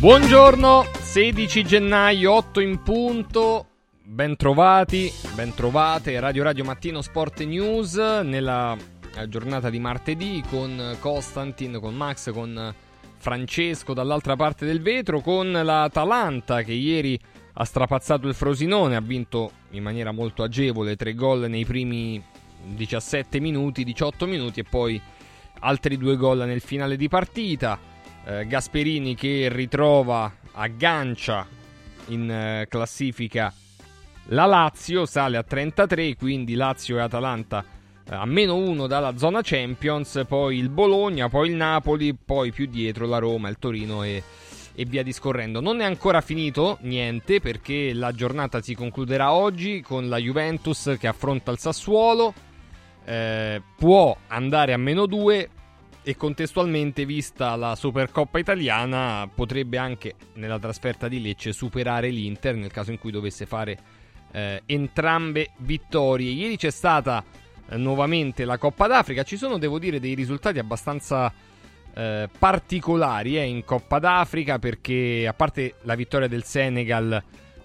[0.00, 3.66] Buongiorno, 16 gennaio, 8 in punto.
[4.02, 6.18] Bentrovati, bentrovate.
[6.18, 8.74] Radio Radio Mattino Sport News nella
[9.28, 12.74] giornata di martedì con Constantin, con Max, con
[13.18, 17.20] Francesco dall'altra parte del vetro, con l'Atalanta che ieri
[17.52, 22.24] ha strapazzato il Frosinone, ha vinto in maniera molto agevole, tre gol nei primi
[22.64, 24.98] 17 minuti, 18 minuti e poi
[25.58, 27.89] altri due gol nel finale di partita
[28.24, 31.46] eh, Gasperini che ritrova, aggancia
[32.06, 33.52] in eh, classifica
[34.32, 37.64] la Lazio, sale a 33, quindi Lazio e Atalanta
[38.10, 42.66] eh, a meno uno dalla zona Champions, poi il Bologna, poi il Napoli, poi più
[42.66, 44.22] dietro la Roma, il Torino e,
[44.74, 45.60] e via discorrendo.
[45.60, 51.06] Non è ancora finito niente perché la giornata si concluderà oggi con la Juventus che
[51.06, 52.34] affronta il Sassuolo.
[53.04, 55.48] Eh, può andare a meno 2,
[56.02, 62.70] e contestualmente vista la Supercoppa italiana potrebbe anche nella trasferta di Lecce superare l'Inter nel
[62.70, 63.78] caso in cui dovesse fare
[64.32, 66.30] eh, entrambe vittorie.
[66.30, 67.22] Ieri c'è stata
[67.68, 71.32] eh, nuovamente la Coppa d'Africa, ci sono devo dire dei risultati abbastanza
[71.92, 77.22] eh, particolari eh, in Coppa d'Africa perché a parte la vittoria del Senegal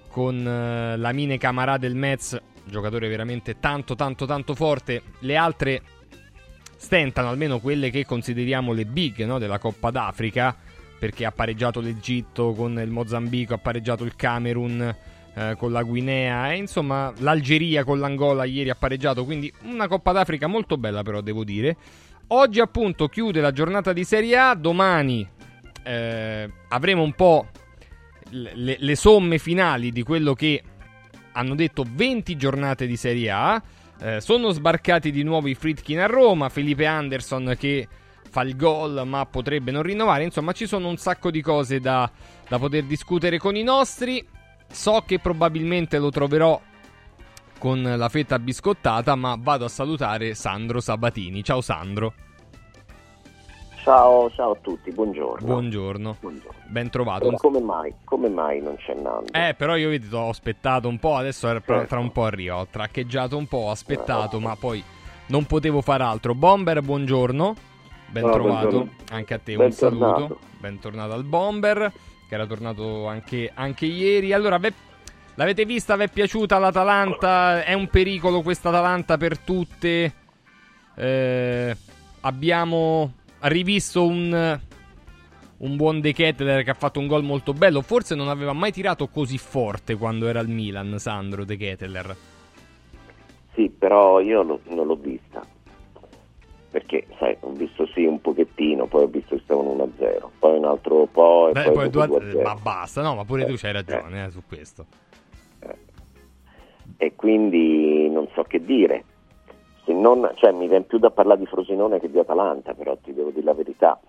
[0.10, 5.82] con eh, la Mine Camarà del Metz, giocatore veramente tanto tanto tanto forte, le altre
[6.86, 10.56] stentano almeno quelle che consideriamo le big no, della Coppa d'Africa,
[11.00, 14.96] perché ha pareggiato l'Egitto con il Mozambico, ha pareggiato il Camerun
[15.34, 20.12] eh, con la Guinea e insomma l'Algeria con l'Angola ieri ha pareggiato, quindi una Coppa
[20.12, 21.76] d'Africa molto bella però devo dire.
[22.28, 25.28] Oggi appunto chiude la giornata di Serie A, domani
[25.84, 27.48] eh, avremo un po'
[28.30, 30.62] le, le somme finali di quello che
[31.32, 33.62] hanno detto 20 giornate di Serie A.
[34.00, 37.88] Eh, sono sbarcati di nuovo i Fritkin a Roma, Felipe Anderson che
[38.30, 42.10] fa il gol ma potrebbe non rinnovare, insomma ci sono un sacco di cose da,
[42.48, 44.26] da poter discutere con i nostri.
[44.68, 46.60] So che probabilmente lo troverò
[47.60, 51.44] con la fetta biscottata, ma vado a salutare Sandro Sabatini.
[51.44, 52.14] Ciao Sandro.
[53.86, 55.46] Ciao, ciao a tutti, buongiorno.
[55.46, 56.18] Buongiorno.
[56.20, 56.60] buongiorno.
[56.70, 57.30] Ben trovato.
[57.34, 57.94] come mai?
[58.04, 59.32] Come mai non c'è Nando?
[59.32, 61.86] Eh, però io vedi, ho aspettato un po', adesso certo.
[61.88, 62.56] tra un po' arrivo.
[62.56, 64.84] Ho traccheggiato un po', ho aspettato, eh, ma poi
[65.28, 66.34] non potevo fare altro.
[66.34, 67.56] Bomber, buongiorno.
[68.08, 68.92] Ben no, trovato buongiorno.
[69.12, 69.54] anche a te.
[69.54, 70.40] Un saluto.
[70.60, 71.94] Bentornato al Bomber,
[72.28, 74.34] che era tornato anche, anche ieri.
[74.34, 74.74] Allora, beh,
[75.36, 75.96] l'avete vista?
[75.96, 77.64] Vi è piaciuta l'Atalanta?
[77.64, 80.14] È un pericolo questa Atalanta per tutte?
[80.96, 81.78] Eh,
[82.22, 83.12] abbiamo
[83.48, 84.60] rivisto un,
[85.58, 87.82] un buon De Ketteler che ha fatto un gol molto bello.
[87.82, 92.16] Forse non aveva mai tirato così forte quando era al Milan, Sandro De Ketteler.
[93.54, 95.42] Sì, però io no, non l'ho vista.
[96.70, 100.66] Perché, sai, ho visto sì un pochettino, poi ho visto che stavano 1-0, poi un
[100.66, 102.42] altro po' e Beh, poi, poi 2-0.
[102.42, 104.26] Ma basta, no, ma pure eh, tu c'hai ragione eh.
[104.26, 104.86] Eh, su questo.
[105.60, 105.78] Eh.
[106.98, 109.06] E quindi non so che dire
[109.94, 113.30] non, cioè, mi viene più da parlare di Frosinone che di Atalanta, però ti devo
[113.30, 114.00] dire la verità.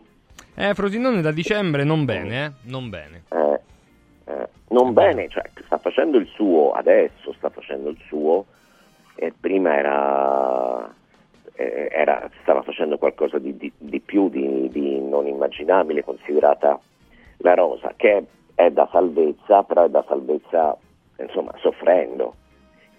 [0.54, 2.53] Eh, Frosinone da dicembre non bene, eh?
[2.70, 3.25] Non bene.
[3.28, 3.60] Eh,
[4.25, 8.47] eh, non bene, cioè, sta facendo il suo, adesso sta facendo il suo,
[9.14, 10.94] e prima era,
[11.54, 16.81] eh, era stava facendo qualcosa di, di, di più, di, di, non immaginabile, considerata
[17.38, 20.76] la rosa, che è da salvezza, però è da salvezza,
[21.19, 22.34] insomma, soffrendo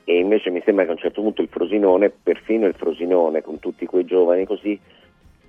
[0.09, 3.59] e invece mi sembra che a un certo punto il Frosinone, perfino il Frosinone con
[3.59, 4.79] tutti quei giovani così,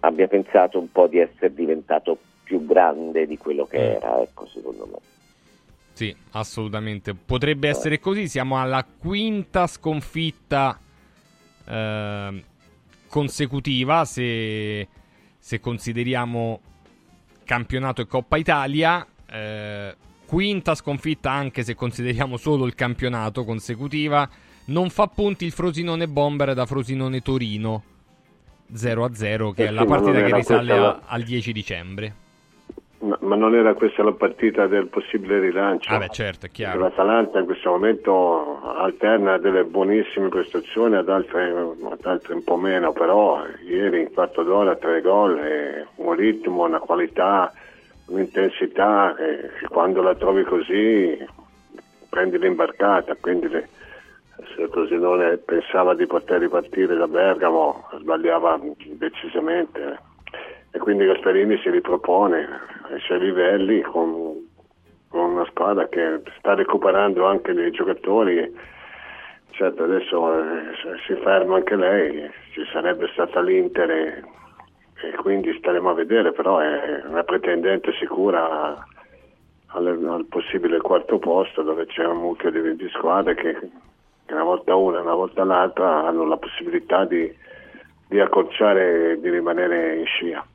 [0.01, 3.91] abbia pensato un po' di essere diventato più grande di quello che mm.
[3.93, 4.99] era, ecco secondo me.
[5.93, 7.15] Sì, assolutamente.
[7.15, 7.71] Potrebbe eh.
[7.71, 10.77] essere così, siamo alla quinta sconfitta
[11.65, 12.45] eh,
[13.07, 14.89] consecutiva se,
[15.39, 16.61] se, consideriamo
[17.45, 19.07] campionato e Coppa Italia.
[19.31, 19.95] Eh,
[20.27, 24.29] quinta sconfitta anche se consideriamo solo il campionato consecutiva
[24.69, 27.83] non fa punti il Frosinone Bomber da Frosinone Torino.
[28.73, 31.01] 0 a 0 che eh è la partita che risale la...
[31.07, 32.15] al 10 dicembre.
[33.01, 35.91] Ma, ma, non era questa la partita del possibile rilancio?
[35.91, 36.81] Ah beh certo è chiaro.
[36.81, 42.93] l'Atalanta in questo momento alterna delle buonissime prestazioni ad altre, ad altre un po' meno
[42.93, 47.53] però ieri in quarto d'ora tre gol un ritmo, una qualità
[48.07, 51.17] un'intensità che quando la trovi così
[52.09, 53.69] prendi l'imbarcata quindi le,
[54.55, 58.61] se Frosinone pensava di poter ripartire da Bergamo sbagliava
[58.97, 59.99] decisamente.
[60.71, 62.47] E quindi Gasperini si ripropone
[62.91, 64.47] ai suoi livelli con,
[65.09, 68.77] con una squadra che sta recuperando anche dei giocatori.
[69.51, 70.75] Certo adesso eh,
[71.07, 74.23] si ferma anche lei ci sarebbe stata l'Inter e,
[75.03, 78.87] e quindi staremo a vedere però è una pretendente sicura
[79.69, 83.71] al, al, possibile quarto posto dove c'è un mucchio di 20 squadre che,
[84.75, 87.33] volta una una volta l'altra hanno la possibilità di,
[88.07, 90.47] di accorciare e di rimanere in scia.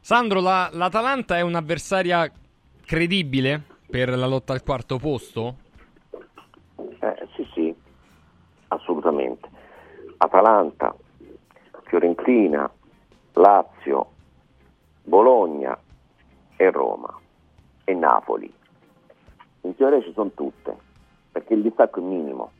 [0.00, 2.30] Sandro, la, l'Atalanta è un'avversaria
[2.84, 5.56] credibile per la lotta al quarto posto?
[6.76, 7.74] Eh, sì, sì,
[8.68, 9.48] assolutamente.
[10.18, 10.94] Atalanta,
[11.84, 12.70] Fiorentina,
[13.32, 14.10] Lazio,
[15.02, 15.78] Bologna
[16.56, 17.18] e Roma
[17.84, 18.52] e Napoli.
[19.62, 20.76] In teoria ci sono tutte,
[21.32, 22.52] perché il distacco è minimo.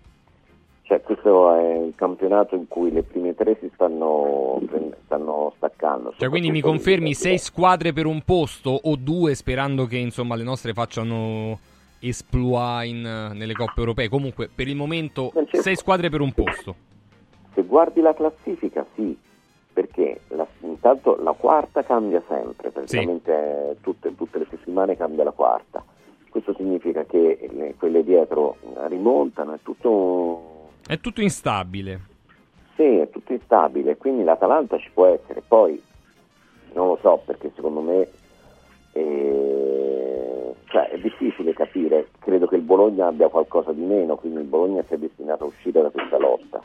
[0.86, 4.60] Cioè, questo è un campionato in cui le prime tre si stanno,
[5.06, 6.12] stanno staccando.
[6.18, 10.42] Cioè, quindi mi confermi sei squadre per un posto o due sperando che insomma, le
[10.42, 11.58] nostre facciano
[12.00, 14.10] esploit in, nelle coppe europee?
[14.10, 16.74] Comunque, per il momento, sei squadre per un posto.
[17.54, 19.16] Se guardi la classifica, sì,
[19.72, 23.80] perché la, intanto la quarta cambia sempre, praticamente sì.
[23.80, 25.82] tutte, tutte le settimane cambia la quarta.
[26.28, 28.56] Questo significa che le, quelle dietro
[28.88, 30.52] rimontano, è tutto
[30.86, 32.12] è tutto instabile.
[32.76, 35.42] Sì, è tutto instabile, quindi l'Atalanta ci può essere.
[35.46, 35.80] Poi
[36.72, 38.08] non lo so perché secondo me
[38.92, 42.08] eh, cioè, è difficile capire.
[42.18, 45.82] Credo che il Bologna abbia qualcosa di meno, quindi il Bologna sia destinato a uscire
[45.82, 46.62] da questa lotta.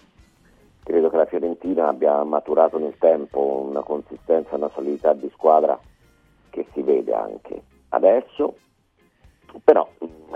[0.83, 5.79] Credo che la Fiorentina abbia maturato nel tempo una consistenza, una solidità di squadra
[6.49, 8.55] che si vede anche adesso.
[9.63, 9.87] Però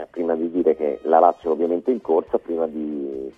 [0.09, 3.33] prima di dire che la Lazio ovviamente è in corsa, prima di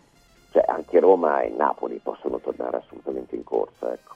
[0.55, 3.91] cioè anche Roma e Napoli possono tornare assolutamente in corsa.
[3.91, 4.15] Ecco.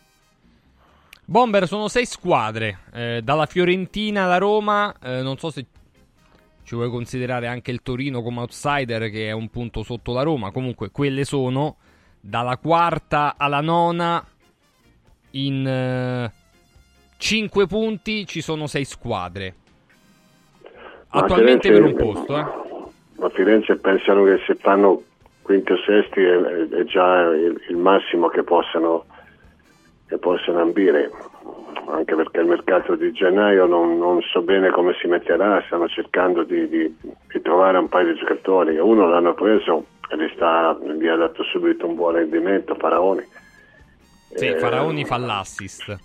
[1.25, 5.65] Bomber sono sei squadre, eh, dalla Fiorentina alla Roma, eh, non so se
[6.63, 10.51] ci vuoi considerare anche il Torino come outsider che è un punto sotto la Roma,
[10.51, 11.75] comunque quelle sono
[12.21, 14.25] dalla quarta alla nona
[15.31, 16.31] in eh,
[17.17, 19.55] 5 punti ci sono sei squadre.
[21.09, 22.37] Attualmente Firenze, per un posto.
[22.37, 22.45] Eh.
[23.19, 25.03] Ma Firenze pensano che se fanno
[25.49, 26.37] quinti o sesti è,
[26.77, 29.05] è già il, il, massimo che possano,
[30.07, 31.09] che possano ambire,
[31.87, 36.43] anche perché il mercato di gennaio non, non, so bene come si metterà, stanno cercando
[36.43, 41.07] di, di, di, trovare un paio di giocatori, uno l'hanno preso e gli, sta, gli
[41.07, 43.27] ha dato subito un buon rendimento, Faraoni.
[44.35, 45.97] Sì, eh, Faraoni fa l'assist.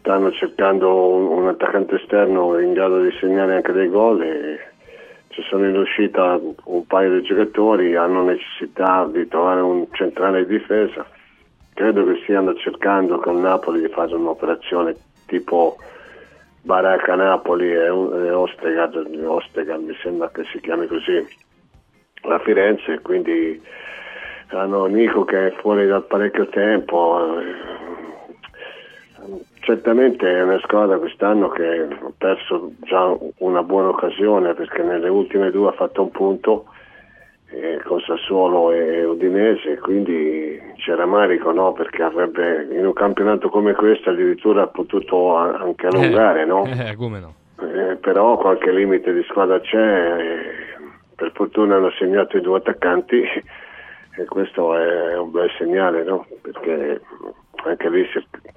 [0.00, 4.71] Stanno cercando un, un attaccante esterno in grado di segnare anche dei gol e
[5.32, 10.58] ci sono in uscita un paio di giocatori, hanno necessità di trovare un centrale di
[10.58, 11.06] difesa.
[11.74, 14.94] Credo che stiano cercando con Napoli di fare un'operazione
[15.26, 15.76] tipo
[16.62, 18.90] Baracca Napoli e, Ostega,
[19.24, 21.26] Ostega, mi sembra che si chiami così,
[22.22, 23.60] la Firenze, quindi
[24.48, 27.40] hanno Nico che è fuori da parecchio tempo,
[29.62, 35.52] Certamente è una squadra quest'anno che ha perso già una buona occasione perché nelle ultime
[35.52, 36.64] due ha fatto un punto
[37.46, 41.72] eh, con Sassuolo e Udinese, quindi c'era Marico no?
[41.74, 46.64] perché avrebbe in un campionato come questo addirittura potuto anche allungare, no?
[46.64, 47.34] Eh, come no?
[47.60, 50.16] Eh, però qualche limite di squadra c'è,
[51.14, 53.22] per fortuna hanno segnato i due attaccanti
[54.18, 56.26] e questo è un bel segnale, no?
[56.40, 57.00] perché
[57.64, 58.06] anche lì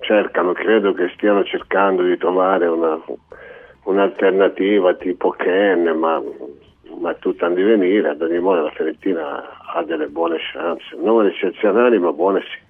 [0.01, 2.99] cercano, credo che stiano cercando di trovare una,
[3.83, 6.21] un'alternativa tipo Ken, ma,
[6.99, 9.43] ma tutto a divenire, ad ogni modo la Fiorentina
[9.73, 12.63] ha delle buone chance, non eccezionali ma buone sì.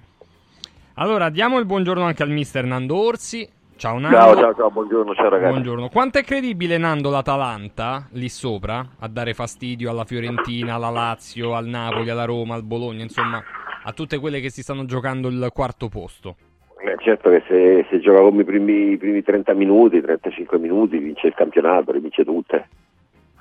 [0.96, 3.48] Allora diamo il buongiorno anche al mister Nando Orsi.
[3.77, 4.15] Ciao Nando.
[4.15, 5.50] Ciao, ciao, ciao, buongiorno, ciao ragazzi.
[5.51, 5.89] Buongiorno.
[5.89, 11.65] Quanto è credibile Nando l'Atalanta lì sopra a dare fastidio alla Fiorentina, alla Lazio, al
[11.65, 13.44] Napoli, alla Roma, al Bologna, insomma,
[13.88, 16.36] a tutte quelle che si stanno giocando il quarto posto?
[16.80, 20.98] Eh, certo che se, se gioca come i primi, i primi 30 minuti, 35 minuti,
[20.98, 22.68] vince il campionato, le vince tutte.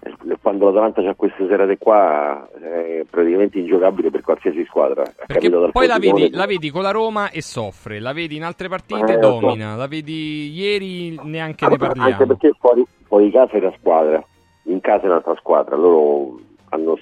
[0.00, 5.02] Eh, quando l'Atalanta c'ha queste serate qua è praticamente ingiocabile per qualsiasi squadra.
[5.26, 8.68] Perché poi la vedi, la vedi, con la Roma e soffre, la vedi in altre
[8.68, 9.78] partite e eh, domina, so.
[9.78, 12.08] la vedi ieri neanche ne parliamo.
[12.08, 14.24] Anche perché fuori, fuori casa è una squadra,
[14.64, 16.98] in casa è un'altra squadra, loro hanno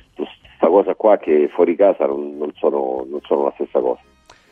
[0.62, 4.00] questa cosa qua che fuori casa non, non, sono, non sono, la stessa cosa.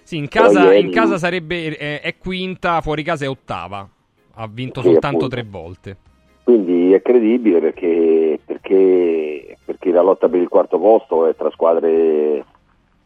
[0.03, 0.81] Sì, in casa, ieri...
[0.81, 3.89] in casa sarebbe, è, è, quinta, fuori casa è ottava,
[4.35, 5.35] ha vinto sì, soltanto appunto.
[5.37, 5.97] tre volte.
[6.43, 12.45] Quindi è credibile perché, perché, perché, la lotta per il quarto posto è tra squadre,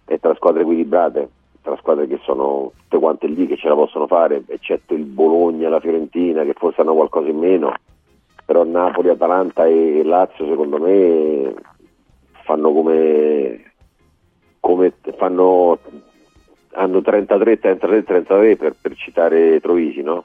[0.07, 1.29] è tra squadre equilibrate,
[1.61, 5.69] tra squadre che sono tutte quante lì che ce la possono fare, eccetto il Bologna,
[5.69, 7.75] la Fiorentina che forse hanno qualcosa in meno,
[8.47, 11.55] però Napoli, Atalanta e Lazio secondo me
[12.45, 13.73] fanno come,
[14.61, 15.79] come fanno,
[16.73, 20.25] hanno 33, 33, 33 per, per citare Trovisi, no?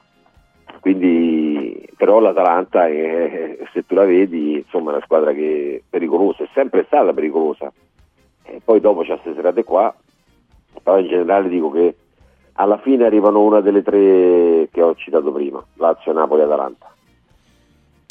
[0.80, 6.44] Quindi però l'Atalanta è, se tu la vedi insomma è una squadra che è pericolosa,
[6.44, 7.72] è sempre stata pericolosa.
[8.42, 9.94] E poi dopo c'è queste serate qua.
[10.82, 11.96] Però in generale dico che
[12.54, 16.94] alla fine arrivano una delle tre che ho citato prima Lazio, Napoli e Atalanta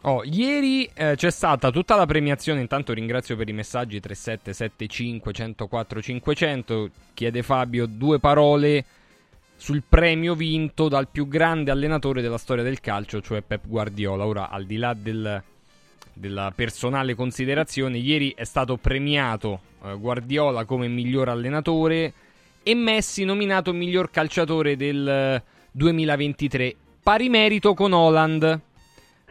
[0.03, 6.01] Oh, ieri eh, c'è stata tutta la premiazione, intanto ringrazio per i messaggi 3775 104
[6.01, 8.85] 500, chiede Fabio due parole
[9.57, 14.25] sul premio vinto dal più grande allenatore della storia del calcio, cioè Pep Guardiola.
[14.25, 15.43] Ora, al di là del,
[16.13, 22.13] della personale considerazione, ieri è stato premiato eh, Guardiola come miglior allenatore
[22.63, 28.67] e Messi nominato miglior calciatore del 2023, pari merito con Holland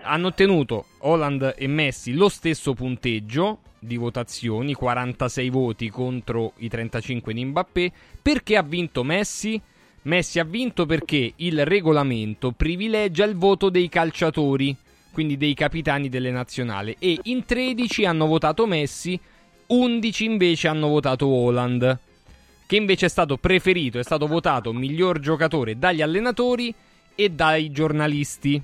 [0.09, 7.33] hanno ottenuto Holland e Messi lo stesso punteggio di votazioni, 46 voti contro i 35
[7.33, 7.93] di Mbappé.
[8.21, 9.61] Perché ha vinto Messi?
[10.03, 14.75] Messi ha vinto perché il regolamento privilegia il voto dei calciatori,
[15.13, 19.19] quindi dei capitani delle nazionali, e in 13 hanno votato Messi,
[19.67, 21.99] 11 invece hanno votato Holland,
[22.67, 26.75] che invece è stato preferito, è stato votato miglior giocatore dagli allenatori
[27.15, 28.63] e dai giornalisti.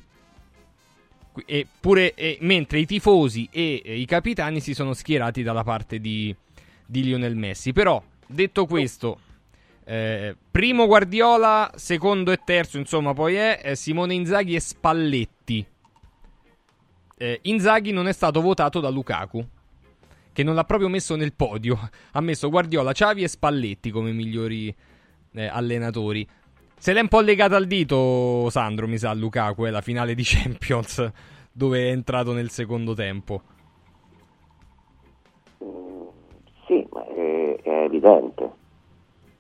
[1.46, 5.98] E pure, e, mentre i tifosi e, e, i capitani si sono schierati dalla parte
[5.98, 6.34] di,
[6.86, 7.72] di Lionel Messi.
[7.72, 9.18] Però, detto questo,
[9.84, 15.66] eh, primo Guardiola, secondo e terzo, insomma, poi è eh, Simone Inzaghi e Spalletti.
[17.16, 19.46] Eh, Inzaghi non è stato votato da Lukaku,
[20.32, 21.90] che non l'ha proprio messo nel podio.
[22.16, 24.74] Ha messo Guardiola, Xavi e Spalletti come migliori
[25.32, 26.26] eh, allenatori.
[26.84, 30.20] Se l'è un po' legata al dito, Sandro, mi sa, Lukaku, è la finale di
[30.22, 31.10] Champions,
[31.50, 33.40] dove è entrato nel secondo tempo.
[35.64, 36.02] Mm,
[36.66, 38.52] sì, ma è, è, evidente.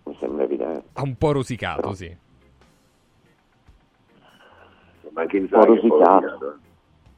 [0.04, 0.84] Mi sembra evidente.
[0.94, 1.92] Ha un po' rosicato, Però...
[1.92, 2.16] sì.
[5.10, 6.58] Ma anche in un po' rosicato.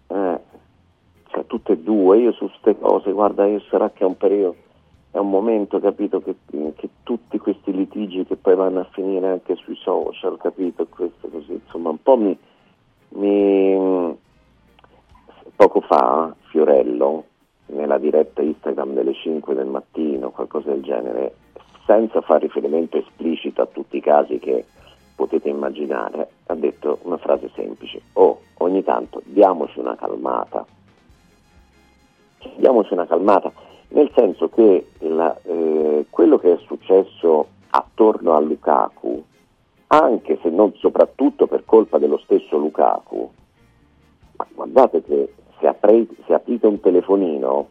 [0.08, 0.40] Eh,
[1.28, 2.18] cioè, tutte e due.
[2.18, 4.56] Io su queste cose, guarda, io sarà che è un periodo
[5.16, 9.54] è un momento, capito, che, che, tutti questi litigi che poi vanno a finire anche
[9.56, 12.38] sui social, capito, questo così, insomma, un po' mi,
[13.10, 14.14] mi
[15.56, 17.24] poco fa Fiorello
[17.68, 21.34] nella diretta Instagram delle 5 del mattino, qualcosa del genere,
[21.86, 24.66] senza fare riferimento esplicito a tutti i casi che
[25.14, 30.66] potete immaginare, ha detto una frase semplice, oh, ogni tanto diamoci una calmata,
[32.56, 33.64] diamoci una calmata
[33.96, 39.24] nel senso che la, eh, quello che è successo attorno a Lukaku,
[39.86, 43.30] anche se non soprattutto per colpa dello stesso Lukaku,
[44.52, 47.68] guardate che se, apre, se aprite un telefonino,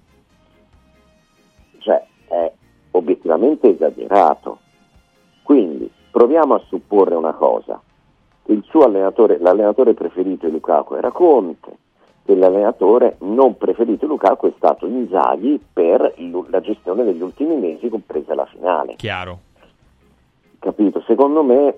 [1.78, 2.52] cioè è
[2.92, 4.58] obiettivamente esagerato.
[5.44, 7.80] Quindi proviamo a supporre una cosa,
[8.64, 11.78] suo allenatore, l'allenatore preferito di Lukaku era Conte,
[12.26, 16.16] dell'allenatore non preferito Lukaku è stato Inzaghi per
[16.50, 18.96] la gestione degli ultimi mesi, compresa la finale.
[18.96, 19.40] Chiaro.
[20.58, 21.02] Capito?
[21.06, 21.78] Secondo me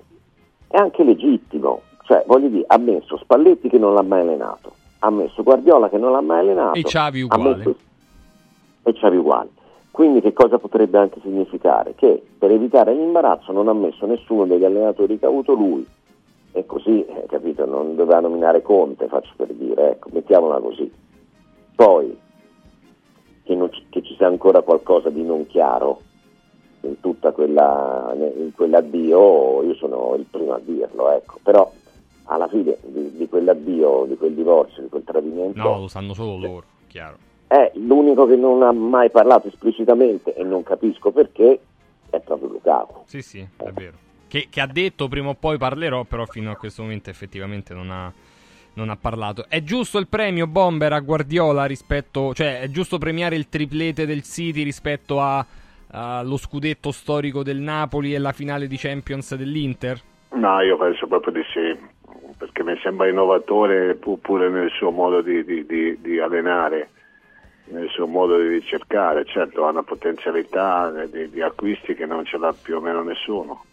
[0.67, 5.09] è anche legittimo, cioè voglio dire, ha messo Spalletti che non l'ha mai allenato, ha
[5.09, 7.55] messo Guardiola che non l'ha mai allenato, e Xavi uguale.
[7.55, 7.75] Messo...
[8.83, 9.49] E Xavi uguale.
[9.91, 11.95] Quindi che cosa potrebbe anche significare?
[11.95, 15.85] Che per evitare l'imbarazzo non ha messo nessuno degli allenatori che ha avuto lui,
[16.57, 20.91] e così, eh, capito, non doveva nominare Conte, faccio per dire, ecco, mettiamola così.
[21.75, 22.17] Poi,
[23.43, 26.01] che, ci, che ci sia ancora qualcosa di non chiaro
[26.81, 31.71] in tutta quella, in quell'addio, io sono il primo a dirlo, ecco, però
[32.23, 35.61] alla fine di, di quell'addio, di quel divorzio, di quel tradimento...
[35.61, 37.17] No, lo sanno solo loro, chiaro.
[37.45, 41.59] È l'unico che non ha mai parlato esplicitamente e non capisco perché
[42.09, 43.03] è proprio Lukaku.
[43.05, 46.55] Sì, sì, è vero che, che, ha detto prima o poi parlerò, però fino a
[46.55, 48.11] questo momento effettivamente non ha,
[48.73, 49.45] non ha parlato.
[49.47, 54.23] È giusto il premio Bomber a Guardiola rispetto, cioè è giusto premiare il triplete del
[54.23, 55.21] City rispetto
[55.89, 59.99] allo scudetto storico del Napoli e la finale di Champions dell'Inter?
[60.29, 61.79] No, io penso proprio di sì,
[62.37, 66.89] perché mi sembra innovatore pure nel suo modo di, di, di, di allenare
[67.69, 72.37] nel suo modo di ricercare, certo ha una potenzialità di, di, acquisti che non ce
[72.37, 73.63] l'ha più o meno nessuno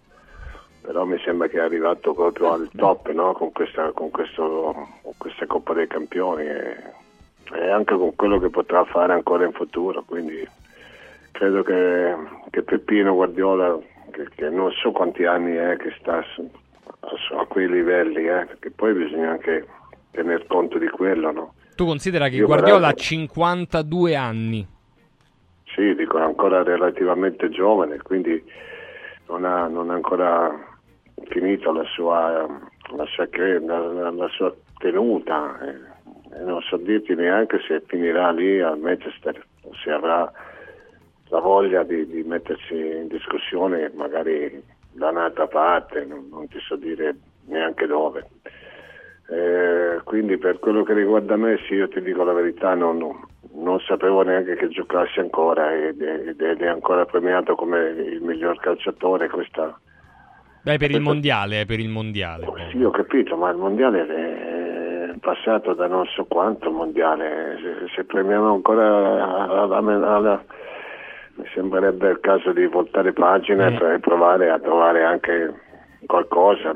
[0.85, 3.33] però mi sembra che è arrivato proprio al top no?
[3.33, 6.77] con, questa, con, questo, con, questa Coppa dei Campioni e,
[7.55, 10.03] e, anche con quello che potrà fare ancora in futuro.
[10.03, 10.47] Quindi
[11.31, 12.15] credo che,
[12.51, 13.79] che Peppino Guardiola,
[14.11, 18.71] che, che, non so quanti anni è che sta a, a, quei livelli, eh, perché
[18.71, 19.67] poi bisogna anche
[20.11, 21.33] tener conto di quello.
[21.33, 21.55] No?
[21.77, 24.69] Tu considera che Io Guardiola ha 52 anni.
[25.65, 28.45] Sì, dico, è ancora relativamente giovane, quindi
[29.29, 30.73] non ha, non ha ancora
[31.29, 32.47] finito la sua,
[32.97, 38.79] la sua, la, la sua tenuta, eh, non so dirti neanche se finirà lì al
[38.79, 40.31] Manchester o se avrà
[41.29, 46.77] la voglia di, di mettersi in discussione magari da un'altra parte, non, non ti so
[46.77, 47.17] dire
[47.47, 48.27] neanche dove.
[49.29, 52.99] Eh, quindi per quello che riguarda me, sì, io ti dico la verità, non,
[53.55, 59.29] non sapevo neanche che giocassi ancora ed, ed, è ancora premiato come il miglior calciatore
[59.29, 59.79] questa...
[60.65, 62.47] Beh, per il mondiale, per il mondiale.
[62.71, 68.05] Sì, ho capito, ma il mondiale è passato da non so quanto mondiale, se, se
[68.05, 70.45] premiamo ancora alla, alla, alla,
[71.35, 73.75] mi sembrerebbe il caso di voltare pagina mm.
[73.75, 75.53] e provare a trovare anche
[76.07, 76.75] qualcosa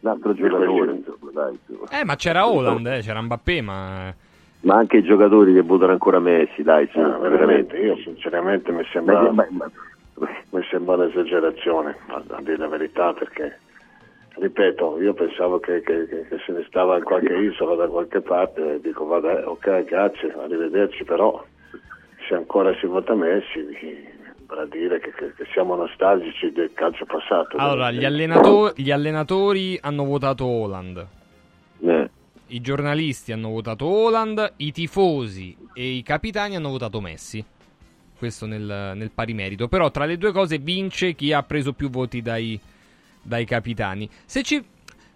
[0.00, 0.92] l'altro giocatore.
[0.92, 1.58] Insomma, dai,
[1.90, 4.14] Eh, ma c'era Holland, eh, c'era Mbappé, ma...
[4.60, 7.76] Ma anche i giocatori che votano ancora Messi, dai, sì, no, veramente.
[7.78, 9.70] Io sinceramente mi sembra, ma, ma, ma...
[10.50, 13.58] mi sembra un'esagerazione, a, a dire la verità, perché
[14.36, 18.74] ripeto, io pensavo che, che, che, se ne stava in qualche isola da qualche parte
[18.74, 21.44] e dico vabbè, ok, grazie, arrivederci, però
[22.28, 24.14] se ancora si vota Messi
[24.46, 27.56] per dire che, che, siamo nostalgici del calcio passato.
[27.56, 31.06] Allora, gli, allenato- gli allenatori hanno votato Holland.
[31.80, 32.10] Eh.
[32.48, 37.44] I giornalisti hanno votato Holland, i tifosi e i capitani hanno votato Messi.
[38.18, 39.68] Questo nel, nel pari merito.
[39.68, 42.58] Però tra le due cose vince chi ha preso più voti dai,
[43.22, 44.08] dai capitani.
[44.24, 44.64] Se ci,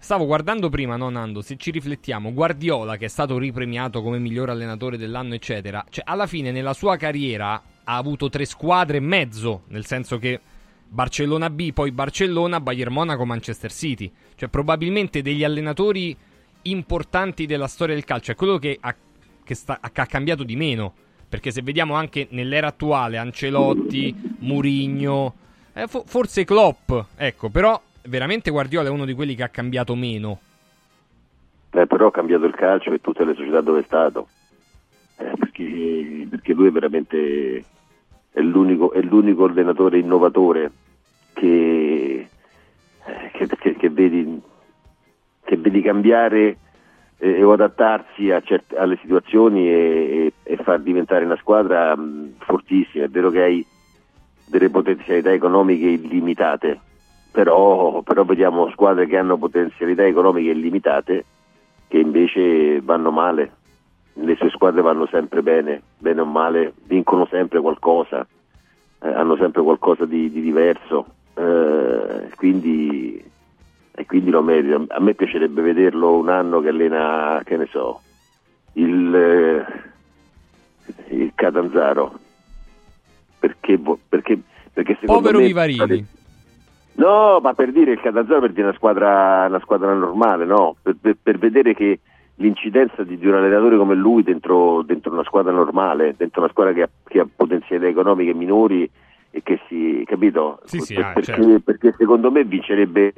[0.03, 4.49] Stavo guardando prima, no Nando, se ci riflettiamo, Guardiola che è stato ripremiato come miglior
[4.49, 9.65] allenatore dell'anno, eccetera, cioè alla fine nella sua carriera ha avuto tre squadre e mezzo,
[9.69, 10.41] nel senso che
[10.89, 14.11] Barcellona B, poi Barcellona, Bayern Monaco, Manchester City.
[14.35, 16.17] Cioè probabilmente degli allenatori
[16.63, 18.95] importanti della storia del calcio, è quello che ha,
[19.45, 20.95] che sta, ha cambiato di meno.
[21.31, 25.35] Perché se vediamo anche nell'era attuale, Ancelotti, Murigno,
[25.73, 29.95] eh, fo- forse Klopp, ecco, però veramente Guardiola è uno di quelli che ha cambiato
[29.95, 30.41] meno.
[31.71, 34.27] Beh, però ha cambiato il calcio e tutte le società dove è stato.
[35.19, 37.65] Eh, perché, perché, lui è veramente
[38.33, 40.73] è l'unico, è l'unico allenatore innovatore
[41.33, 42.29] che,
[43.05, 44.41] eh, che, che, che vedi,
[45.57, 46.57] vedi, cambiare
[47.21, 53.05] eh, o adattarsi certe, alle situazioni e, e, e, far diventare una squadra mh, fortissima.
[53.05, 53.67] È vero che hai
[54.47, 56.81] delle potenzialità economiche illimitate,
[57.31, 61.25] però, però vediamo squadre che hanno potenzialità economiche illimitate
[61.87, 63.53] che invece vanno male,
[64.15, 68.27] le sue squadre vanno sempre bene, bene o male, vincono sempre qualcosa,
[69.03, 73.23] eh, hanno sempre qualcosa di, di diverso, eh, quindi,
[74.01, 74.83] e quindi lo merita.
[74.89, 78.01] A me piacerebbe vederlo un anno che allena, che ne so,
[78.73, 82.19] il, eh, il Catanzaro,
[83.39, 84.39] perché, perché,
[84.73, 85.47] perché secondo Povero me...
[85.47, 86.07] Vivarini
[86.93, 90.77] No, ma per dire il Catanzaro per dire una squadra, una squadra normale, no?
[90.83, 92.01] Per, per, per vedere che
[92.37, 96.73] l'incidenza di, di, un allenatore come lui dentro, dentro, una squadra normale, dentro una squadra
[96.73, 98.91] che ha, che ha potenzialità economiche minori
[99.31, 100.61] e che si, capito?
[100.65, 101.61] Sì, sì, ah, perché, certo.
[101.61, 103.13] perché, secondo me vincerebbe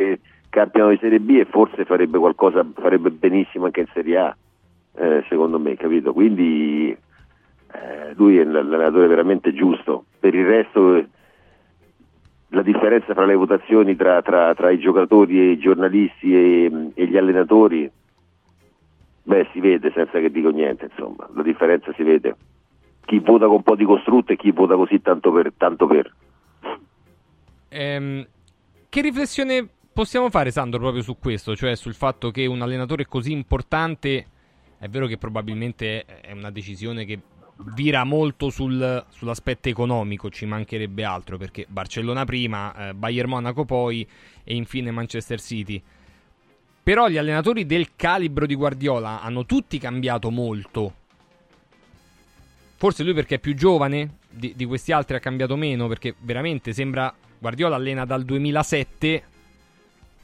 [0.53, 4.37] campionato di Serie B e forse farebbe qualcosa, farebbe benissimo anche in Serie A,
[4.97, 6.13] eh, secondo me, capito?
[6.13, 10.05] Quindi eh, lui è l'allenatore veramente giusto.
[10.21, 11.07] Per il resto
[12.49, 17.07] la differenza tra le votazioni tra, tra, tra i giocatori e i giornalisti e, e,
[17.07, 17.91] gli allenatori,
[19.23, 22.37] beh si vede senza che dico niente, insomma, la differenza si vede.
[23.07, 25.51] Chi vota con un po' di costrutto e chi vota così tanto per.
[25.57, 26.15] Tanto per.
[27.71, 28.27] Ehm,
[28.91, 31.55] che riflessione possiamo fare, Sandro, proprio su questo?
[31.55, 34.27] Cioè sul fatto che un allenatore così importante,
[34.79, 37.21] è vero che probabilmente è una decisione che
[37.75, 44.07] vira molto sul, sull'aspetto economico, ci mancherebbe altro perché Barcellona prima, eh, Bayern Monaco poi
[44.43, 45.83] e infine Manchester City.
[46.83, 50.95] Però gli allenatori del calibro di Guardiola hanno tutti cambiato molto.
[52.77, 56.73] Forse lui perché è più giovane, di, di questi altri ha cambiato meno, perché veramente
[56.73, 59.23] sembra Guardiola allena dal 2007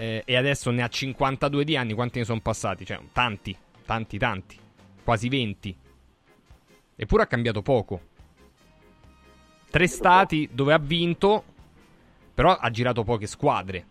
[0.00, 2.86] eh, e adesso ne ha 52 di anni, quanti ne sono passati?
[2.86, 4.56] Cioè, tanti, tanti, tanti,
[5.02, 5.76] quasi 20.
[6.94, 8.00] Eppure ha cambiato poco.
[9.68, 11.42] Tre stati dove ha vinto,
[12.32, 13.86] però ha girato poche squadre.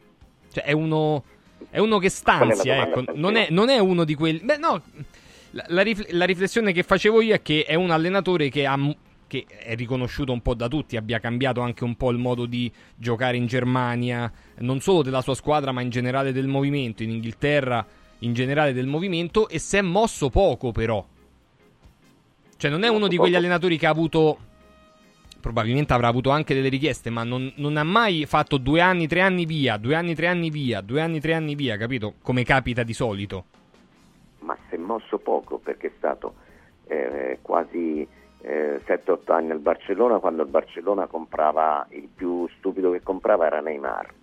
[0.53, 1.25] Cioè, è uno,
[1.69, 3.03] è uno che stanzia, ecco.
[3.13, 4.39] Non è, non è, uno di quelli...
[4.39, 4.81] Beh, no,
[5.51, 8.79] la, la, rif- la, riflessione che facevo io è che è un allenatore che, ha,
[9.27, 12.71] che è riconosciuto un po' da tutti, abbia cambiato anche un po' il modo di
[12.95, 17.85] giocare in Germania, non solo della sua squadra, ma in generale del movimento, in Inghilterra,
[18.19, 21.05] in generale del movimento, e si è mosso poco però
[22.57, 24.39] cioè, non è uno di quegli allenatori che ha avuto.
[25.39, 29.21] Probabilmente avrà avuto anche delle richieste, ma non, non, ha mai fatto due anni, tre
[29.21, 32.15] anni via, due anni, tre anni via, due anni, tre anni via, capito?
[32.23, 33.45] Come capita di solito.
[34.39, 36.33] ma si è mosso poco perché è stato
[36.87, 38.05] eh, quasi
[38.47, 43.59] eh, 7-8 anni al Barcellona quando il Barcellona comprava, il più stupido che comprava era
[43.59, 44.13] Neymar.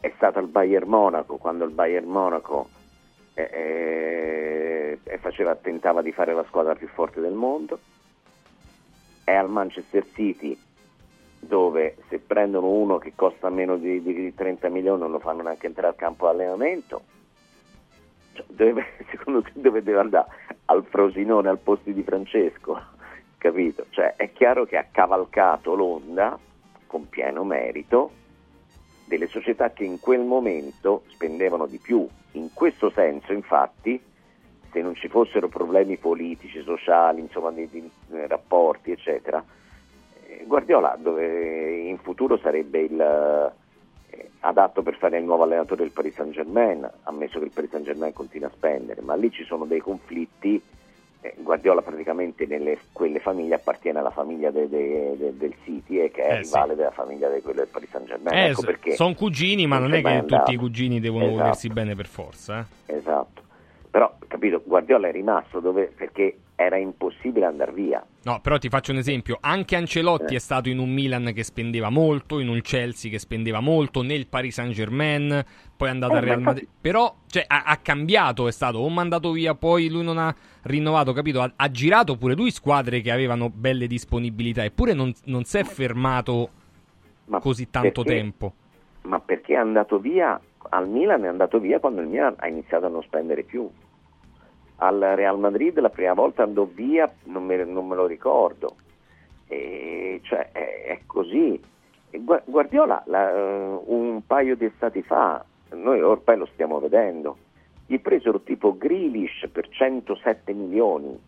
[0.00, 2.68] È stato al Bayern Monaco quando il Bayern Monaco
[3.34, 7.78] eh, eh, faceva, tentava di fare la squadra più forte del mondo.
[9.22, 10.58] È al Manchester City
[11.38, 15.66] dove se prendono uno che costa meno di, di 30 milioni non lo fanno neanche
[15.66, 17.02] entrare al campo allenamento.
[18.56, 18.74] Cioè,
[19.10, 20.28] secondo te dove deve andare?
[20.66, 22.80] Al Frosinone al posto di Francesco,
[23.38, 23.86] capito?
[23.90, 26.38] Cioè, è chiaro che ha cavalcato l'onda
[26.86, 28.12] con pieno merito
[29.06, 32.06] delle società che in quel momento spendevano di più.
[32.32, 34.00] In questo senso, infatti,
[34.70, 37.90] se non ci fossero problemi politici, sociali, insomma, di, di
[38.28, 39.44] rapporti, eccetera,
[40.44, 43.52] Guardiola dove in futuro sarebbe il, eh,
[44.40, 47.84] adatto per fare il nuovo allenatore del Paris Saint Germain, ammesso che il Paris Saint
[47.84, 50.60] Germain continua a spendere, ma lì ci sono dei conflitti.
[51.22, 56.10] Eh, Guardiola praticamente nelle quelle famiglie appartiene alla famiglia de, de, de, del City e
[56.10, 56.76] che è eh, rivale sì.
[56.76, 58.38] della famiglia di quello del Paris Saint Germain.
[58.38, 58.62] Eh, ecco
[58.94, 61.38] sono cugini, ma non è che tutti i cugini devono esatto.
[61.38, 62.66] volersi bene per forza.
[62.86, 62.96] Eh.
[62.96, 63.48] Esatto.
[63.90, 68.04] Però, capito, Guardiola è rimasto dove, perché era impossibile andare via.
[68.22, 70.36] No, però ti faccio un esempio, anche Ancelotti eh.
[70.36, 74.26] è stato in un Milan che spendeva molto, in un Chelsea che spendeva molto, nel
[74.26, 75.42] Paris Saint Germain,
[75.74, 78.88] poi è andato eh, al Real Madrid, però cioè, ha, ha, cambiato, è stato o
[78.90, 81.40] mandato via, poi lui non ha rinnovato, capito?
[81.40, 85.64] Ha, ha girato pure lui squadre che avevano belle disponibilità, eppure non, non si è
[85.64, 86.50] fermato
[87.24, 88.52] ma così tanto perché, tempo.
[89.02, 92.86] Ma perché è andato via, al Milan è andato via quando il Milan ha iniziato
[92.86, 93.68] a non spendere più
[94.82, 98.76] al Real Madrid la prima volta andò via, non me, non me lo ricordo.
[99.46, 101.60] E, cioè, è, è, così.
[102.44, 107.36] Guardiola la, uh, un paio di estati fa, noi ormai lo stiamo vedendo,
[107.86, 111.18] gli presero tipo Grealish per 107 milioni.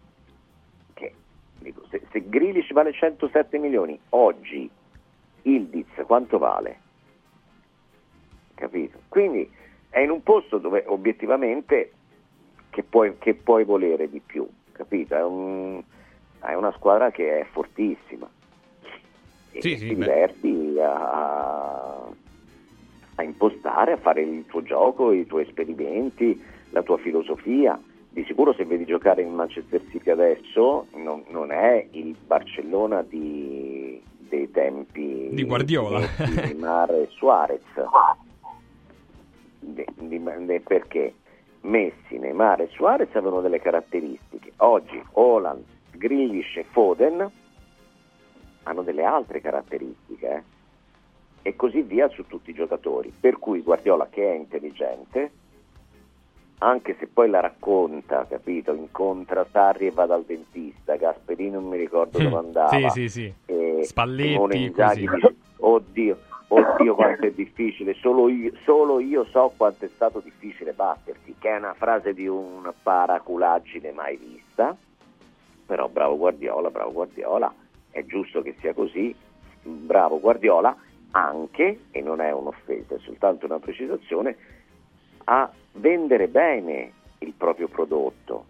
[0.95, 1.15] Che,
[1.59, 4.69] dico, se, se Grealish vale 107 milioni, oggi
[5.43, 6.82] Ildiz quanto vale?
[8.55, 8.99] Capito?
[9.09, 9.51] Quindi
[9.89, 11.93] è in un posto dove obiettivamente
[12.71, 15.15] che puoi, che puoi volere di più, capito?
[15.15, 15.83] È, un,
[16.41, 18.29] è, una squadra che è fortissima
[19.53, 22.09] e sì, sì, ti diverti a,
[23.17, 27.79] a, impostare, a fare il tuo gioco, i tuoi esperimenti, la tua filosofia.
[28.09, 34.03] Di sicuro se vedi giocare in Manchester City adesso non, non è il Barcellona di,
[34.29, 37.63] dei tempi di Guardiola di Neymar e Suarez.
[39.65, 41.15] De, di, de, perché?
[41.61, 44.53] Messi, Neymar e Suarez avevano delle caratteristiche.
[44.57, 47.31] Oggi Holland, Grealish e Foden
[48.65, 50.43] hanno delle altre caratteristiche eh?
[51.43, 53.13] e così via su tutti i giocatori.
[53.19, 55.31] Per cui Guardiola che è intelligente,
[56.59, 61.77] anche se poi la racconta, capito, incontra Sarri e va dal dentista, Gasperini non mi
[61.77, 62.91] ricordo dove andava.
[62.91, 63.85] Sì, sì, sì.
[63.85, 65.07] Spalletti, Inzaghi
[65.63, 66.19] oddio,
[66.55, 71.49] oddio quanto è difficile, solo io, solo io, so quanto è stato difficile batterti, che
[71.49, 74.77] è una frase di un paraculaggine mai vista,
[75.65, 77.53] però bravo Guardiola, bravo Guardiola,
[77.91, 79.15] è giusto che sia così,
[79.63, 80.77] bravo Guardiola,
[81.13, 84.37] anche, e non è un'offesa, è soltanto una precisazione,
[85.25, 88.45] a vendere bene il proprio prodotto,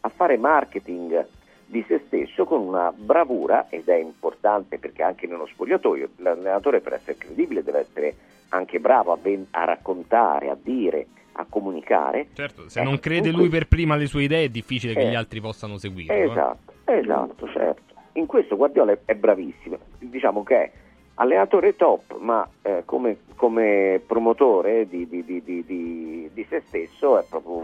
[0.00, 1.26] a fare marketing
[1.66, 6.94] di se stesso con una bravura ed è importante perché anche nello spogliatoio l'allenatore per
[6.94, 8.14] essere credibile deve essere
[8.50, 12.28] anche bravo a, ven- a raccontare, a dire, a comunicare.
[12.34, 15.08] Certo, se eh, non crede lui per prima le sue idee è difficile eh, che
[15.08, 16.24] gli altri possano seguire.
[16.24, 16.98] Esatto, eh?
[16.98, 17.82] esatto, certo.
[18.12, 20.70] In questo Guardiola è, bravissimo, diciamo che è
[21.14, 27.62] allenatore top, ma eh, come, come, promotore di, di, di, di, se stesso è proprio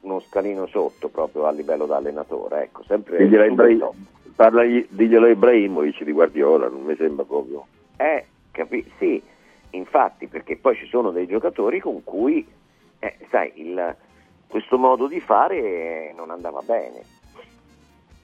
[0.00, 3.94] uno scalino sotto proprio a livello da allenatore, ecco, sempre diglielo,
[4.34, 7.66] parla, diglielo a Ibrahimovic di Guardiola, non mi sembra proprio.
[7.96, 9.22] Eh, capi- sì,
[9.70, 12.46] infatti, perché poi ci sono dei giocatori con cui,
[12.98, 13.96] eh, sai, il,
[14.46, 17.02] questo modo di fare non andava bene.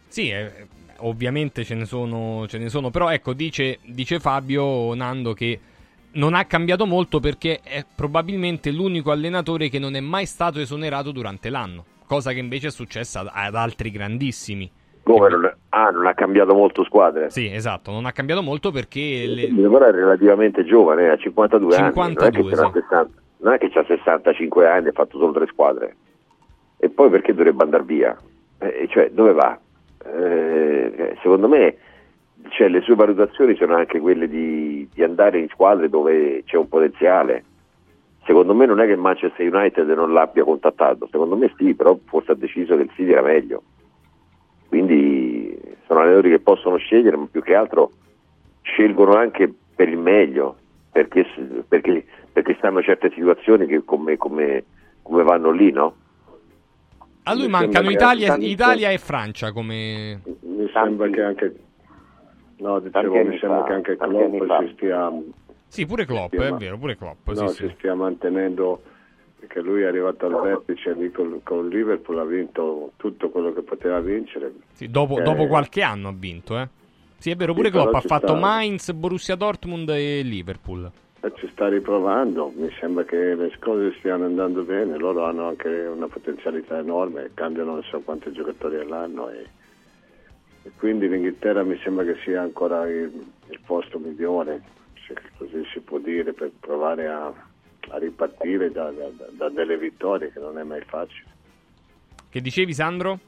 [0.09, 0.51] Sì, eh,
[0.99, 5.59] ovviamente ce ne, sono, ce ne sono, però ecco, dice, dice Fabio Nando che
[6.15, 11.11] non ha cambiato molto perché è probabilmente l'unico allenatore che non è mai stato esonerato
[11.13, 14.71] durante l'anno, cosa che invece è successa ad altri grandissimi.
[15.03, 17.31] Come non, è, ah, non ha cambiato molto squadre?
[17.31, 19.25] Sì, esatto, non ha cambiato molto perché...
[19.27, 19.49] Le...
[19.49, 22.81] Però è relativamente giovane, ha 52, 52 anni, non è, sì.
[22.81, 25.97] 60, non è che ha 65 anni e ha fatto solo tre squadre.
[26.77, 28.17] E poi perché dovrebbe andare via?
[28.59, 29.59] Eh, cioè, dove va?
[30.05, 31.77] Eh, secondo me
[32.49, 36.69] cioè, le sue valutazioni sono anche quelle di, di, andare in squadre dove c'è un
[36.69, 37.45] potenziale.
[38.25, 42.33] secondo me non è che Manchester United non l'abbia contattato, secondo me sì, però forse
[42.33, 43.63] ha deciso che il City era meglio.
[44.69, 47.91] Quindi sono allenatori che possono scegliere, ma più che altro
[48.63, 50.57] scelgono anche per il meglio,
[50.91, 51.27] perché,
[51.69, 54.65] perché, perché stanno certe situazioni che come, come,
[55.03, 55.95] come vanno lì, no?
[57.25, 60.21] A lui mancano Italia, Italia, e Francia come...
[60.41, 61.55] Mi sembra che anche...
[62.59, 65.13] No, dicevo, mi sembra fa, che anche Klopp si stia...
[65.67, 67.29] Sì, pure Klopp, è vero, pure Klopp.
[67.29, 67.75] No, sì, si sì.
[67.79, 68.83] stia mantenendo
[69.43, 73.63] perché lui è arrivato al vertice lì con, con Liverpool, ha vinto tutto quello che
[73.63, 74.53] poteva vincere.
[74.73, 76.69] Sì, dopo, eh, dopo, qualche anno ha vinto, eh.
[77.19, 78.39] Sì, è vero, pure sì, Klopp ha fatto sta...
[78.39, 80.89] Mainz, Borussia Dortmund e Liverpool.
[81.21, 85.69] E ci sta riprovando, mi sembra che le cose stiano andando bene, loro hanno anche
[85.69, 89.47] una potenzialità enorme, cambiano non so quanti giocatori all'anno e,
[90.63, 93.13] e quindi l'Inghilterra mi sembra che sia ancora il,
[93.49, 94.63] il posto migliore,
[95.07, 97.33] se così si può dire, per provare a
[97.89, 101.31] a ripartire da, da, da, delle vittorie che non è mai facile.
[102.29, 103.19] Che dicevi Sandro?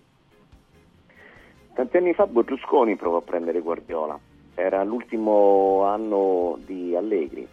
[1.75, 4.19] Tanti anni fa Berlusconi provò a prendere Guardiola,
[4.55, 7.47] era l'ultimo anno di Allegri,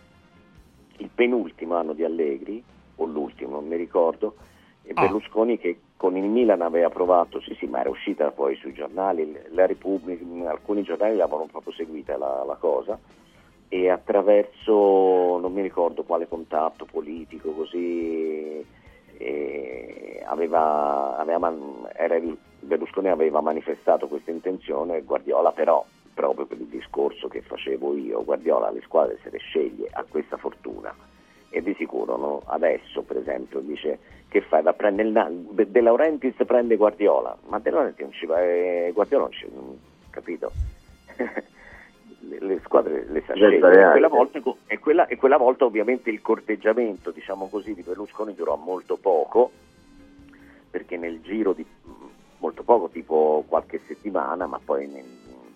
[0.98, 2.63] il penultimo anno di Allegri,
[2.98, 4.36] o l'ultimo, non mi ricordo,
[4.84, 5.02] e ah.
[5.02, 9.40] Berlusconi che con il Milan aveva provato, sì sì, ma era uscita poi sui giornali,
[9.50, 12.98] la Repubblica, alcuni giornali l'avevano proprio seguita la, la cosa,
[13.70, 18.66] e attraverso non mi ricordo quale contatto politico così
[20.26, 21.54] aveva, aveva,
[21.94, 22.20] era,
[22.62, 25.86] Berlusconi aveva manifestato questa intenzione Guardiola però
[26.16, 30.38] proprio per il discorso che facevo io Guardiola le squadre se le sceglie ha questa
[30.38, 30.96] fortuna
[31.50, 32.42] e di sicuro no?
[32.46, 34.00] adesso per esempio dice
[34.32, 34.63] che fai?
[34.63, 37.38] Da prendere il De Laurentiis prende Guardiola.
[37.50, 39.46] Ma De Laurentiis non ci va eh, Guardiola non ci
[40.10, 40.52] capito?
[42.24, 43.88] Le squadre le sa scegliere.
[43.88, 48.56] E quella, volta, e, quella, quella volta ovviamente il corteggiamento diciamo così, di Berlusconi durò
[48.56, 49.52] molto poco,
[50.70, 51.65] perché nel giro di
[52.38, 54.88] molto poco, tipo qualche settimana, ma poi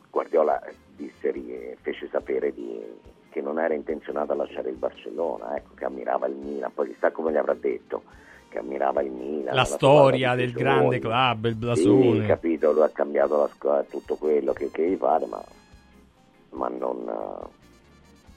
[0.09, 0.61] Guardiola
[0.95, 2.81] disse, fece sapere di,
[3.29, 7.11] che non era intenzionato a lasciare il Barcellona, ecco, che ammirava il Milan, poi chissà
[7.11, 8.03] come gli avrà detto
[8.55, 9.53] che ammirava il Milan.
[9.53, 12.21] La, storia del grande club, il blasone.
[12.21, 15.43] Sì, capito, lui ha cambiato la squadra, tutto quello che, che gli pare, ma
[16.55, 17.05] ma non...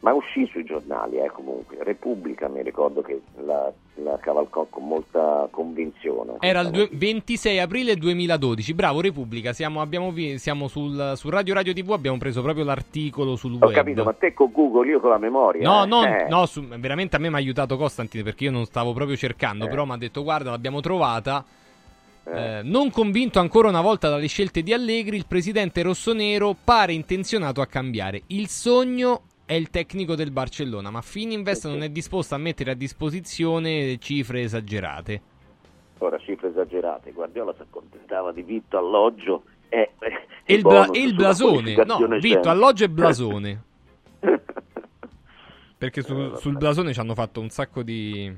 [0.01, 1.77] Ma uscì sui giornali, eh, comunque.
[1.81, 6.37] Repubblica mi ricordo che la, la cavalcò con molta convinzione.
[6.39, 8.75] Era il due, 26 aprile 2012.
[8.75, 13.55] Bravo Repubblica, siamo, abbiamo, siamo sul, su Radio Radio TV, abbiamo preso proprio l'articolo sul
[13.55, 13.71] Ho web.
[13.71, 15.69] Ho capito, ma te con Google, io con la memoria.
[15.69, 15.87] No, eh.
[15.87, 16.27] no, eh.
[16.29, 19.65] no su, veramente a me mi ha aiutato Costantine perché io non stavo proprio cercando,
[19.65, 19.69] eh.
[19.69, 21.45] però mi ha detto guarda l'abbiamo trovata.
[22.31, 27.61] Eh, non convinto ancora una volta dalle scelte di Allegri, il presidente rossonero pare intenzionato
[27.63, 28.23] a cambiare.
[28.29, 32.75] Il sogno è il tecnico del Barcellona, ma Fininvest non è disposto a mettere a
[32.75, 35.23] disposizione cifre esagerate.
[35.97, 37.13] Ora, cifre esagerate.
[37.13, 39.93] Guardiola si accontentava di vitto, alloggio e,
[40.45, 41.83] e il, bla- il blasone.
[41.83, 43.63] No, vitto, alloggio e blasone.
[45.79, 48.31] Perché su, eh, sul blasone ci hanno fatto un sacco di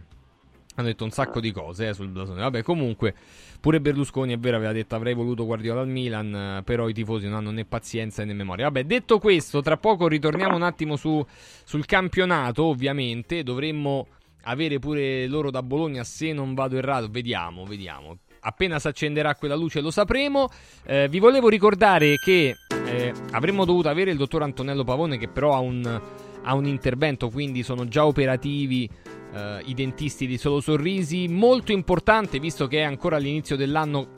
[0.77, 2.41] hanno detto un sacco di cose eh, sul blasone.
[2.41, 3.15] Vabbè, comunque,
[3.61, 7.35] pure Berlusconi è vero, aveva detto avrei voluto Guardiola al Milan, però i tifosi non
[7.35, 8.67] hanno né pazienza né memoria.
[8.67, 11.25] Vabbè, detto questo, tra poco ritorniamo un attimo su,
[11.65, 13.43] sul campionato, ovviamente.
[13.43, 14.07] Dovremmo
[14.45, 17.09] avere pure loro da Bologna, se non vado errato.
[17.11, 18.19] Vediamo, vediamo.
[18.43, 20.49] Appena si accenderà quella luce lo sapremo.
[20.87, 22.57] Eh, vi volevo ricordare che
[22.87, 26.01] eh, avremmo dovuto avere il dottor Antonello Pavone, che però ha un,
[26.43, 28.89] ha un intervento, quindi sono già operativi
[29.33, 31.29] Uh, i dentisti di Solo Sorrisi.
[31.29, 34.09] Molto importante, visto che è ancora all'inizio dell'anno,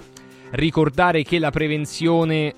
[0.53, 2.55] ricordare che la prevenzione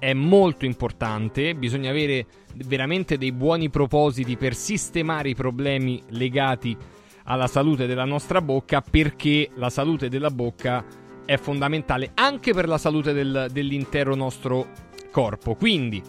[0.00, 1.54] è molto importante.
[1.54, 2.26] Bisogna avere
[2.66, 6.76] veramente dei buoni propositi per sistemare i problemi legati
[7.24, 10.84] alla salute della nostra bocca, perché la salute della bocca
[11.24, 14.68] è fondamentale anche per la salute del, dell'intero nostro
[15.12, 15.54] corpo.
[15.54, 16.02] Quindi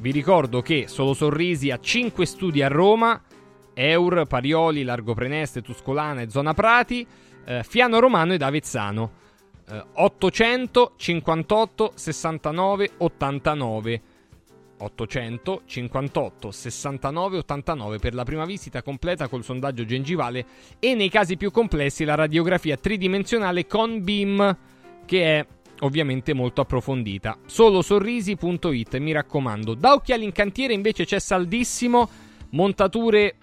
[0.00, 3.20] vi ricordo che Solo Sorrisi ha 5 studi a Roma
[3.74, 7.06] Eur, Parioli, Largo Preneste, Tuscolana e Zona Prati,
[7.44, 9.20] eh, Fiano Romano ed Avezzano.
[9.68, 14.02] Eh, 858 69 89
[14.78, 20.44] 858 69 89 per la prima visita completa col sondaggio gengivale
[20.80, 24.56] e nei casi più complessi la radiografia tridimensionale con BIM
[25.04, 25.46] che è
[25.80, 27.38] ovviamente molto approfondita.
[27.46, 29.74] Solo sorrisi.it, mi raccomando.
[29.74, 32.08] Da occhiali in cantiere invece c'è saldissimo,
[32.50, 33.36] montature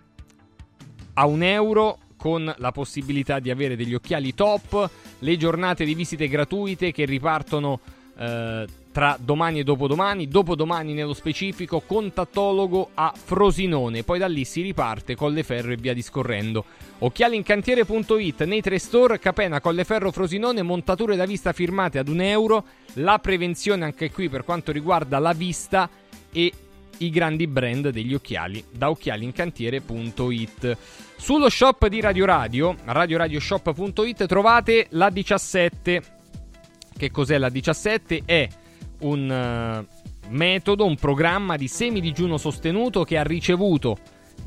[1.20, 6.30] a un euro con la possibilità di avere degli occhiali top, le giornate di visite
[6.30, 7.80] gratuite che ripartono
[8.18, 14.04] eh, tra domani e dopodomani, dopodomani nello specifico, contattologo a Frosinone.
[14.04, 16.64] Poi da lì si riparte Colleferro e via discorrendo.
[17.00, 23.20] Occhialincantiere.it nei tre store, Capena, Colleferro, Frosinone, montature da vista firmate ad un euro, la
[23.20, 25.90] prevenzione anche qui per quanto riguarda la vista
[26.32, 26.54] e
[27.00, 30.78] i grandi brand degli occhiali da occhialincantiere.it.
[31.18, 36.02] Sullo shop di Radio Radio, radioradioshop.it, trovate la 17.
[36.98, 38.22] Che cos'è la 17?
[38.26, 38.48] È
[39.02, 39.86] un uh,
[40.30, 43.98] metodo, un programma di semi digiuno sostenuto che ha ricevuto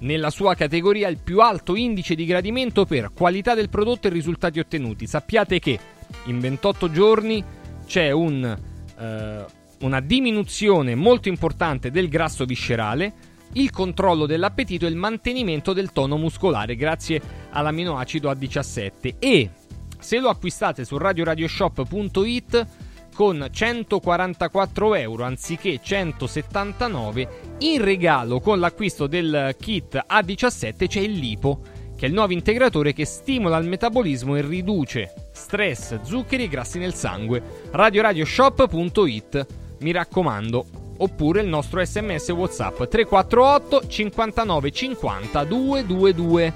[0.01, 4.59] nella sua categoria il più alto indice di gradimento per qualità del prodotto e risultati
[4.59, 5.07] ottenuti.
[5.07, 5.79] Sappiate che
[6.25, 7.43] in 28 giorni
[7.87, 8.59] c'è un,
[8.99, 15.93] uh, una diminuzione molto importante del grasso viscerale, il controllo dell'appetito e il mantenimento del
[15.93, 19.51] tono muscolare grazie all'aminoacido A17 e
[19.99, 22.67] se lo acquistate su radioradioshop.it
[23.15, 31.61] con 144 euro anziché 179 in regalo con l'acquisto del kit A17 c'è il lipo
[31.95, 36.79] che è il nuovo integratore che stimola il metabolismo e riduce stress, zuccheri e grassi
[36.79, 37.41] nel sangue.
[37.71, 39.47] Radioradioshop.it
[39.83, 40.67] mi raccomando.
[40.99, 46.53] Oppure il nostro sms whatsapp 348 59 50 222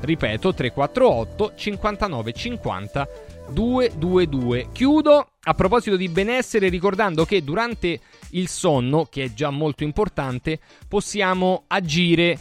[0.00, 3.08] ripeto 348 59 50
[3.50, 5.26] 222 chiudo.
[5.42, 11.64] A proposito di benessere, ricordando che durante il sonno, che è già molto importante, possiamo
[11.66, 12.38] agire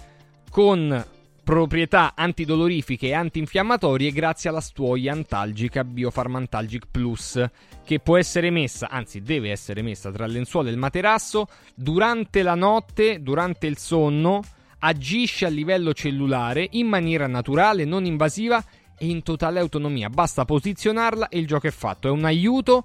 [0.50, 1.06] con
[1.48, 7.42] proprietà antidolorifiche e antinfiammatorie grazie alla stuoia antalgica Biofarmantalgic Plus,
[7.86, 12.44] che può essere messa, anzi deve essere messa tra le lenzuola e il materasso durante
[12.44, 14.42] la notte, durante il sonno,
[14.80, 18.62] agisce a livello cellulare in maniera naturale, non invasiva
[18.98, 20.10] e in totale autonomia.
[20.10, 22.10] Basta posizionarla e il gioco è fatto.
[22.10, 22.84] È un aiuto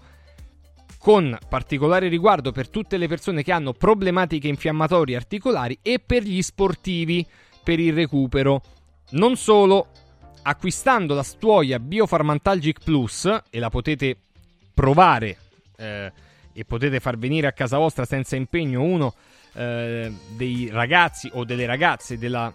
[0.98, 6.40] con particolare riguardo per tutte le persone che hanno problematiche infiammatorie articolari e per gli
[6.42, 7.26] sportivi
[7.62, 8.62] per il recupero.
[9.10, 9.88] Non solo,
[10.42, 14.16] acquistando la stuoia Biofarmantalgic Plus e la potete
[14.74, 15.36] provare
[15.76, 16.12] eh,
[16.52, 19.14] e potete far venire a casa vostra senza impegno uno
[19.54, 22.52] eh, dei ragazzi o delle ragazze della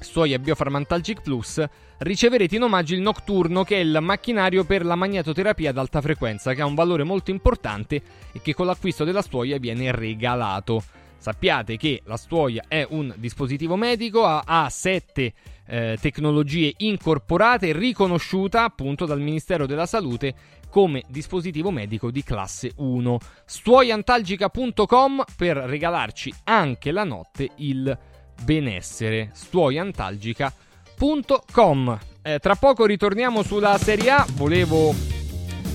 [0.00, 1.64] stuoia Biofarmantalgic Plus
[1.98, 6.52] riceverete in omaggio il Nocturno, che è il macchinario per la magnetoterapia ad alta frequenza,
[6.52, 8.02] che ha un valore molto importante
[8.32, 10.82] e che con l'acquisto della stuoia viene regalato.
[11.22, 15.32] Sappiate che la stuoia è un dispositivo medico, ha, ha sette
[15.68, 20.34] eh, tecnologie incorporate riconosciuta appunto dal Ministero della Salute
[20.68, 23.18] come dispositivo medico di classe 1.
[23.44, 27.96] Stuoiantalgica.com per regalarci anche la notte il
[28.42, 29.30] benessere.
[29.32, 31.98] Stuoiantalgica.com.
[32.20, 34.26] Eh, tra poco ritorniamo sulla Serie A.
[34.32, 35.20] Volevo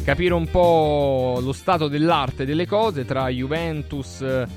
[0.08, 4.48] capire un po' lo stato dell'arte delle cose tra Juventus, eh,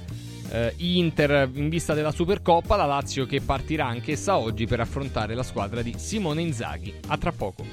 [0.79, 5.83] Inter in vista della Supercoppa, la Lazio che partirà anch'essa oggi per affrontare la squadra
[5.83, 6.93] di Simone Inzaghi.
[7.09, 7.65] A tra poco.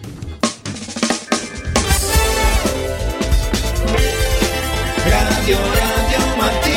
[5.06, 6.77] Radio Radio Mattino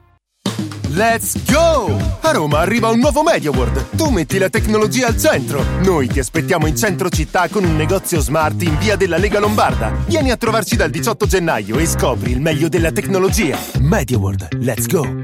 [0.93, 1.95] Let's go!
[2.19, 3.95] A Roma arriva un nuovo MediaWorld.
[3.95, 5.63] Tu metti la tecnologia al centro.
[5.83, 9.93] Noi ti aspettiamo in centro città con un negozio smart in via della Lega Lombarda.
[10.05, 13.57] Vieni a trovarci dal 18 gennaio e scopri il meglio della tecnologia.
[13.79, 15.23] MediaWorld, let's go!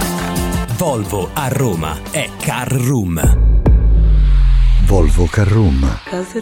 [0.81, 3.21] Volvo a Roma è Car Room.
[4.87, 5.99] Volvo Carrum.
[6.05, 6.41] Cause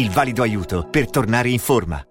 [0.00, 2.02] il valido aiuto per tornare in forma.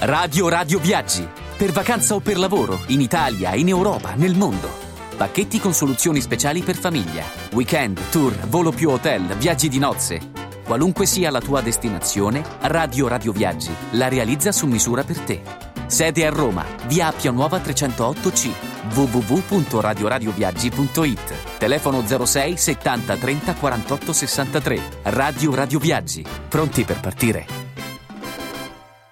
[0.00, 1.26] Radio Radio Viaggi.
[1.56, 4.68] Per vacanza o per lavoro, in Italia, in Europa, nel mondo.
[5.16, 7.24] Pacchetti con soluzioni speciali per famiglia.
[7.52, 10.30] Weekend, tour, volo più hotel, viaggi di nozze.
[10.64, 15.69] Qualunque sia la tua destinazione, Radio Radio Viaggi la realizza su misura per te.
[15.90, 18.50] Sede a Roma, via Appia Nuova 308C,
[18.94, 21.58] www.radioradioviaggi.it.
[21.58, 24.80] Telefono 06 70 30 48 63.
[25.02, 26.24] Radio Radio Viaggi.
[26.48, 27.44] Pronti per partire?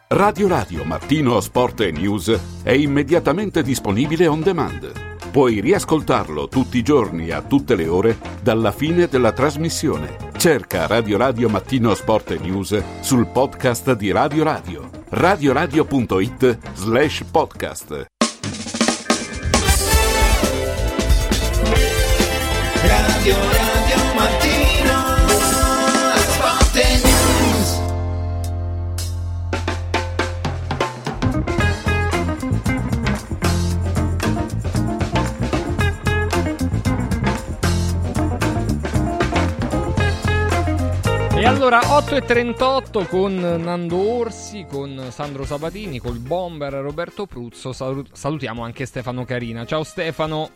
[0.07, 4.93] Radio Radio Mattino Sport e News è immediatamente disponibile on demand.
[5.33, 10.17] Puoi riascoltarlo tutti i giorni a tutte le ore dalla fine della trasmissione.
[10.37, 14.98] Cerca Radio Radio Mattino Sport e News sul podcast di Radio Radio.
[15.11, 18.07] radioradio.it slash podcast.
[22.83, 23.58] Radio
[41.49, 47.73] allora 8.38 con Nando Orsi, con Sandro Sabatini, col bomber Roberto Pruzzo.
[47.73, 49.65] Salu- salutiamo anche Stefano Carina.
[49.65, 50.51] Ciao Stefano.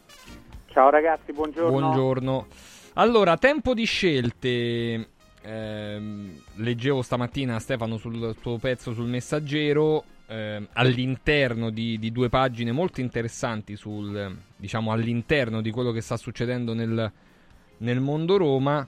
[0.66, 1.70] Ciao ragazzi, buongiorno.
[1.70, 2.46] Buongiorno.
[2.94, 5.08] Allora, tempo di scelte.
[5.40, 12.70] Ehm, leggevo stamattina Stefano sul tuo pezzo sul messaggero ehm, all'interno di, di due pagine
[12.70, 17.10] molto interessanti sul, diciamo, all'interno di quello che sta succedendo nel,
[17.78, 18.86] nel mondo Roma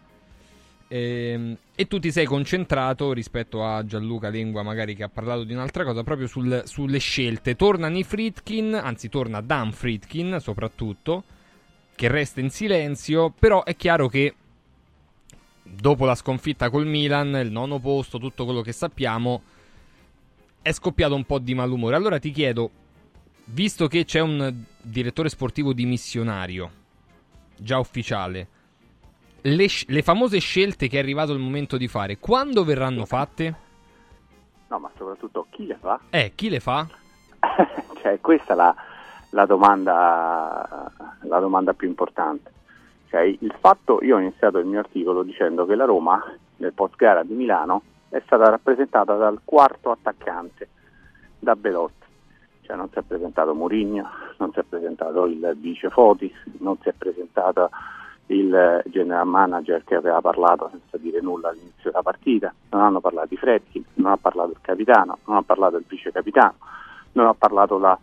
[0.89, 5.53] ehm, e tu ti sei concentrato rispetto a Gianluca Lengua magari che ha parlato di
[5.53, 11.25] un'altra cosa proprio sul- sulle scelte torna Nifritkin anzi torna Dan Fritkin soprattutto
[11.95, 14.35] che resta in silenzio però è chiaro che
[15.65, 19.43] dopo la sconfitta col Milan, il nono posto, tutto quello che sappiamo,
[20.63, 21.97] è scoppiato un po' di malumore.
[21.97, 22.71] Allora ti chiedo,
[23.47, 26.71] visto che c'è un direttore sportivo dimissionario,
[27.57, 28.49] già ufficiale,
[29.47, 33.55] le, le famose scelte che è arrivato il momento di fare, quando verranno fatte?
[34.69, 36.01] No, ma soprattutto chi le fa?
[36.11, 36.87] Eh, chi le fa?
[38.01, 38.75] cioè, questa è la,
[39.31, 40.91] la domanda,
[41.23, 42.53] la domanda più importante.
[43.09, 46.23] Cioè, il fatto, io ho iniziato il mio articolo dicendo che la Roma
[46.57, 50.69] nel post gara di Milano è stata rappresentata dal quarto attaccante,
[51.39, 52.03] da Belotti.
[52.63, 56.89] Cioè non si è presentato Mourinho, non si è presentato il vice Foti, non si
[56.89, 57.69] è presentato
[58.27, 63.35] il general manager che aveva parlato senza dire nulla all'inizio della partita, non hanno parlato
[63.35, 66.55] i Fredkin, non ha parlato il capitano, non ha parlato il vice capitano,
[67.13, 67.99] non ha parlato la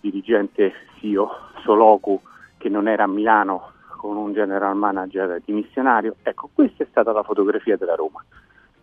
[0.00, 1.30] dirigente CEO
[1.62, 2.20] Soloku
[2.56, 6.16] che non era a Milano con un general manager dimissionario.
[6.22, 8.24] Ecco, questa è stata la fotografia della Roma.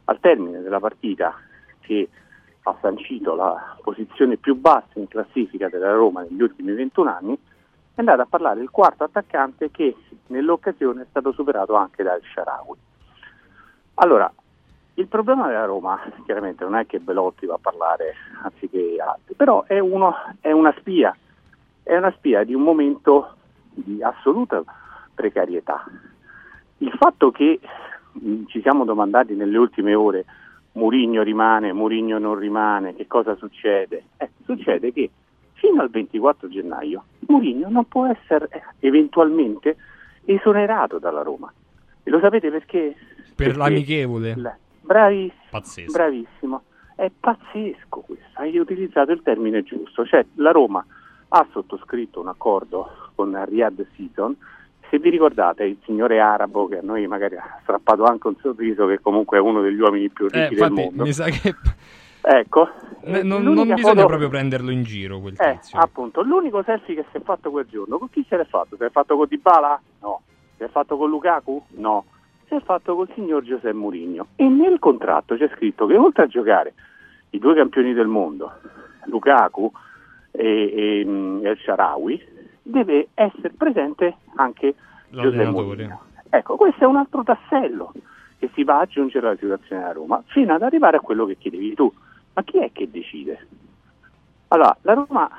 [0.06, 1.34] Al termine della partita
[1.80, 2.10] che
[2.64, 7.38] ha sancito la posizione più bassa in classifica della Roma negli ultimi 21 anni,
[7.96, 9.96] è andato a parlare il quarto attaccante che
[10.28, 12.78] nell'occasione è stato superato anche dal Sharawi.
[13.96, 14.32] Allora,
[14.96, 19.64] il problema della Roma, chiaramente non è che Belotti va a parlare anziché altri, però
[19.66, 21.16] è, uno, è una spia,
[21.84, 23.36] è una spia di un momento
[23.70, 24.64] di assoluta
[25.14, 25.84] precarietà.
[26.78, 27.60] Il fatto che
[28.12, 30.26] mh, ci siamo domandati nelle ultime ore
[30.74, 34.06] Murigno rimane, Murigno non rimane, che cosa succede?
[34.18, 35.10] Eh, succede che
[35.54, 39.78] fino al 24 gennaio Murigno non può essere eh, eventualmente
[40.26, 41.52] esonerato dalla Roma.
[42.04, 42.96] E lo sapete perché?
[42.98, 44.34] Per Perché l'amichevole.
[44.36, 45.92] la- Bravissimo, Pazzesco.
[45.92, 46.64] bravissimo.
[46.96, 50.06] È pazzesco questo, hai utilizzato il termine giusto.
[50.06, 50.86] Cioè, la Roma
[51.30, 54.36] ha sottoscritto un accordo con Riyadh Season.
[54.90, 58.86] Se vi ricordate, il signore arabo che a noi magari ha strappato anche un sorriso,
[58.86, 61.04] che comunque è uno degli uomini più Eh, ricchi del infatti, mondo.
[61.04, 61.56] mi sa che
[62.26, 62.70] Ecco,
[63.02, 65.78] non, non bisogna foto- proprio prenderlo in giro quel eh, tizio.
[65.78, 68.78] appunto, l'unico selfie che si è fatto quel giorno, con chi se l'è fatto?
[68.78, 69.82] Si è fatto con Dybala?
[70.00, 70.22] No.
[70.56, 71.62] Si è fatto con Lukaku?
[71.72, 72.06] No.
[72.48, 74.28] Si è fatto col signor Giuseppe Mourinho.
[74.38, 76.74] E nel contratto c'è scritto che oltre a giocare
[77.32, 78.54] i due campioni del mondo,
[79.08, 79.70] Lukaku
[80.32, 82.26] e, e, mm, El Sharawi,
[82.62, 84.76] deve essere presente anche
[85.10, 85.50] Giuseppe.
[85.50, 86.02] Mourinho.
[86.30, 87.92] Ecco, questo è un altro tassello
[88.40, 91.38] che si va ad aggiungere alla situazione della Roma, fino ad arrivare a quello che
[91.38, 91.94] chiedevi tu.
[92.34, 93.48] Ma chi è che decide?
[94.50, 95.30] Allora, la Roma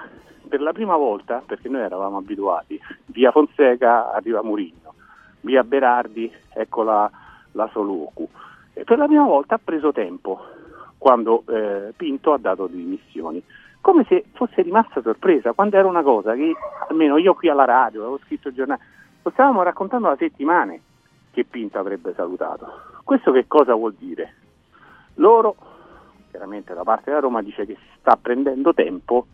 [0.49, 4.95] per la prima volta, perché noi eravamo abituati, via Fonseca arriva Murigno,
[5.41, 7.11] via Berardi ecco la,
[7.53, 8.29] la Soluku.
[8.73, 10.41] E per la prima volta ha preso tempo
[10.99, 13.43] quando eh, Pinto ha dato dimissioni,
[13.81, 16.55] come se fosse rimasta sorpresa, quando era una cosa che
[16.89, 18.81] almeno io qui alla radio, avevo scritto il giornale,
[19.23, 20.81] lo stavamo raccontando da settimane
[21.33, 22.67] che Pinto avrebbe salutato.
[23.03, 24.35] Questo che cosa vuol dire?
[25.17, 25.57] Loro,
[26.35, 29.27] chiaramente da parte della Roma, dice che si sta prendendo tempo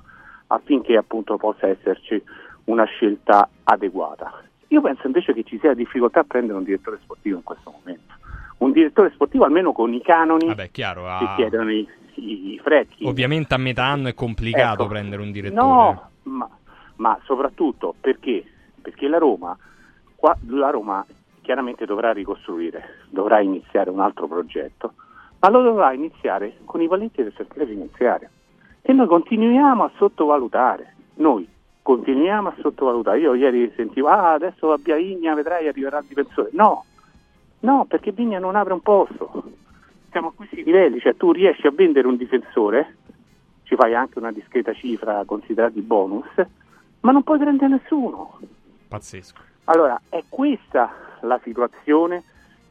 [0.49, 2.23] affinché appunto possa esserci
[2.65, 4.43] una scelta adeguata.
[4.69, 8.13] Io penso invece che ci sia difficoltà a prendere un direttore sportivo in questo momento.
[8.59, 11.05] Un direttore sportivo almeno con i canoni Vabbè, chiaro.
[11.05, 13.09] che ah, chiedono i, i, i Fredkin.
[13.09, 14.91] ovviamente a metà anno è complicato Ecco.
[14.91, 15.63] prendere un direttore.
[15.63, 16.49] No, ma,
[16.97, 18.45] ma soprattutto perché?
[18.83, 19.57] Perché la Roma,
[20.15, 21.05] qua, la Roma
[21.41, 24.93] chiaramente dovrà ricostruire, dovrà iniziare un altro progetto,
[25.49, 28.29] lo dovrà iniziare con i paletti del settore finanziario,
[28.83, 30.95] che noi continuiamo a sottovalutare.
[31.15, 31.49] Noi
[31.83, 33.21] continuiamo a sottovalutare.
[33.21, 36.51] Io ieri sentivo, ah, adesso va via Igna, vedrai, arriverà il difensore.
[36.53, 36.85] No,
[37.61, 39.45] no, perché Vigna non apre un posto.
[40.11, 42.97] Siamo a questi livelli, cioè tu riesci a vendere un difensore,
[43.63, 46.27] ci fai anche una discreta cifra considerati bonus,
[47.01, 48.39] ma non puoi prendere nessuno.
[48.89, 49.41] Pazzesco.
[49.65, 52.25] Allora, è questa la situazione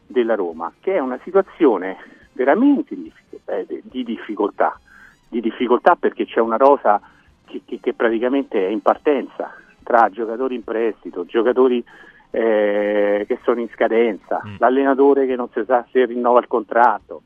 [0.05, 1.97] della Roma, che è una situazione
[2.43, 3.11] veramente di,
[3.45, 4.79] eh, di difficoltà,
[5.27, 7.01] di difficoltà perché c'è una rosa
[7.45, 11.83] che, che- che praticamente è in partenza tra giocatori in prestito, giocatori
[12.31, 17.21] eh, che sono in scadenza, l'allenatore che non si sa se rinnova il contratto.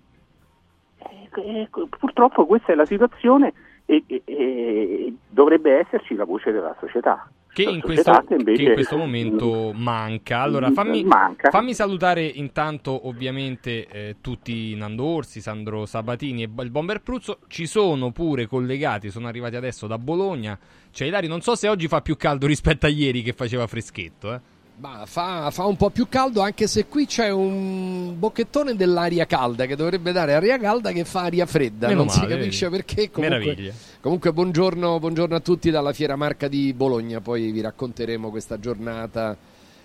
[0.97, 3.53] Eh, eh, purtroppo questa è la situazione
[3.85, 7.29] e, e- e dovrebbe esserci la voce della società.
[7.53, 10.41] Che in, società questo, invece- che in questo momento manca.
[10.41, 11.51] Allora, fammi, Manca.
[11.51, 17.39] fammi salutare intanto, ovviamente, eh, tutti Nando Orsi, Sandro Sabatini e il Bomber Pruzzo.
[17.47, 20.57] Ci sono pure collegati, sono arrivati adesso da Bologna.
[20.91, 24.33] C'è Ilario, non so se oggi fa più caldo rispetto a ieri che faceva freschetto.
[24.33, 24.39] Eh.
[24.83, 29.65] Ma fa, fa un po' più caldo anche se qui c'è un bocchettone dell'aria calda
[29.65, 31.87] che dovrebbe dare aria calda che fa aria fredda.
[31.87, 32.83] Meno non si male, capisce vedi.
[32.83, 33.09] perché.
[33.09, 33.73] Comunque, Meraviglia.
[34.01, 37.21] comunque buongiorno, buongiorno a tutti dalla Fiera Marca di Bologna.
[37.21, 39.37] Poi vi racconteremo questa giornata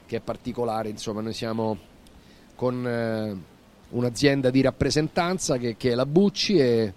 [0.04, 0.88] che è particolare.
[0.88, 1.78] Insomma, noi siamo
[2.56, 3.36] con eh,
[3.90, 6.94] un'azienda di rappresentanza che, che è la Bucci e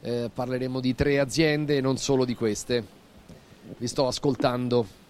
[0.00, 2.84] eh, parleremo di tre aziende e non solo di queste.
[3.78, 5.02] Vi sto ascoltando.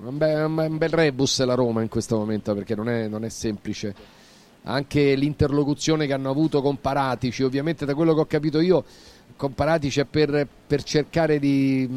[0.00, 3.28] Un bel, un bel rebus la Roma in questo momento perché non è, non è
[3.28, 3.94] semplice.
[4.64, 8.84] Anche l'interlocuzione che hanno avuto con Paratici, ovviamente da quello che ho capito io,
[9.36, 11.88] con Paratici è per, per cercare di,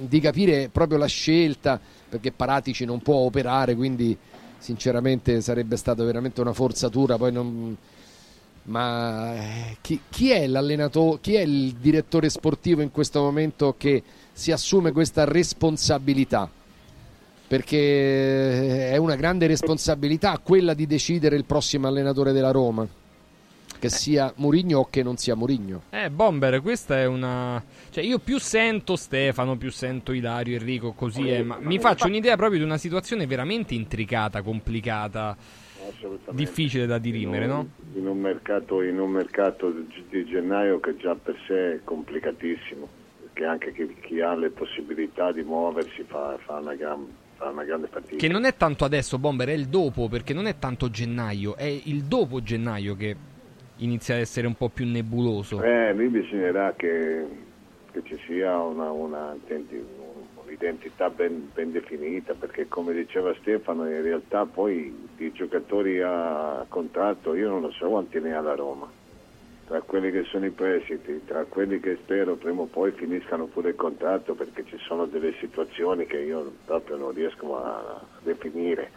[0.00, 4.16] di capire proprio la scelta, perché Paratici non può operare, quindi
[4.58, 7.16] sinceramente sarebbe stata veramente una forzatura.
[7.16, 7.76] Non,
[8.64, 14.02] ma eh, chi, chi è l'allenatore, chi è il direttore sportivo in questo momento che
[14.32, 16.50] si assume questa responsabilità?
[17.48, 22.86] Perché è una grande responsabilità quella di decidere il prossimo allenatore della Roma,
[23.78, 25.82] che sia Murigno o che non sia Murigno.
[25.90, 27.62] Eh, Bomber, questa è una.
[27.90, 31.42] Cioè, io più sento Stefano, più sento Ilario, Enrico, così è.
[31.42, 35.36] Ma mi faccio un'idea proprio di una situazione veramente intricata, complicata,
[36.30, 37.68] difficile da dirimere, in un, no?
[37.94, 42.88] In un, mercato, in un mercato di- gennaio che già per sé è complicatissimo,
[43.22, 47.06] perché anche chi, chi ha le possibilità di muoversi fa, fa una, gran-
[47.36, 48.16] fa una grande fatica.
[48.16, 51.64] Che non è tanto adesso, Bomber, è il dopo, perché non è tanto gennaio, è
[51.64, 53.16] il dopo gennaio che
[53.76, 55.62] inizia ad essere un po' più nebuloso.
[55.62, 57.26] Eh, lì bisognerà che,
[57.92, 59.36] che ci sia una, una
[60.44, 67.34] un'identità ben, ben definita, perché come diceva Stefano, in realtà poi i giocatori a contratto,
[67.34, 68.88] io non lo so quanti ne ha la Roma,
[69.66, 73.70] tra quelli che sono i prestiti, tra quelli che spero prima o poi finiscano pure
[73.70, 78.90] il contratto, perché ci sono delle situazioni che io proprio non riesco a definire,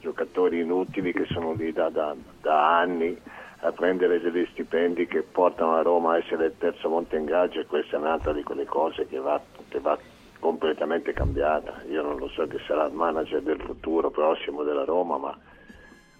[0.00, 3.20] giocatori inutili che sono lì da, da- da anni
[3.60, 7.66] a prendere degli stipendi che portano la Roma a essere il terzo monte ingaggio e
[7.66, 9.98] questa è un'altra di quelle cose che va, che va
[10.38, 11.82] completamente cambiata.
[11.88, 15.36] Io non lo so che sarà il manager del futuro prossimo della Roma, ma,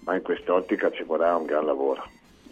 [0.00, 2.02] ma in quest'ottica ci vorrà un gran lavoro,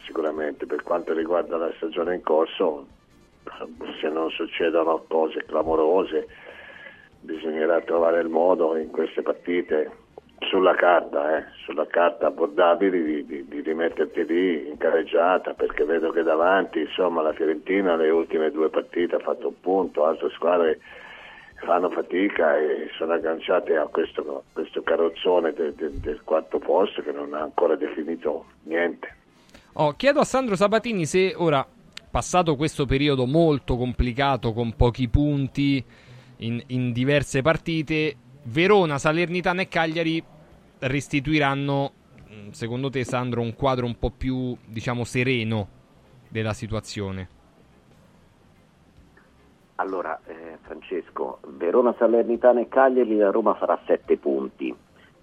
[0.05, 0.67] sicuramente.
[0.67, 2.87] Per quanto riguarda la stagione in corso,
[4.01, 6.27] se non succedono cose clamorose,
[7.21, 9.91] bisognerà trovare il modo in queste partite
[10.51, 16.11] sulla carta, eh, sulla carta abbordabili di, di, di rimetterti lì in careggiata perché vedo
[16.11, 20.81] che davanti insomma la Fiorentina le ultime due partite ha fatto un punto, altre squadre
[21.57, 27.13] fanno fatica e sono agganciate a questo, questo carrozzone del, del- del quarto posto che
[27.13, 29.23] non ha ancora definito niente.
[29.77, 31.67] Oh, chiedo a Sandro Sabatini se ora,
[32.09, 35.85] passato questo periodo molto complicato con pochi punti
[36.37, 38.15] in, in diverse partite,
[38.45, 40.23] Verona, Salernitana e Cagliari
[40.79, 41.93] restituiranno,
[42.29, 45.67] mh, secondo te Sandro, un quadro un po' più, diciamo, sereno
[46.29, 47.29] della situazione?
[49.75, 54.73] Allora, eh, Francesco, Verona, Salernitana e Cagliari, la Roma farà sette punti,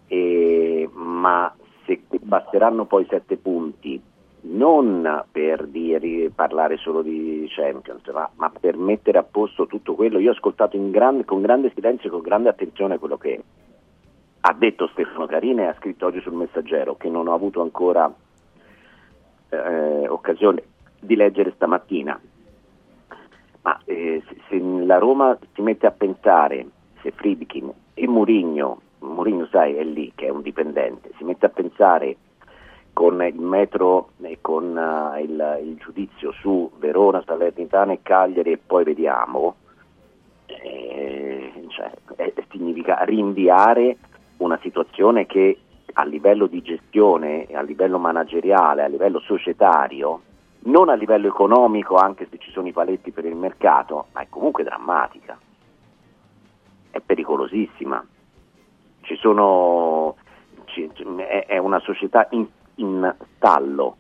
[0.08, 4.10] E- ma se basteranno poi sette punti
[4.44, 10.20] non per dire- parlare solo di Champions, ma, ma per mettere a posto tutto quello.
[10.20, 13.42] Io ho ascoltato grande- con grande silenzio e con grande attenzione quello che
[14.42, 18.12] ha detto Stefano Carina e ha scritto oggi sul Messaggero, che non ho avuto ancora
[19.50, 20.64] eh, occasione
[21.00, 22.20] di leggere stamattina.
[23.64, 26.66] Ma eh, se, se la Roma si mette a pensare,
[27.02, 31.50] se Friedkin e Mourinho, Mourinho sai è lì che è un dipendente, si mette a
[31.50, 32.18] pensare
[32.94, 38.58] con il metro e con eh, il, il giudizio su Verona, Salernitana e Cagliari e
[38.58, 39.56] poi vediamo,
[40.46, 43.98] eh, cioè, eh, significa rinviare
[44.38, 45.58] una situazione che
[45.94, 50.22] a livello di gestione, a livello manageriale, a livello societario,
[50.64, 54.28] non a livello economico, anche se ci sono i paletti per il mercato, ma è
[54.30, 55.38] comunque drammatica.
[56.89, 58.06] È pericolosissima.
[59.20, 60.16] Sono,
[61.46, 62.48] è una società in,
[62.82, 63.98] in stallo,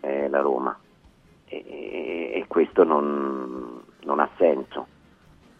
[0.00, 0.76] eh, la Roma,
[1.46, 1.64] e,
[2.34, 4.86] e- questo non, non ha senso.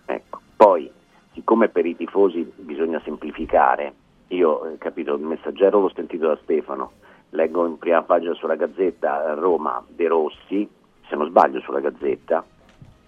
[0.07, 0.41] Ecco.
[0.57, 0.91] Poi,
[1.33, 3.93] siccome per i tifosi bisogna semplificare,
[4.29, 6.93] io eh, capito, il messaggero l'ho sentito da Stefano,
[7.31, 10.69] leggo in prima pagina sulla Gazzetta Roma De Rossi,
[11.09, 12.45] se non sbaglio sulla Gazzetta.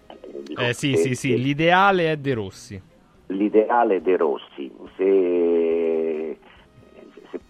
[0.07, 2.81] eh, Eh sì, sì, sì, che l'ideale è De Rossi.
[3.27, 5.03] l'ideale De Rossi, se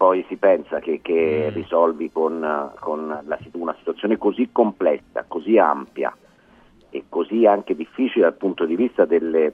[0.00, 1.54] poi si pensa che, che Mm.
[1.54, 6.16] risolvi con, con la una situazione così complessa, così ampia
[6.88, 9.52] e così anche difficile dal punto di vista delle,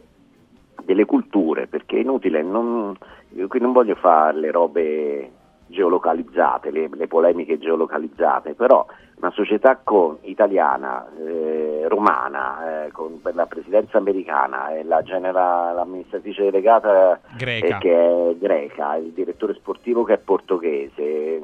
[0.85, 2.97] delle culture, perché è inutile, non,
[3.31, 5.31] io qui non voglio fare le robe
[5.67, 8.87] geolocalizzate, le, le polemiche geolocalizzate, però
[9.17, 16.45] una società con, italiana, eh, romana, eh, con la presidenza americana, e la genera- l'amministratrice
[16.45, 17.77] delegata Greca.
[17.77, 21.41] eh, che è greca, il direttore sportivo che è portoghese.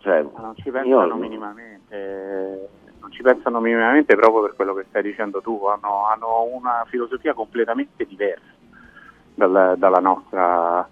[0.00, 2.68] Cioè, non ci io- pensano minimamente,
[3.00, 7.32] non ci pensano minimamente proprio per quello che stai dicendo tu, hanno, hanno una filosofia
[7.32, 8.42] completamente diversa
[9.34, 10.88] dal- dalla nostra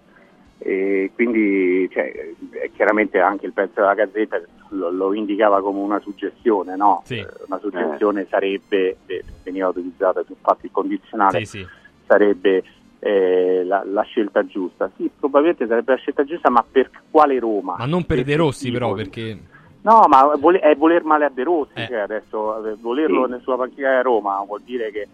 [0.59, 2.11] e quindi cioè,
[2.51, 7.01] eh, chiaramente anche il pezzo della Gazzetta lo, lo indicava come una suggestione, no?
[7.05, 7.19] Sì.
[7.19, 11.67] Eh, Una suggestione sarebbe, eh, veniva utilizzata infatti il condizionale, Sì, sì.
[12.05, 12.63] sarebbe
[12.99, 14.89] eh, la, la scelta giusta.
[14.97, 17.75] Sì, probabilmente sarebbe la scelta giusta, ma per quale Roma?
[17.77, 19.37] Ma non per De Rossi, però, perché...
[19.81, 21.85] No, ma vole- è voler male a De Rossi, Eh.
[21.87, 23.29] cioè adesso eh, volerlo Sì.
[23.29, 25.07] nella sua panchina di Roma vuol dire che,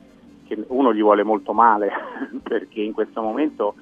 [0.48, 1.92] che uno gli vuole molto male,
[2.42, 3.76] perché in questo momento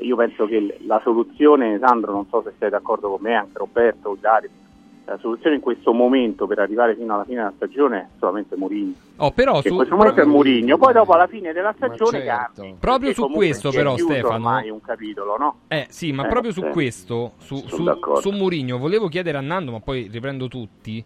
[0.00, 4.16] io penso che la soluzione, Sandro, non so se sei d'accordo con me, anche Roberto,
[4.20, 4.48] Dario,
[5.04, 8.92] la soluzione in questo momento per arrivare fino alla fine della stagione è solamente Mourinho.
[9.16, 12.62] Oh, però su- in questo momento è Mourinho, poi dopo alla fine della stagione certo.
[12.62, 12.76] cambia.
[12.78, 15.56] Proprio su questo però, Stefano- ormai un capitolo, no?
[15.68, 16.68] Eh sì, ma Eh, proprio su sì.
[16.70, 17.84] questo, su, su,
[18.20, 21.04] su Mourinho, volevo chiedere a Nando, ma poi riprendo tutti.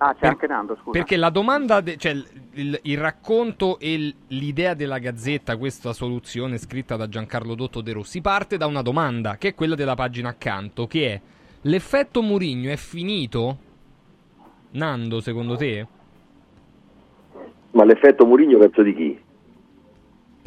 [0.00, 0.90] Ah, c'è Per- anche Nando, scusa.
[0.90, 6.56] Perché la domanda, de- cioè il, il- il racconto e l'idea della Gazzetta, questa soluzione
[6.58, 10.28] scritta da Giancarlo Dotto De Rossi, parte da una domanda, che è quella della pagina
[10.28, 11.20] accanto, che è
[11.62, 13.58] l'effetto Mourinho è finito?
[14.70, 15.86] Nando, secondo te?
[17.72, 19.18] Ma l'effetto Murigno penso di chi?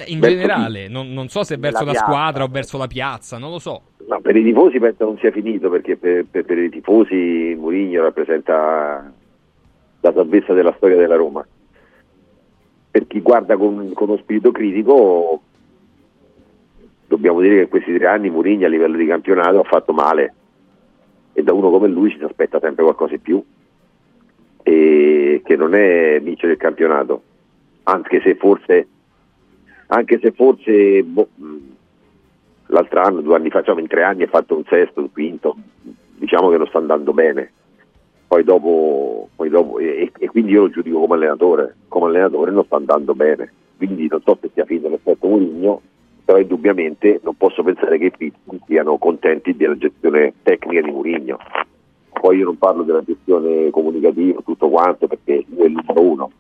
[0.06, 3.52] In Verso generale, non, non so se verso la squadra o verso la piazza, non
[3.52, 3.82] lo so.
[4.08, 8.02] No, per i tifosi penso non sia finito perché per, per- per i tifosi Mourinho
[8.02, 9.12] rappresenta
[10.02, 11.46] la salvezza della storia della Roma.
[12.92, 15.42] Per chi guarda con, con uno spirito critico
[17.08, 20.34] dobbiamo dire che in questi tre anni Mourinho a livello di campionato ha fatto male
[21.34, 23.44] e da uno come lui ci si aspetta sempre qualcosa in più
[24.64, 27.24] e che non è vincere il campionato
[27.84, 28.88] anche se forse
[29.88, 31.28] anche se forse boh,
[32.68, 35.56] l'altro anno, due anni fa, cioè in tre anni ha fatto un sesto, un quinto,
[36.16, 37.52] diciamo che non sta andando bene.
[38.32, 42.64] Poi dopo, poi dopo e, e quindi io lo giudico come allenatore, come allenatore non
[42.64, 43.52] sta andando bene.
[43.76, 45.82] Quindi non so se sia finito l'effetto Mourinho,
[46.24, 51.40] però indubbiamente non posso pensare che i Fritz siano contenti della gestione tecnica di Mourinho.
[52.22, 56.32] Poi io non parlo della gestione comunicativa, tutto quanto, perché lui è il numero uno.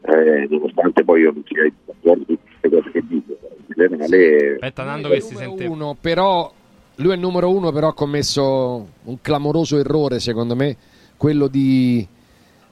[0.00, 4.82] Eh, nonostante poi io non sia d'accordo su queste cose che dico, in generale Aspetta,
[4.82, 5.64] Nando, che si sente.
[5.64, 6.52] uno, però
[6.98, 10.76] lui è il numero uno, però ha commesso un clamoroso errore, secondo me,
[11.16, 12.06] quello di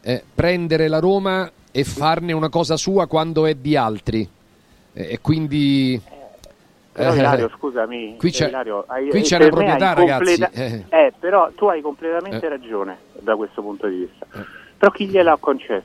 [0.02, 4.28] eh, prendere la Roma e farne una cosa sua quando è di altri.
[4.92, 6.00] Eh, E quindi...
[6.92, 10.50] Però eh, Ilario, scusami, qui c'è- Ilario, hai- qui eh, c'è una proprietà, ragazzi, completa-
[10.52, 10.84] eh.
[10.88, 12.48] eh, però tu hai completamente Eh.
[12.48, 14.26] ragione da questo punto di vista.
[14.78, 15.84] Però chi gliel'ha concesso?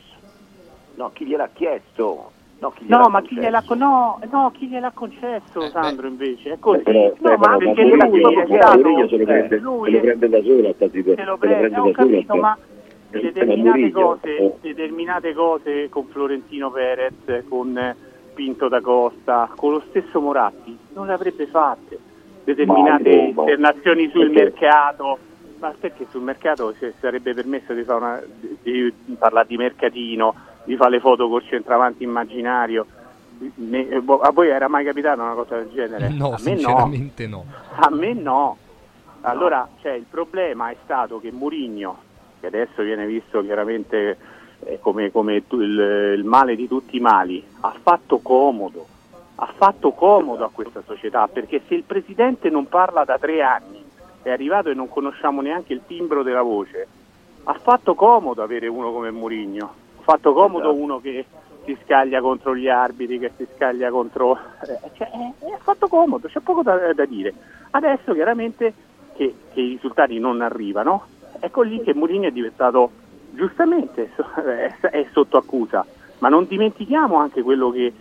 [0.96, 2.32] No, chi gliel'ha chiesto?
[2.62, 3.36] No, chi No, ma chi
[3.66, 6.53] con- no, no, chi gliel'ha concesso, Sandro, invece?
[6.53, 6.84] È così.
[6.84, 9.07] Però, no, ma perché Mourinho- lui è stato...
[9.07, 11.24] se lo prende, lui se lo prende da solo a sta situazione, se lo se
[11.26, 12.57] lo prende, ho da solo capito, a- ma
[13.14, 14.53] Eh, determinate cose, eh.
[14.62, 17.95] determinate cose con Florentino Perez, con eh,
[18.36, 21.97] Pinto da Costa, con lo stesso Moratti, non le avrebbe fatte.
[22.43, 25.18] Determinate Ma internazioni sul perché- mercato,
[25.59, 28.22] ma perché sul mercato si sarebbe permesso di, fare una,
[28.62, 32.86] di, di parlare di mercatino, di fare le foto col centravanti immaginario?
[33.39, 36.09] Eh, boh, a voi era mai capitata una cosa del genere?
[36.09, 36.57] No, a me no.
[36.57, 37.45] sinceramente no.
[37.76, 38.57] A me no.
[39.22, 41.97] Allora, cioè, il problema è stato che Murigno,
[42.39, 44.18] che adesso viene visto chiaramente
[44.64, 48.86] eh, come, come tu- il, il male di tutti i mali, ha fatto comodo,
[49.36, 53.84] ha fatto comodo a questa società, perché se il presidente non parla da tre anni,
[54.22, 56.88] è arrivato e non conosciamo neanche il timbro della voce,
[57.43, 61.26] ha fatto comodo avere uno come Murigno, fatto comodo uno che
[61.66, 64.38] si scaglia contro gli arbitri, che si scaglia contro...
[64.62, 67.34] eh, cioè, eh, ha fatto comodo, c'è poco da, da dire.
[67.72, 68.74] Adesso chiaramente
[69.16, 71.06] che, che i risultati non arrivano,
[71.39, 72.91] ecco lì che Mourinho è diventato
[73.32, 74.12] giustamente
[74.45, 75.86] è, è sotto accusa,
[76.20, 77.93] ma non dimentichiamo anche quello che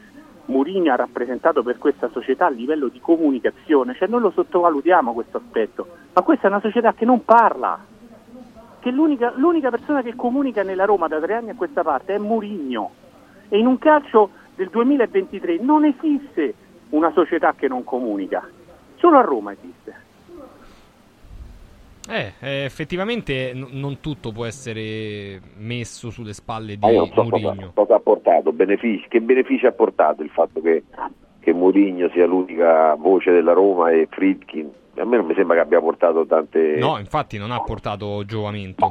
[0.46, 5.36] Mourinho ha rappresentato per questa società a livello di comunicazione, cioè non lo sottovalutiamo questo
[5.36, 7.78] aspetto, ma questa è una società che non parla,
[8.80, 12.18] che l'unica, l'unica persona che comunica nella Roma da tre anni a questa parte è
[12.18, 12.90] Mourinho
[13.48, 16.54] e in un calcio del 2023 non esiste
[16.90, 18.48] una società che non comunica,
[18.96, 20.08] solo a Roma esiste.
[22.08, 27.28] Eh, eh, effettivamente n- non tutto può essere messo sulle spalle di io non so
[27.28, 27.72] cosa, Mourinho.
[27.74, 30.84] cosa ha portato, benefici, che benefici ha portato il fatto che,
[31.38, 34.70] che Mourinho sia l'unica voce della Roma e Friedkin.
[35.00, 36.76] A me non mi sembra che abbia portato tante...
[36.78, 38.86] No, infatti non ha portato giovamento.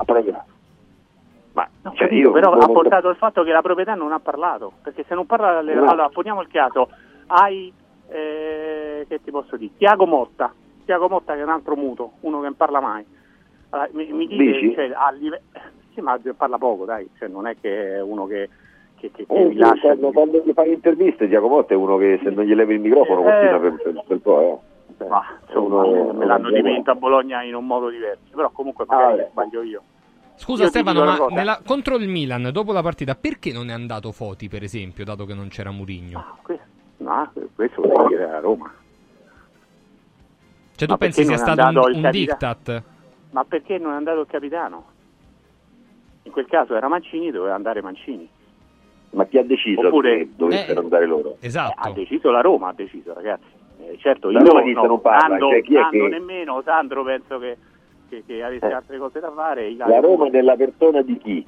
[1.54, 4.20] Ma No, cioè, capito, io però ha portato il fatto che la proprietà non ha
[4.20, 5.90] parlato, perché se non parla alle- No.
[5.90, 6.90] allora poniamo il caso,
[7.28, 7.72] hai
[8.10, 10.54] eh, che ti posso dire, Tiago Motta,
[10.86, 13.06] Tiago Motta che è un altro muto, uno che non parla mai.
[13.70, 14.74] Allora, mi, mi dite, Dici?
[14.74, 15.42] cioè, a live-
[15.94, 18.50] sì, ma parla poco, dai, cioè, non è che è uno che,
[18.96, 22.30] che, che, che Eh, rilascia quando, quando gli fai interviste Giacomotti è uno che se
[22.30, 23.24] non gli levi il microfono Eh.
[23.32, 24.42] continua per, per, per po'.
[24.42, 24.69] Eh.
[25.08, 29.20] Ma insomma, Uno- me l'hanno dipinto a Bologna in un modo diverso, però comunque magari
[29.20, 29.30] Ah, eh.
[29.32, 29.82] sbaglio io.
[30.36, 34.12] Scusa Io Stefano, ma nella- contro il Milan, dopo la partita, perché non è andato
[34.12, 36.38] Foti, per esempio, dato che non c'era Mourinho?
[36.98, 38.74] No, questo vuol dire a Roma.
[40.76, 42.84] Cioè tu Ma pensi perché sia stato un, un capita- diktat?
[43.32, 44.86] Ma perché non è andato il capitano?
[46.24, 48.28] In quel caso era Mancini, doveva andare Mancini.
[49.12, 51.38] Ma chi ha deciso Oppure- che dovessero eh, andare loro?
[51.42, 51.90] Esatto.
[51.90, 53.48] Ha deciso la Roma, ha deciso ragazzi.
[53.82, 56.62] Eh, certo, La io Roma no, non parla, Sandro, cioè, chi è Sandro che- nemmeno,
[56.64, 57.58] Sandro penso che,
[58.10, 58.74] che, che avesse Eh.
[58.74, 59.70] altre cose da fare.
[59.70, 61.46] Ilario- La Roma nella persona di chi?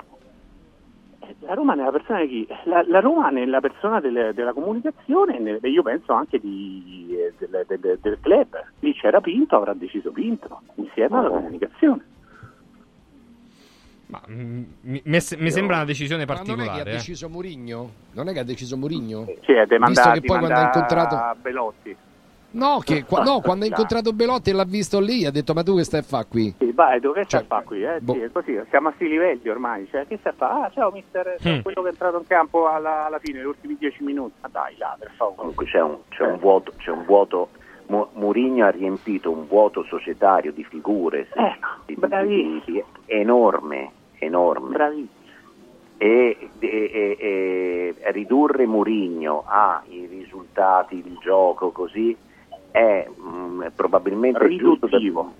[1.41, 2.47] La Roma nella persona di chi?
[2.65, 7.33] La, la Roma nella persona del- della comunicazione, nel- e io penso anche di, eh,
[7.37, 8.63] del, del- del club.
[8.79, 11.31] Lì c'era Pinto, avrà deciso Pinto, insieme alla Ah.
[11.31, 12.05] comunicazione.
[14.07, 16.89] Ma, mm, mi, mi- sembra una decisione Ma non è che ha particolare.
[16.89, 16.93] eh.
[16.93, 17.89] deciso Murigno?
[18.13, 19.23] Non è che ha deciso Murigno?
[19.25, 21.95] Sì, è Visto demandati che poi quando ha incontrato Belotti.
[22.51, 25.63] No, che, qua- no, quando ha incontrato Belotti e l'ha visto lì, ha detto "Ma
[25.63, 26.53] tu che stai a fare qui?".
[26.57, 27.83] Sì, vai, dove sta Cioè, a fa qui?
[27.83, 27.99] Eh?
[28.01, 28.13] boh.
[28.13, 29.87] Sì, è così, siamo a sti livelli ormai.
[29.89, 30.63] Cioè, che sta a fa?
[30.63, 31.61] Ah, ciao mister, Mm.
[31.61, 34.33] quello che è entrato in campo alla, alla fine, negli ultimi dieci minuti.
[34.41, 35.37] Ma dai, là, per favore.
[35.37, 37.49] Comunque c'è un, c'è un vuoto, c'è un vuoto.
[37.87, 42.61] Mourinho ha riempito un vuoto societario di figure Eh, di- di- bravissimo.
[42.65, 44.69] di- enorme, enorme.
[44.69, 45.19] Bravissimo.
[45.97, 52.15] E, e- e- e ridurre Mourinho ai risultati, il gioco così
[52.71, 55.33] è mm, probabilmente Riduttivo.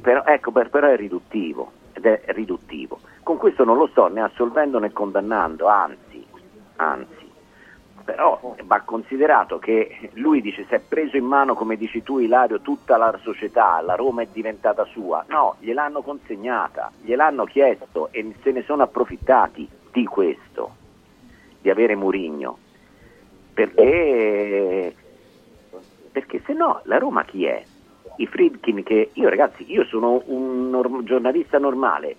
[0.00, 2.98] però, ecco, per- però è riduttivo, ed è riduttivo.
[3.22, 6.24] Con questo non lo sto né assolvendo né condannando, anzi,
[6.76, 7.20] anzi.
[8.04, 12.60] Però va considerato che lui dice si è preso in mano, come dici tu Ilario,
[12.60, 15.24] tutta la società, la Roma è diventata sua.
[15.28, 20.74] No, gliel'hanno consegnata, gliel'hanno chiesto e se ne sono approfittati di questo,
[21.60, 22.58] di avere Murigno.
[23.54, 24.94] Perché,
[26.12, 27.64] perché se no la Roma chi è?
[28.16, 32.16] I Friedkin che io ragazzi, io sono un norm- giornalista normale.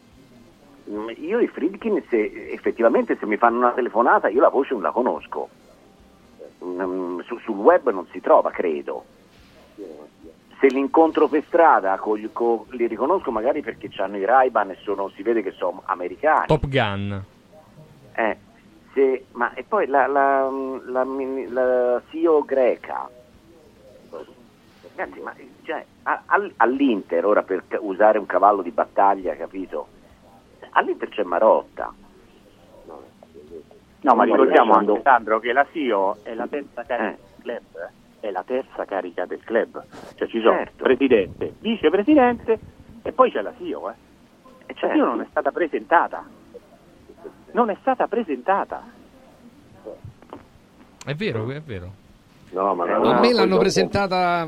[0.89, 4.81] Mm, Io i Friedkin se effettivamente se mi fanno una telefonata io la voce non
[4.81, 5.47] la conosco.
[6.65, 9.05] Mm, su- sul web non si trova, credo.
[10.59, 14.77] Se li incontro per strada con con- li riconosco magari perché hanno i Ray-Ban e
[14.81, 16.47] sono- si vede che sono americani.
[16.47, 17.23] Top Gun.
[18.15, 18.37] Eh,
[18.93, 20.49] se- ma e poi la, la,
[20.85, 21.03] la
[21.49, 23.09] la CEO greca,
[24.95, 25.33] ragazzi, ma
[25.63, 29.87] cioè, a- al- all'Inter, ora per usare un cavallo di battaglia, capito?
[30.71, 31.93] All'Inter c'è Marotta.
[34.01, 37.17] No, ma ricordiamo quando- anche Sandro che la CEO è la terza carica Eh.
[37.17, 37.61] del club.
[37.77, 38.01] eh.
[38.27, 39.83] È la terza carica del club.
[40.15, 40.83] Cioè ci sono Certo.
[40.83, 42.59] presidente, vicepresidente
[43.01, 43.89] e poi c'è la CEO.
[43.89, 43.93] Eh.
[43.93, 44.95] E La certo.
[44.95, 46.23] CEO non è stata presentata.
[47.51, 48.83] Non è stata presentata.
[51.05, 51.91] È vero, è vero.
[52.51, 54.47] No, ma A no, me l'hanno presentata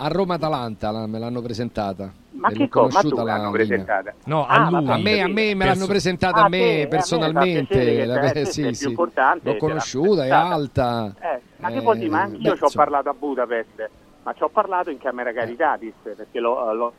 [0.00, 2.12] a Roma-Atalanta, la- me l'hanno presentata.
[2.38, 2.86] Ma E che cosa?
[2.86, 3.66] Ma conosciuta tu la l'hanno linea.
[3.66, 4.14] presentata?
[4.26, 4.90] No, Ah, a lui.
[4.90, 7.66] A me, a me me l'hanno presentata Ah, a me te, a me personalmente.
[7.66, 8.94] piacere che la- te- eh, sì, sì.
[8.94, 10.54] L'ho conosciuta, è presentata.
[10.54, 11.14] alta.
[11.20, 12.10] Eh, ma che Eh, vuol dire?
[12.10, 13.90] Ma anch'io ci ho parlato a Budapest,
[14.22, 16.92] ma ci ho parlato in Camera Caritatis perché l'ho- l'ho-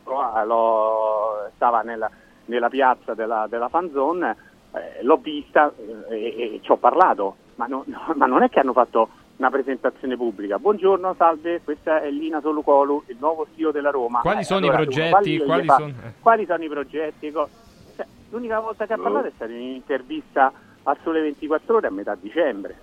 [0.44, 2.10] l'ho- stava nella,
[2.46, 4.36] nella piazza della, della fanzone,
[4.72, 5.72] eh, l'ho vista
[6.10, 9.08] eh, e, e ci ho parlato, ma, no- no- ma non è che hanno fatto
[9.40, 10.58] una presentazione pubblica.
[10.58, 14.20] Buongiorno, salve, questa è Lina Solucolu, il nuovo CEO della Roma.
[14.20, 15.30] Quali Eh, sono i allora, progetti?
[15.36, 16.12] gli Quali fa- sono- eh.
[16.20, 17.30] quali sono i progetti?
[17.32, 17.48] Co-
[17.96, 21.90] cioè, l'unica volta che ha parlato è stata in un'intervista al Sole 24 Ore a
[21.90, 22.78] metà dicembre.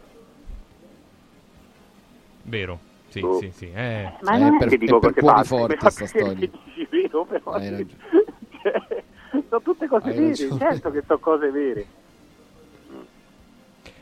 [2.41, 2.79] Vero.
[3.09, 3.37] Sì, Boh.
[3.37, 3.71] sì, sì.
[3.73, 4.11] Eh.
[4.23, 6.05] Ma Eh, non è per- che dico è per cose cuori forti mi fa sta
[6.05, 6.49] piacere storia.
[6.73, 7.97] dici vero, però Hai ragione.
[8.63, 9.03] cioè,
[9.47, 10.59] sono tutte cose Hai vere, ragione.
[10.59, 11.85] certo che sono cose vere.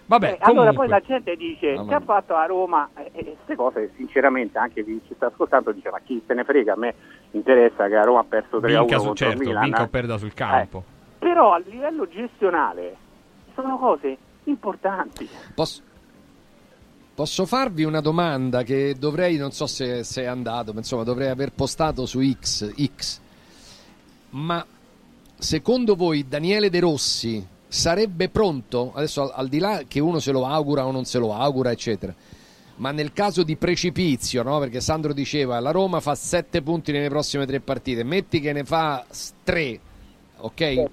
[0.07, 3.55] Vabbè, Eh, allora poi la gente dice Mamma che ha fatto a Roma e queste
[3.55, 6.93] cose sinceramente anche chi ci sta ascoltando dice ma chi se ne frega a me
[7.31, 9.81] interessa che a Roma ha perso 3 a 1 Vinca, su, contro certo, Milan vinca
[9.81, 9.87] o eh.
[9.87, 10.83] perda sul campo.
[11.17, 12.95] però a livello gestionale
[13.55, 15.81] sono cose importanti Posso,
[17.15, 21.29] posso farvi una domanda che dovrei, non so se, se è andato, ma insomma dovrei
[21.29, 23.21] aver postato su X, X.
[24.31, 24.63] Ma
[25.37, 30.31] secondo voi Daniele De Rossi sarebbe pronto, adesso al, al di là che uno se
[30.31, 32.13] lo augura o non se lo augura, eccetera,
[32.77, 34.59] ma nel caso di precipizio, no?
[34.59, 38.63] perché Sandro diceva la Roma fa 7 punti nelle prossime tre partite, metti che ne
[38.63, 39.05] fa
[39.43, 39.79] 3,
[40.37, 40.83] ok?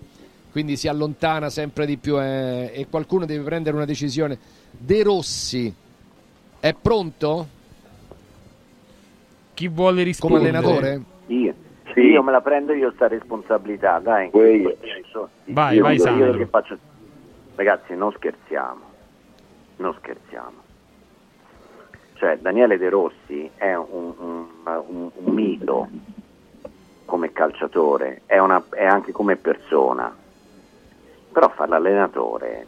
[0.52, 4.38] Quindi si allontana sempre di più eh, e qualcuno deve prendere una decisione.
[4.70, 5.74] De Rossi
[6.60, 7.48] è pronto
[9.54, 10.48] Chi vuole come rispondere?
[10.48, 11.02] allenatore?
[11.28, 11.54] Io,
[11.94, 12.00] Sì.
[12.10, 14.30] io me la prendo io sta responsabilità, dai.
[14.80, 15.28] senso.
[15.46, 16.78] Vai, Io- vai, io- io faccio-
[17.54, 18.80] Ragazzi, non scherziamo,
[19.76, 20.60] non scherziamo.
[22.14, 25.88] Cioè, Daniele De Rossi è un, un- un- un mito
[27.04, 30.14] come calciatore, è, una- è anche come persona.
[31.32, 32.66] Però fare l'allenatore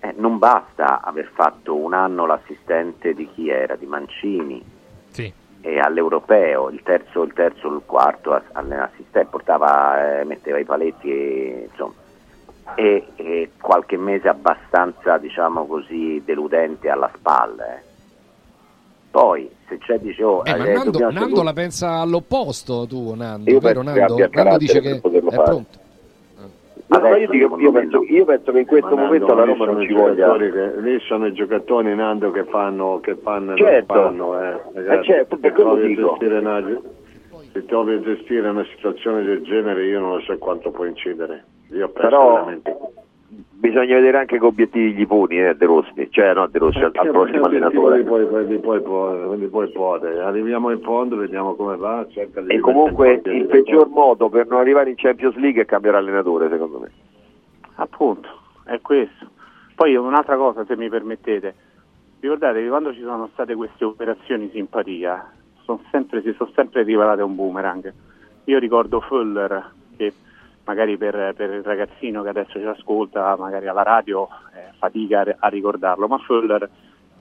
[0.00, 4.62] eh, non basta aver fatto un anno l'assistente di chi era, di Mancini,
[5.80, 11.68] all'europeo, il terzo, il terzo, il quarto ass- all'assistente, portava, eh, metteva i paletti e
[11.70, 11.94] insomma.
[12.74, 17.76] E, e qualche mese abbastanza, diciamo così, deludente alla spalla.
[17.76, 17.82] eh.
[19.10, 23.50] Poi, se c'è, dice, oh, Eh, ma eh, Nando, Nando la pensa all'opposto tu, Nando,
[23.50, 24.28] Io vero che Nando?
[24.32, 25.78] Nando dice che poterlo è pronto.
[26.88, 29.44] No, ma io, dico, io, penso, io penso che in questo Ma momento Nando, la
[29.52, 30.36] Roma non ci voglia.
[30.36, 33.92] Che, lì sono i giocatori, Nando, che fanno, che fanno, Certo.
[33.94, 34.60] fanno eh.
[34.74, 36.10] Eh, certo, per quello dico.
[36.10, 36.62] gestire una-
[37.52, 41.44] se trovi a gestire una situazione del genere io non lo so quanto può incidere.
[41.70, 42.76] Io penso Però- veramente.
[43.28, 46.92] Bisogna vedere anche che obiettivi gli poni eh, De Rossi, cioè no De Rossi al,
[46.94, 48.02] al prossimo allenatore.
[48.02, 50.20] Poi, poi, poi, poi, poi pode.
[50.20, 52.06] Arriviamo in fondo, vediamo come va.
[52.10, 55.96] cerca di E comunque il peggior modo per non arrivare in Champions League è cambiare
[55.98, 56.90] allenatore, secondo me.
[57.76, 58.28] Appunto,
[58.64, 59.30] è questo.
[59.74, 61.54] Poi un'altra cosa, se mi permettete,
[62.20, 65.32] ricordate che quando ci sono state queste operazioni simpatia,
[65.64, 67.92] sono sempre, si sono sempre rivelate un boomerang.
[68.44, 69.72] Io ricordo Fuller,
[70.66, 75.48] magari per, per il ragazzino che adesso ci ascolta, magari alla radio, eh, fatica a,
[75.48, 76.68] ricordarlo, ma Fuller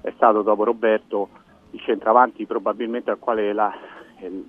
[0.01, 1.29] è stato dopo Roberto
[1.71, 3.71] il centravanti probabilmente al quale la
[4.19, 4.43] eh,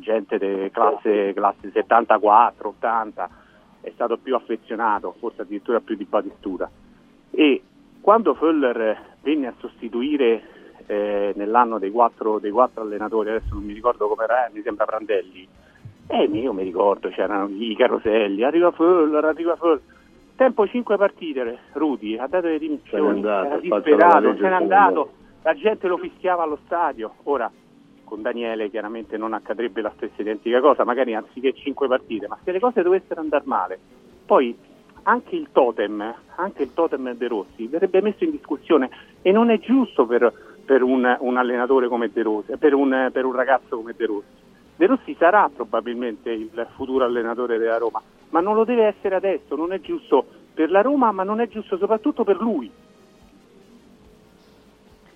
[0.00, 3.30] gente de classe, classe 74, 80
[3.82, 6.70] è stato più affezionato, forse addirittura più di Batistuta.
[7.30, 7.62] E
[8.00, 10.42] quando Föller venne a sostituire
[10.86, 14.86] eh, nell'anno dei quattro, dei quattro allenatori, adesso non mi ricordo come era, mi sembra
[14.86, 15.46] Prandelli,
[16.12, 19.80] eh, io mi ricordo, c'erano i caroselli, arriva Föller, arriva Föller.
[20.36, 25.10] Tempo 5 partite, Rudy, ha dato le dimissioni, era disperato, se n'è andato,
[25.42, 27.14] la gente lo fischiava allo stadio.
[27.24, 27.50] Ora,
[28.04, 32.52] con Daniele chiaramente non accadrebbe la stessa identica cosa, magari anziché 5 partite, ma se
[32.52, 33.78] le cose dovessero andare male,
[34.26, 34.54] poi
[35.04, 38.90] anche il totem, anche il totem De Rossi verrebbe messo in discussione
[39.22, 40.32] e non è giusto per,
[40.64, 44.41] per un, un allenatore come De Rossi, per un, per un ragazzo come De Rossi.
[44.82, 49.54] De Rossi sarà probabilmente il futuro allenatore della Roma, ma non lo deve essere adesso,
[49.54, 52.68] non è giusto per la Roma, ma non è giusto soprattutto per lui.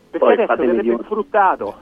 [0.08, 1.74] Perché Poi adesso verrebbe dire- sfruttato.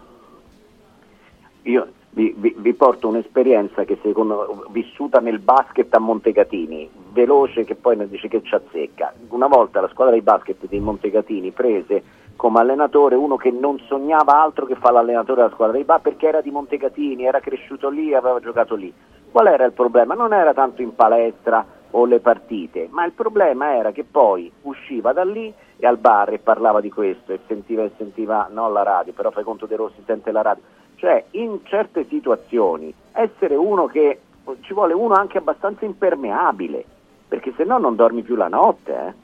[1.64, 7.74] Io vi, vi- vi porto un'esperienza che secondo vissuta nel basket a Montecatini, veloce che
[7.74, 9.12] poi dice che ci azzecca.
[9.28, 12.02] Una volta la squadra di basket di Montecatini prese
[12.36, 16.28] come allenatore uno che non sognava altro che fare l'allenatore della squadra di basket perché
[16.28, 18.92] era di Montecatini, era cresciuto lì, aveva giocato lì.
[19.30, 20.14] Qual era il problema?
[20.14, 25.12] Non era tanto in palestra o le partite, ma il problema era che poi usciva
[25.12, 28.82] da lì e al bar e parlava di questo e sentiva e sentiva no la
[28.82, 30.62] radio, però fai conto De Rossi sente la radio.
[30.96, 34.20] Cioè, in certe situazioni essere uno che
[34.60, 36.84] ci vuole uno anche abbastanza impermeabile,
[37.28, 39.22] perché se no non dormi più la notte, eh.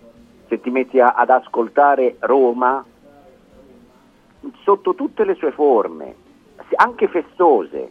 [0.48, 2.84] Se ti metti a- ad ascoltare Roma
[4.62, 6.14] sotto tutte le sue forme,
[6.76, 7.90] anche festose,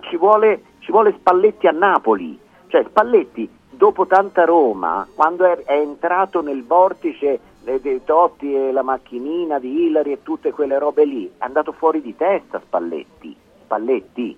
[0.00, 2.38] ci, vuole, ci vuole Spalletti a Napoli,
[2.68, 8.82] cioè Spalletti dopo tanta Roma, quando è, è entrato nel vortice dei Totti e la
[8.82, 14.36] macchinina di Ilari e tutte quelle robe lì, è andato fuori di testa Spalletti, Spalletti.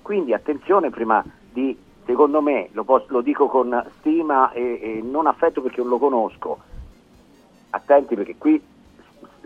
[0.00, 5.26] Quindi attenzione prima di, secondo me, lo, pos- lo dico con stima e, e non
[5.26, 6.58] affetto perché non lo conosco,
[7.70, 8.60] attenti perché qui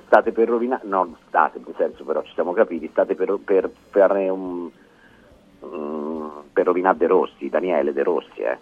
[0.06, 4.28] state per rovinare, no, state, nel senso però ci siamo capiti, state per, per fare
[4.28, 4.70] un,
[5.64, 8.58] mm, per rovinare De Rossi, Daniele De Rossi, eh,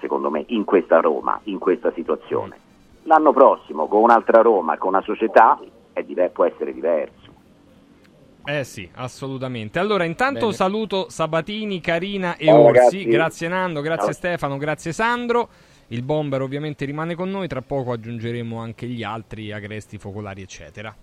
[0.00, 2.58] secondo me, in questa Roma, in questa situazione.
[3.04, 5.58] L'anno prossimo, con un'altra Roma, con una società,
[5.92, 7.30] è diver- può essere diverso.
[8.44, 9.78] Eh sì, assolutamente.
[9.78, 10.52] Allora, intanto Bene.
[10.52, 12.72] saluto Sabatini, Carina e Ciao, Orsi.
[12.72, 13.06] ragazzi.
[13.06, 14.12] Grazie Nando, grazie Ciao.
[14.14, 15.48] Stefano, grazie Sandro.
[15.92, 20.94] Il bomber ovviamente rimane con noi, tra poco aggiungeremo anche gli altri, Agresti, Focolari, eccetera.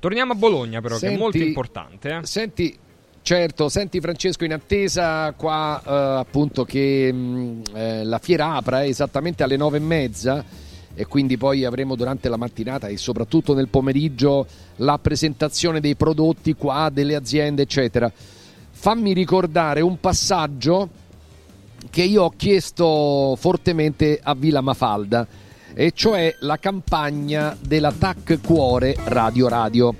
[0.00, 2.08] Torniamo a Bologna però, che Senti- è molto importante.
[2.08, 2.26] eh.
[2.26, 2.76] Senti,
[3.22, 9.44] certo, senti Francesco, in attesa qua eh, appunto che mh, eh, la fiera apra esattamente
[9.44, 10.44] alle nove e mezza
[10.92, 14.44] e quindi poi avremo durante la mattinata e soprattutto nel pomeriggio
[14.76, 18.12] la presentazione dei prodotti qua, delle aziende, eccetera.
[18.72, 21.02] Fammi ricordare un passaggio
[21.90, 25.26] che io ho chiesto fortemente a Villa Mafalda,
[25.74, 29.94] e cioè la campagna della TAC Cuore Radio Radio.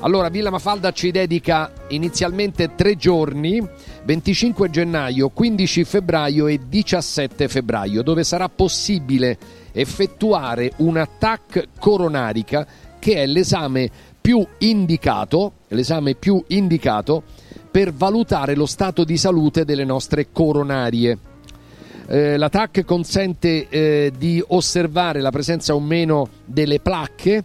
[0.00, 3.64] Allora, Villa Mafalda ci dedica inizialmente tre giorni,
[4.04, 9.38] 25 gennaio, 15 febbraio e 17 febbraio, dove sarà possibile
[9.70, 12.66] effettuare una TAC coronarica
[12.98, 17.22] che è l'esame più indicato, l'esame più indicato
[17.72, 21.18] per valutare lo stato di salute delle nostre coronarie.
[22.06, 22.50] Eh, la
[22.84, 27.44] consente eh, di osservare la presenza o meno delle placche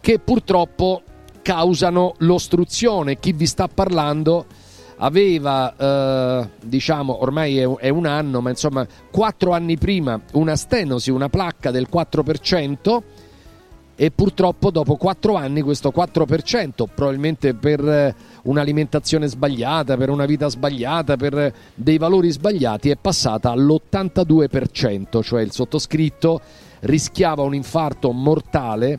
[0.00, 1.02] che purtroppo
[1.42, 3.18] causano l'ostruzione.
[3.18, 4.46] Chi vi sta parlando
[4.98, 11.10] aveva, eh, diciamo, ormai è, è un anno, ma insomma, quattro anni prima una stenosi,
[11.10, 13.02] una placca del 4%
[13.98, 20.48] e purtroppo dopo quattro anni questo 4%, probabilmente per eh, un'alimentazione sbagliata, per una vita
[20.48, 26.40] sbagliata, per eh, dei valori sbagliati, è passata all'82%, cioè il sottoscritto
[26.80, 28.98] rischiava un infarto mortale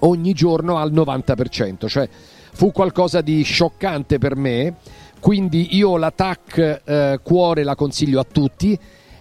[0.00, 2.08] ogni giorno al 90%, cioè
[2.52, 4.76] fu qualcosa di scioccante per me,
[5.20, 8.78] quindi io la TAC eh, cuore la consiglio a tutti.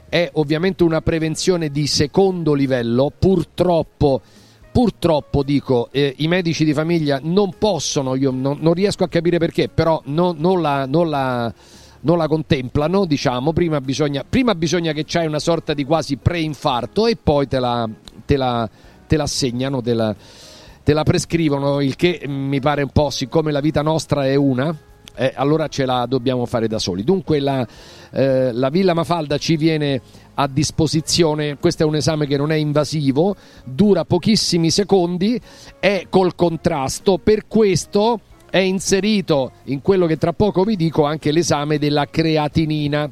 [0.09, 4.21] È ovviamente una prevenzione di secondo livello, purtroppo
[4.77, 9.39] purtroppo dico eh, i medici di famiglia non possono, io non, non riesco a capire
[9.39, 11.51] perché, però no- non, la, non, la,
[12.01, 17.07] non la contemplano, diciamo, prima bisogna, prima bisogna che c'hai una sorta di quasi pre-infarto
[17.07, 17.89] e poi te la,
[18.23, 18.69] te la,
[19.07, 20.15] te assegnano, te la,
[20.83, 24.77] te la prescrivono, il che mi pare un po', siccome la vita nostra è una,
[25.15, 27.03] eh, allora ce la dobbiamo fare da soli.
[27.03, 27.67] Dunque la,
[28.11, 30.01] eh, la Villa Mafalda ci viene
[30.39, 35.39] a disposizione, questo è un esame che non è invasivo, dura pochissimi secondi,
[35.79, 38.19] è col contrasto, per questo
[38.49, 43.09] è inserito in quello che tra poco vi dico anche l'esame della creatinina.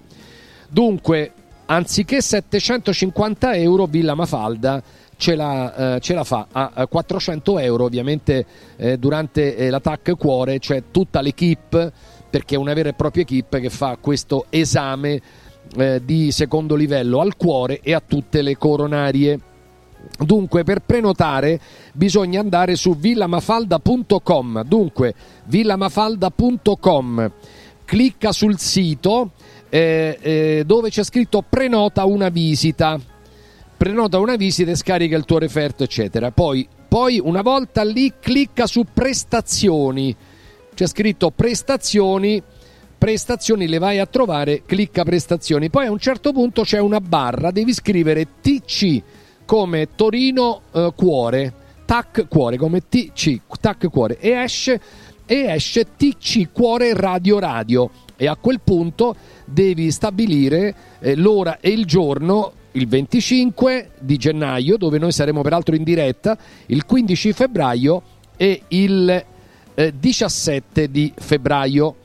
[0.69, 1.31] Dunque,
[1.65, 4.83] anziché 750 euro, Villa Mafalda
[5.17, 8.45] ce la, eh, ce la fa a, a 400 euro, ovviamente
[8.75, 11.91] eh, durante eh, l'attacco cuore c'è tutta l'equipe,
[12.29, 15.21] perché è una vera e propria equipe che fa questo esame
[15.77, 19.39] eh, di secondo livello al cuore e a tutte le coronarie.
[20.17, 21.59] Dunque, per prenotare
[21.93, 24.63] bisogna andare su villamafalda.com.
[24.63, 25.13] Dunque,
[25.45, 27.31] villamafalda.com.
[27.85, 29.31] Clicca sul sito
[29.69, 32.99] eh, eh, dove c'è scritto prenota una visita.
[33.77, 36.31] Prenota una visita e scarica il tuo referto, eccetera.
[36.31, 40.15] Poi, poi una volta lì, clicca su prestazioni.
[40.73, 42.41] C'è scritto prestazioni
[43.05, 45.69] prestazioni le vai a trovare, clicca prestazioni.
[45.69, 48.99] Poi a un certo punto c'è una barra, devi scrivere TC
[49.45, 51.53] come Torino eh, Cuore,
[51.85, 54.81] TAC Cuore come TC, TAC Cuore e esce,
[55.23, 61.69] e esce TC Cuore Radio Radio e a quel punto devi stabilire eh, l'ora e
[61.69, 66.35] il giorno il 25 di gennaio dove noi saremo peraltro in diretta,
[66.65, 68.01] il 15 febbraio
[68.35, 69.25] e il
[69.75, 71.97] eh, 17 di febbraio.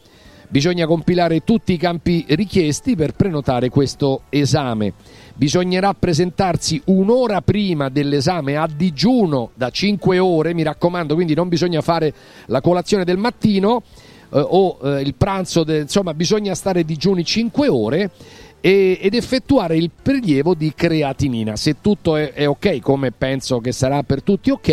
[0.52, 4.94] Bisogna compilare tutti i campi richiesti per prenotare questo esame.
[5.36, 11.82] Bisognerà presentarsi un'ora prima dell'esame a digiuno da 5 ore, mi raccomando, quindi non bisogna
[11.82, 12.12] fare
[12.46, 13.84] la colazione del mattino
[14.32, 15.82] eh, o eh, il pranzo, de...
[15.82, 18.10] insomma bisogna stare digiuni 5 ore
[18.60, 21.54] e, ed effettuare il prelievo di creatinina.
[21.54, 24.68] Se tutto è, è ok, come penso che sarà per tutti ok,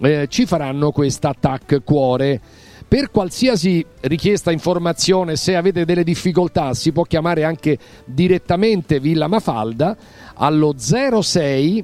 [0.00, 2.40] eh, ci faranno questa TAC cuore.
[2.92, 9.96] Per qualsiasi richiesta, informazione, se avete delle difficoltà, si può chiamare anche direttamente Villa Mafalda
[10.34, 11.82] allo 06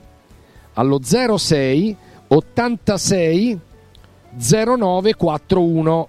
[0.75, 1.97] allo 06
[2.27, 3.59] 86
[4.37, 6.09] 0941.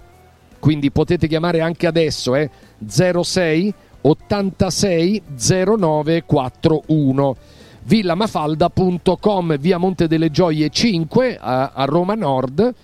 [0.59, 2.49] Quindi potete chiamare anche adesso, eh?
[2.85, 7.35] 06 86 0941
[7.83, 12.75] villamafalda.com via Monte delle Gioie 5 a, a Roma Nord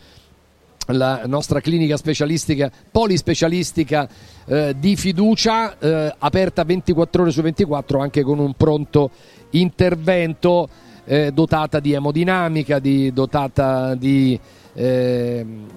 [0.87, 4.07] la nostra clinica specialistica, polispecialistica
[4.45, 9.09] eh, di fiducia, eh, aperta 24 ore su 24 anche con un pronto
[9.51, 10.69] intervento,
[11.05, 14.39] eh, dotata di emodinamica, di, dotata di
[14.73, 15.67] ehm,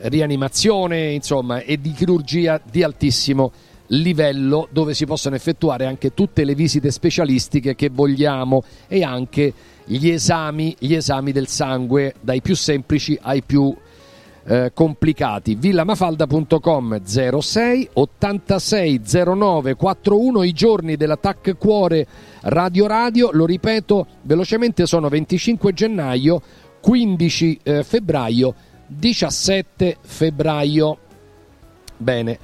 [0.00, 3.52] rianimazione, insomma, e di chirurgia di altissimo
[3.88, 9.52] livello dove si possono effettuare anche tutte le visite specialistiche che vogliamo e anche
[9.84, 13.74] gli esami, gli esami del sangue dai più semplici ai più
[14.48, 15.54] eh, complicati.
[15.54, 19.00] villamafalda.com 06 86
[19.36, 22.06] 09 41 i giorni dell'attacco cuore
[22.42, 26.40] Radio Radio, lo ripeto velocemente sono 25 gennaio,
[26.80, 28.54] 15 eh, febbraio,
[28.86, 30.98] 17 febbraio.
[31.98, 32.38] Bene.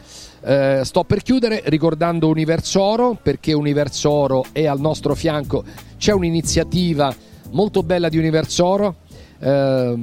[0.47, 5.65] Eh, sto per chiudere ricordando Universoro perché Universoro è al nostro fianco.
[5.97, 7.15] C'è un'iniziativa
[7.53, 8.97] molto bella di Universoro.
[9.39, 9.97] Eh,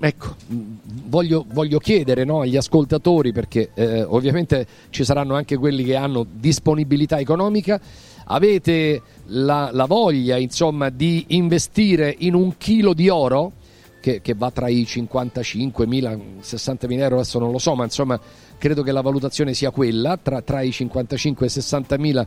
[0.00, 0.34] ecco,
[1.06, 6.26] voglio, voglio chiedere no, agli ascoltatori perché eh, ovviamente ci saranno anche quelli che hanno
[6.30, 7.80] disponibilità economica.
[8.26, 13.52] Avete la, la voglia insomma di investire in un chilo di oro?
[14.04, 18.20] Che, che, va tra i 55.000 e 60.000 euro, adesso non lo so, ma insomma
[18.58, 22.26] credo che la valutazione sia quella, tra, tra i 55 e i 60.000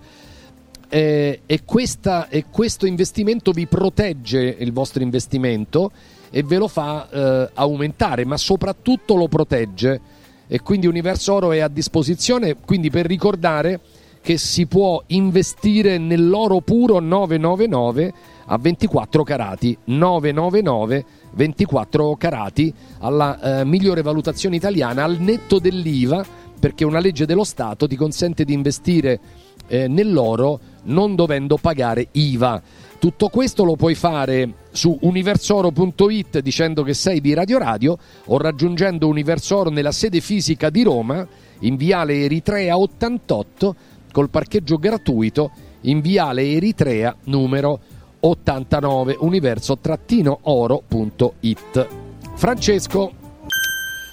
[0.90, 5.92] eh, e, questa, e, questo investimento vi protegge il vostro investimento
[6.30, 10.02] e ve lo fa eh, aumentare, ma soprattutto lo protegge
[10.48, 13.82] e quindi Universo Oro è a disposizione, quindi per ricordare
[14.22, 18.14] che si può investire nell'oro puro 999
[18.48, 26.26] a 24 carati 999 24 carati alla eh, migliore valutazione italiana al netto dell'IVA
[26.60, 29.20] perché una legge dello Stato ti consente di investire
[29.68, 32.62] eh, nell'oro non dovendo pagare IVA.
[33.00, 39.08] Tutto questo lo puoi fare su universoro.it dicendo che sei di Radio Radio o raggiungendo
[39.08, 41.26] Universoro nella sede fisica di Roma
[41.60, 43.76] in Viale Eritrea 88
[44.12, 45.52] col parcheggio gratuito
[45.82, 47.80] in Viale Eritrea numero
[48.20, 51.88] 89 universo-oro.it.
[52.34, 53.14] Francesco,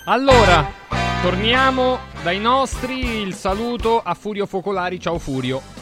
[0.06, 0.70] Allora,
[1.23, 3.23] torniamo dai nostri.
[3.23, 5.01] Il saluto a Furio Focolari.
[5.01, 5.73] Ciao Furio.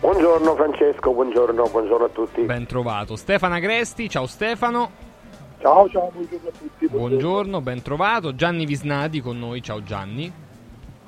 [0.00, 2.42] Buongiorno Francesco, buongiorno, buongiorno a tutti.
[2.42, 3.16] Ben trovato.
[3.16, 4.08] Stefano Agresti.
[4.08, 4.90] Ciao Stefano.
[5.58, 6.88] Ciao, ciao, buongiorno a tutti.
[6.88, 8.32] Buongiorno, ben trovato.
[8.36, 9.60] Gianni Visnadi con noi.
[9.60, 10.32] Ciao Gianni.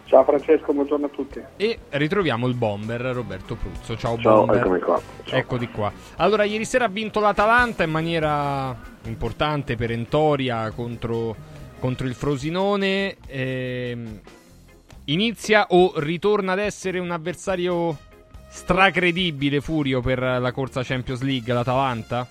[0.06, 1.40] Ciao Francesco, buongiorno a tutti.
[1.56, 3.96] E ritroviamo il bomber Roberto Pruzzo.
[3.96, 4.56] Ciao, Ciao, bomber.
[4.56, 5.00] eccomi qua.
[5.24, 5.92] Eccoti qua.
[6.16, 11.36] Allora, ieri sera ha vinto l'Atalanta in maniera importante, perentoria contro,
[11.78, 13.18] contro il Frosinone.
[13.28, 14.20] Ehm,
[15.04, 17.96] inizia o ritorna ad essere un avversario
[18.50, 22.26] stracredibile, Furio, per la corsa Champions League, l'Atalanta?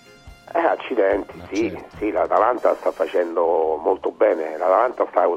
[0.53, 1.95] Eh, accidenti, sì, certo.
[1.97, 5.27] sì, l'Atalanta sta facendo molto bene, l'Atalanta sta,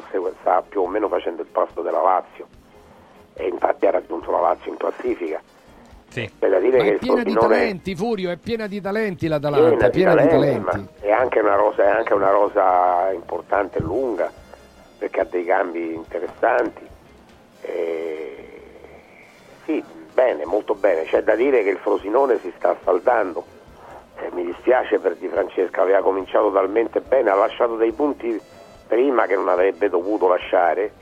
[0.40, 2.46] sta più o meno facendo il passo della Lazio
[3.34, 5.40] e infatti ha raggiunto la Lazio in classifica.
[6.08, 6.30] Sì.
[6.38, 9.86] C'è da dire ma che è piena di talenti, Furio, è piena di talenti l'Atalanta,
[9.86, 10.92] è piena piena di talenti, talenti.
[11.00, 14.32] ma è anche una rosa, è anche una rosa importante e lunga
[14.98, 16.86] perché ha dei cambi interessanti.
[17.60, 18.36] E...
[19.64, 19.82] Sì,
[20.22, 21.04] bene, molto bene.
[21.04, 23.44] C'è da dire che il Frosinone si sta saldando.
[24.20, 28.40] Eh, mi dispiace per Di Francesca, aveva cominciato talmente bene, ha lasciato dei punti
[28.86, 30.92] prima che non avrebbe dovuto lasciare.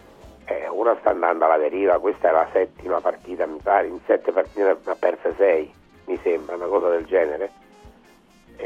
[0.46, 4.32] Eh, ora sta andando alla deriva, questa è la settima partita, mi pare, in sette
[4.32, 5.72] partite ne ha perse sei,
[6.06, 7.50] mi sembra, una cosa del genere.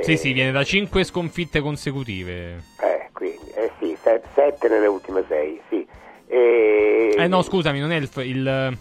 [0.01, 2.63] Sì, sì, viene da 5 sconfitte consecutive.
[2.81, 5.87] Eh, quindi, eh sì, se- sette nelle ultime sei, sì.
[6.27, 7.15] E...
[7.17, 8.11] Eh no, scusami, non è il...
[8.25, 8.79] il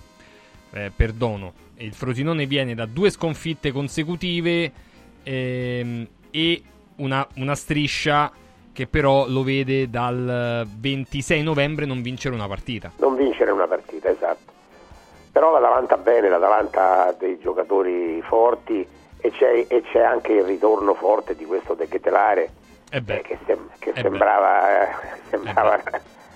[0.74, 1.54] eh, perdono.
[1.84, 4.72] Il Frosinone viene da due sconfitte consecutive
[5.22, 6.64] ehm, e
[6.98, 8.32] una, una striscia
[8.72, 12.92] che però lo vede dal 26 novembre non vincere una partita.
[13.00, 14.52] Non vincere una partita, esatto.
[15.34, 18.88] Però l'Atalanta bene, l'Atalanta ha dei giocatori forti
[19.18, 22.50] e c'è, e c'è anche il ritorno forte di questo De Ketelare
[22.92, 24.96] Eh eh, che, sem- che Eh sembrava, eh,
[25.30, 25.82] sembrava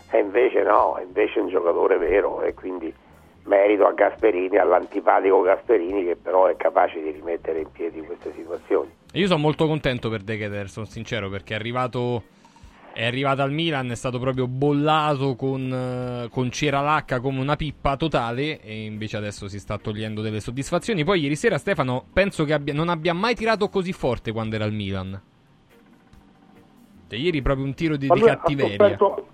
[0.09, 2.93] e invece no, invece è un giocatore vero e quindi
[3.47, 8.89] merito a Gasperini, all'antipatico Gasperini che però è capace di rimettere in piedi queste situazioni.
[9.13, 12.23] Io sono molto contento per De Keter, sono sincero, perché è arrivato,
[12.93, 15.71] è arrivato al Milan, è stato proprio bollato con,
[16.25, 20.39] eh, con cera lacca come una pippa totale e invece adesso si sta togliendo delle
[20.39, 21.03] soddisfazioni.
[21.03, 24.65] Poi ieri sera Stefano penso che abbia- non abbia mai tirato così forte quando era
[24.65, 25.21] al Milan.
[27.09, 28.75] Cioè, ieri proprio un tiro di, di lui ha cattiveria.
[28.75, 29.27] sofferto,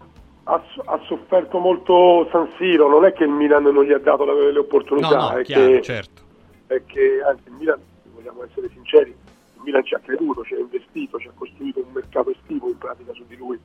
[0.45, 4.25] ha, ha sofferto molto San Siro, non è che il Milan non gli ha dato
[4.25, 6.21] le, le opportunità, No, no, è, chiaro, che, certo.
[6.67, 10.55] è che anzi il Milan, se vogliamo essere sinceri, il Milan ci ha creduto, ci
[10.55, 13.59] ha investito, ci ha costruito un mercato estivo in pratica su di lui.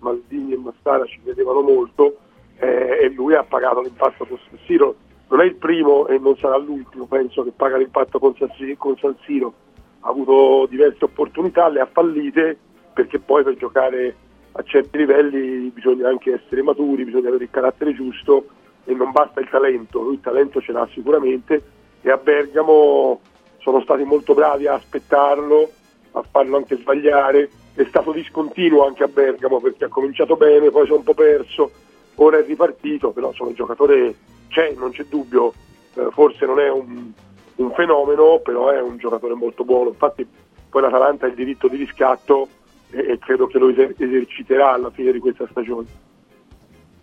[0.00, 2.18] Maldini e Massara ci credevano molto
[2.58, 4.96] eh, e lui ha pagato l'impatto con San Siro.
[5.28, 8.74] Non è il primo e non sarà l'ultimo, penso, che paga l'impatto con San Siro.
[8.76, 9.54] Con San Siro.
[10.00, 12.58] Ha avuto diverse opportunità, le ha fallite
[12.92, 14.14] perché poi per giocare
[14.56, 18.46] a certi livelli bisogna anche essere maturi, bisogna avere il carattere giusto
[18.84, 21.62] e non basta il talento, lui il talento ce l'ha sicuramente
[22.00, 23.20] e a Bergamo
[23.58, 25.70] sono stati molto bravi a aspettarlo,
[26.12, 30.86] a farlo anche sbagliare, è stato discontinuo anche a Bergamo perché ha cominciato bene, poi
[30.86, 31.70] si è un po' perso,
[32.16, 34.14] ora è ripartito, però insomma il giocatore
[34.48, 35.52] c'è, non c'è dubbio,
[35.94, 37.10] eh, forse non è un,
[37.56, 40.24] un fenomeno, però è un giocatore molto buono, infatti
[40.68, 42.48] poi l'Atalanta ha il diritto di riscatto
[42.94, 45.86] e, credo che lo eser- eserciterà alla fine di questa stagione.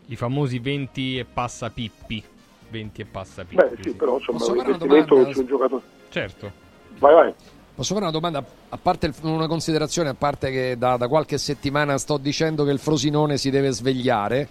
[0.07, 2.23] I famosi 20 e passa pippi.
[2.69, 3.55] 20 e passa pippi.
[3.55, 5.34] Beh sì, però insomma Posso un fare una investimento domanda?
[5.34, 5.81] su un giocatore.
[6.09, 6.51] Certo.
[6.99, 7.34] Vai, vai.
[7.73, 8.43] Posso fare una domanda?
[8.69, 12.72] A parte il- una considerazione, a parte che da, da qualche settimana sto dicendo che
[12.72, 14.47] il Frosinone si deve svegliare,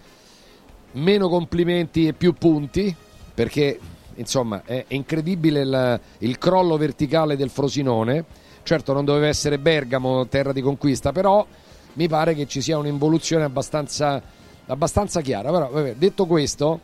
[0.93, 2.95] meno complimenti e più punti,
[3.35, 3.79] perché
[4.17, 8.25] insomma è è incredibile il, il crollo verticale del Frosinone.
[8.63, 11.47] Certo non doveva essere Bergamo, terra di conquista, però
[11.95, 14.23] mi pare che ci sia un'involuzione abbastanza,
[14.67, 15.51] abbastanza chiara.
[15.51, 16.81] Però, vabbè, detto questo,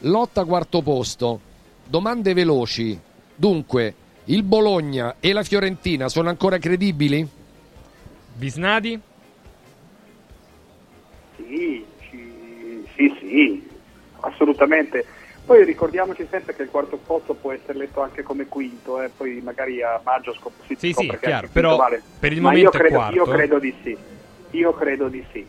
[0.00, 1.40] lotta quarto posto,
[1.86, 2.98] domande veloci.
[3.34, 3.94] Dunque,
[4.24, 7.28] il Bologna e la Fiorentina sono ancora credibili?
[8.34, 9.00] Bisnadi?
[11.36, 11.84] Sì,
[12.96, 13.68] sì, sì,
[14.20, 15.04] assolutamente.
[15.44, 19.40] Poi ricordiamoci sempre che il quarto posto può essere letto anche come quinto, eh, poi
[19.42, 22.02] magari a maggio scop- si Sì, scopre sì, che chiaro, però vale.
[22.20, 23.14] per il Ma momento io è credo, quarto.
[23.14, 23.98] io credo di sì.
[24.50, 25.46] Io credo di sì.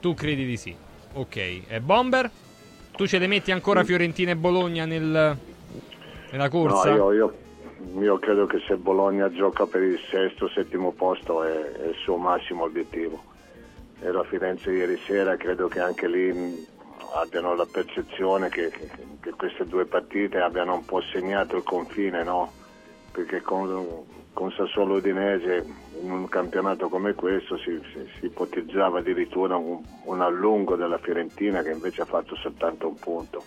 [0.00, 0.74] Tu credi di sì.
[1.14, 1.36] Ok.
[1.36, 2.30] E Bomber?
[2.96, 5.36] Tu ce le metti ancora Fiorentina e Bologna nel,
[6.30, 6.94] nella corsa?
[6.94, 7.34] No, io, io-
[8.00, 12.16] io credo che se Bologna gioca per il sesto, settimo posto è, è il suo
[12.16, 13.24] massimo obiettivo.
[14.00, 16.66] Ero a Firenze ieri sera, credo che anche lì
[17.14, 18.70] abbiano la percezione che,
[19.20, 22.52] che- queste due partite abbiano un po' segnato il confine, no?
[23.12, 25.64] Perché con, con Sassuolo Udinese
[26.00, 31.62] in un campionato come questo si, si- si ipotizzava addirittura un, un allungo della Fiorentina
[31.62, 33.44] che invece ha fatto soltanto un punto.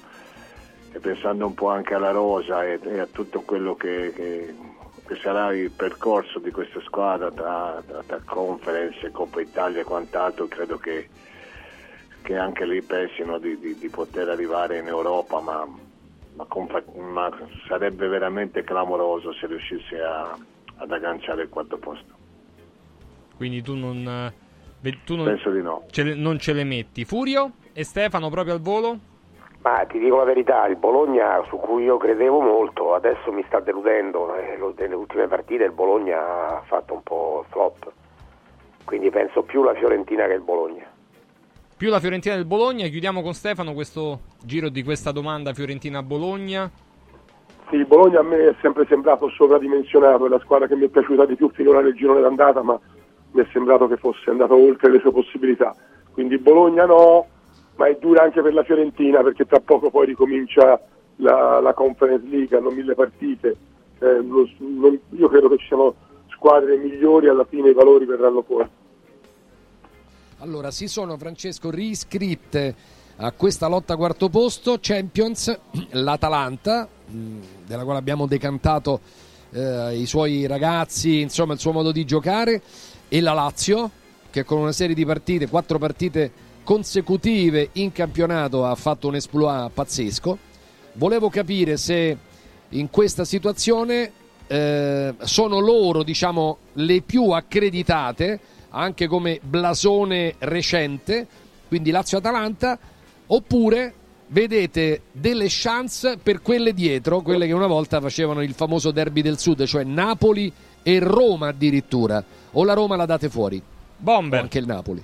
[0.91, 4.55] E pensando un po' anche alla rosa e, e a tutto quello che, che-
[5.05, 10.47] che sarà il percorso di questa squadra tra, tra- tra conference, Coppa Italia e quant'altro,
[10.47, 11.09] credo che,
[12.21, 15.67] che anche lì pensino di, di- di poter arrivare in Europa, ma,
[16.35, 16.47] ma
[16.95, 17.29] ma
[17.67, 20.37] sarebbe veramente clamoroso se riuscisse a-
[20.77, 22.13] ad agganciare il quarto posto.
[23.35, 24.31] Quindi tu non.
[24.81, 25.83] eh, tu non, Penso di no.
[25.91, 27.05] ce le, non ce le metti.
[27.05, 28.97] Furio e Stefano proprio al volo?
[29.61, 33.59] Ma ti dico la verità, il Bologna su cui io credevo molto adesso mi sta
[33.59, 37.91] deludendo, eh, nelle ultime partite il Bologna ha fatto un po' flop,
[38.85, 40.88] quindi penso più la Fiorentina che il Bologna.
[41.79, 42.87] Più la Fiorentina del Bologna.
[42.87, 46.69] Chiudiamo con Stefano questo giro di questa domanda Fiorentina-Bologna.
[47.69, 50.89] Sì, il Bologna a me è sempre sembrato sovradimensionato, è la squadra che mi è
[50.89, 52.77] piaciuta di più finora nel girone d'andata, ma
[53.31, 55.73] mi è sembrato che fosse andato oltre le sue possibilità.
[56.11, 57.27] Quindi Bologna no,
[57.77, 60.81] ma è dura anche per la Fiorentina perché tra poco poi ricomincia
[61.15, 63.55] la, la Conference League, hanno mille partite.
[63.99, 65.95] Eh, non- non- io credo che ci siano
[66.27, 68.67] squadre migliori, alla fine i valori verranno fuori.
[70.41, 72.73] Allora, si sono, Francesco, riscritte
[73.17, 75.53] a questa lotta quarto posto Champions,
[75.91, 79.01] l'Atalanta, mh, della quale abbiamo decantato
[79.51, 82.61] eh, i suoi ragazzi, insomma il suo modo di giocare,
[83.09, 83.91] e la Lazio,
[84.29, 86.31] che con una serie di partite, quattro partite
[86.63, 90.37] consecutive in campionato ha fatto un esploit pazzesco.
[90.93, 92.17] Volevo capire se
[92.69, 94.09] in questa situazione
[94.47, 98.39] eh, sono loro, diciamo, le più accreditate
[98.69, 101.27] anche come blasone recente,
[101.67, 102.77] quindi Lazio-Atalanta,
[103.27, 103.93] oppure
[104.27, 109.37] vedete delle chance per quelle dietro, quelle che una volta facevano il famoso derby del
[109.37, 110.51] sud, cioè Napoli
[110.83, 113.61] e Roma addirittura, o la Roma la date fuori?
[113.97, 114.39] Bomber.
[114.39, 115.03] O anche il Napoli.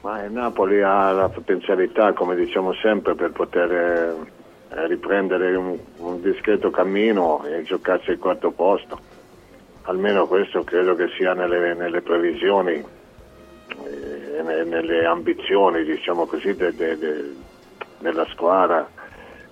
[0.00, 6.20] Ma il Napoli ha la potenzialità, come diciamo sempre, per poter eh, riprendere un, un
[6.20, 9.11] discreto cammino e giocarsi il quarto posto.
[9.84, 12.72] Almeno questo credo che sia nelle, nelle previsioni
[13.84, 17.34] eh, e ne- nelle ambizioni, diciamo così, de- de- de-
[17.98, 18.88] della squadra,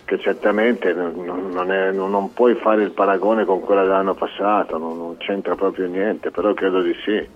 [0.04, 4.96] che certamente non, non è- non- puoi fare il paragone con quella dell'anno passato, non,
[4.98, 7.28] non c'entra proprio niente, però credo di sì.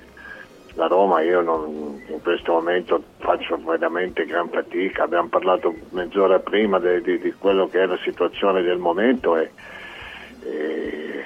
[0.76, 7.00] La Roma io in questo momento faccio veramente gran fatica, abbiamo parlato mezz'ora prima de-
[7.00, 9.50] di, di quello che è la situazione del momento e,
[10.42, 11.24] e-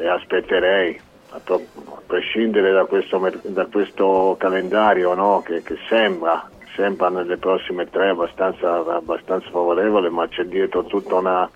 [0.00, 0.98] e aspetterei,
[1.30, 1.62] a, to-
[1.94, 7.88] a prescindere da questo, mer- da questo calendario no, che, che sembra, sembra nelle prossime
[7.90, 11.48] tre abbastanza, abbastanza favorevole, ma c'è dietro tutta una,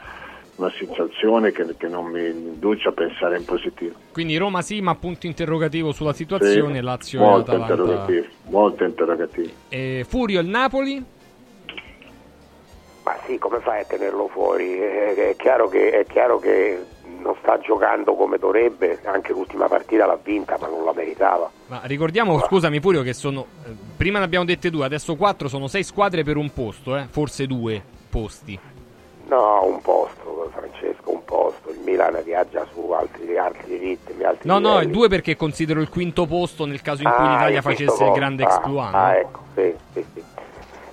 [0.57, 3.95] una situazione che, che non mi induce a pensare in positivo.
[4.13, 6.77] Quindi Roma sì, ma punto interrogativo sulla situazione.
[6.77, 7.73] Sì, Lazio molto e Atalanta.
[7.73, 9.51] interrogativo, molto interrogativo.
[9.71, 11.05] E Furio il Napoli?
[13.05, 14.79] Ma sì, come fai a tenerlo fuori?
[14.81, 16.79] Eh, È chiaro che, è chiaro che
[17.25, 21.51] non sta giocando come dovrebbe, anche l'ultima partita l'ha vinta, ma non la meritava.
[21.69, 23.47] Ma ricordiamo, scusami Furio, che sono.
[23.67, 27.07] eh, prima ne abbiamo dette due, adesso quattro, sono sei squadre per un posto, eh?
[27.11, 28.59] forse due posti.
[29.27, 31.71] No, un posto, Francesco, un posto.
[31.71, 34.91] Il Milan viaggia su altri, altri ritmi, altri No, no, livelli.
[34.91, 38.09] è due perché considero il quinto posto nel caso in cui Ah, l'Italia facesse il
[38.09, 38.13] modo.
[38.19, 38.91] grande Ah, exploit.
[38.93, 38.97] no?
[38.99, 40.23] Ah, ecco, sì, sì, sì.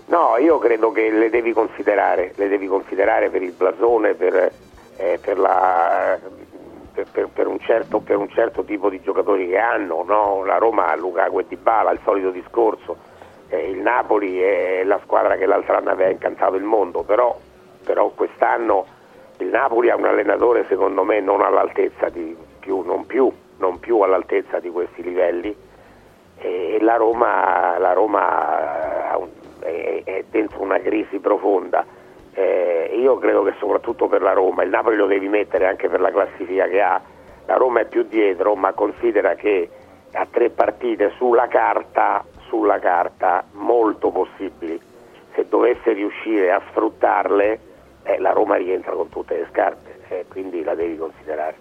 [0.06, 4.52] No, io credo che le devi considerare, le devi considerare per il blasone, per,
[5.02, 6.20] eh, per, la-
[6.94, 10.44] per- per- un certo, per un certo tipo di giocatori che hanno, no?
[10.46, 13.10] La Roma Lukaku e Dybala, il solito discorso,
[13.54, 17.38] Eh, il Napoli è la squadra che l'altro anno aveva incantato il mondo, però,
[17.84, 18.86] però quest'anno
[19.40, 24.00] il Napoli ha un allenatore secondo me non all'altezza di più, non più, non più
[24.00, 25.54] all'altezza di questi livelli
[26.38, 29.18] e la Roma, la Roma
[29.60, 31.86] è, è dentro una crisi profonda.
[32.34, 36.00] Eh, io credo che soprattutto per la Roma, il Napoli lo devi mettere anche per
[36.00, 37.02] la classifica che ha,
[37.46, 39.70] la Roma è più dietro, ma considera che
[40.14, 44.80] ha tre partite sulla carta, sulla carta molto possibili.
[45.34, 47.60] Se dovesse riuscire a sfruttarle,
[48.04, 51.56] eh, la Roma rientra con tutte le scarpe, eh, quindi la devi considerare.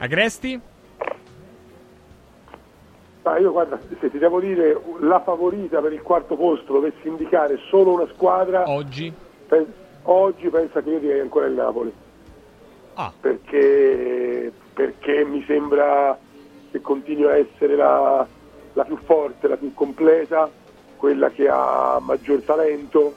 [0.00, 0.60] Agresti?
[3.22, 7.56] Ma io guarda, se ti devo dire la favorita per il quarto posto dovessi indicare
[7.70, 9.10] solo una squadra, oggi,
[10.04, 11.92] oggi pensa che io direi ancora il Napoli.
[12.94, 13.12] Ah.
[13.20, 16.18] Perché, perché mi sembra
[16.70, 18.26] che continui a essere la,
[18.72, 20.50] la più forte, la più completa,
[20.96, 23.14] quella che ha maggior talento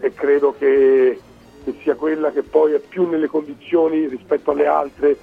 [0.00, 1.20] e credo che,
[1.64, 5.16] che sia quella che poi è più nelle condizioni rispetto alle altre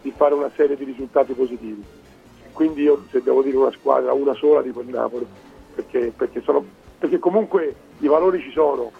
[0.00, 1.84] di fare una serie di risultati positivi.
[2.52, 5.26] Quindi io se devo dire una squadra, una sola dico il Napoli,
[5.74, 6.64] perché, perché, sono,
[6.98, 8.90] perché comunque i valori ci sono.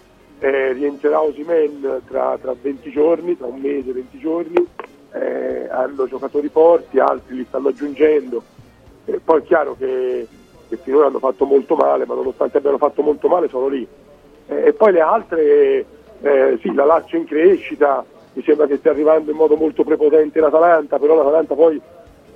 [0.43, 4.67] Eh, rientrerà Osimen tra, tra 20 giorni, tra un mese, 20 giorni,
[5.13, 8.41] eh, hanno giocatori forti, altri li stanno aggiungendo.
[9.05, 10.27] Eh, poi è chiaro che,
[10.67, 13.87] che finora hanno fatto molto male, ma nonostante abbiano fatto molto male sono lì.
[14.47, 15.85] Eh, e poi le altre,
[16.21, 18.03] eh, sì, la Lazio in crescita,
[18.33, 21.79] mi sembra che stia arrivando in modo molto prepotente l'Atalanta, però l'Atalanta poi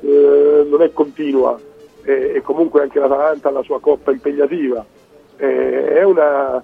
[0.02, 1.57] eh, non è continua
[2.06, 4.86] e, comunque anche l'Atalanta ha la sua coppa impegnativa.
[5.36, 6.64] È, una,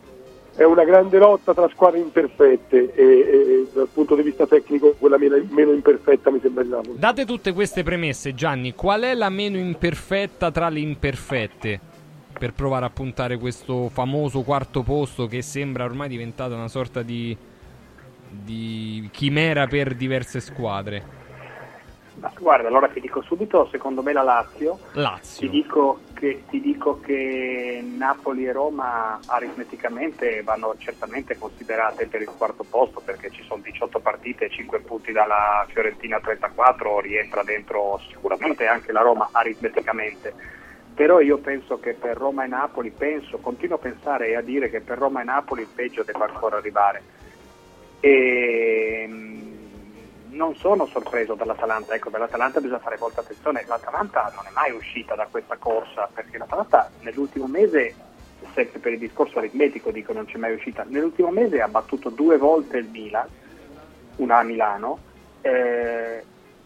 [0.55, 5.17] è una grande lotta tra squadre imperfette e, e dal punto di vista tecnico quella
[5.17, 6.99] meno, meno imperfetta mi sembra il Napoli.
[6.99, 11.79] Date tutte queste premesse, Gianni, qual è la meno imperfetta tra le imperfette?
[12.37, 17.35] Per provare a puntare questo famoso quarto posto che sembra ormai diventata una sorta di,
[18.29, 21.20] di chimera per diverse squadre.
[22.39, 24.79] Guarda, allora ti dico subito, secondo me la Lazio.
[24.93, 25.47] Lazio.
[25.47, 32.29] Ti dico che, ti dico che Napoli e Roma aritmeticamente vanno certamente considerate per il
[32.37, 38.67] quarto posto perché ci sono 18 partite, 5 punti dalla Fiorentina 34, rientra dentro sicuramente
[38.67, 40.33] anche la Roma aritmeticamente.
[40.93, 44.69] Però io penso che per Roma e Napoli, penso, continuo a pensare e a dire
[44.69, 47.01] che per Roma e Napoli il peggio debba ancora arrivare.
[47.99, 49.09] E,
[50.31, 54.71] non sono sorpreso dall'Atalanta, ecco, per l'Atalanta bisogna fare molta attenzione, l'Atalanta non è mai
[54.71, 57.93] uscita da questa corsa, perché l'Atalanta nell'ultimo mese,
[58.53, 62.37] sempre per il discorso aritmetico dico non c'è mai uscita, nell'ultimo mese ha battuto due
[62.37, 63.27] volte il Milan,
[64.17, 64.99] una a Milano,
[65.41, 66.23] eh,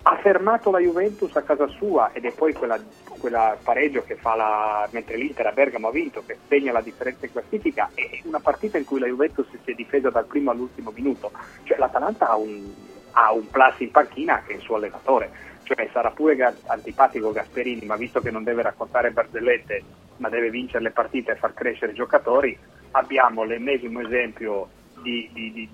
[0.07, 2.79] ha fermato la Juventus a casa sua ed è poi quella,
[3.17, 7.25] quella pareggio che fa la, mentre l'Inter a Bergamo ha vinto, che segna la differenza
[7.25, 10.91] in classifica, è una partita in cui la Juventus si è difesa dal primo all'ultimo
[10.91, 11.31] minuto,
[11.63, 15.31] cioè l'Atalanta ha un ha un plus in panchina che il suo allenatore.
[15.63, 16.37] Cioè sarà pure
[16.67, 19.83] antipatico Gasperini, ma visto che non deve raccontare barzellette,
[20.17, 22.57] ma deve vincere le partite e far crescere i giocatori,
[22.91, 24.69] abbiamo l'ennesimo esempio
[25.01, 25.69] di, di, di,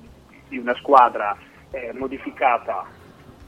[0.48, 1.38] di una squadra
[1.72, 2.86] eh, modificata,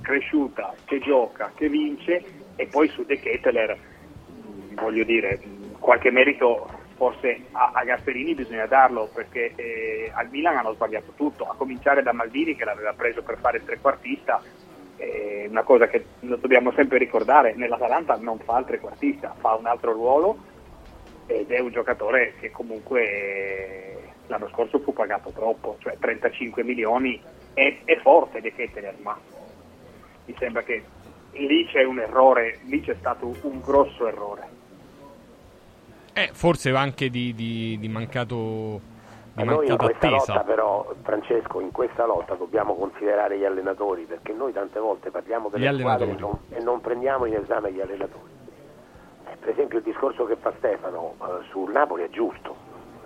[0.01, 2.23] cresciuta, che gioca, che vince
[2.55, 5.39] e poi su De Ketteler, mh, voglio dire,
[5.79, 11.45] qualche merito forse a, a Gasperini bisogna darlo perché eh, al Milan hanno sbagliato tutto,
[11.45, 14.41] a cominciare da Maldini che l'aveva preso per fare il trequartista,
[14.97, 19.91] eh, una cosa che dobbiamo sempre ricordare, nell'Atalanta non fa il trequartista, fa un altro
[19.91, 20.51] ruolo
[21.25, 23.97] ed è un giocatore che comunque eh,
[24.27, 27.21] l'anno scorso fu pagato troppo, cioè 35 milioni
[27.53, 29.17] è, è forte De Ketteler, ma
[30.25, 30.83] mi sembra che
[31.33, 34.61] lì c'è un errore, lì c'è stato un grosso errore.
[36.13, 38.35] Eh, forse anche di, di, di mancato,
[39.33, 40.33] di Ma noi in questa attesa.
[40.33, 45.49] lotta però, Francesco, in questa lotta dobbiamo considerare gli allenatori, perché noi tante volte parliamo
[45.49, 46.37] delle squadre e allenatori.
[46.49, 48.31] non, e non prendiamo in esame gli allenatori.
[49.25, 52.55] Eh, per esempio il discorso che fa Stefano eh, sul Napoli è giusto,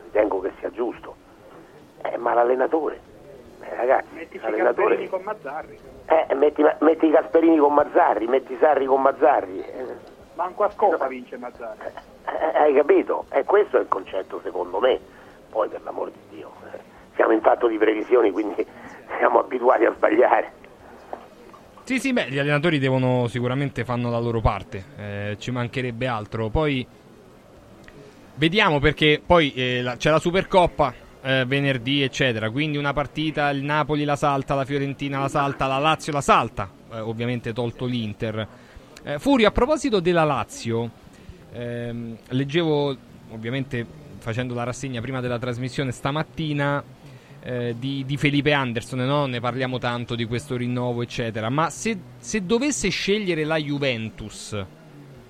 [0.04, 1.16] ritengo che sia giusto,
[2.02, 3.00] Eh, ma l'allenatore,
[3.62, 4.98] eh, ragazzi, Mettici l'allenatore...
[4.98, 9.97] Gasperini con Mazzarri, Eh, metti, metti Gasperini con Mazzarri, metti Sarri con Mazzarri, eh,
[10.38, 11.88] manco a scopa vince Mazzarri.
[12.26, 13.26] eh, hai capito?
[13.32, 15.00] E questo è il concetto secondo me,
[15.50, 16.78] poi per l'amor di Dio, eh,
[17.16, 18.66] siamo in fatto di previsioni, quindi
[19.18, 20.52] siamo abituati a sbagliare.
[21.84, 26.50] Sì, sì, beh, gli allenatori devono sicuramente fanno la loro parte, eh, ci mancherebbe altro.
[26.50, 26.86] Poi
[28.36, 30.94] vediamo perché poi eh, la- c'è la Supercoppa
[31.24, 32.50] eh, venerdì, eccetera.
[32.52, 36.70] Quindi una partita, il Napoli la salta, la Fiorentina la salta, la Lazio la salta,
[36.92, 38.48] eh, ovviamente tolto l'Inter.
[39.08, 40.92] Eh, Furio, a proposito della Lazio,
[41.54, 42.94] ehm, leggevo
[43.30, 43.86] ovviamente
[44.18, 46.84] facendo la rassegna prima della trasmissione stamattina
[47.40, 49.26] eh, di, di Felipe Anderson, no?
[49.26, 51.48] ne parliamo tanto di questo rinnovo, eccetera.
[51.48, 54.62] Ma se, se dovesse scegliere la Juventus,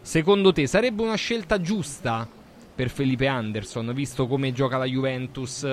[0.02, 2.28] secondo te sarebbe una scelta giusta
[2.74, 5.64] per Felipe Anderson, visto come gioca la Juventus,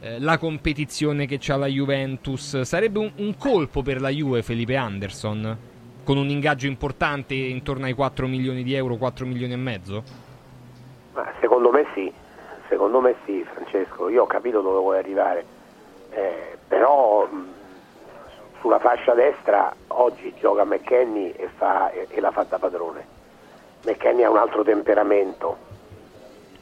[0.00, 2.62] eh, la competizione che c'ha la Juventus?
[2.62, 5.74] Sarebbe un, un colpo per la Juve Felipe Anderson?
[6.06, 10.04] Con un ingaggio importante intorno ai 4 milioni di euro, 4 milioni e mezzo?
[11.14, 12.12] Ma secondo me sì,
[12.68, 15.44] secondo me sì Francesco, io ho capito dove vuoi arrivare,
[16.10, 17.48] eh, però mh,
[18.60, 23.04] sulla fascia destra oggi gioca McKenny e, fa, e, e la fa da padrone.
[23.84, 25.56] McKenny ha un altro temperamento,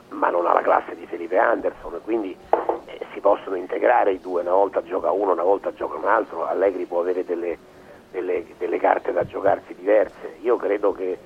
[0.08, 2.34] ma non ha la classe di Felipe Anderson, quindi
[2.86, 6.46] eh, si possono integrare i due, una volta gioca uno, una volta gioca un altro,
[6.46, 7.58] Allegri può avere delle,
[8.14, 10.36] delle- delle carte da giocarsi diverse.
[10.42, 11.18] Io credo che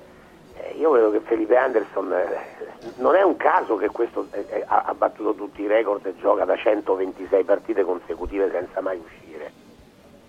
[0.61, 2.27] Eh, io credo che Felipe Anderson eh,
[2.97, 6.57] non è un caso che questo eh, ha, battuto tutti i record e gioca da
[6.57, 9.49] 126 partite consecutive senza mai uscire.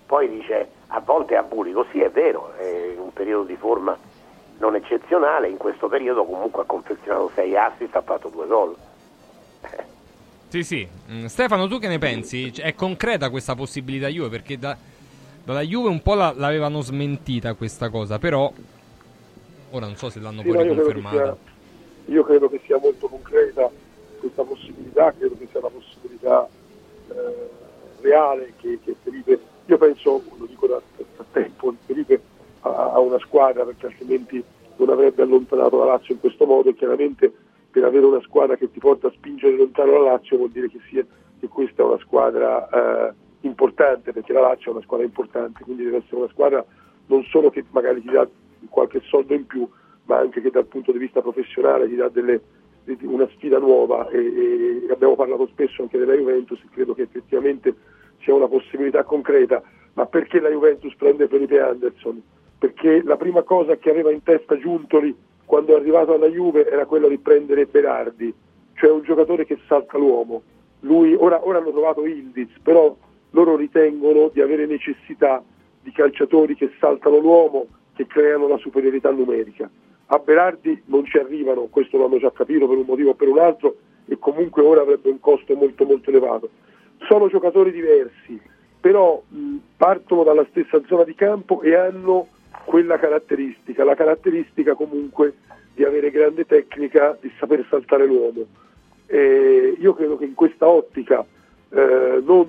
[0.06, 3.98] Poi dice a volte a Burico, sì è vero, è un periodo di forma
[4.58, 8.76] non eccezionale, in questo periodo comunque ha confezionato 6 assist, ha fatto 2 gol.
[10.46, 10.88] Sì, sì.
[11.10, 12.52] Mm, Stefano, tu che ne pensi?
[12.52, 14.28] Cioè, È concreta questa possibilità Juve?
[14.28, 14.76] Perché da-
[15.44, 18.52] dalla Juve un po' la- l'avevano smentita questa cosa, però
[19.70, 21.36] ora non so se l'hanno Sì, poi no, io, credo che riconfermata.
[22.04, 23.70] sia, io credo che sia molto concreta
[24.18, 26.48] questa possibilità, credo che sia una possibilità
[27.08, 27.48] eh,
[28.00, 32.20] reale che, che Felipe, io penso, lo dico da, da tempo, Felipe
[32.60, 34.42] ha, ha una squadra perché altrimenti
[34.76, 37.32] non avrebbe allontanato la Lazio in questo modo e chiaramente
[37.70, 40.80] per avere una squadra che ti porta a spingere lontano la Lazio vuol dire che,
[40.88, 41.04] sia,
[41.38, 42.68] che questa è una squadra
[43.08, 43.12] eh,
[43.42, 46.64] importante perché la Lazio è una squadra importante, quindi deve essere una squadra
[47.06, 48.28] non solo che magari ti dà
[48.68, 49.68] qualche soldo in più,
[50.04, 52.40] ma anche che dal punto di vista professionale ti dà delle-
[53.02, 57.74] una sfida nuova e, e abbiamo parlato spesso anche della Juventus, credo che effettivamente
[58.22, 59.62] sia una possibilità concreta,
[59.94, 62.20] ma perché la Juventus prende Felipe Anderson?
[62.58, 65.14] Perché la prima cosa che aveva in testa Giuntoli
[65.44, 68.32] quando è arrivato alla Juve era quella di prendere Berardi,
[68.74, 70.42] cioè un giocatore che salta l'uomo.
[70.80, 72.96] Lui, ora, ora hanno trovato Ildiz, però
[73.30, 75.42] loro ritengono di avere necessità
[75.82, 79.70] di calciatori che saltano l'uomo, che creano la superiorità numerica.
[80.06, 83.28] A Berardi non ci arrivano, questo lo hanno già capito per un motivo o per
[83.28, 83.76] un altro,
[84.06, 86.50] e comunque ora avrebbe un costo molto molto elevato.
[87.06, 88.40] Sono giocatori diversi,
[88.80, 92.26] però mh, partono dalla stessa zona di campo e hanno
[92.64, 95.34] quella caratteristica, la caratteristica comunque
[95.74, 98.44] di avere grande tecnica, di saper saltare l'uomo.
[99.06, 101.24] E io credo che in questa ottica
[101.70, 102.48] eh, non,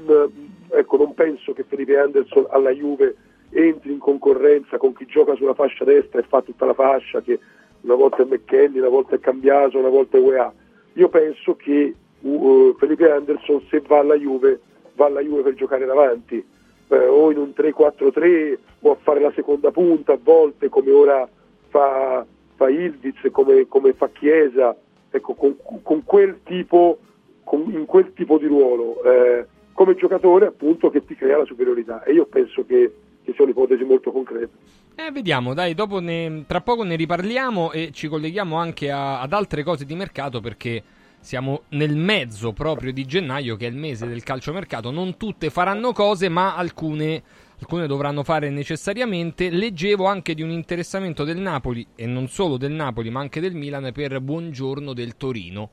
[0.72, 3.16] ecco, non penso che Felipe Anderson alla Juve
[3.52, 7.40] entri in concorrenza con chi gioca sulla fascia destra e fa tutta la fascia, che
[7.82, 10.54] una volta è McKenny, una volta è Cambiaso, una volta è UEA.
[10.94, 14.60] Io penso che uh, Felipe Anderson se va alla Juve,
[14.96, 16.44] va alla Juve per giocare davanti,
[16.88, 21.28] eh, o in un 3-4-3 o a fare la seconda punta a volte come ora
[21.70, 22.26] fa,
[22.56, 24.76] fa Ildiz, come, come fa Chiesa,
[25.10, 26.98] ecco, con, con quel tipo,
[27.44, 29.46] con- in quel tipo di ruolo, eh,
[29.82, 32.94] come giocatore appunto che ti crea la superiorità e io penso che,
[33.24, 34.56] che sia un'ipotesi molto concreta.
[34.94, 39.34] Eh, vediamo, dai, dopo ne- tra poco ne riparliamo e ci colleghiamo anche a- ad
[39.34, 40.84] altre cose di mercato perché
[41.20, 44.92] siamo nel mezzo proprio di gennaio che è il mese del calciomercato.
[44.92, 47.24] Non tutte faranno cose, ma alcune,
[47.60, 49.50] alcune dovranno fare necessariamente.
[49.50, 53.56] Leggevo anche di un interessamento del Napoli e non solo del Napoli, ma anche del
[53.56, 55.70] Milan per Buongiorno del Torino.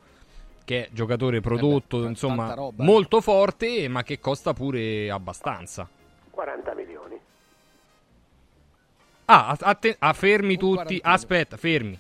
[0.69, 2.87] Che è giocatore prodotto, insomma, tanta roba, eh.
[2.87, 5.89] molto forte, ma che costa pure abbastanza.
[6.29, 7.19] 40 milioni.
[9.25, 11.01] Ah, a- atte- ah, fermi tutti.
[11.03, 11.99] Aspetta, fermi.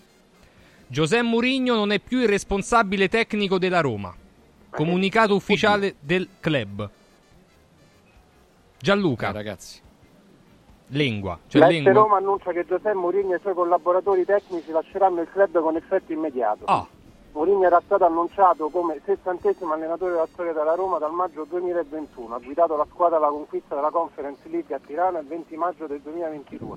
[0.86, 4.15] Giuseppe Mourinho non è più il responsabile tecnico della Roma.
[4.69, 6.90] Comunicato ufficiale del club.
[8.78, 9.31] Gianluca.
[9.31, 9.81] ragazzi.
[10.89, 11.39] Lingua.
[11.47, 11.93] Cioè lingua.
[11.93, 16.12] Roma annuncia che Giuseppe Mourinho e i suoi collaboratori tecnici lasceranno il club con effetto
[16.12, 16.66] immediato.
[16.66, 16.86] Ah.
[17.39, 22.40] Mourinho era stato annunciato come sessantesimo allenatore della storia della Roma dal maggio 2021, ha
[22.40, 26.77] guidato la squadra alla conquista della Conference League a Tirana il 20 maggio del 2022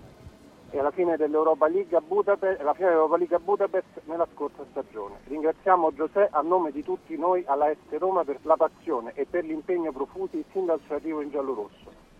[0.70, 5.22] e alla fine dell'Europa League a Budapest, League a Budapest nella scorsa stagione.
[5.24, 9.44] Ringraziamo Giuseppe a nome di tutti noi alla Este Roma per la passione e per
[9.44, 12.11] l'impegno profusi sin dal suo arrivo in giallorosso.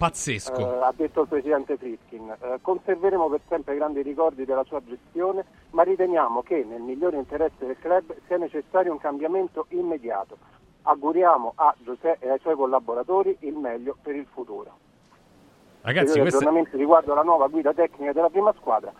[0.00, 0.58] Pazzesco.
[0.58, 2.30] Eh, ha detto il presidente Fritkin.
[2.40, 7.66] Eh, conserveremo per sempre grandi ricordi della sua gestione, ma riteniamo che nel migliore interesse
[7.66, 10.38] del club sia necessario un cambiamento immediato.
[10.84, 14.78] Auguriamo a Giuseppe e ai suoi collaboratori il meglio per il futuro.
[15.82, 18.90] Ragazzi, I questo è- aggiornamenti riguardo alla nuova guida tecnica della prima squadra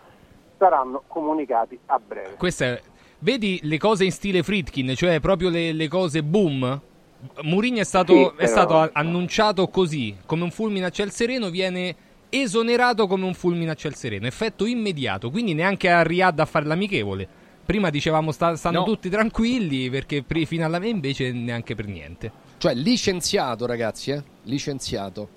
[0.59, 2.35] saranno comunicati a breve.
[2.37, 2.81] Questa è-
[3.23, 6.79] Vedi le cose in stile Fritkin, cioè proprio le, le cose boom?
[7.43, 11.11] Mourinho è stato, Sì, è però- stato a- annunciato così, come un fulmine a ciel
[11.11, 11.95] sereno, viene
[12.29, 16.65] esonerato come un fulmine a ciel sereno, effetto immediato, quindi neanche a Riyadh a fare
[16.65, 17.27] l'amichevole.
[17.65, 18.85] Prima dicevamo sta- stanno No.
[18.85, 22.31] tutti tranquilli perché pri- fino alla me invece neanche per niente.
[22.57, 24.23] Cioè, licenziato, ragazzi, eh?
[24.43, 25.29] Licenziato.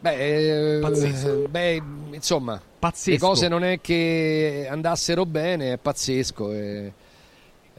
[0.00, 1.46] Beh, eh, Pazzesco.
[1.48, 1.82] beh,
[2.12, 3.10] insomma, Pazzesco.
[3.10, 6.52] le cose non è che andassero bene, è pazzesco.
[6.52, 6.92] eh.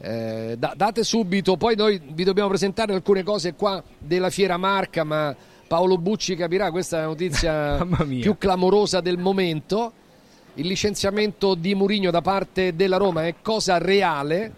[0.04, 5.04] Eh, da- date subito, poi noi vi dobbiamo presentare alcune cose qua della Fiera Marca,
[5.04, 5.34] ma
[5.68, 7.86] Paolo Bucci capirà, questa è la notizia
[8.20, 9.92] più clamorosa del momento.
[10.54, 14.52] Il licenziamento di Murigno da parte della Roma è cosa reale.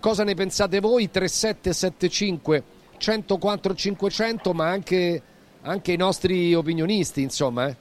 [0.00, 1.10] Cosa ne pensate voi?
[1.10, 2.62] 3775
[2.96, 5.22] 104 500, ma anche,
[5.62, 7.68] anche i nostri opinionisti, insomma.
[7.68, 7.76] eh.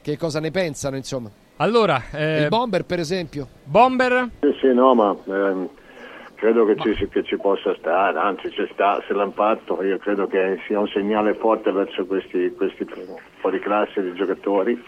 [0.00, 1.28] che cosa ne pensano, insomma.
[1.56, 3.48] Allora, eh, Il bomber, per esempio.
[3.64, 4.30] Bomber?
[4.40, 5.68] Sì, sì, no, ma ehm,
[6.36, 10.26] credo che, Ci, che ci possa stare, anzi ci sta, se l'hanno fatto, io credo
[10.26, 12.86] che sia un segnale forte verso questi, questi
[13.40, 14.80] fuori classe di giocatori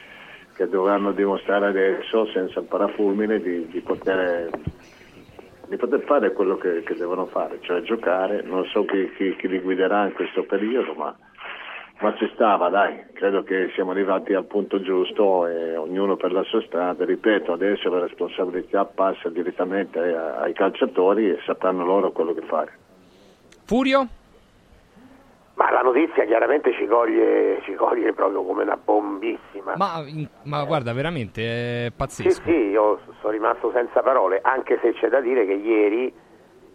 [0.54, 4.50] che dovranno dimostrare adesso, senza parafulmine, di, di poter,
[5.68, 8.42] di poter fare quello che, che devono fare, cioè giocare.
[8.42, 11.16] Non so chi, chi- chi li guiderà in questo periodo, ma,
[12.00, 16.42] ma ci stava, dai, credo che siamo arrivati al punto giusto e ognuno per la
[16.44, 17.04] sua strada.
[17.04, 22.72] Ripeto, adesso la responsabilità passa direttamente ai, ai calciatori e sapranno loro quello che fare.
[23.64, 24.06] Furio?
[25.54, 29.74] Ma la notizia chiaramente ci coglie, ci coglie proprio come una bombissima.
[29.76, 32.42] Ma, in- ma guarda, veramente è Sì, pazzesco.
[32.44, 36.14] sì, io sono rimasto senza parole, anche se c'è da dire che ieri,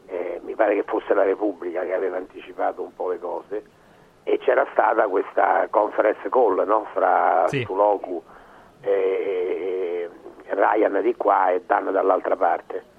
[0.07, 3.63] eh, mi pare che fosse la Repubblica che aveva anticipato un po' le cose,
[4.23, 6.87] e c'era stata questa conference call no?
[6.93, 7.63] fra Sì.
[7.63, 8.23] Suloku
[8.81, 10.09] e,
[10.47, 12.91] Ryan di qua e Dan dall'altra parte.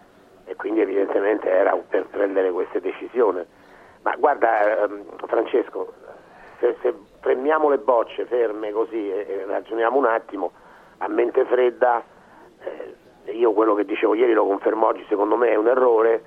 [0.44, 3.42] E quindi evidentemente era per prendere queste decisioni.
[4.02, 5.94] Ma guarda ehm, Francesco,
[6.59, 10.52] se, se premiamo le bocce ferme così e, e ragioniamo un attimo,
[10.98, 12.02] a mente fredda,
[12.60, 16.24] eh, io quello che dicevo ieri lo confermo oggi, secondo me è un errore,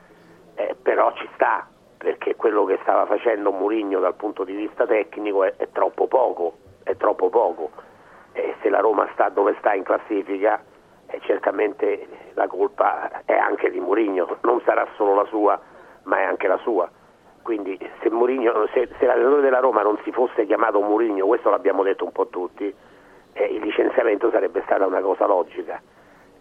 [0.56, 1.68] eh, però ci sta,
[1.98, 6.58] perché quello che stava facendo Mourinho dal punto di vista tecnico è, è troppo poco,
[6.84, 7.72] è troppo poco.
[8.34, 10.64] E se la Roma sta dove sta in classifica,
[11.08, 15.60] eh, certamente la colpa è anche di Mourinho, non sarà solo la sua,
[16.04, 16.90] ma è anche la sua.
[17.42, 21.82] Quindi se, Mourinho, se, se l'allenatore della Roma non si fosse chiamato Mourinho, questo l'abbiamo
[21.82, 22.74] detto un po' tutti,
[23.34, 25.82] eh, il licenziamento sarebbe stata una cosa logica.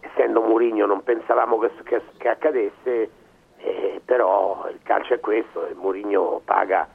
[0.00, 3.10] Essendo Mourinho non pensavamo che, che- che accadesse,
[3.58, 6.88] eh, però il calcio è questo e Mourinho paga,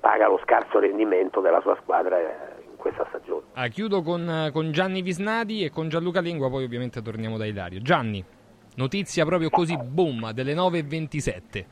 [0.00, 3.46] paga lo scarso rendimento della sua squadra eh, in questa stagione.
[3.54, 7.46] Ah, chiudo con, eh, con Gianni Visnadi e con Gianluca Lingua, poi ovviamente torniamo da
[7.46, 7.80] Ilario.
[7.80, 8.24] Gianni,
[8.76, 11.64] notizia proprio così, boom, delle 9.27.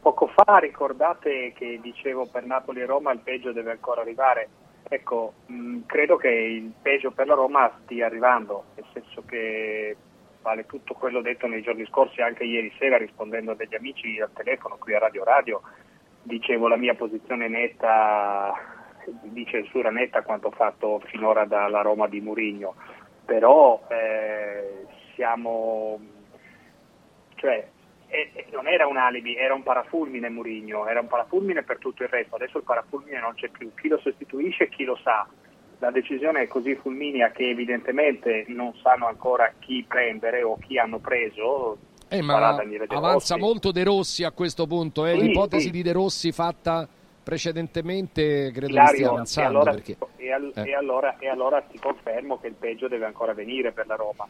[0.00, 4.48] Poco fa ricordate che dicevo per Napoli e Roma il peggio deve ancora arrivare.
[4.88, 9.96] Ecco, mh, credo che il peggio per la Roma stia arrivando, nel senso che
[10.42, 14.32] vale tutto quello detto nei giorni scorsi, anche ieri sera rispondendo a degli amici al
[14.32, 15.62] telefono qui a Radio Radio,
[16.22, 18.52] dicevo la mia posizione netta,
[19.22, 22.74] di censura netta quanto fatto finora dalla Roma di Murigno,
[23.24, 26.00] però eh, siamo
[27.36, 27.66] cioè
[28.08, 32.02] e- e non era un alibi, era un parafulmine Murigno, era un parafulmine per tutto
[32.02, 35.26] il resto, adesso il parafulmine non c'è più, chi lo sostituisce chi lo sa.
[35.82, 41.00] La decisione è così fulminea che evidentemente non sanno ancora chi prendere o chi hanno
[41.00, 41.76] preso.
[42.08, 42.56] Eh, ma
[42.88, 45.04] avanza molto De Rossi a questo punto.
[45.06, 45.14] eh.
[45.18, 45.70] Sì, L'ipotesi sì.
[45.72, 46.88] di De Rossi fatta
[47.20, 49.48] precedentemente credo che Ilario, stia e avanzando.
[49.58, 49.96] allora, perché...
[50.18, 50.68] e, al- eh.
[50.68, 54.28] e allora- e allora ti confermo che il peggio deve ancora venire per la Roma,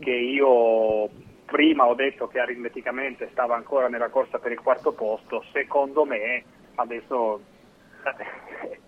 [0.00, 1.08] che io
[1.44, 6.42] prima ho detto che aritmeticamente stava ancora nella corsa per il quarto posto, secondo me
[6.74, 7.40] adesso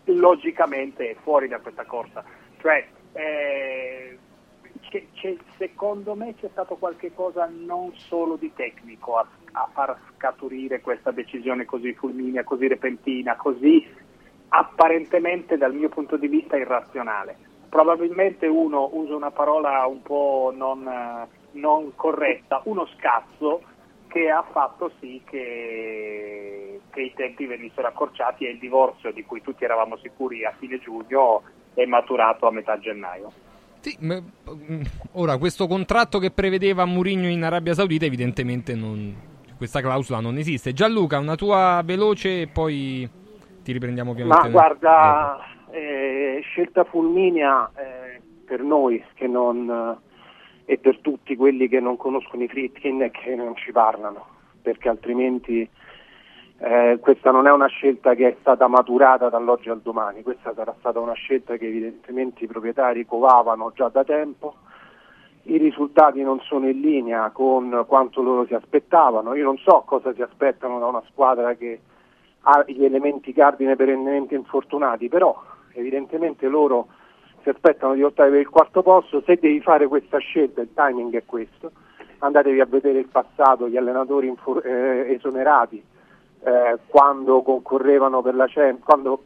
[0.04, 2.24] logicamente è fuori da questa corsa.
[2.60, 4.18] Cioè, eh,
[4.88, 9.98] c'è- c'è- secondo me c'è stato qualche cosa non solo di tecnico a, a far
[10.16, 13.86] scaturire questa decisione così fulminea, così repentina, così
[14.48, 17.36] apparentemente dal mio punto di vista irrazionale.
[17.68, 23.62] Probabilmente uno usa una parola un po' non, eh, non corretta, uno scazzo
[24.12, 29.40] che ha fatto sì che, che i tempi venissero accorciati e il divorzio di cui
[29.40, 33.32] tutti eravamo sicuri a fine giugno è maturato a metà gennaio.
[33.80, 34.22] Sì, ma-
[35.12, 39.14] ora questo contratto che prevedeva Mourinho in Arabia Saudita evidentemente non,
[39.56, 40.74] questa clausola non esiste.
[40.74, 43.08] Gianluca, una tua veloce e poi
[43.64, 44.42] ti riprendiamo ovviamente.
[44.42, 45.38] Ma guarda,
[45.70, 49.98] eh, scelta fulminea eh, per noi che non,
[50.64, 54.26] e per tutti quelli che non conoscono i Fritkin e che non ci parlano,
[54.62, 55.68] perché altrimenti
[56.58, 60.74] eh, questa non è una scelta che è stata maturata dall'oggi al domani, questa sarà
[60.78, 64.54] stata una scelta che evidentemente i proprietari covavano già da tempo.
[65.44, 69.34] I risultati non sono in linea con quanto loro si aspettavano.
[69.34, 71.80] Io non so cosa si aspettano da una squadra che
[72.42, 75.36] ha gli elementi cardine perennemente infortunati, però
[75.72, 76.86] evidentemente loro
[77.42, 81.14] si aspettano di lottare per il quarto posto, se devi fare questa scelta il timing
[81.14, 81.72] è questo,
[82.18, 85.82] andatevi a vedere il passato, gli allenatori infor- eh, esonerati
[86.44, 89.22] eh, quando concorrevano per la Champions, quando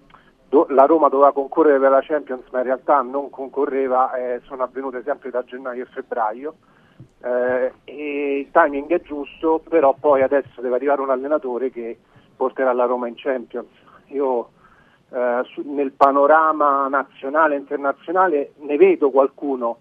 [0.48, 4.62] do- la Roma doveva concorrere per la Champions ma in realtà non concorreva, eh, sono
[4.62, 6.54] avvenute sempre da gennaio e febbraio.
[7.22, 11.98] Eh, e il timing è giusto, però poi adesso deve arrivare un allenatore che
[12.36, 13.68] porterà la Roma in Champions.
[14.08, 14.50] Io
[15.10, 19.78] eh, su- nel panorama nazionale e internazionale ne vedo qualcuno,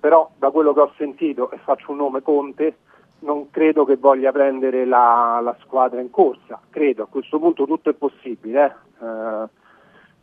[0.00, 2.76] però da quello che ho sentito, e faccio un nome Conte,
[3.20, 7.90] non credo che voglia prendere la, la squadra in corsa, credo, a questo punto tutto
[7.90, 9.06] è possibile, eh.
[9.06, 9.60] Eh,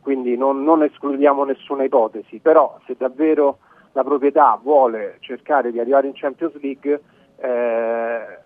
[0.00, 3.58] quindi non, non escludiamo nessuna ipotesi, però se davvero
[3.92, 7.02] la proprietà vuole cercare di arrivare in Champions League
[7.36, 8.38] eh,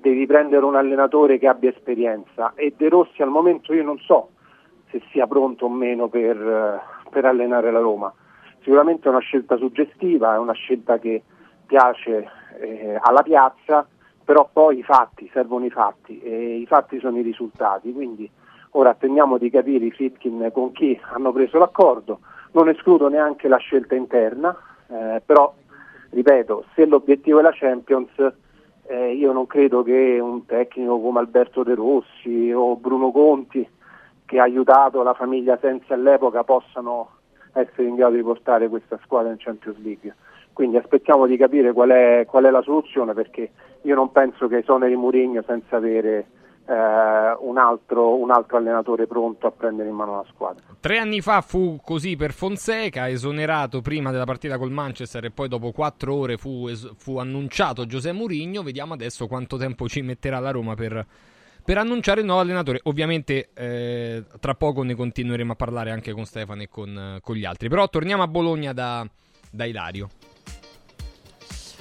[0.00, 4.30] devi prendere un allenatore che abbia esperienza e De Rossi al momento io non so
[4.90, 8.12] se sia pronto o meno per, eh, per allenare la Roma.
[8.60, 11.22] Sicuramente è una scelta suggestiva, è una scelta che
[11.66, 12.28] piace
[12.60, 13.86] eh, alla piazza,
[14.24, 18.28] però poi i fatti, servono i fatti e i fatti sono i risultati, quindi
[18.72, 22.20] ora attendiamo di capire i Fitkin con chi hanno preso l'accordo,
[22.52, 24.56] non escludo neanche la scelta interna,
[24.88, 25.54] eh, però
[26.10, 28.10] ripeto, se l'obiettivo è la Champions,
[28.86, 33.66] eh, io non credo che un tecnico come Alberto De Rossi o Bruno Conti,
[34.28, 37.12] che ha aiutato la famiglia Sensi all'epoca, possano
[37.54, 40.14] essere in grado di portare questa squadra in Champions League.
[40.52, 43.50] Quindi aspettiamo di capire qual è, qual è la soluzione perché
[43.82, 46.26] io non penso che esoneri Mourinho senza avere
[46.66, 50.62] eh, un, altro, un altro allenatore pronto a prendere in mano la squadra.
[50.78, 55.48] Tre anni fa fu così per Fonseca, esonerato prima della partita col Manchester e poi
[55.48, 56.68] dopo quattro ore fu,
[56.98, 58.62] fu annunciato Giuseppe Mourinho.
[58.62, 61.06] Vediamo adesso quanto tempo ci metterà la Roma per,
[61.68, 62.80] per annunciare il nuovo allenatore.
[62.84, 67.36] Ovviamente eh, tra poco ne continueremo a parlare anche con Stefano e con, eh, con
[67.36, 67.68] gli altri.
[67.68, 69.06] Però torniamo a Bologna da,
[69.50, 70.08] da Ilario.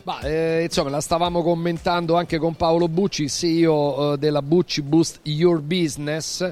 [0.04, 5.22] Ma eh, insomma, la stavamo commentando anche con Paolo Bucci, CEO eh, della Bucci Boost
[5.24, 6.52] Your Business,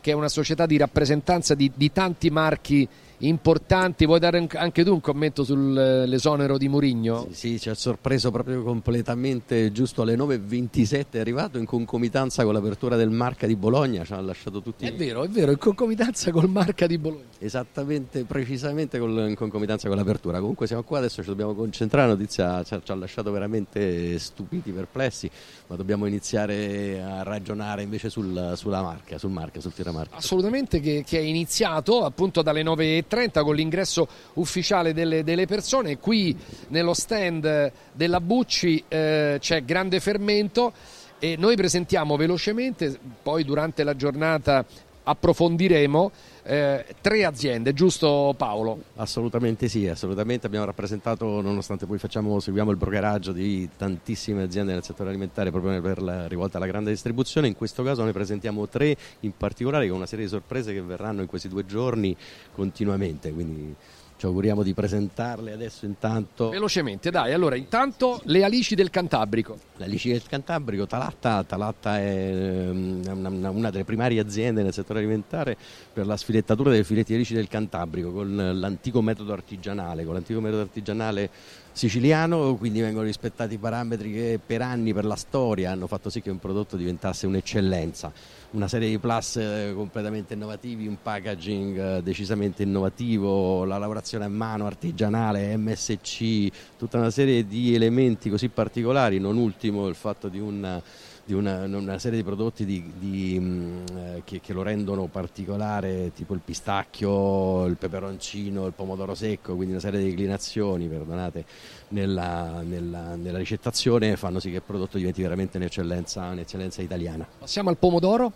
[0.00, 4.04] che è una società di rappresentanza di, di tanti marchi importanti.
[4.06, 7.26] Vuoi dare anche tu un commento sull'esonero di Murigno?
[7.30, 12.96] Sì, ci ha sorpreso proprio completamente giusto alle 9.27 è arrivato in concomitanza con l'apertura
[12.96, 16.48] del Marca di Bologna, ci ha lasciato tutti È vero, è vero, in concomitanza col
[16.48, 17.24] Marca di Bologna.
[17.38, 20.38] esattamente, precisamente col- in concomitanza con l'apertura.
[20.40, 24.18] Comunque siamo qua, adesso ci dobbiamo concentrare, la notizia ci ha, ci ha lasciato veramente
[24.18, 25.30] stupiti, perplessi,
[25.68, 30.16] ma dobbiamo iniziare a ragionare invece sul- sulla marca, sul marca, sul tiramarca.
[30.16, 35.98] Assolutamente che, che è iniziato appunto dalle 9.30 con l'ingresso ufficiale delle, delle persone.
[35.98, 36.36] Qui
[36.68, 40.72] nello stand della Bucci eh, c'è grande fermento
[41.18, 44.64] e noi presentiamo velocemente, poi durante la giornata
[45.02, 46.10] approfondiremo
[46.46, 48.82] eh, tre aziende, giusto Paolo?
[48.96, 54.84] Assolutamente sì, assolutamente abbiamo rappresentato, nonostante poi facciamo, seguiamo il brokeraggio di tantissime aziende nel
[54.84, 58.96] settore alimentare proprio per la rivolta alla grande distribuzione, in questo caso ne presentiamo tre
[59.20, 62.16] in particolare con una serie di sorprese che verranno in questi due giorni
[62.52, 63.74] continuamente, quindi
[64.16, 66.48] ci auguriamo di presentarle adesso intanto.
[66.48, 69.58] Velocemente, dai, allora intanto le alici del Cantabrico.
[69.76, 75.00] Le alici del Cantabrico, Talatta, Talatta è ehm, una, una- delle primarie aziende nel settore
[75.00, 75.56] alimentare
[75.92, 80.40] per la sfilettatura dei filetti di alici del Cantabrico con l'antico metodo artigianale, con l'antico
[80.40, 81.30] metodo artigianale
[81.72, 86.22] siciliano, quindi vengono rispettati i parametri che per anni, per la storia, hanno fatto sì
[86.22, 88.10] che un prodotto diventasse un'eccellenza.
[88.52, 94.28] Una serie di plus eh, completamente innovativi, un packaging eh, decisamente innovativo, la lavorazione a
[94.28, 96.48] mano artigianale, MSC,
[96.78, 100.80] tutta una serie di elementi così particolari, non ultimo il fatto di un
[101.26, 106.12] di una, una serie di prodotti di- di, mh, eh, che, che lo rendono particolare,
[106.14, 111.44] tipo il pistacchio, il peperoncino, il pomodoro secco, quindi una serie di declinazioni, perdonate,
[111.88, 117.26] nella, nella- nella ricettazione fanno sì che il prodotto diventi veramente un'eccellenza, un'eccellenza italiana.
[117.40, 118.32] Passiamo al pomodoro.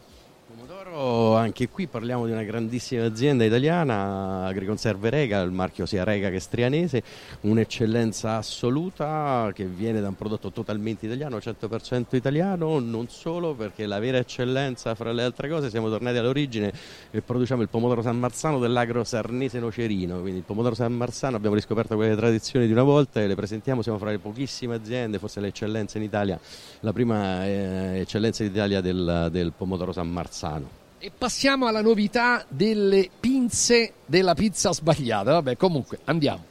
[0.90, 6.30] Pomodoro, anche qui parliamo di una grandissima azienda italiana, Agriconserve Rega, il marchio sia Rega
[6.30, 7.02] che Strianese,
[7.42, 14.00] un'eccellenza assoluta che viene da un prodotto totalmente italiano, 100% italiano, non solo perché la
[14.00, 16.72] vera eccellenza fra le altre cose siamo tornati all'origine
[17.10, 21.54] e produciamo il pomodoro San Marzano dell'agro sarnese nocerino, quindi il pomodoro San Marzano abbiamo
[21.54, 25.38] riscoperto quelle tradizioni di una volta e le presentiamo, siamo fra le pochissime aziende, forse
[25.38, 26.38] l'eccellenza in Italia,
[26.80, 30.79] la prima eh, eccellenza d'Italia del, del pomodoro San Marzano.
[31.02, 35.32] E passiamo alla novità delle pinze della pizza sbagliata.
[35.32, 36.44] Vabbè, comunque, andiamo.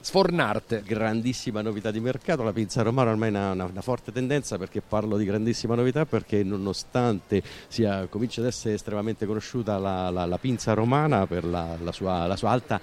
[0.00, 0.84] Sfornarte.
[0.86, 5.16] Grandissima novità di mercato, la pizza romana ormai è una, una- forte tendenza perché parlo
[5.16, 10.72] di grandissima novità perché nonostante sia, comincia ad essere estremamente conosciuta la, la- la pizza
[10.72, 12.80] romana per la, la sua, la sua alta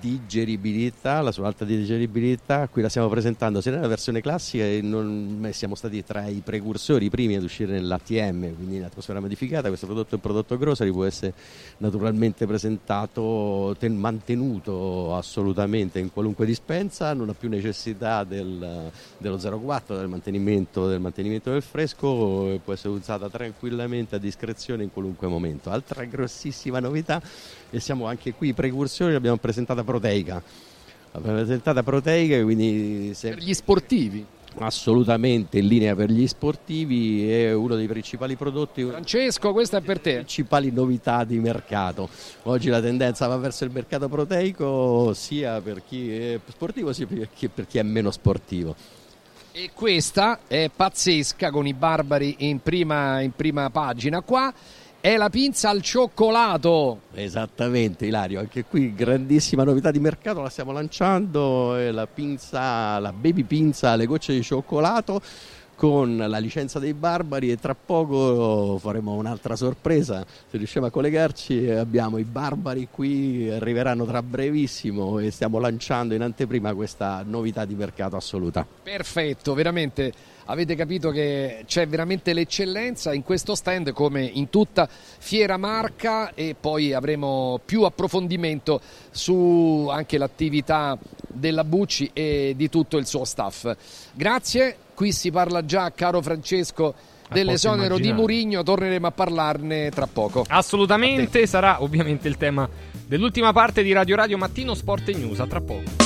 [0.00, 5.48] digeribilità, la sua alta digeribilità, qui la stiamo presentando sia nella versione classica e non,
[5.52, 10.10] siamo stati tra i precursori, i primi ad uscire nell'ATM, quindi in modificata, questo prodotto
[10.10, 11.34] è un prodotto grosso, può essere
[11.78, 19.96] naturalmente presentato, ten, mantenuto assolutamente in qualunque dispensa, non ha più necessità del, dello 04,
[19.96, 25.70] del mantenimento, del mantenimento del fresco, può essere usata tranquillamente a discrezione in qualunque momento.
[25.70, 27.22] Altra grossissima novità
[27.70, 30.42] e siamo anche qui precursori, l'abbiamo presentata proteica.
[31.12, 33.30] L'abbiamo presentata proteica, quindi se...
[33.30, 34.26] per gli sportivi.
[34.58, 38.84] Assolutamente in linea per gli sportivi, è uno dei principali prodotti.
[38.84, 40.14] Francesco, questa è per te.
[40.14, 42.08] Principali novità di mercato.
[42.44, 47.28] Oggi la tendenza va verso il mercato proteico sia per chi è sportivo sia per
[47.34, 48.74] chi, per chi è meno sportivo.
[49.52, 54.52] E questa è pazzesca con i barbari in prima, in prima pagina qua
[55.06, 57.02] è la pinza al cioccolato.
[57.14, 63.12] Esattamente, Ilario, anche qui grandissima novità di mercato, la stiamo lanciando, è la pinza, la
[63.12, 65.20] baby pinza alle gocce di cioccolato
[65.76, 70.26] con la licenza dei barbari e tra poco faremo un'altra sorpresa.
[70.26, 76.22] Se riusciamo a collegarci abbiamo i barbari qui arriveranno tra brevissimo e stiamo lanciando in
[76.22, 78.66] anteprima questa novità di mercato assoluta.
[78.82, 80.12] Perfetto veramente
[80.46, 86.56] avete capito che c'è veramente l'eccellenza in questo stand come in tutta fiera marca e
[86.58, 93.74] poi avremo più approfondimento su anche l'attività della Bucci e di tutto il suo staff.
[94.12, 96.94] Grazie, qui si parla già, caro Francesco,
[97.28, 100.44] dell'esonero di Murigno, torneremo a parlarne tra poco.
[100.48, 102.68] Assolutamente, sarà ovviamente il tema
[103.06, 106.05] dell'ultima parte di Radio Radio Mattino Sport e News, a tra poco.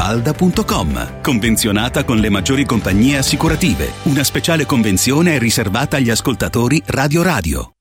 [0.00, 1.20] falda.com.
[1.20, 3.92] Convenzionata con le maggiori compagnie assicurative.
[4.04, 7.72] Una speciale convenzione è riservata agli ascoltatori Radio Radio.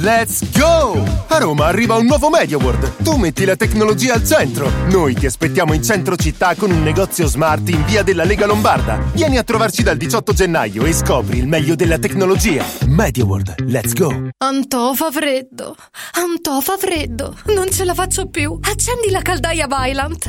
[0.00, 1.00] Let's go!
[1.28, 2.96] A Roma arriva un nuovo MediaWorld.
[2.96, 4.68] Tu metti la tecnologia al centro.
[4.90, 8.98] Noi ti aspettiamo in centro città con un negozio smart in via della Lega Lombarda.
[9.14, 12.64] Vieni a trovarci dal 18 gennaio e scopri il meglio della tecnologia.
[12.88, 14.30] MediaWorld, let's go!
[14.38, 15.76] Antò fa freddo.
[16.14, 17.36] Antò fa freddo.
[17.54, 18.58] Non ce la faccio più.
[18.60, 20.28] Accendi la caldaia Vylant.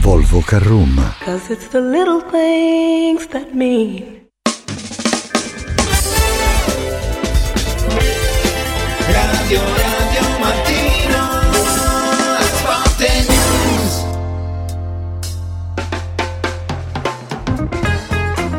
[0.00, 1.14] Volvo Carrum.
[1.22, 4.28] Cause it's the little things that mean.
[9.06, 11.22] Radio Radio Mattino
[12.40, 14.04] Sport News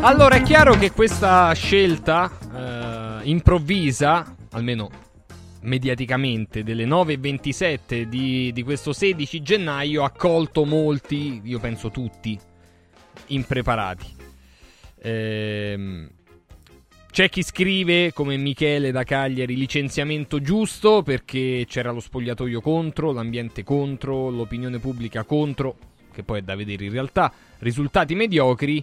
[0.02, 5.01] Allora è chiaro che questa scelta eh, improvvisa, almeno
[5.62, 12.38] mediaticamente, delle 9.27 di, di questo 16 gennaio ha colto molti, io penso tutti,
[13.28, 14.06] impreparati.
[15.02, 16.08] Ehm,
[17.10, 23.62] c'è chi scrive, come Michele da Cagliari, licenziamento giusto perché c'era lo spogliatoio contro, l'ambiente
[23.64, 25.76] contro, l'opinione pubblica contro,
[26.10, 28.82] che poi è da vedere in realtà, risultati mediocri,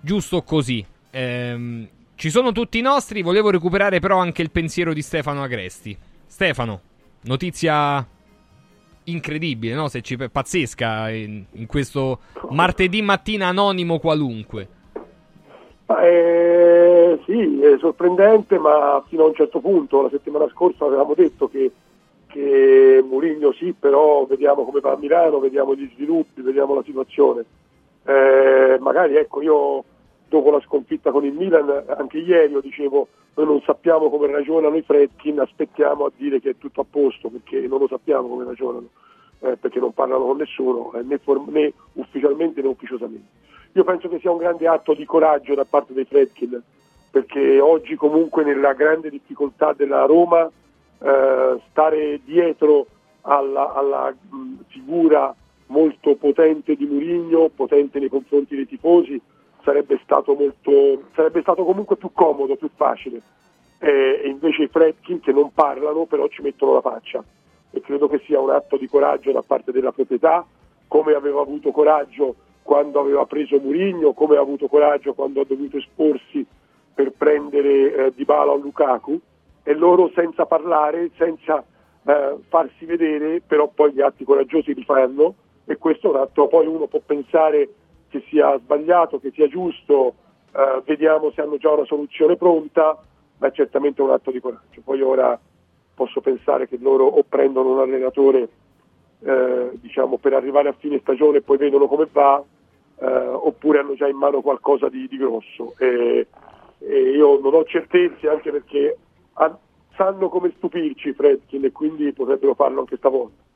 [0.00, 0.84] giusto così.
[1.10, 1.88] Ehm,
[2.20, 5.96] ci sono tutti i nostri, volevo recuperare però anche il pensiero di Stefano Agresti.
[6.26, 6.80] Stefano,
[7.22, 8.06] notizia
[9.04, 9.88] incredibile, no?
[9.88, 12.18] Se ci, pazzesca in, in questo
[12.50, 14.68] martedì mattina anonimo qualunque.
[16.02, 21.48] Eh, sì, è sorprendente, ma fino a un certo punto, la settimana scorsa avevamo detto
[21.48, 21.72] che,
[22.26, 27.46] che Mourinho sì, però vediamo come va a Milano, vediamo gli sviluppi, vediamo la situazione.
[28.04, 29.84] Eh, magari ecco, io
[30.30, 34.76] dopo la sconfitta con il Milan, anche ieri io dicevo noi non sappiamo come ragionano
[34.76, 38.44] i Fredkin, aspettiamo a dire che è tutto a posto perché non lo sappiamo come
[38.44, 38.88] ragionano,
[39.40, 43.38] eh, perché non parlano con nessuno, eh, né, form- né ufficialmente né ufficiosamente.
[43.72, 46.62] Io penso che sia un grande atto di coraggio da parte dei Fredkin,
[47.10, 50.48] perché oggi comunque nella grande difficoltà della Roma
[51.00, 52.86] eh, stare dietro
[53.22, 55.34] alla, alla mh, figura
[55.66, 59.20] molto potente di Murigno, potente nei confronti dei tifosi,
[59.62, 63.20] sarebbe stato, molto, sarebbe stato comunque più comodo, più facile.
[63.78, 67.24] E invece i Fredkin che non parlano però ci mettono la faccia.
[67.70, 70.44] E credo che sia un atto di coraggio da parte della proprietà,
[70.88, 75.78] come aveva avuto coraggio quando aveva preso Murigno, come ha avuto coraggio quando ha dovuto
[75.78, 76.44] esporsi
[76.94, 79.18] per prendere eh, Dybala o Lukaku.
[79.62, 81.64] E loro senza parlare, senza
[82.04, 85.34] eh, farsi vedere, però poi gli atti coraggiosi li fanno.
[85.64, 87.68] E questo è un atto, poi uno può pensare
[88.10, 90.14] che sia sbagliato, che sia giusto,
[90.52, 92.98] eh, vediamo se hanno già una soluzione pronta,
[93.38, 94.80] ma è certamente un atto di coraggio.
[94.84, 95.38] Poi ora
[95.94, 98.48] posso pensare che loro o prendono un allenatore
[99.22, 102.42] eh, diciamo, per arrivare a fine stagione e poi vedono come va,
[103.00, 105.74] eh, oppure hanno già in mano qualcosa di, di grosso.
[105.78, 106.26] E,
[106.78, 108.96] e io non ho certezze anche perché
[109.34, 109.56] han,
[109.94, 113.48] sanno come stupirci Fredkin e quindi potrebbero farlo anche stavolta.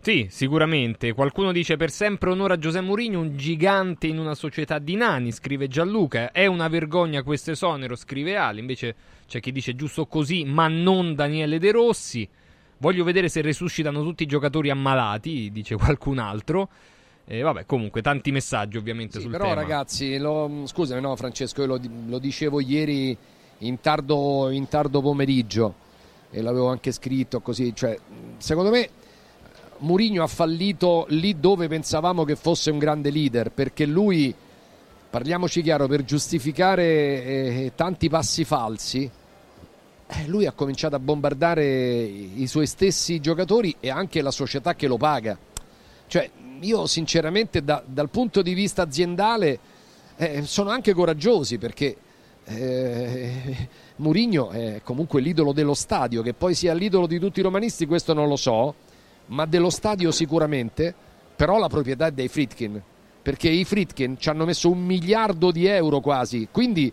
[0.00, 1.12] Sì, sicuramente.
[1.12, 5.68] Qualcuno dice per sempre onora Giuseppe Mourinho, un gigante in una società di nani, scrive
[5.68, 6.30] Gianluca.
[6.32, 8.60] È una vergogna questo esonero, scrive Ali.
[8.60, 8.94] Invece
[9.26, 12.26] c'è chi dice giusto così, ma non Daniele De Rossi.
[12.78, 16.68] Voglio vedere se resuscitano tutti i giocatori ammalati, dice qualcun altro.
[17.26, 19.56] E vabbè, comunque, tanti messaggi ovviamente Sì, sul però tema.
[19.60, 23.14] ragazzi, lo, scusami, no Francesco, io lo, lo dicevo ieri
[23.58, 25.74] in tardo, in tardo pomeriggio
[26.30, 27.98] e l'avevo anche scritto così, cioè,
[28.38, 28.88] secondo me
[29.80, 34.34] Mourinho ha fallito lì dove pensavamo che fosse un grande leader, perché lui,
[35.10, 39.10] parliamoci chiaro, per giustificare eh, tanti passi falsi,
[40.06, 44.86] eh, lui ha cominciato a bombardare i suoi stessi giocatori e anche la società che
[44.86, 45.38] lo paga.
[46.06, 46.30] Cioè,
[46.60, 49.58] io sinceramente da- dal punto di vista aziendale
[50.16, 51.96] eh, sono anche coraggiosi perché
[52.44, 57.86] eh, Mourinho è comunque l'idolo dello stadio, che poi sia l'idolo di tutti i romanisti
[57.86, 58.74] questo non lo so,
[59.28, 60.94] ma dello stadio sicuramente,
[61.34, 62.80] però la proprietà è dei Fritkin,
[63.22, 66.92] perché i Fritkin ci hanno messo un miliardo di euro quasi, quindi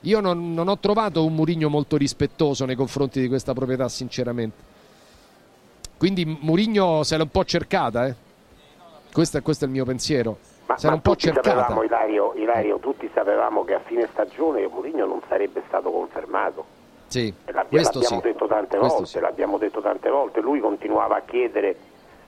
[0.00, 4.72] io non, non ho trovato un Mourinho molto rispettoso nei confronti di questa proprietà sinceramente.
[5.96, 8.14] Quindi Mourinho se l'è un po' cercata, eh.
[9.12, 10.38] questo, è, questo è il mio pensiero.
[10.66, 11.60] Ma, ma un po' tutti cercata.
[11.60, 16.82] sapevamo, Ilario, Ilario, tutti sapevamo che a fine stagione Mourinho non sarebbe stato confermato.
[17.20, 18.26] Sì, L'abbia- questo l'abbiamo sì.
[18.32, 19.20] detto tante Questo volte, sì.
[19.20, 21.76] l'abbiamo detto tante volte, lui continuava a chiedere,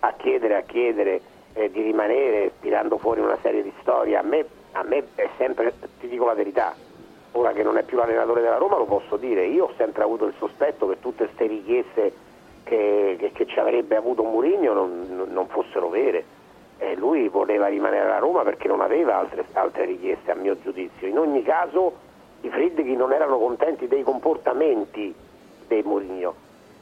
[0.01, 1.21] a chiedere, a chiedere
[1.55, 4.17] eh, di rimanere tirando fuori una serie di storie.
[4.17, 6.73] A me, a me è sempre, ti dico la verità,
[7.33, 10.27] ora che non è più l'allenatore della Roma lo posso dire, io ho sempre avuto
[10.27, 12.13] il sospetto che tutte queste richieste
[12.63, 16.25] che, che- che ci avrebbe avuto Mourinho non, non- fossero vere.
[16.79, 21.09] E lui voleva rimanere alla Roma perché non aveva altre, altre richieste a mio giudizio.
[21.09, 22.05] In ogni caso
[22.47, 25.15] i Friedkin non erano contenti dei comportamenti
[25.67, 26.35] dei Mourinho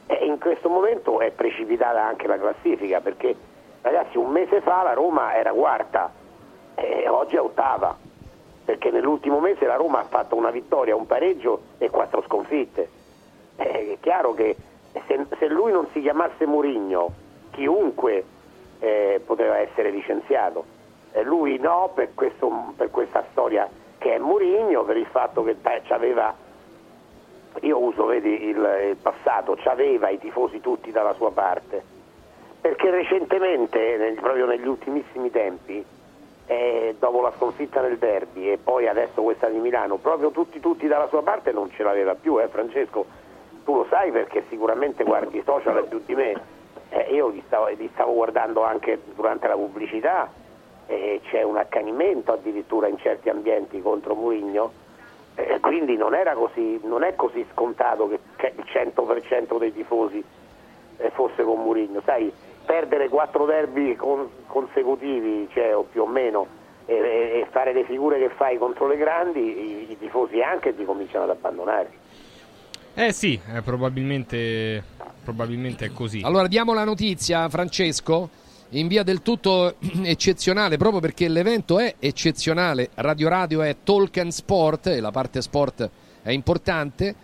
[0.07, 3.35] e in questo momento è precipitata anche la classifica perché
[3.81, 6.11] ragazzi un mese fa la Roma era quarta
[6.75, 7.97] e oggi è ottava
[8.63, 12.89] perché nell'ultimo mese la Roma ha fatto una vittoria, un pareggio e quattro sconfitte.
[13.57, 14.55] Eh, È chiaro che
[15.05, 17.11] se, se lui non si chiamasse Mourinho,
[17.51, 18.23] chiunque
[18.79, 20.65] eh, poteva essere licenziato.
[21.11, 23.69] E lui no per, questo- per questa storia
[24.05, 26.31] che è Mourinho, per il fatto che beh, c'aveva,
[27.61, 31.83] io uso vedi, il, il passato, c'aveva i tifosi tutti dalla sua parte.
[32.61, 35.83] Perché recentemente, nel- proprio negli ultimissimi tempi,
[36.45, 40.85] eh, dopo la sconfitta nel derby e poi adesso questa di Milano, proprio tutti, tutti
[40.85, 43.07] dalla sua parte non ce l'aveva più, eh, Francesco?
[43.63, 46.39] Tu lo sai perché sicuramente guardi i social più di me.
[46.89, 50.29] Eh, io li stavo, li stavo guardando anche durante la pubblicità
[50.87, 54.71] e c'è un accanimento addirittura in certi ambienti contro Mourinho.
[55.35, 60.23] Eh, quindi non, era così, non è così scontato che, che il 100% dei tifosi
[60.97, 62.01] eh, fosse con Mourinho.
[62.05, 62.31] Sai,
[62.65, 66.47] perdere quattro derby con- consecutivi, cioè, o più o meno,
[66.85, 70.75] e, e- e fare le figure che fai contro le grandi, i, i tifosi anche
[70.75, 72.03] ti cominciano ad abbandonare.
[72.93, 74.81] Eh sì, eh, probabilmente,
[75.23, 76.21] probabilmente è così.
[76.23, 78.29] Allora diamo la notizia, Francesco,
[78.75, 82.89] in via del tutto eccezionale, proprio perché l'evento è eccezionale.
[82.95, 85.89] Radio Radio è Talk and Sport e la parte sport
[86.21, 87.15] è importante.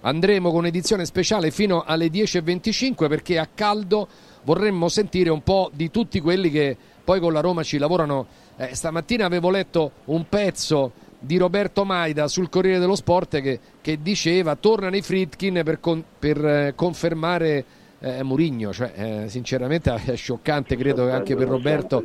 [0.00, 4.06] Andremo con edizione speciale fino alle 10.25 perché a caldo
[4.42, 8.26] vorremmo sentire un po' di tutti quelli che poi con la Roma ci lavorano.
[8.56, 13.98] Eh, stamattina avevo letto un pezzo di Roberto Maida sul Corriere dello Sport che, che
[14.02, 17.64] diceva tornano i Fritkin per, con- per, eh, confermare
[18.04, 22.02] eh, Murigno, cioè, eh, sinceramente è scioccante, credo che anche per Roberto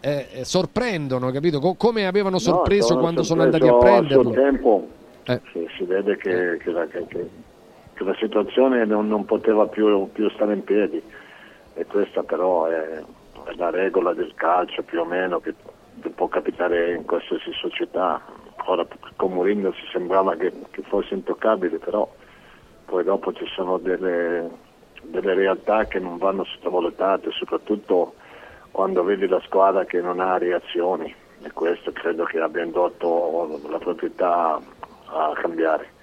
[0.00, 1.58] eh, eh, sorprendono, capito?
[1.60, 4.30] Co- come avevano sorpreso No, quando sono andati a prenderlo.
[4.30, 4.88] tempo
[5.24, 5.40] Eh.
[5.52, 7.28] si, si vede che, che la, che- che-
[8.02, 11.02] la situazione non, non poteva più, più stare in piedi
[11.74, 13.02] e questa però è,
[13.44, 15.54] è la regola del calcio più o meno che,
[16.00, 18.22] che può capitare in qualsiasi società.
[18.66, 18.86] Ora
[19.16, 22.08] con Mourinho si sembrava che, che fosse intoccabile, però
[22.86, 24.48] poi dopo ci sono delle,
[25.02, 28.14] delle realtà che non vanno sottovalutate, soprattutto
[28.70, 31.14] quando vedi la squadra che non ha reazioni.
[31.42, 34.60] E questo credo che abbia indotto la proprietà
[35.06, 35.98] a cambiare.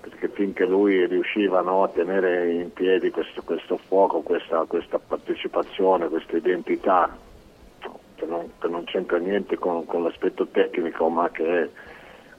[0.00, 6.08] Perché finché lui riusciva no, a tenere in piedi questo, questo fuoco, questa, questa partecipazione,
[6.08, 7.16] questa identità
[8.16, 11.70] che non, che non c'entra niente con, con l'aspetto tecnico ma che,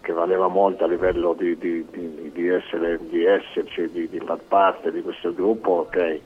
[0.07, 5.01] che valeva molto a livello di, di- di- di essere, esserci, di, far parte di
[5.01, 6.21] questo gruppo, ok.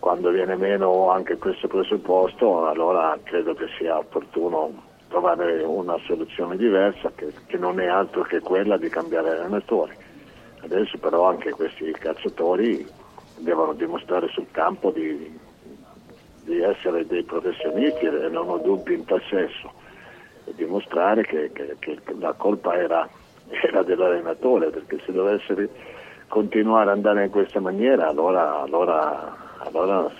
[0.00, 4.72] Quando viene meno anche questo presupposto, allora credo che sia opportuno
[5.06, 9.96] trovare una soluzione diversa che, che non è altro che quella di cambiare allenatore.
[10.62, 12.84] Adesso però anche questi calciatori
[13.36, 15.38] devono dimostrare sul campo di,
[16.42, 19.82] di essere dei professionisti e non ho dubbi in tal senso
[20.94, 23.08] dimostrare che, che- che la colpa era,
[23.48, 25.68] era dell'allenatore perché se dovesse
[26.28, 30.10] continuare ad andare in questa maniera allora, allora- allora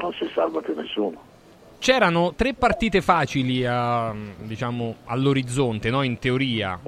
[0.00, 1.30] non si salva più nessuno.
[1.78, 6.02] C'erano tre partite facili a- diciamo, all'orizzonte, no?
[6.02, 6.78] in teoria,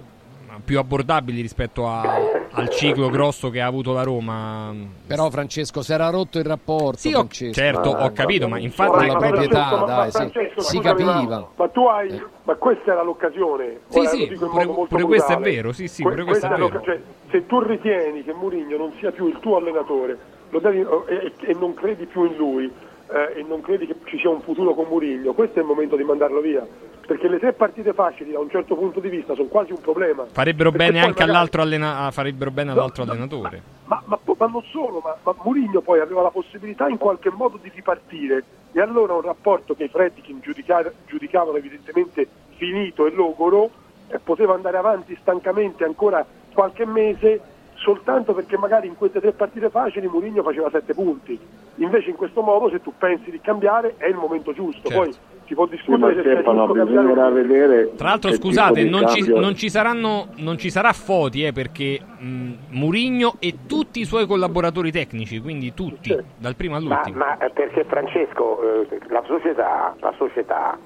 [0.64, 4.74] più abbordabili rispetto a- al ciclo grosso che ha avuto la Roma.
[5.06, 6.98] Però Francesco si era rotto il rapporto.
[6.98, 7.52] Sì, ho- Francesco.
[7.52, 8.90] certo, ho capito, ma infatti...
[8.97, 10.10] Con la proprietà, ma- dai, ma sì.
[10.10, 11.39] Francesco, si scusami, capiva.
[11.39, 13.81] Ma, ma tu hai, ma questa era l'occasione.
[13.89, 16.81] Sì, Ora sì, pure- pure questo è vero, sì, sì, Que- pure questo è vero.
[16.82, 17.01] Cioè,
[17.31, 20.16] se tu ritieni che Mourinho non sia più il tuo allenatore
[20.51, 22.64] lo devi- e, e non credi più in lui
[23.10, 25.97] eh, e non credi che ci sia un futuro con Mourinho, questo è il momento
[25.97, 26.64] di mandarlo via.
[27.06, 30.24] Perché le tre partite facili da un certo punto di vista sono quasi un problema.
[30.31, 33.62] Farebbero Perché bene anche magari- all'altro, allena- farebbero bene all'altro allenatore.
[33.85, 37.59] ma, ma- ma non solo, ma, ma Mourinho poi aveva la possibilità in qualche modo
[37.60, 42.26] di ripartire e allora un rapporto che i Fredkin giudica- giudicavano evidentemente
[42.56, 43.70] finito e logoro
[44.09, 46.24] eh, poteva andare avanti stancamente ancora
[46.55, 47.40] qualche mese
[47.74, 51.39] soltanto perché magari in queste tre partite facili Mourinho faceva sette punti.
[51.76, 54.89] Invece in questo modo se tu pensi di cambiare è il momento giusto.
[54.89, 55.02] Certo.
[55.02, 55.14] Poi
[55.46, 57.94] si può Sì, ma discutere se sia Stefano, bisognerà vedere.
[57.96, 62.50] Tra l'altro, scusate, non ci, non ci saranno, non ci sarà Foti, eh, perché mh,
[62.70, 67.16] Murigno e tutti i suoi collaboratori tecnici, quindi tutti, dal primo Ma, all'ultimo.
[67.18, 70.78] ma, eh, perché Francesco, eh, la società, la società,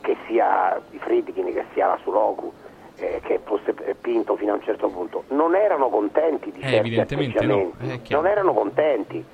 [0.00, 2.52] che sia i Friedkin, che sia la Suloku,
[2.98, 6.62] eh, che fosse eh, Pinto fino a un certo punto, non erano contenti di Eh,
[6.62, 7.72] certi evidentemente no,
[8.02, 8.22] chiaro.
[8.22, 9.24] non erano contenti.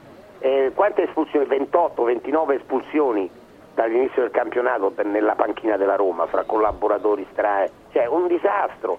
[0.41, 1.47] Eh, quante espulsioni?
[1.47, 3.31] 28, 29 espulsioni
[3.75, 8.99] dall'inizio del campionato nella panchina della Roma, fra collaboratori strae, cioè un disastro,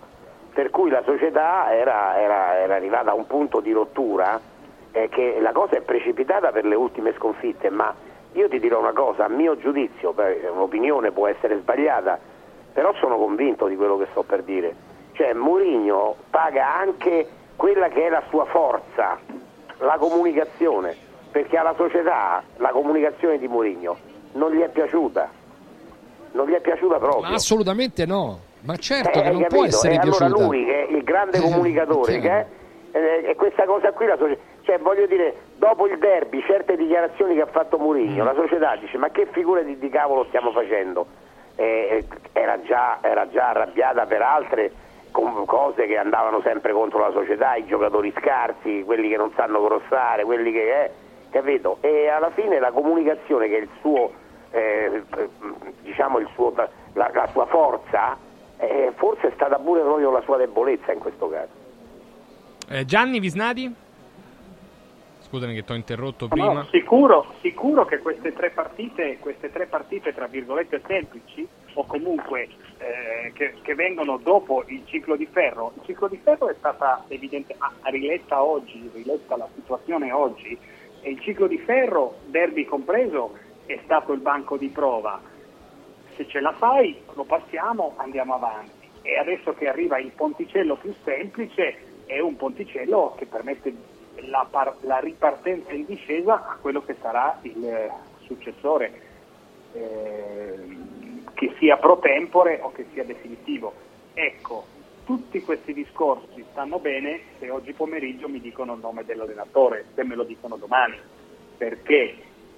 [0.54, 4.40] per cui la società era, era- era arrivata a un punto di rottura
[4.92, 7.94] eh, che la cosa è precipitata per le ultime sconfitte, ma
[8.34, 12.18] io ti dirò una cosa, a mio giudizio, beh, un'opinione può essere sbagliata,
[12.74, 14.76] però sono convinto di quello che sto per dire.
[15.14, 19.18] Cioè Mourinho paga anche quella che è la sua forza,
[19.80, 20.96] la comunicazione,
[21.32, 23.98] perché alla società la comunicazione di Mourinho
[24.36, 25.30] non gli è piaciuta.
[26.32, 27.22] Non gli è piaciuta proprio.
[27.30, 28.40] Ma assolutamente no.
[28.62, 29.56] Ma certo Eh, che non capito?
[29.56, 30.44] può essere e allora piaciuta.
[30.44, 32.46] lui che è il grande Eh, comunicatore è che è,
[32.92, 37.36] eh, e questa cosa qui la società cioè voglio dire dopo il derby certe dichiarazioni
[37.36, 38.26] che ha fatto Mourinho Mm.
[38.26, 41.06] la società dice ma che figure di, di cavolo stiamo facendo
[41.58, 42.04] Eh,
[42.34, 44.72] era, già, era già arrabbiata per altre
[45.12, 50.24] cose che andavano sempre contro la società i giocatori scarsi quelli che non sanno crossare
[50.26, 50.92] quelli che è
[51.30, 54.12] capito e alla fine la comunicazione che è il suo
[54.52, 55.04] eh,
[55.82, 56.70] diciamo il suo, la,
[57.14, 58.18] la sua forza
[58.58, 61.52] eh, forse è stata pure proprio la sua debolezza in questo caso.
[62.70, 63.74] Eh, Gianni Visnati?
[65.20, 66.68] Scusami che ti ho interrotto No, prima.
[66.72, 72.48] sicuro, sicuro che queste tre partite, queste tre partite tra virgolette semplici o comunque
[72.78, 77.04] eh, che, che vengono dopo il ciclo di ferro, il ciclo di ferro è stata
[77.08, 80.58] evidente, ah, riletta oggi, riletta la situazione oggi
[81.02, 83.32] e il ciclo di ferro, derby compreso,
[83.66, 85.20] è stato il banco di prova.
[86.16, 88.90] Se ce la fai lo passiamo, andiamo avanti.
[89.02, 93.74] E adesso che arriva il ponticello più semplice, è un ponticello che permette
[94.28, 99.02] la, par- la ripartenza in discesa a quello che sarà il eh, successore,
[99.74, 100.78] eh,
[101.34, 103.74] che sia pro tempore o che sia definitivo.
[104.14, 104.66] Ecco,
[105.06, 110.16] tutti questi discorsi stanno bene se oggi pomeriggio mi dicono il nome dell'allenatore, se me
[110.16, 110.98] lo dicono domani,
[111.58, 112.16] perché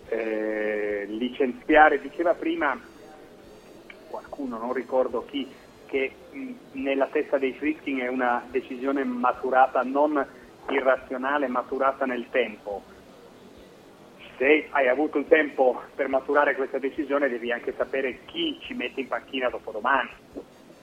[0.10, 2.80] eh, licenziare, diceva prima
[4.10, 5.48] qualcuno, non ricordo chi,
[5.86, 10.26] che mh, nella testa dei Frisking è una decisione maturata non
[10.70, 12.84] irrazionale, maturata nel tempo.
[14.38, 19.02] Se hai avuto il tempo per maturare questa decisione devi anche sapere chi ci mette
[19.02, 20.10] in panchina dopodomani,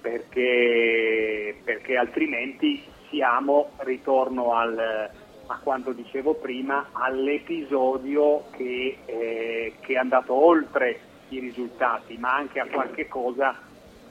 [0.01, 5.11] perché, perché altrimenti siamo, ritorno al,
[5.47, 12.61] a quanto dicevo prima, all'episodio che, eh, che è andato oltre i risultati, ma anche
[12.61, 13.55] a qualche cosa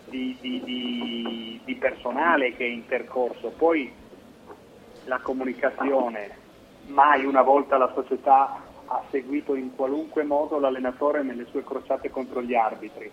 [0.06, 3.50] di, di- di- di personale che è intercorso.
[3.58, 3.92] Poi
[5.06, 6.38] la comunicazione,
[6.88, 12.42] mai una volta la società ha seguito in qualunque modo l'allenatore nelle sue crociate contro
[12.42, 13.12] gli arbitri.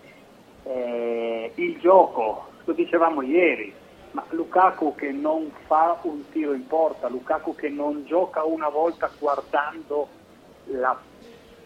[0.65, 3.73] Eh, il gioco, lo dicevamo ieri,
[4.13, 9.11] ma Lukaku che non fa un tiro in porta, Lukaku che non gioca una volta
[9.19, 10.09] guardando
[10.67, 10.99] la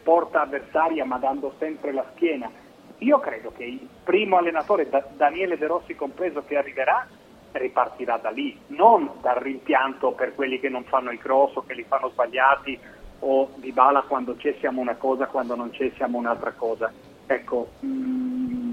[0.03, 2.51] porta avversaria ma dando sempre la schiena.
[2.99, 7.07] Io credo che il primo allenatore, Da- Daniele De Rossi compreso, che arriverà,
[7.53, 11.75] ripartirà da lì, non dal rimpianto per quelli che non fanno i cross o che
[11.75, 12.79] li fanno sbagliati
[13.21, 16.93] o di bala quando c'è siamo una cosa, quando non c'è siamo un'altra cosa.
[17.27, 18.64] Ecco, mm,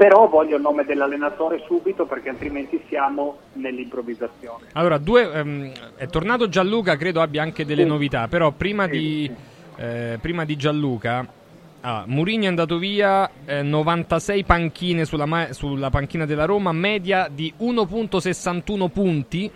[0.00, 4.68] però voglio il nome dell'allenatore subito perché altrimenti siamo nell'improvvisazione.
[4.72, 9.30] Allora, due, ehm, è tornato Gianluca, credo abbia anche delle novità, però prima di,
[9.76, 11.26] eh, prima di Gianluca,
[11.82, 17.28] ah, Mourinho è andato via, eh, 96 panchine sulla, ma- sulla panchina della Roma, media
[17.30, 19.50] di 1.61 punti,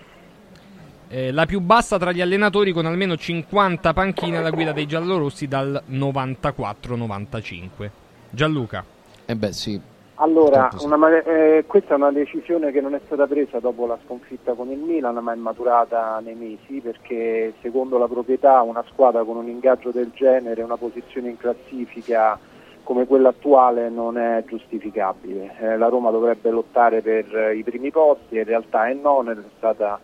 [1.09, 5.49] eh, la più bassa tra gli allenatori con almeno 50 panchine alla guida dei giallorossi
[5.49, 7.91] dal 94-95.
[8.29, 8.85] Gianluca.
[9.25, 9.93] Eh beh sì.
[10.17, 10.85] Allora, sì.
[10.85, 14.71] una eh, questa è una decisione che non è stata presa dopo la sconfitta con
[14.71, 19.49] il Milan, ma è maturata nei mesi perché secondo la proprietà una squadra con un
[19.49, 22.39] ingaggio del genere, una posizione in classifica
[22.85, 25.57] come quella attuale non è giustificabile.
[25.59, 29.37] Eh, la Roma dovrebbe lottare per eh, i primi posti, in realtà è non, è
[29.57, 29.99] stata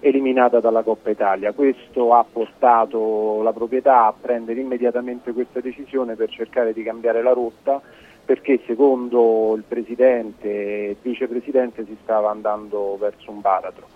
[0.00, 1.52] eliminata dalla Coppa Italia.
[1.52, 7.32] Questo ha portato la proprietà a prendere immediatamente questa decisione per cercare di cambiare la
[7.32, 7.80] rotta
[8.24, 13.86] perché secondo il presidente e il vicepresidente si stava andando verso un baratro.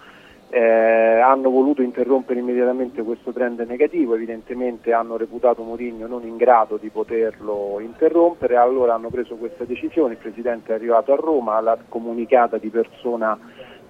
[0.48, 6.76] eh, hanno voluto interrompere immediatamente questo trend negativo, evidentemente hanno reputato Mourinho non in grado
[6.76, 11.76] di poterlo interrompere, allora hanno preso questa decisione, il Presidente è arrivato a Roma, l'ha
[11.88, 13.36] comunicata di persona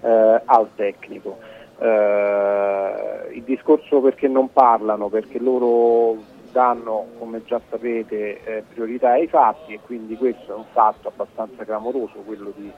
[0.01, 1.39] eh, al tecnico.
[1.79, 6.17] Eh, il discorso perché non parlano, perché loro
[6.57, 11.65] danno, come già sapete, eh, priorità ai fatti e quindi questo è un fatto abbastanza
[11.65, 12.73] clamoroso, quello di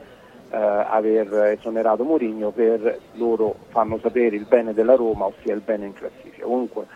[0.50, 5.86] eh, aver esonerato Mourinho per loro fanno sapere il bene della Roma, ossia il bene
[5.86, 6.44] in classifica.
[6.44, 6.86] Comunque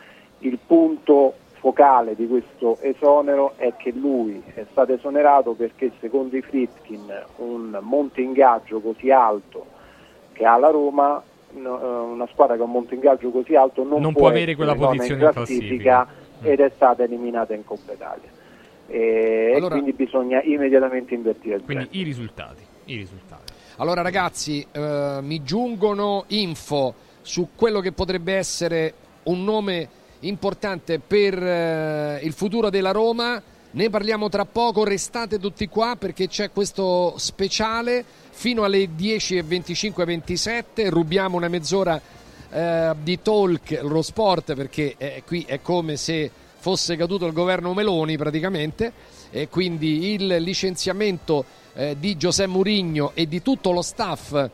[0.41, 6.43] il punto focale di questo esonero è che lui è stato esonerato perché secondo i
[6.43, 7.07] Fritkin
[7.37, 9.67] un monte ingaggio così alto
[10.33, 11.23] che ha la Roma,
[11.55, 14.57] eh, una squadra che ha un monte ingaggio così alto non, Non può, può avere
[14.57, 16.09] quella posizione in in classifica
[16.43, 18.29] ed è stata eliminata in Coppa Italia.
[18.89, 22.01] E, Allora- quindi bisogna immediatamente invertire il Quindi trend.
[22.01, 22.63] i risultati.
[22.87, 23.53] I risultati.
[23.77, 28.93] Allora ragazzi, eh, mi giungono info su quello che potrebbe essere
[29.25, 29.89] un nome
[30.21, 33.41] importante per eh, il futuro della Roma.
[33.75, 40.89] Ne parliamo tra poco, restate tutti qua perché c'è questo speciale fino alle 10.25-27.
[40.91, 41.99] Rubiamo una mezz'ora
[42.53, 47.75] eh, di talk, lo sport, perché eh, qui è come se fosse caduto il governo
[47.75, 48.93] Meloni praticamente.
[49.31, 54.51] E quindi il licenziamento eh, di Giuseppe Mourinho e di tutto lo staff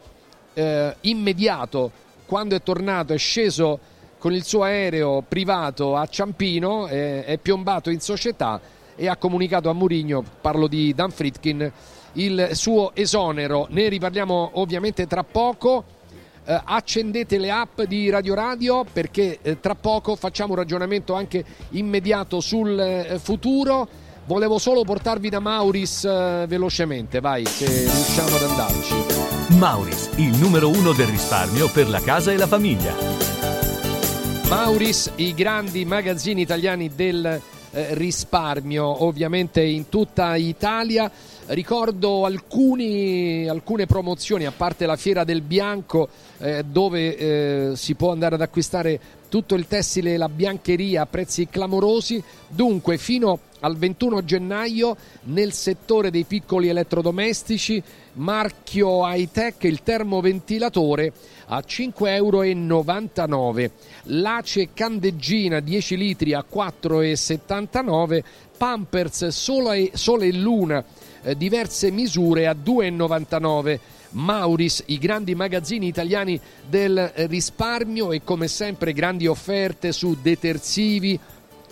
[0.55, 1.91] eh, immediato
[2.27, 3.79] quando è tornato, è sceso
[4.19, 8.61] con il suo aereo privato a Ciampino, eh, è piombato in società
[8.95, 11.73] e ha comunicato a Mourinho, parlo di Dan Fritkin,
[12.15, 13.67] il suo esonero.
[13.71, 15.85] Ne riparliamo ovviamente tra poco.
[16.49, 21.45] Eh, accendete le app di Radio Radio perché eh, tra poco facciamo un ragionamento anche
[21.73, 23.87] immediato sul eh, futuro.
[24.25, 28.95] Volevo solo portarvi da Mauris eh, velocemente, vai, se riusciamo ad andarci.
[29.59, 32.95] Mauris, il numero uno del risparmio per la casa e la famiglia.
[34.49, 41.11] Mauris, i grandi magazzini italiani del eh, risparmio, ovviamente in tutta Italia.
[41.51, 48.13] Ricordo alcuni- alcune promozioni, a parte la Fiera del Bianco, eh, dove eh, si può
[48.13, 49.01] andare ad acquistare
[49.31, 52.23] tutto il tessile e la biancheria a prezzi clamorosi.
[52.49, 54.95] Dunque, fino al 21 gennaio,
[55.25, 57.83] nel settore dei piccoli elettrodomestici,
[58.15, 61.13] marchio high tech, il termoventilatore
[61.47, 63.73] a 5,99 euro.
[64.05, 68.23] L'ace candeggina 10 litri a 4,79
[68.59, 70.85] Pampers Sole, e Luna
[71.37, 73.79] diverse misure a 2,99
[74.11, 81.19] Mauris, i grandi magazzini italiani del eh, risparmio e come sempre grandi offerte su detersivi,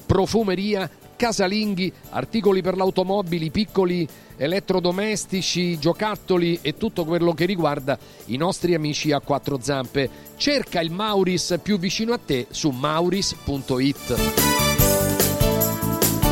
[0.04, 4.06] profumeria, casalinghi, articoli per l'automobili, piccoli
[4.36, 10.08] elettrodomestici, giocattoli e tutto quello che riguarda i nostri amici a quattro zampe.
[10.36, 14.14] Cerca il Mauris più vicino a te su mauris.it.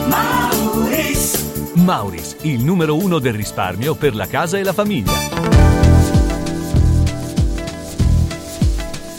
[0.07, 1.64] Mauris.
[1.77, 5.13] Mauris, il numero uno del risparmio per la casa e la famiglia.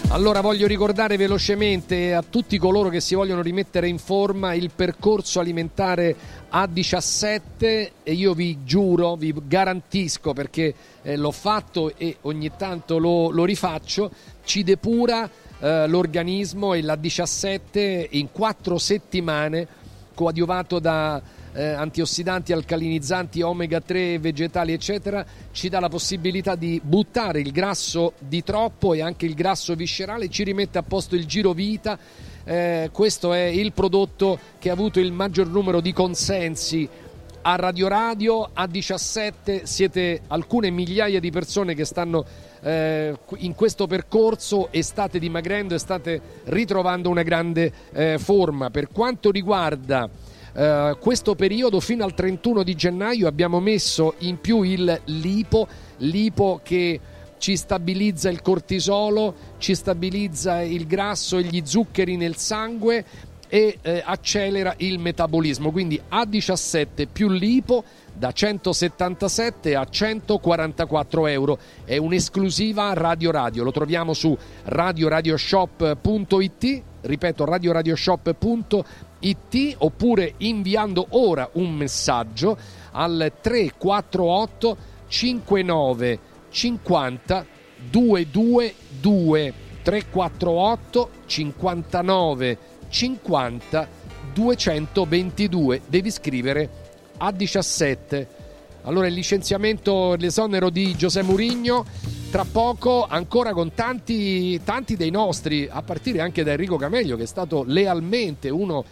[0.10, 5.42] Allora voglio ricordare velocemente a tutti coloro che si vogliono rimettere in forma il percorso
[5.42, 6.16] alimentare
[6.54, 7.42] A17
[8.02, 13.44] e io vi giuro, vi garantisco perché eh, l'ho fatto e ogni tanto lo, lo
[13.44, 14.10] rifaccio,
[14.46, 15.30] ci depura
[15.60, 19.68] eh, l'organismo e l'A17 in quattro settimane
[20.14, 21.22] coadiuvato da
[21.56, 28.14] eh, antiossidanti, alcalinizzanti, omega 3, vegetali, eccetera, ci dà la possibilità di buttare il grasso
[28.20, 31.98] di troppo e anche il grasso viscerale, ci rimette a posto il giro vita.
[32.44, 36.88] Eh, questo è il prodotto che ha avuto il maggior numero di consensi
[37.48, 42.26] a Radio Radio, a 17 siete alcune migliaia di persone che stanno
[42.62, 48.72] eh, in questo percorso e state dimagrendo e state ritrovando una grande eh, forma.
[48.72, 50.10] Per quanto riguarda
[50.56, 55.68] eh, questo periodo fino al 31 di gennaio abbiamo messo in più il lipo,
[55.98, 57.00] lipo che
[57.38, 63.04] ci stabilizza il cortisolo, ci stabilizza il grasso e gli zuccheri nel sangue
[63.50, 65.72] e eh, accelera il metabolismo.
[65.72, 67.84] Quindi A17 più lipo
[68.14, 71.60] da 177 a 144 euro.
[71.84, 73.64] È un'esclusiva Radio Radio.
[73.64, 76.82] Lo troviamo su radioradioshop.it.
[77.02, 79.14] Ripeto, radioradioshop.it
[79.78, 82.58] oppure inviando ora un messaggio
[82.92, 84.78] al 348
[85.08, 86.20] 59
[86.50, 87.46] 50
[87.90, 92.58] 222 348 59
[92.90, 93.88] 50
[94.34, 96.70] 222 devi scrivere
[97.18, 98.28] a 17
[98.84, 101.86] allora il licenziamento l'esonero di Giuseppe Mourinho
[102.30, 107.24] tra poco ancora con tanti, tanti dei nostri, a partire anche da Enrico Cameglio che
[107.24, 108.84] è stato lealmente uno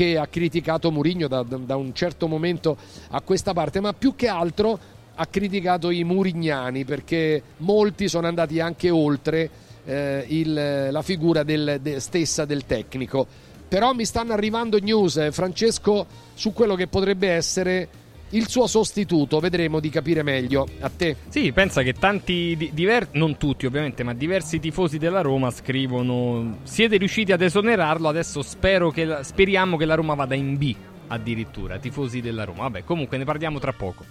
[0.00, 2.74] che ha criticato Murigno da, da un certo momento
[3.10, 4.78] a questa parte, ma più che altro
[5.14, 9.50] ha criticato i murignani perché molti sono andati anche oltre
[9.84, 13.26] eh, il- la figura del- de- stessa del tecnico.
[13.68, 17.88] Però mi stanno arrivando news, eh, Francesco, su quello che potrebbe essere
[18.30, 19.40] il suo sostituto.
[19.40, 20.66] Vedremo di capire meglio.
[20.80, 21.16] A te.
[21.28, 26.58] Sì, pensa che tanti, di- diver- non tutti ovviamente, ma diversi tifosi della Roma scrivono
[26.62, 30.74] siete riusciti ad esonerarlo, adesso spero che la- speriamo che la Roma vada in B
[31.08, 32.62] addirittura, tifosi della Roma.
[32.62, 34.04] Vabbè, comunque ne parliamo tra poco.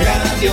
[0.00, 0.52] Radio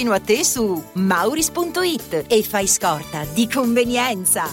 [0.09, 4.45] a te su mauris.it e fai scorta di convenienza.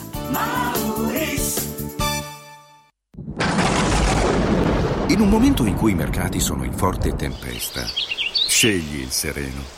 [5.09, 7.83] In un momento in cui i mercati sono in forte tempesta,
[8.47, 9.78] scegli il sereno.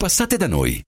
[0.00, 0.87] Passate da noi.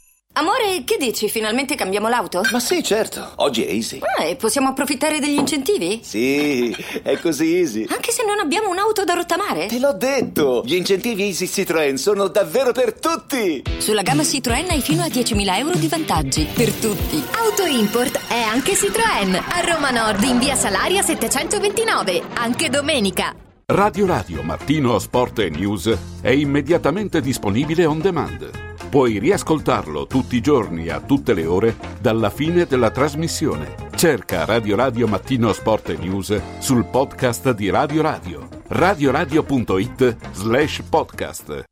[0.33, 1.27] Amore, che dici?
[1.27, 2.41] Finalmente cambiamo l'auto?
[2.51, 3.33] Ma sì, certo.
[3.37, 3.99] Oggi è easy.
[4.17, 5.99] Ah, e possiamo approfittare degli incentivi?
[6.01, 7.85] Sì, è così easy.
[7.89, 9.65] Anche se non abbiamo un'auto da rottamare?
[9.65, 10.63] Te l'ho detto!
[10.65, 13.61] Gli incentivi Easy Citroën sono davvero per tutti!
[13.77, 16.45] Sulla gamma Citroën hai fino a 10.000 euro di vantaggi.
[16.45, 17.21] Per tutti.
[17.35, 19.35] Auto Import è anche Citroën.
[19.35, 22.21] A Roma Nord in via Salaria 729.
[22.35, 23.35] Anche domenica.
[23.65, 28.70] Radio Radio Mattino Sport e News è immediatamente disponibile on demand.
[28.91, 33.73] Puoi riascoltarlo tutti i giorni a tutte le ore dalla fine della trasmissione.
[33.95, 38.45] Cerca Radio Radio Mattino Sport e News sul podcast di Radio Radio.
[38.67, 41.63] radioradio.it slash podcast.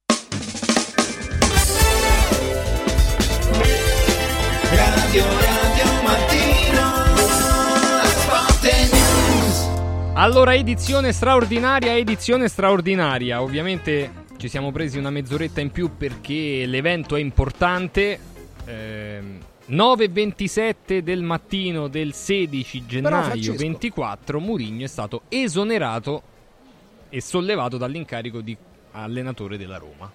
[4.69, 7.03] Radio Radio Mattino
[8.15, 8.63] Sport
[8.93, 9.67] News
[10.13, 13.41] Allora, edizione straordinaria, edizione straordinaria.
[13.41, 18.17] Ovviamente ci siamo presi una mezz'oretta in più perché l'evento è importante.
[18.63, 19.37] Ehm,
[19.67, 26.21] 9.27 del mattino del 16 gennaio Francesco- 24 Murigno è stato esonerato
[27.09, 28.55] e sollevato dall'incarico di
[28.91, 30.09] allenatore della Roma.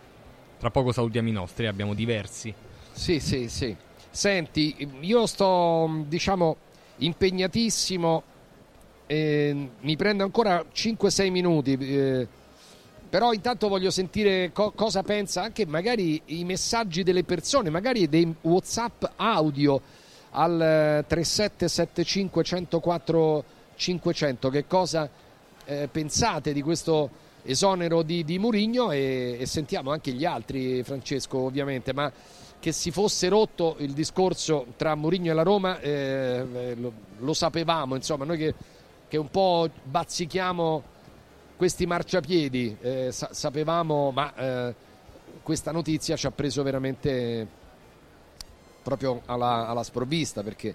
[0.58, 2.52] Tra poco salutiamo i nostri, abbiamo diversi.
[2.92, 3.76] Sì, sì, sì.
[4.10, 6.56] Senti, io sto, diciamo,
[6.96, 8.22] impegnatissimo.
[9.06, 11.76] eh, mi prende ancora 5-6 minuti.
[11.78, 12.26] eh,
[13.14, 18.34] però intanto voglio sentire co- cosa pensa anche magari i messaggi delle persone, magari dei
[18.40, 19.80] WhatsApp audio
[20.30, 23.44] al eh, 3775 104
[23.76, 24.48] 500.
[24.48, 25.08] Che cosa
[25.64, 27.08] eh, pensate di questo
[27.44, 32.10] esonero di, di Murigno e, e sentiamo anche gli altri, Francesco, ovviamente, ma
[32.58, 37.32] che si fosse rotto il discorso tra Murigno e la Roma eh, eh, lo, lo
[37.32, 38.54] sapevamo, insomma, noi che,
[39.06, 40.93] che un po' bazzichiamo
[41.64, 44.74] questi marciapiedi, eh, sa- sapevamo, ma eh,
[45.42, 47.46] questa notizia ci ha preso veramente
[48.82, 50.74] proprio alla, alla sprovvista perché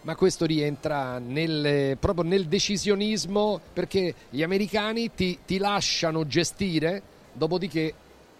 [0.00, 7.02] ma questo rientra nel, proprio nel decisionismo perché gli americani ti, ti lasciano gestire,
[7.34, 7.92] dopodiché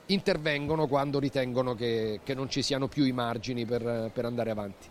[0.06, 4.88] intervengono quando ritengono che, che non ci siano più i margini per, per andare avanti.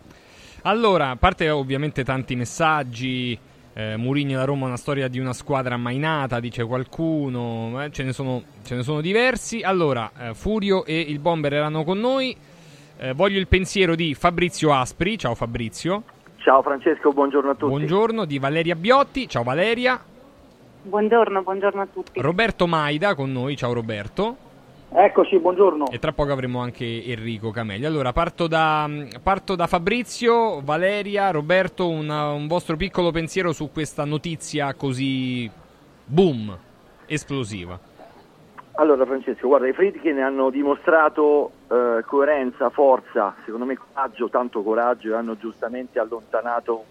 [0.62, 3.36] Allora, a parte ovviamente tanti messaggi,
[3.78, 7.80] eh, Mourinho e la Roma è una storia di una squadra mai nata, dice qualcuno,
[7.84, 9.62] eh, ce, ne sono, ce ne sono diversi.
[9.62, 12.36] Allora, eh, Furio e il Bomber erano con noi.
[12.98, 16.02] Eh, voglio il pensiero di Fabrizio Aspri, ciao Fabrizio.
[16.38, 17.70] Ciao Francesco, buongiorno a tutti.
[17.70, 20.02] Buongiorno, di Valeria Biotti, ciao Valeria.
[20.82, 22.20] Buongiorno, buongiorno a tutti.
[22.20, 24.47] Roberto Maida con noi, ciao Roberto.
[24.90, 25.90] Eccoci, buongiorno.
[25.90, 27.84] E tra poco avremo anche Enrico Camelli.
[27.84, 28.88] Allora, parto da,
[29.22, 35.48] parto da Fabrizio, Valeria, Roberto, una- un vostro piccolo pensiero su questa notizia così
[36.04, 36.56] boom,
[37.06, 37.78] esplosiva.
[38.76, 45.12] Allora Francesco, guarda, i Friedkin hanno dimostrato eh, coerenza, forza, secondo me coraggio, tanto coraggio
[45.12, 46.84] e hanno giustamente allontanato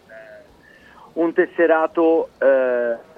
[1.14, 2.46] un, eh, tesserato eh,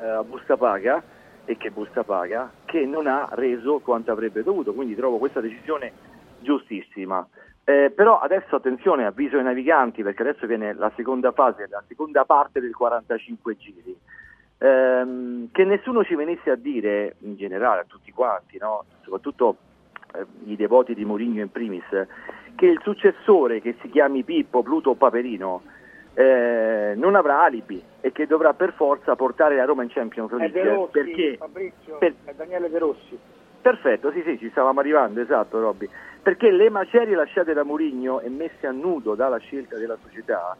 [0.02, 1.04] eh, a busta paga
[1.50, 5.92] e che busta paga, che non ha reso quanto avrebbe dovuto, quindi trovo questa decisione
[6.42, 7.28] giustissima.
[7.64, 12.24] Eh, però adesso attenzione, avviso ai naviganti, perché adesso viene la seconda fase, la seconda
[12.24, 13.98] parte del 45 giri.
[14.60, 18.84] Ehm, che nessuno ci venisse a dire, in generale a tutti quanti, no?
[19.02, 19.58] soprattutto
[20.14, 21.86] eh, i devoti di Mourinho in primis,
[22.54, 25.64] che il successore che si chiami Pippo, Pluto o Paperino
[26.14, 30.36] eh, non avrà alibi e che dovrà per forza portare la Roma in Champions È
[30.36, 33.20] League De Rossi, perché Fabrizio, per- è Daniele De Rossi.
[33.62, 35.90] Perfetto, sì, sì, ci stavamo arrivando, esatto, Robby.
[36.22, 40.56] Perché le macerie lasciate da Mourinho e messe a nudo dalla scelta della società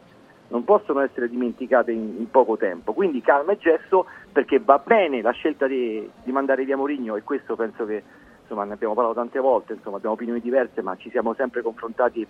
[0.48, 2.92] non possono essere dimenticate in, in poco tempo.
[2.92, 7.22] Quindi calma e gesto, perché va bene la scelta di, di mandare via Mourinho e
[7.22, 8.02] questo penso che
[8.42, 12.26] insomma, ne abbiamo parlato tante volte, insomma, abbiamo opinioni diverse, ma ci siamo sempre confrontati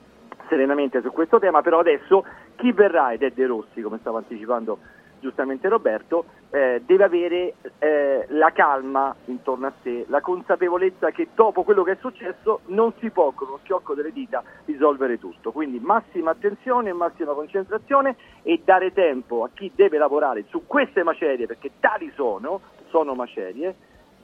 [0.50, 1.62] serenamente su questo tema.
[1.62, 4.78] Però adesso chi verrà, ed è De Rossi, come stava anticipando
[5.20, 11.62] giustamente Roberto, eh, deve avere eh, la calma intorno a sé, la consapevolezza che dopo
[11.62, 15.52] quello che è successo non si può con uno schiocco delle dita risolvere tutto.
[15.52, 21.46] Quindi massima attenzione, massima concentrazione e dare tempo a chi deve lavorare su queste macerie,
[21.46, 23.74] perché tali sono, sono macerie,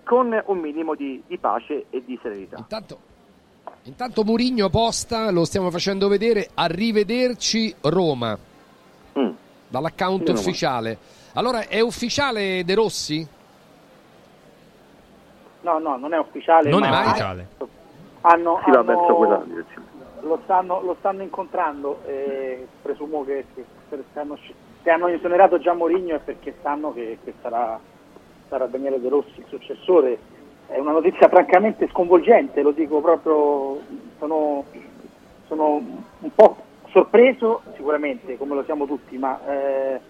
[0.03, 2.57] con un minimo di, di pace e di serenità.
[2.59, 2.99] Intanto,
[3.85, 8.37] intanto Murigno posta, lo stiamo facendo vedere, arrivederci Roma,
[9.69, 10.41] dall'account Meno male.
[10.41, 10.99] ufficiale.
[11.35, 13.27] Allora, è ufficiale De Rossi?
[15.63, 16.71] No, no, non è ufficiale.
[16.71, 17.49] Non è ma ufficiale.
[18.23, 19.87] Hanno, Si va hanno- verso quella direzione.
[20.21, 24.39] lo, stanno, lo stanno incontrando e presumo che, che se, se hanno,
[24.83, 27.79] se hanno esonerato già Mourinho è perché sanno che, che sarà,
[28.49, 30.19] sarà Daniele De Rossi il successore.
[30.67, 33.81] È una notizia francamente sconvolgente, lo dico proprio,
[34.19, 34.65] sono,
[35.47, 35.83] sono
[36.21, 36.57] un po'
[36.89, 40.01] sorpreso sicuramente, come lo siamo tutti, ma eh,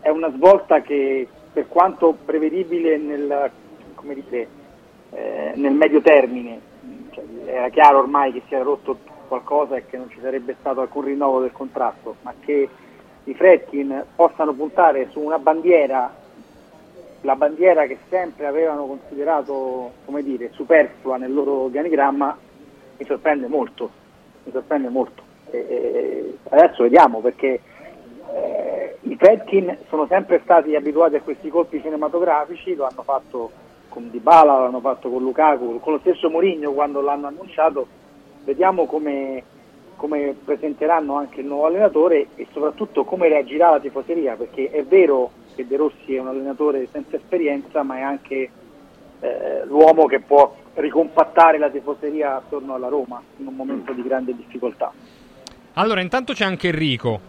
[0.00, 3.50] è una svolta che per quanto prevedibile nel,
[4.02, 4.48] dire,
[5.10, 6.60] eh, nel medio termine,
[7.12, 10.80] cioè, era chiaro ormai che si era rotto qualcosa e che non ci sarebbe stato
[10.80, 12.68] alcun rinnovo del contratto, ma che
[13.24, 16.14] i Fredkin possano puntare su una bandiera,
[17.26, 22.38] la bandiera che sempre avevano considerato come dire, superflua nel loro organigramma,
[22.96, 23.90] mi sorprende molto,
[24.44, 25.22] mi sorprende molto.
[25.50, 27.60] E- e adesso vediamo perché
[28.32, 33.50] eh, i Fredkin sono sempre stati abituati a questi colpi cinematografici, lo hanno fatto
[33.88, 37.88] con Dybala, l'hanno fatto con Lukaku, con lo stesso Mourinho quando l'hanno annunciato.
[38.44, 39.42] Vediamo come,
[39.96, 45.30] come presenteranno anche il nuovo allenatore e soprattutto come reagirà la tifoseria, perché è vero
[45.56, 48.50] che De Rossi è un allenatore senza esperienza, ma è anche
[49.20, 54.36] eh, l'uomo che può ricompattare la tifoseria attorno alla Roma in un momento di grande
[54.36, 54.92] difficoltà.
[55.72, 57.20] Allora, intanto c'è anche Enrico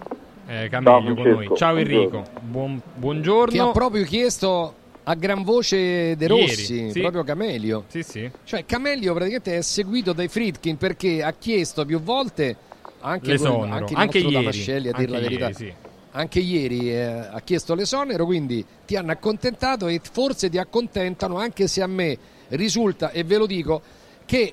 [0.47, 1.49] eh, Cameglio con noi.
[1.55, 1.79] Ciao buongiorno.
[1.79, 3.51] Enrico, Buon- buongiorno.
[3.51, 4.73] Che ha proprio chiesto
[5.03, 6.99] a gran voce De Ieri, Rossi, sì.
[6.99, 7.85] proprio Camelio.
[7.87, 8.29] Sì, sì.
[8.43, 12.55] Cioè Camelio praticamente è seguito dai Fritkin perché ha chiesto più volte
[12.99, 13.73] anche, L'esonero.
[13.73, 14.35] anche, Anche ieri.
[14.35, 15.41] A dire Anche la verità.
[15.47, 15.73] ieri, sì.
[16.17, 21.67] Anche ieri eh, ha chiesto l'esonero, quindi ti hanno accontentato e forse ti accontentano anche
[21.67, 22.17] se a me
[22.49, 23.81] risulta, e ve lo dico,
[24.25, 24.51] che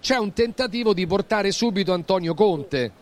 [0.00, 2.92] c'è un tentativo di portare subito Antonio Conte.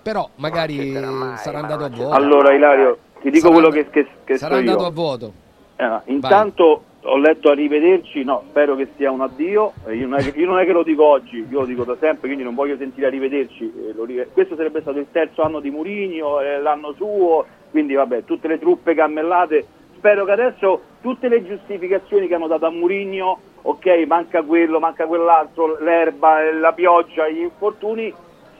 [0.00, 2.14] Però magari sarà andato a vuoto.
[2.14, 4.70] Allora Ilario, ti dico Sarà quello and- che, che, che sarà so io.
[4.70, 5.32] andato a vuoto.
[5.76, 10.32] Eh, intanto ho letto arrivederci, no, spero che sia un addio, Eh, io non, che,
[10.38, 12.76] io non è che lo dico oggi, io lo dico da sempre, quindi non voglio
[12.76, 13.72] sentire arrivederci.
[14.18, 18.48] eh, questo sarebbe stato il terzo anno di Murigno, eh, l'anno suo, quindi vabbè, tutte
[18.48, 19.66] le truppe cammellate.
[19.96, 25.06] Spero che adesso tutte le giustificazioni che hanno dato a Murigno, ok, manca quello, manca
[25.06, 28.12] quell'altro, l'erba, la pioggia, gli infortuni,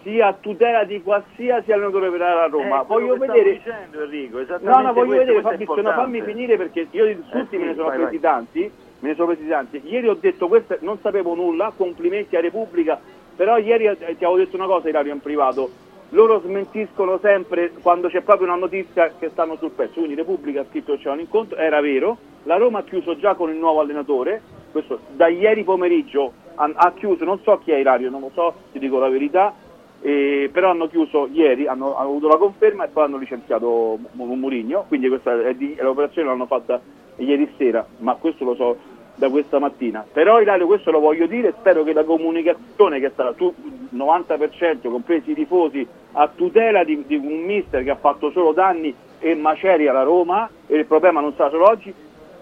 [0.03, 2.83] sia a tutela di qualsiasi allenatore per la Roma.
[2.83, 6.87] Eh, voglio vedere dicendo, Enrico, No, no, voglio questo, vedere Fabrizio, no, fammi finire perché
[6.91, 8.21] io di tutti Eh me ne sì, sono vai, presi vai.
[8.21, 8.71] tanti,
[9.01, 9.83] me ne sono presi tanti.
[9.85, 12.99] Ieri ho detto questo, non sapevo nulla, complimenti a Repubblica,
[13.37, 15.71] però ieri eh, ti avevo detto una cosa Ilario in privato,
[16.11, 20.67] loro smentiscono sempre quando c'è proprio una notizia che stanno sul pezzo, quindi Repubblica ha
[20.69, 23.81] scritto che c'era un incontro, era vero, la Roma ha chiuso già con il nuovo
[23.81, 24.41] allenatore,
[24.73, 28.55] questo da ieri pomeriggio ha, ha chiuso, non so chi è Ilario, non lo so,
[28.73, 29.53] ti dico la verità,
[30.01, 34.35] eh, però hanno chiuso ieri, hanno, hanno avuto la conferma e poi hanno licenziato Mu-
[34.35, 36.81] Murigno, quindi questa è di- l'operazione l'hanno fatta
[37.17, 38.77] ieri sera, ma questo lo so
[39.17, 40.07] da questa mattina.
[40.11, 43.53] Però Ilario questo lo voglio dire, spero che la comunicazione che è stata tu
[43.93, 48.95] 90%, compresi i tifosi, a tutela di, di un mister che ha fatto solo danni
[49.19, 51.93] e macerie alla Roma, e il problema non sarà solo oggi,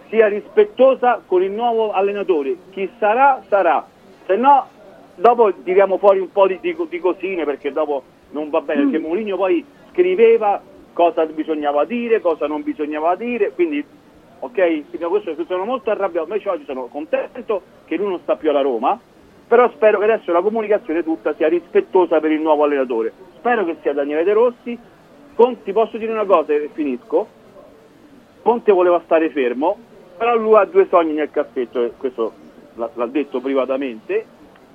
[0.08, 2.56] sia rispettosa con il nuovo allenatore.
[2.70, 3.84] Chi sarà, sarà.
[4.26, 4.66] Se no,
[5.16, 8.98] dopo tiriamo fuori un po' di, di- di cosine perché dopo non va bene, perché
[8.98, 10.60] Mourinho poi scriveva
[10.92, 13.84] cosa bisognava dire, cosa non bisognava dire, quindi
[14.38, 14.82] ok,
[15.46, 18.98] sono molto arrabbiato, invece oggi sono contento che lui non sta più alla Roma,
[19.46, 23.12] però spero che adesso la comunicazione tutta sia rispettosa per il nuovo allenatore.
[23.36, 24.78] Spero che sia Daniele De Rossi.
[25.34, 27.28] Con- ti posso dire una cosa e finisco.
[28.42, 29.76] Conte voleva stare fermo,
[30.16, 32.32] però lui ha due sogni nel cassetto, questo
[32.74, 34.24] l'ha detto privatamente,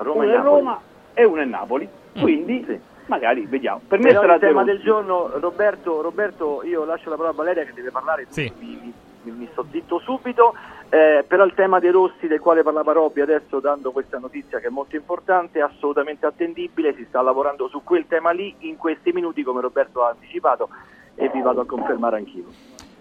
[0.01, 0.59] Roma e uno è Napoli.
[0.59, 0.81] Roma
[1.13, 3.81] e uno è Napoli, quindi magari vediamo.
[3.87, 7.35] Per me Però sarà il tema del giorno, Roberto, Roberto, io lascio la parola a
[7.35, 8.51] Valeria che deve parlare, Sì.
[8.59, 10.53] mi, mi- mi- sto zitto subito,
[10.89, 14.67] eh, però il tema dei rossi del quale parlava Robby adesso dando questa notizia che
[14.67, 19.43] è molto importante, assolutamente attendibile, si sta lavorando su quel tema lì in questi minuti
[19.43, 20.69] come Roberto ha anticipato
[21.15, 22.45] e vi vado a confermare anch'io.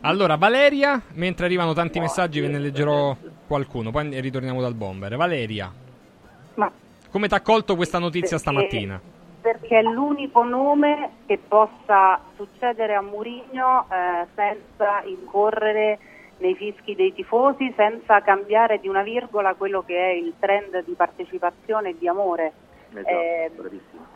[0.03, 3.15] Allora, Valeria, mentre arrivano tanti messaggi ve ne leggerò
[3.47, 5.17] qualcuno, poi ritorniamo dal bomber.
[5.17, 5.71] Valeria,
[6.55, 6.71] Ma
[7.11, 9.01] come ti ha accolto questa notizia Perché- stamattina?
[9.41, 15.99] perché è l'unico nome che possa succedere a Murigno eh, senza incorrere
[16.39, 20.93] nei fischi dei tifosi, senza cambiare di una virgola quello che è il trend di
[20.93, 22.53] partecipazione e di amore.
[22.93, 23.51] Eh,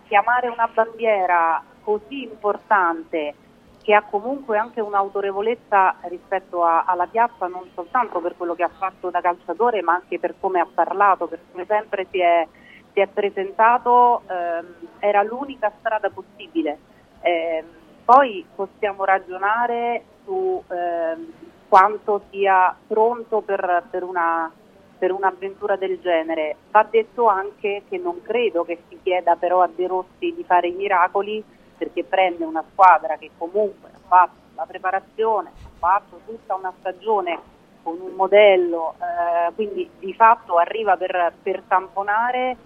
[0.06, 3.34] chiamare una bandiera così importante
[3.82, 8.68] che ha comunque anche un'autorevolezza rispetto a- alla piazza non soltanto per quello che ha
[8.70, 12.46] fatto da calciatore ma anche per come ha parlato, per come sempre si è,
[12.94, 16.78] si è presentato, ehm, era l'unica strada possibile.
[17.20, 17.66] Ehm,
[18.04, 21.32] poi possiamo ragionare su ehm,
[21.68, 24.50] quanto sia pronto per, per una
[24.96, 26.56] per un'avventura del genere.
[26.70, 30.68] Va detto anche che non credo che si chieda però a De Rossi di fare
[30.68, 31.44] i miracoli
[31.76, 37.38] perché prende una squadra che comunque ha fatto la preparazione, ha fatto tutta una stagione
[37.82, 42.56] con un modello, eh, quindi di fatto arriva per, per tamponare,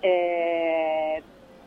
[0.00, 1.22] eh,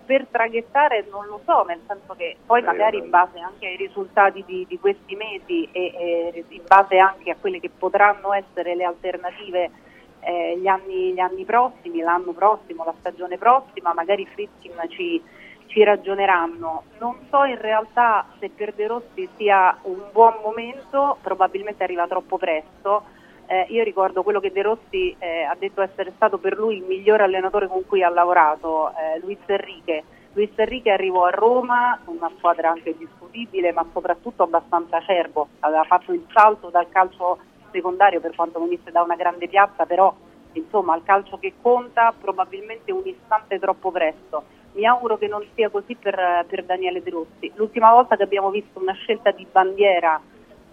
[0.06, 4.44] per traghettare non lo so, nel senso che poi magari in base anche ai risultati
[4.46, 5.94] di, di questi mesi e,
[6.34, 9.72] e in base anche a quelle che potranno essere le alternative
[10.22, 15.22] eh, gli, anni, gli anni prossimi, l'anno prossimo, la stagione prossima, magari Fritzkin ci,
[15.68, 16.84] ci ragioneranno.
[17.00, 22.38] Non so in realtà se per De Rossi sia un buon momento, probabilmente arriva troppo
[22.38, 23.04] presto.
[23.52, 26.84] Eh, io ricordo quello che De Rossi eh, ha detto essere stato per lui il
[26.84, 30.06] migliore allenatore con cui ha lavorato, eh, Luis Enrique.
[30.32, 35.50] Luis Enrique arrivò a Roma una squadra anche discutibile, ma soprattutto abbastanza acerbo.
[35.60, 37.40] Aveva fatto il salto dal calcio
[37.72, 40.16] secondario per quanto venisse da una grande piazza, però
[40.54, 44.44] insomma al calcio che conta probabilmente un istante troppo presto.
[44.76, 47.52] Mi auguro che non sia così per, per Daniele De Rossi.
[47.56, 50.22] L'ultima volta che abbiamo visto una scelta di bandiera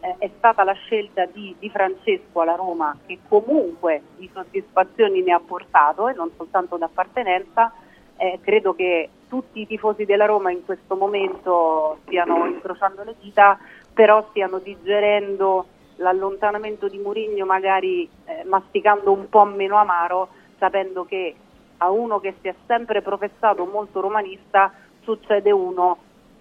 [0.01, 5.33] eh, è stata la scelta di, di Francesco alla Roma, che comunque di soddisfazioni ne
[5.33, 7.73] ha portato e non soltanto d'appartenenza.
[8.17, 13.59] Eh, credo che tutti i tifosi della Roma in questo momento stiano incrociando le dita,
[13.93, 20.29] però stiano digerendo l'allontanamento di Murigno magari eh, masticando un po' meno amaro,
[20.59, 21.35] sapendo che
[21.79, 25.99] a uno che si è sempre professato molto romanista succede uno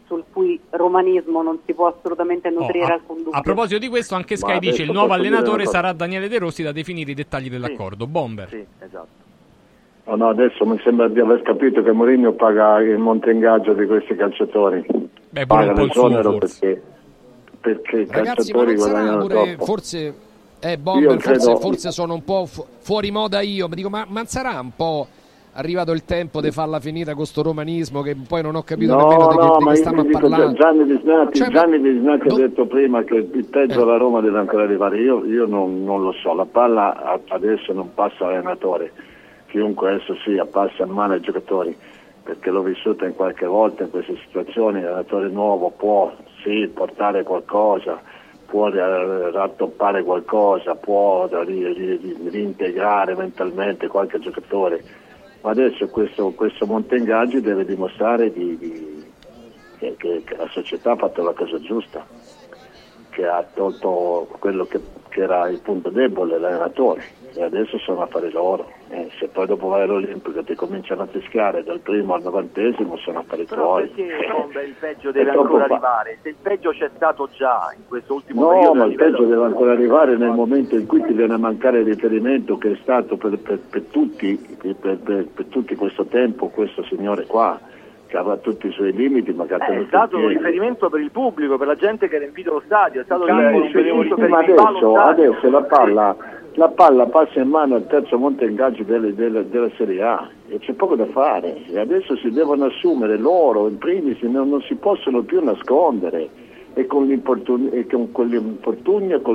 [0.08, 3.32] sul cui romanismo non si può assolutamente nutrire Oh, a, alcun dubbio.
[3.32, 6.38] a proposito di questo, anche Sky Ma dice il adesso nuovo allenatore sarà Daniele De
[6.40, 8.08] Rossi da definire i dettagli dell'accordo.
[8.08, 8.50] Bomber.
[8.50, 9.26] Sì, esatto.
[10.06, 13.86] No, no, adesso mi sembra di aver capito che Mourinho paga il monte ingaggio di
[13.86, 14.86] questi calciatori.
[14.88, 16.60] Beh, pure paga un po' il suo, l'esonero forse.
[16.60, 16.82] perché,
[17.60, 19.66] perché i Ragazzi, ma calciatori guadagnano pure troppo.
[19.66, 20.16] forse
[20.60, 24.06] eh, Bomber, forse, credo- forse sono un po' fu- fuori moda io, ma dico ma,
[24.08, 25.08] ma sarà un po'
[25.58, 29.08] arrivato il tempo di farla finita con sto romanismo che poi non ho capito No,
[29.08, 30.54] nemmeno di che, no, di che stiamo dico, parlare.
[30.54, 33.98] Gianni Di Snati, Cioè, Gianni Di Snati do- ha detto prima che il peggio della
[33.98, 35.00] Roma deve ancora arrivare.
[35.00, 38.92] Io, io non, non lo so, la palla adesso non passa all'allenatore,
[39.48, 41.76] chiunque esso sia, passa in mano ai giocatori,
[42.24, 46.14] perché l'ho vissuta in qualche volta in queste situazioni, l'allenatore nuovo può
[46.44, 48.00] sì portare qualcosa,
[48.46, 55.06] può eh, rattoppare qualcosa, può reintegrare mentalmente qualche giocatore,
[55.42, 59.06] adesso questo, questo monte ingaggi deve dimostrare di- di-
[59.78, 62.06] che, che- che la società ha fatto la cosa giusta,
[63.10, 68.32] che ha tolto quello che, che era il punto debole, l'allenatore, e adesso sono affari
[68.32, 68.72] loro.
[68.90, 73.20] Eh, se poi dopo vai all'Olimpico ti cominciano a fischiare dal primo al novantesimo sono
[73.20, 73.86] affari tuoi.
[73.90, 74.02] perché
[74.66, 76.20] il peggio deve ancora arrivare?
[76.22, 79.26] Se il peggio c'è stato già in questo ultimo No, periodo ma a il peggio
[79.26, 82.78] deve ancora arrivare nel momento in cui ti viene a mancare il riferimento che è
[82.82, 84.40] stato per, per- per tutti,
[84.80, 87.60] per, per- tutti questo tempo, questo signore qua,
[88.08, 90.30] che aveva tutti i suoi limiti, ma che ha Eh, è tenuto stato un in
[90.30, 93.62] riferimento per il pubblico, per la gente che ha riempito lo stadio, è stato un
[93.64, 94.96] riferimento sì, per ma il stadio.
[95.02, 96.16] adesso la, palla,
[96.58, 100.58] la palla passa in mano al terzo monte ingaggi delle- delle- della Serie A e
[100.58, 101.64] c'è poco da fare.
[101.68, 106.28] E adesso si devono assumere loro, in primis, non, non si possono più nascondere
[106.74, 108.28] e con, l'infortun- e con col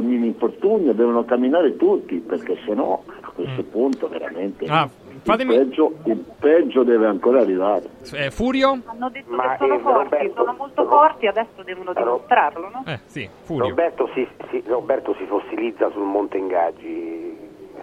[0.05, 4.89] mini infortunio devono camminare tutti perché sennò a questo punto veramente Ah,
[5.23, 7.83] fatemi- il, peggio, il peggio deve ancora arrivare.
[8.15, 8.79] Eh, Furio?
[8.87, 12.85] Hanno detto Ma, che sono eh, forti, Roberto, sono molto forti, adesso devono dimostrarlo, no?
[12.87, 13.69] Eh, sì, Furio.
[13.69, 17.37] Roberto si, si- Roberto si fossilizza sul monte ingaggi,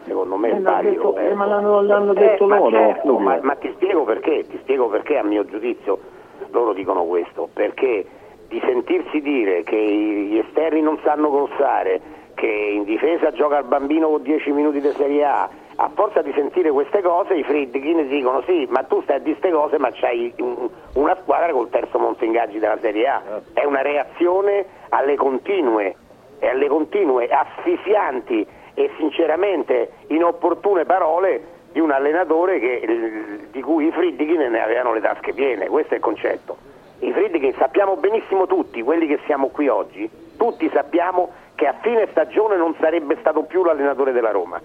[0.05, 1.35] secondo me Eh, detto- eh, Roberto.
[1.35, 4.87] ma l'hanno- l'hanno Eh, detto ma loro, certo, ma, ma ti spiego perché, ti spiego
[4.87, 5.99] perché a mio giudizio
[6.51, 8.05] loro dicono questo, perché
[8.47, 12.01] di sentirsi dire che gli esterni non sanno crossare,
[12.33, 15.49] che in difesa gioca il bambino con 10 minuti di Serie A,
[15.81, 19.37] a forza di sentire queste cose i Friedkin dicono sì, ma tu stai a dire
[19.37, 23.21] queste cose ma c'hai un- una squadra col terzo monte ingaggi della Serie A.
[23.53, 25.95] È una reazione alle continue,
[26.39, 33.91] e alle continue asfissianti e sinceramente inopportune parole di un allenatore che- di cui i
[33.91, 36.57] Friedkin ne avevano le tasche piene, questo è il concetto.
[36.99, 42.07] I Friedkin sappiamo benissimo tutti, quelli che siamo qui oggi, tutti sappiamo che a fine
[42.11, 44.59] stagione non sarebbe stato più l'allenatore della Roma.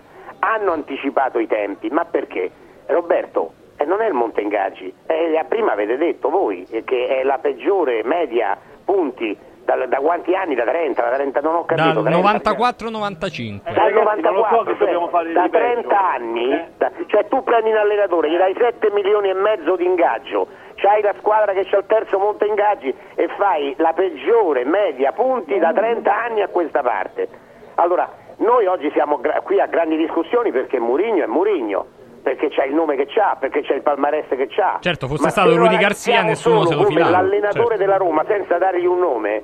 [0.47, 2.51] Hanno anticipato i tempi, ma perché?
[2.87, 7.23] Roberto, eh, non è il Monte Ingaggi, eh, prima avete detto voi eh, che è
[7.23, 10.55] la peggiore media punti dal- da quanti anni?
[10.55, 12.03] Da 30, da 30 non ho capito.
[12.03, 13.61] Dal 30, 94-95.
[13.65, 15.65] dal ragazzi, ma lo so 94, che dobbiamo fare da di peggio.
[15.65, 19.85] 30 anni, da- cioè tu prendi un allenatore, gli dai 7 milioni e mezzo di
[19.87, 25.13] ingaggio, c'hai la squadra che c'ha il terzo monte ingaggi e fai la peggiore media
[25.13, 27.29] punti da 30 anni a questa parte.
[27.77, 31.87] Allora, noi oggi siamo gra- qui a grandi discussioni perché Murigno è Murigno,
[32.23, 34.79] perché c'ha il nome che c'ha, perché c'ha il palmarès che c'ha.
[34.81, 37.77] Certo, fosse Ma stato Rudy Garcia, analizziamo nessuno se lo filava, L'allenatore certo.
[37.77, 39.43] della Roma senza dargli un nome,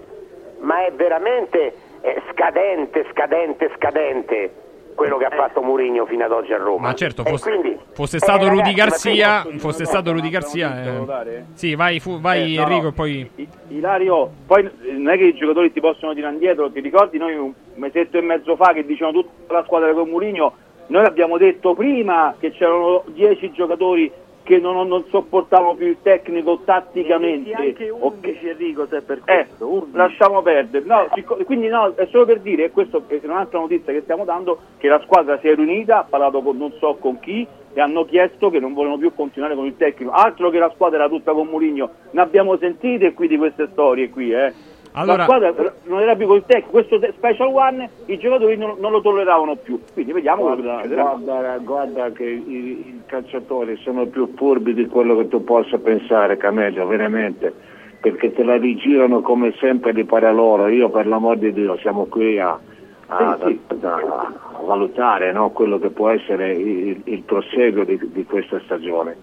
[0.60, 4.54] ma è veramente eh, scadente, scadente, scadente
[4.94, 6.88] quello che ha fatto Mourinho fino ad oggi a Roma.
[6.88, 10.28] Ma certo, fosse, quindi- fosse eh, stato Rudy ragazzi, ma Garcia, quindi- fosse stato Rudy
[10.28, 10.82] Garcia.
[11.24, 12.88] eh, Sì, vai, fu- vai Eh, no, Enrico no.
[12.88, 13.30] e poi
[13.68, 17.34] Ilario, poi eh, non è che i giocatori ti possono tirare indietro, ti ricordi noi
[17.34, 20.52] un mesetto e mezzo fa che dicevano tutta la squadra con Mourinho,
[20.88, 26.60] noi abbiamo detto prima che c'erano 10 giocatori che non, non sopportavano più il tecnico
[26.64, 27.50] tatticamente.
[27.50, 29.68] E anche 11 Enrico se per Eh, questo.
[29.68, 29.96] 11.
[29.96, 30.84] lasciamo perdere.
[30.84, 31.06] No,
[31.44, 34.88] quindi no, è solo per dire, e questo è un'altra notizia che stiamo dando, che
[34.88, 38.50] la squadra si è riunita, ha parlato con non so con chi e hanno chiesto
[38.50, 40.10] che non vogliono più continuare con il tecnico.
[40.10, 41.90] Altro che la squadra era tutta con Mourinho.
[42.10, 44.52] Ne abbiamo sentite qui di queste storie qui, eh.
[44.92, 48.90] Allora- La squadra non era più col tecnico, questo Special One i giocatori non, non
[48.90, 49.80] lo tolleravano più.
[49.92, 52.52] Quindi vediamo Guarda, guarda, guarda che i,
[52.88, 57.52] i calciatori sono più furbi di quello che tu possa pensare, Camello, veramente,
[58.00, 60.66] perché te la rigirano come sempre di pare a loro.
[60.66, 62.58] Io per l'amor di Dio siamo qui a,
[63.06, 68.24] a- Sì, a- a valutare no, quello che può essere il, il proseguo di, di
[68.24, 69.16] questa stagione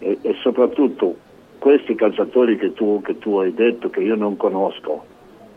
[0.00, 1.16] e, e soprattutto
[1.58, 5.04] questi calciatori che tu, che tu hai detto che io non conosco,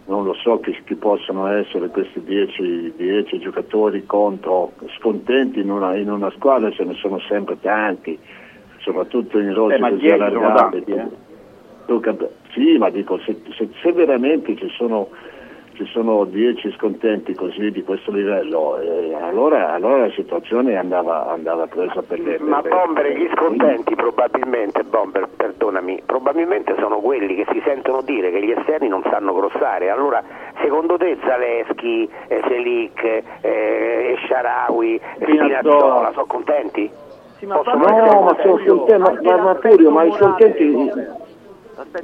[0.06, 5.96] non lo so chi, chi possono essere questi 10 10 giocatori contro scontenti in una,
[5.96, 8.20] in una squadra, ce ne sono sempre tanti,
[8.80, 10.84] soprattutto in rossi Eh, così 10 sono allargati.
[10.86, 11.20] tanti, eh.
[11.86, 12.00] Tu
[12.54, 15.10] sì, ma dico, se, se- se veramente ci sono,
[15.74, 21.68] ci sono 10 scontenti così di questo livello, eh, allora, allora la situazione andava, andava
[21.68, 27.62] presa per le Ma Bomber, gli scontenti probabilmente, Bomber, perdonami, probabilmente sono quelli che si
[27.66, 29.90] sentono dire che gli esterni non sanno grossare.
[29.90, 30.24] Allora,
[30.62, 36.90] secondo te Zaleschi, eh, Selic, eh, Sharawi, Spinazzola sono contenti?
[37.42, 38.68] Possono essere No, ma sono contenti?
[38.68, 41.30] scontenti, ma, ma, ma Furio, ma i scontenti, ma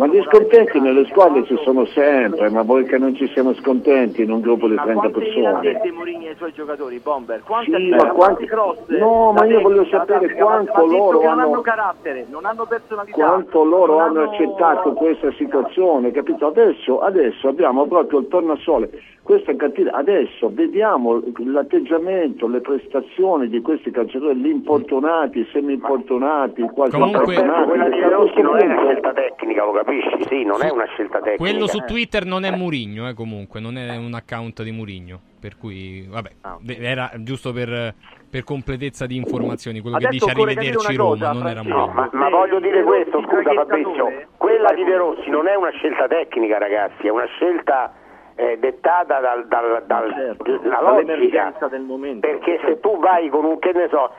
[0.08, 4.32] gli scontenti nelle squadre ci sono sempre, ma voi che non ci siamo scontenti in
[4.32, 5.92] un gruppo di Ma 30 quante gliene ha persone.
[5.92, 7.42] Mourinho ai suoi giocatori, Bomber?
[7.44, 8.80] Quante Sì, ma quanti- cross?
[8.88, 12.66] No, ma io voglio sapere quanto ma loro che non hanno- hanno carattere, non hanno
[12.66, 13.16] personalità.
[13.26, 16.48] Quanto loro hanno accettato questa situazione, capito?
[16.48, 18.90] Adesso, adesso abbiamo proprio il tornasole,
[19.24, 26.92] questa cattiva, adesso vediamo l'atteggiamento, le prestazioni di questi calciatori, gli importunati, i semi-importunati, quasi
[26.92, 27.68] Comunque- importunati.
[27.68, 30.24] Quella di Rossi non è una scelta tecnica, lo capisci?
[30.28, 31.38] Sì, non è una scelta tecnica.
[31.38, 35.20] Quello su Twitter non è Murigno, eh, comunque, non è un account di Murigno.
[35.40, 37.94] Per cui, vabbè, Ah, era giusto per,
[38.30, 39.80] per completezza di informazioni.
[39.82, 41.62] Quello che Adesso dice occorre arrivederci Roma, cosa, non era.
[41.64, 41.88] Murigno.
[41.94, 46.08] Ma, ma voglio dire questo, scusa Fabrizio, quella di De Rossi non è una scelta
[46.08, 47.94] tecnica ragazzi, è una scelta
[48.36, 52.28] eh, dettata dal, dal, dal- Certo, dalla logica, del momento.
[52.28, 54.12] perché se tu vai con un, che ne so,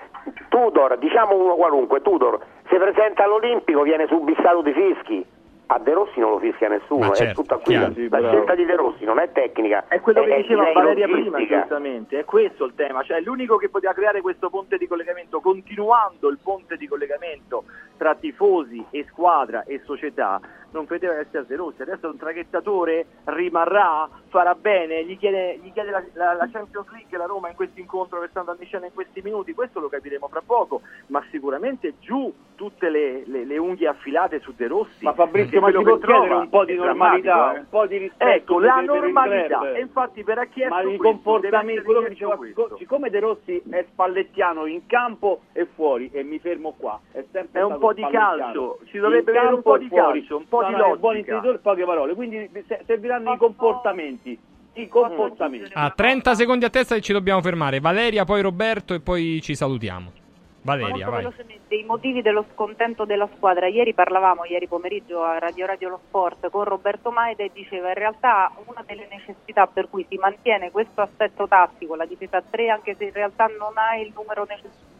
[0.48, 5.24] Tudor, diciamo uno qualunque, Tudor, si presenta all'Olimpico viene subissato di fischi,
[5.70, 7.88] a De Rossi non lo fischia nessuno, Ma è certo, tutta qui, chiaro.
[7.88, 10.60] la, Sì, la scelta di De Rossi non è tecnica, È quello che è- diceva
[10.62, 11.58] direi Valeria prima, logistica.
[11.60, 16.28] giustamente, è questo il tema, cioè l'unico che poteva creare questo ponte di collegamento, continuando
[16.30, 17.64] il ponte di collegamento
[17.98, 20.40] tra tifosi e squadra e società,
[20.70, 21.82] non poteva essere De Rossi.
[21.82, 27.16] Adesso un traghettatore rimarrà, farà bene, gli chiede, gli chiede la, la- la Champions League
[27.16, 29.88] la Roma in questo incontro che sta andando in scena in questi minuti, questo lo
[29.88, 35.04] capiremo fra poco, ma sicuramente giù tutte le, le- le unghie affilate su De Rossi.
[35.04, 37.58] Ma Fabrizio, ma si che può chiedere un po' di è normalità, eh.
[37.60, 41.82] un po' di rispetto Ecco, la normalità, e infatti per ha chiesto ma i comportamenti,
[41.82, 42.76] quello che diceva, questo.
[42.76, 47.60] siccome De Rossi è spallettiano in campo e fuori, e mi fermo qua, è sempre
[47.60, 50.72] È un po' di calcio, ci dovrebbe avere un po' di calcio, un po' di
[50.72, 51.34] no, è un buon logica.
[51.34, 54.38] intuitore, poche parole, quindi se- serviranno i comportamenti,
[54.74, 55.70] i comportamenti.
[55.74, 57.80] A 30 secondi a testa e ci dobbiamo fermare.
[57.80, 60.12] Valeria, poi Roberto e poi ci salutiamo.
[60.60, 61.18] Valeria, Molto vai.
[61.22, 63.68] velocemente, i motivi dello scontento della squadra.
[63.68, 67.94] Ieri parlavamo, ieri pomeriggio a Radio Radio Lo Sport con Roberto Maida e diceva in
[67.94, 72.68] realtà una delle necessità per cui si mantiene questo aspetto tattico, la difesa a 3,
[72.70, 74.96] anche se in realtà non ha il numero necessario.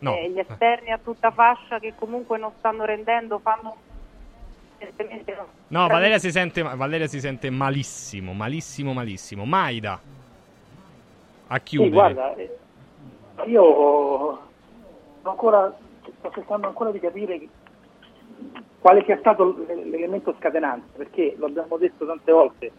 [0.00, 0.14] No.
[0.16, 3.76] Eh, gli esterni a tutta fascia che comunque non stanno rendendo, fanno
[5.68, 9.44] No, Valeria si, sente, Valeria si sente malissimo, malissimo, malissimo.
[9.44, 10.00] Maida.
[11.48, 11.88] A chiudere.
[11.88, 12.58] Sì, guarda, eh,
[13.46, 14.40] io
[15.22, 15.76] ancora,
[16.18, 17.40] sto cercando ancora di capire
[18.80, 22.72] quale sia stato l'elemento scatenante, perché lo abbiamo detto tante volte,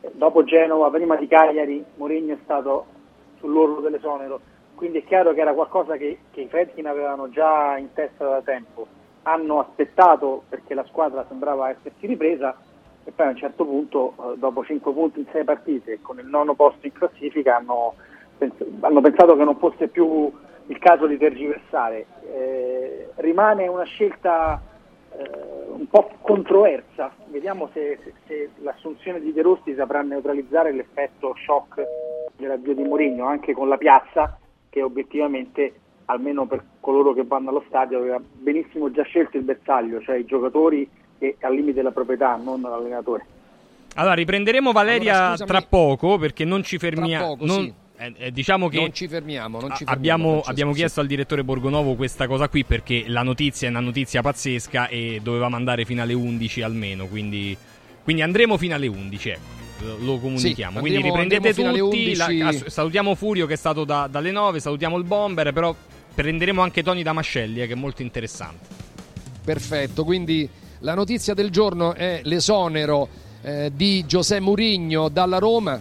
[0.00, 2.86] eh, dopo Genova, prima di Cagliari, Mourinho è stato
[3.38, 4.40] sull'orlo dell'esonero,
[4.74, 8.42] quindi è chiaro che era qualcosa che, che i Fredkin avevano già in testa da
[8.42, 8.86] tempo,
[9.22, 12.56] hanno aspettato perché la squadra sembrava essersi ripresa
[13.04, 16.26] e poi a un certo punto, eh, dopo 5 punti in 6 partite, con il
[16.26, 17.94] nono posto in classifica, hanno,
[18.38, 20.30] pens- hanno pensato che non fosse più
[20.66, 22.06] il caso di tergiversare.
[22.32, 24.60] Eh, rimane una scelta
[25.16, 25.30] eh,
[25.66, 31.82] un po' controversa, vediamo se, se- se l'assunzione di De Rossi saprà neutralizzare l'effetto shock
[32.36, 34.38] dell'avvio di Mourinho, anche con la piazza
[34.70, 35.74] che obiettivamente,
[36.06, 40.24] almeno per coloro che vanno allo stadio, aveva benissimo già scelto il bersaglio, cioè i
[40.24, 43.24] giocatori e al limite della proprietà, non l'allenatore.
[43.94, 47.26] Allora, riprenderemo Valeria Allora, tra poco perché non ci fermiamo.
[47.36, 47.74] poco, non- sì.
[47.98, 51.44] eh, eh, diciamo che Non ci fermiamo, non ci fermiamo, abbiamo, abbiamo chiesto al direttore
[51.44, 56.02] Borgonovo questa cosa qui perché la notizia è una notizia pazzesca e dovevamo andare fino
[56.02, 57.06] alle 11 almeno.
[57.06, 57.56] Quindi,
[58.02, 59.28] quindi andremo fino alle 11.
[59.28, 60.74] ecco, Lo, lo comunichiamo.
[60.74, 62.14] Sì, quindi riprendete tutti.
[62.14, 62.40] la- 11.
[62.40, 64.60] ass- salutiamo Furio che è stato da- dalle 9.
[64.60, 65.52] Salutiamo il Bomber.
[65.52, 65.74] Però
[66.14, 68.68] prenderemo anche Tony Damascelli, eh, che è molto interessante.
[69.44, 70.48] Perfetto, quindi
[70.80, 73.08] la notizia del giorno è l'esonero
[73.42, 75.80] eh, di José Mourinho dalla Roma.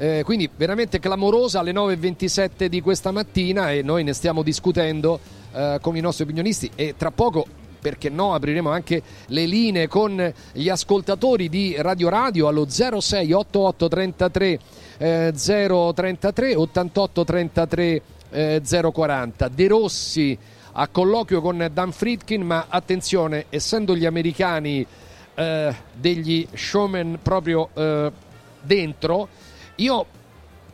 [0.00, 5.18] Eh, quindi veramente clamorosa alle 9.27 di questa mattina e noi ne stiamo discutendo
[5.52, 7.46] eh, con i nostri opinionisti e tra poco
[7.80, 13.88] perché no apriremo anche le linee con gli ascoltatori di Radio Radio allo 06 88
[13.88, 14.58] 33
[14.98, 20.38] eh, 033 88 33 eh, 040 De Rossi
[20.72, 24.86] a colloquio con Dan Friedkin ma attenzione essendo gli americani
[25.34, 28.12] eh, degli showman proprio eh,
[28.60, 29.28] dentro
[29.76, 30.06] io,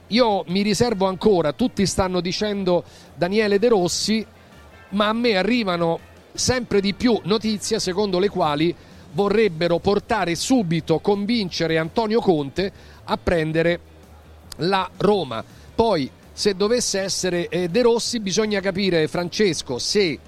[0.08, 2.84] io mi riservo ancora tutti stanno dicendo
[3.14, 4.26] Daniele De Rossi
[4.90, 5.98] ma a me arrivano
[6.34, 8.74] sempre di più notizie secondo le quali
[9.12, 12.72] vorrebbero portare subito, convincere Antonio Conte
[13.04, 13.80] a prendere
[14.56, 15.42] la Roma.
[15.74, 20.18] Poi, se dovesse essere eh, De Rossi, bisogna capire, Francesco, se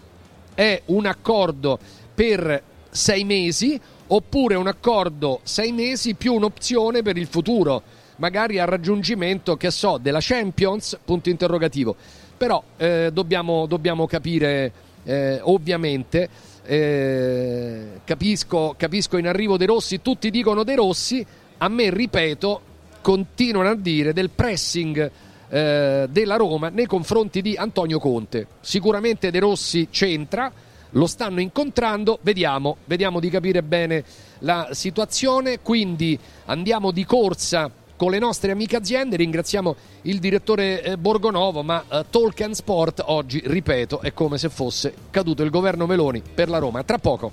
[0.55, 1.79] è un accordo
[2.15, 3.79] per sei mesi
[4.09, 7.83] oppure un accordo sei mesi più un'opzione per il futuro,
[8.17, 11.97] magari al raggiungimento, che so, della Champions, punto interrogativo.
[12.37, 14.73] Però eh, dobbiamo, dobbiamo capire
[15.07, 16.29] eh, ovviamente.
[16.65, 21.25] Eh, capisco, capisco in arrivo De Rossi, tutti dicono De Rossi,
[21.59, 22.61] a me ripeto,
[23.01, 25.11] continuano a dire del pressing
[25.49, 28.49] eh, della Roma nei confronti di Antonio Conte.
[28.61, 30.53] Sicuramente De Rossi c'entra,
[30.91, 34.05] lo stanno incontrando, vediamo, vediamo di capire bene
[34.41, 39.17] la situazione, quindi andiamo di corsa con le nostre amiche aziende.
[39.17, 44.49] Ringraziamo il direttore eh, Borgonovo, ma eh, Talk and Sport oggi, ripeto, è come se
[44.49, 46.83] fosse caduto il governo Meloni per la Roma.
[46.85, 47.33] Tra poco.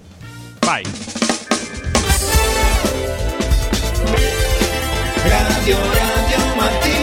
[0.60, 0.84] Vai.
[5.24, 7.03] Radio Radio Mattino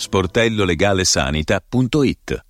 [0.00, 2.49] sportellolegalesanita.it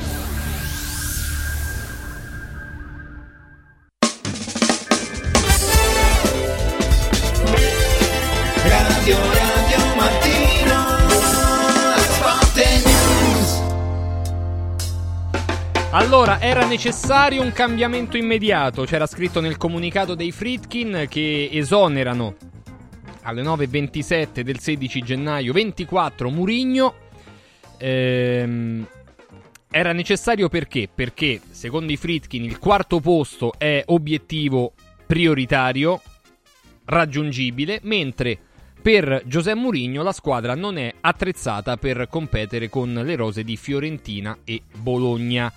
[15.93, 18.85] Allora, era necessario un cambiamento immediato.
[18.85, 22.35] C'era scritto nel comunicato dei Fritkin che esonerano
[23.23, 26.95] alle 9.27 del 16 gennaio 24 Murigno.
[27.77, 28.87] Ehm,
[29.69, 30.87] era necessario perché?
[30.93, 34.71] Perché, secondo i Fritkin, il quarto posto è obiettivo
[35.05, 36.01] prioritario,
[36.85, 38.39] raggiungibile, mentre
[38.81, 44.37] per Giuseppe Mourinho la squadra non è attrezzata per competere con le rose di Fiorentina
[44.45, 45.51] e Bologna.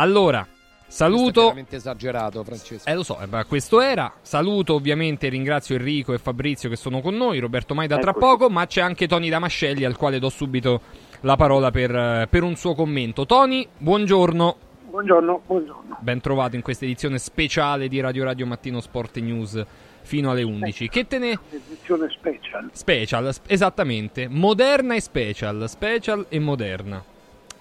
[0.00, 1.40] Allora, Questo è saluto.
[1.42, 2.88] veramente esagerato, Francesco.
[2.88, 4.10] Eh lo so, eh, questo era.
[4.22, 8.66] Saluto ovviamente, ringrazio Enrico e Fabrizio che sono con noi, Roberto Maida tra poco, ma
[8.66, 10.80] c'è anche Tony Damascelli al quale do subito
[11.20, 13.26] la parola per, eh, per un suo commento.
[13.26, 14.56] Tony, buongiorno.
[14.88, 15.98] Buongiorno, buongiorno.
[16.00, 19.62] Ben trovato in questa edizione speciale di Radio Radio Mattino Sport News
[20.00, 20.88] fino alle 11.
[20.88, 21.38] Che te ne...
[21.50, 22.70] Edizione special.
[22.72, 24.28] Special, esattamente.
[24.28, 25.68] Moderna e special.
[25.68, 27.09] Special e moderna.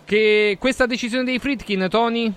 [0.10, 2.34] Che questa decisione dei Fritkin, Tony?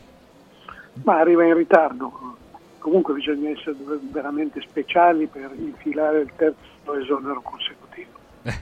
[1.05, 2.36] Ma arriva in ritardo.
[2.76, 3.75] Comunque bisogna essere
[4.10, 8.10] veramente speciali per infilare il terzo esonero consecutivo.
[8.42, 8.60] Eh,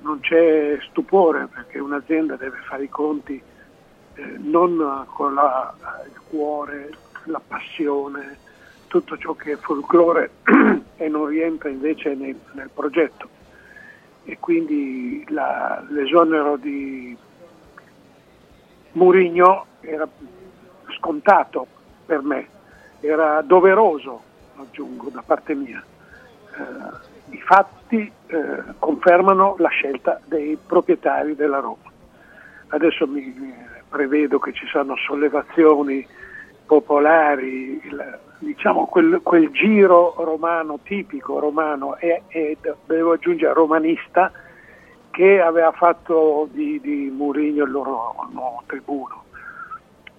[0.00, 3.40] Non c'è stupore perché un'azienda deve fare i conti
[4.14, 5.72] eh, non con la-
[6.12, 6.90] il cuore,
[7.26, 8.38] la passione,
[8.88, 10.30] tutto ciò che è folklore
[10.96, 13.28] e non rientra invece nel, nel progetto.
[14.24, 17.16] E quindi la- l'esonero di
[18.92, 20.06] Murigno era
[20.96, 21.66] scontato
[22.06, 22.48] per me,
[23.00, 24.22] era doveroso,
[24.56, 25.82] aggiungo, da parte mia.
[26.56, 31.90] Eh, I fatti eh, confermano la scelta dei proprietari della Roma.
[32.68, 33.54] Adesso mi,
[33.88, 36.06] prevedo che ci saranno sollevazioni
[36.64, 42.56] popolari, il- diciamo quel, quel giro romano tipico romano e, e
[42.86, 44.32] devo aggiungere romanista
[45.12, 49.24] che aveva fatto di, di Mourinho il loro nuovo tribuno.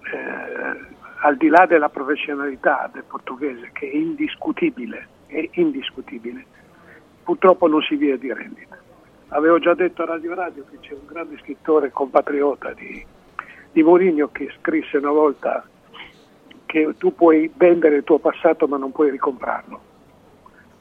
[0.03, 0.91] Eh,
[1.23, 6.45] al di là della professionalità del portoghese, che è indiscutibile, è indiscutibile,
[7.23, 8.77] purtroppo non si via di rendita.
[9.29, 13.03] Avevo già detto a Radio Radio che c'è un grande scrittore compatriota di,
[13.71, 15.65] di Mourinho che scrisse una volta
[16.67, 19.91] che tu puoi vendere il tuo passato ma non puoi ricomprarlo.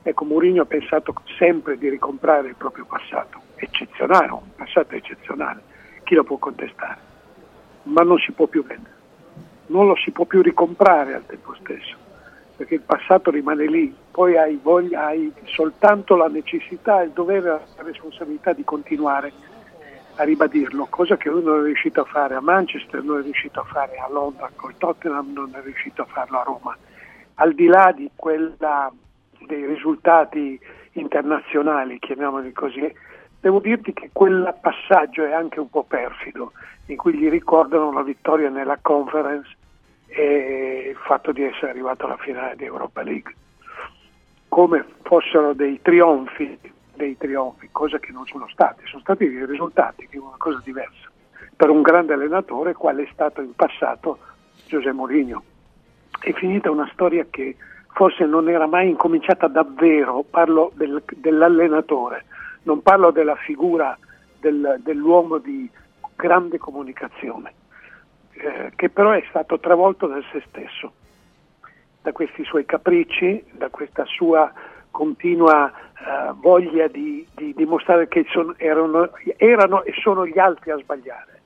[0.03, 5.63] Ecco, Mourinho ha pensato sempre di ricomprare il proprio passato, eccezionale, un passato eccezionale,
[6.05, 7.11] chi lo può contestare?
[7.85, 8.95] Ma non si può più vendere,
[9.67, 11.97] non lo si può più ricomprare al tempo stesso,
[12.57, 17.83] perché il passato rimane lì, poi hai, voglia, hai soltanto la necessità, il dovere, la
[17.83, 19.33] responsabilità di continuare
[20.17, 23.61] a ribadirlo, cosa che lui non è riuscito a fare a Manchester, non è riuscito
[23.61, 26.77] a fare a Londra col Tottenham, non è riuscito a farlo a Roma.
[27.37, 28.93] Al di là di quella,
[29.47, 30.61] dei risultati
[30.93, 32.93] internazionali, chiamiamoli così,
[33.43, 36.53] Devo dirti che quel passaggio è anche un po' perfido,
[36.87, 39.57] in cui gli ricordano la vittoria nella conference
[40.07, 43.35] e il fatto di essere arrivato alla finale di Europa League,
[44.47, 46.57] come fossero dei trionfi,
[46.95, 51.11] dei trionfi, cosa che non sono stati, sono stati dei risultati, è una cosa diversa,
[51.57, 54.21] per un grande allenatore quale è stato in passato
[54.69, 55.43] Giuseppe Mourinho.
[56.21, 57.57] È finita una storia che
[57.89, 62.27] forse non era mai incominciata davvero, parlo del- dell'allenatore,
[62.65, 63.97] non parlo della figura
[64.41, 65.69] del- dell'uomo di
[66.17, 67.53] grande comunicazione,
[68.33, 70.93] eh, che però è stato travolto da se stesso,
[72.03, 74.53] da questi suoi capricci, da questa sua
[74.91, 80.77] continua eh, voglia di, di dimostrare che sono- erano, erano e sono gli altri a
[80.79, 81.41] sbagliare.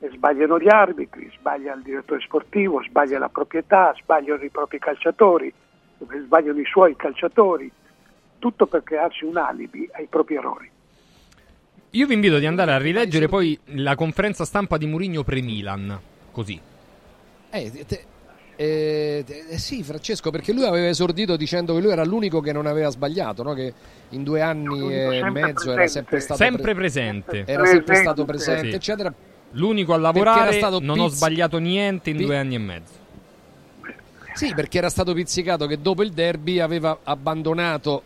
[0.00, 5.52] E sbagliano gli arbitri, sbaglia il direttore sportivo, sbaglia la proprietà, sbagliano i propri calciatori,
[5.98, 7.70] sbagliano i suoi calciatori,
[8.38, 10.70] tutto per crearsi un alibi ai propri errori.
[11.92, 15.98] Io vi invito di andare a rileggere poi la conferenza stampa di Mourinho pre-Milan,
[16.30, 16.60] così.
[17.50, 18.04] Eh, te-
[18.56, 22.52] eh, te- eh, sì, Francesco, perché lui aveva esordito dicendo che lui era l'unico che
[22.52, 23.54] non aveva sbagliato, no?
[23.54, 23.72] che
[24.10, 25.88] in due anni e mezzo era presente.
[25.88, 27.44] sempre stato, Sempre presente.
[27.46, 28.74] Era sempre stato presente, Sì.
[28.76, 29.12] eccetera.
[29.52, 32.58] L'unico a lavorare, era stato non ho pizz- sbagliato niente in pi- due anni e
[32.58, 32.92] mezzo.
[34.34, 38.02] Sì, perché era stato pizzicato che dopo il derby aveva abbandonato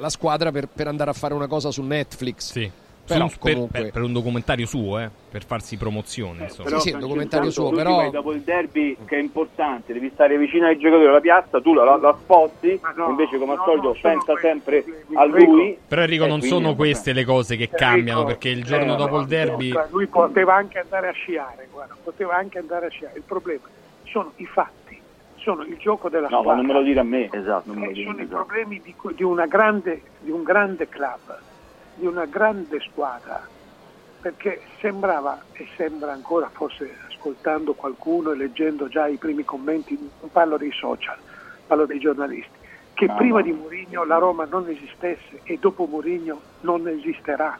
[0.00, 2.52] la squadra per, per andare a fare una cosa su Netflix.
[2.52, 2.70] Sì.
[3.06, 3.80] Però comunque...
[3.80, 6.44] per- per un documentario suo, eh, per farsi promozione.
[6.44, 6.78] Insomma.
[6.78, 10.66] Sì, sì, un documentario suo, però- dopo il derby che è importante, devi stare vicino
[10.66, 14.84] ai giocatori della piazza, tu la, la, la sposti, invece come al solito pensa sempre
[15.14, 15.76] a lui.
[15.88, 19.26] Però Enrico, non sono queste le cose che cambiano, perché il giorno eh, dopo il
[19.26, 19.72] derby...
[19.90, 23.14] Lui poteva anche andare a sciare, guarda, poteva anche andare a sciare.
[23.16, 23.64] Il problema
[24.04, 24.79] sono i fatti,
[25.40, 26.62] sono il gioco della No, ma squadra.
[26.62, 28.22] non me lo dire a me, esatto, non me lo Eh, dire a sono me,
[28.22, 28.44] i esatto.
[28.44, 31.38] problemi di, di una grande, di un grande club,
[31.94, 33.46] di una grande squadra,
[34.20, 40.30] perché sembrava e sembra ancora, forse ascoltando qualcuno e leggendo già i primi commenti, non
[40.30, 41.16] parlo dei social,
[41.66, 42.58] parlo dei giornalisti,
[42.94, 43.44] che No, prima no.
[43.44, 47.58] di Mourinho la Roma non esistesse e dopo Mourinho non esisterà.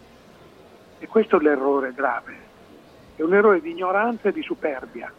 [0.99, 2.37] E questo è l'errore grave,
[3.17, 5.11] è un errore di ignoranza e di superbia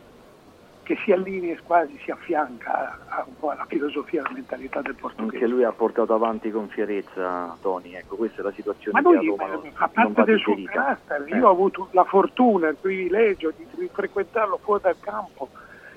[0.84, 4.34] che si allinea e quasi si affianca a, a un po' alla filosofia e alla
[4.34, 5.36] mentalità del portoghese.
[5.36, 9.16] Anche lui ha portato avanti con fierezza Tony, ecco questa è la situazione Ma che
[9.16, 11.26] a lui Roma va parte del suo carattere.
[11.26, 11.38] Eh.
[11.38, 15.50] Io ho avuto la fortuna, il privilegio di, di frequentarlo fuori dal campo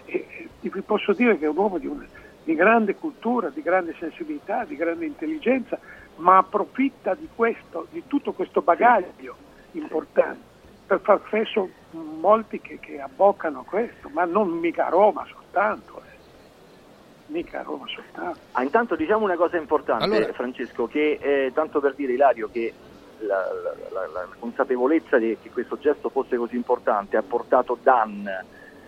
[0.04, 0.26] e,
[0.60, 2.06] e vi posso dire che è un uomo di, un-
[2.44, 5.78] di grande cultura, di grande sensibilità, di grande intelligenza,
[6.16, 9.34] ma approfitta di questo, di tutto questo bagaglio
[9.72, 10.52] importante
[10.86, 15.98] per far fesso molti che, che abboccano questo, ma non mica a Roma soltanto.
[16.04, 16.12] eh.
[17.26, 18.38] Mica Roma soltanto.
[18.52, 22.72] Ah, intanto diciamo una cosa importante, Allora- Francesco, che eh, tanto per dire Ilario che
[23.20, 28.28] la, la- la- la consapevolezza di, che questo gesto fosse così importante ha portato Dan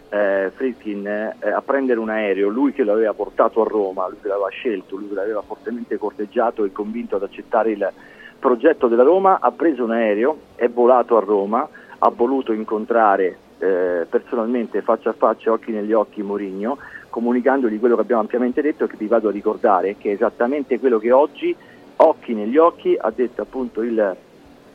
[0.08, 4.28] eh, Friskin eh, a prendere un aereo, lui che l'aveva portato a Roma, lui che
[4.28, 7.92] l'aveva scelto, lui che l'aveva fortemente corteggiato e convinto ad accettare il
[8.38, 11.66] progetto della Roma, ha preso un aereo, è volato a Roma,
[11.98, 18.02] ha voluto incontrare eh, personalmente faccia a faccia, occhi negli occhi Mourinho, comunicandogli quello che
[18.02, 21.54] abbiamo ampiamente detto e che vi vado a ricordare, che è esattamente quello che oggi,
[21.96, 24.16] occhi negli occhi, ha detto appunto il,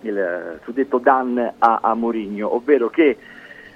[0.01, 3.17] il suddetto Dan a, a Mourinho, ovvero che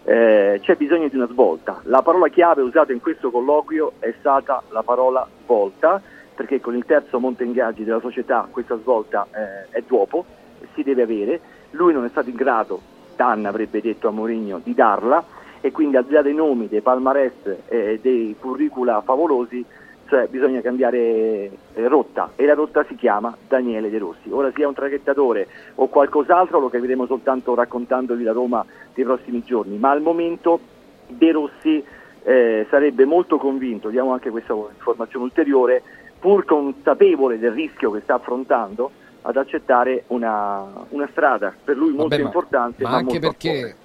[0.03, 1.81] eh, c'è bisogno di una svolta.
[1.83, 6.01] La parola chiave usata in questo colloquio è stata la parola svolta,
[6.35, 10.25] perché con il terzo monte ingaggi della società questa svolta eh, è dopo,
[10.73, 11.39] si deve avere.
[11.71, 12.81] Lui non è stato in grado,
[13.15, 15.23] Dan avrebbe detto a Mourinho, di darla
[15.61, 17.33] e quindi al di là dei nomi, dei palmarès
[17.67, 19.65] e dei curricula favolosi,
[20.07, 21.49] cioè bisogna cambiare eh,
[21.87, 24.29] rotta e la rotta si chiama Daniele De Rossi.
[24.29, 28.63] Ora sia un traghettatore o qualcos'altro lo capiremo soltanto raccontandovi la Roma
[28.93, 30.59] dei prossimi giorni, ma al momento
[31.07, 31.83] De Rossi
[32.23, 35.81] eh, sarebbe molto convinto, diamo anche questa informazione ulteriore,
[36.19, 38.91] pur consapevole del rischio che sta affrontando,
[39.27, 42.83] ad accettare una, una strada per lui molto Vabbè, ma- importante.
[42.83, 43.75] ma Ma, anche perché,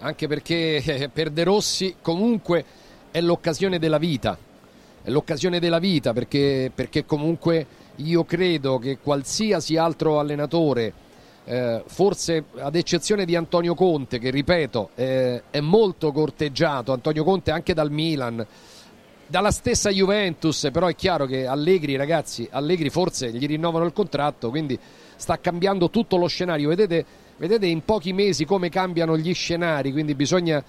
[0.00, 2.64] anche perché eh, per De Rossi comunque
[3.10, 4.36] è l'occasione della vita.
[5.02, 7.66] È l'occasione della vita perché, perché comunque
[7.96, 10.92] io credo che qualsiasi altro allenatore,
[11.44, 17.50] eh, forse ad eccezione di Antonio Conte, che ripeto eh, è molto corteggiato, Antonio Conte
[17.50, 18.46] anche dal Milan,
[19.32, 24.50] dalla stessa Juventus, però è chiaro che Allegri, ragazzi, Allegri forse gli rinnovano il contratto,
[24.50, 24.78] quindi
[25.16, 26.68] sta cambiando tutto lo scenario.
[26.68, 27.02] Vedete,
[27.38, 30.62] vedete in pochi mesi come cambiano gli scenari, quindi bisogna,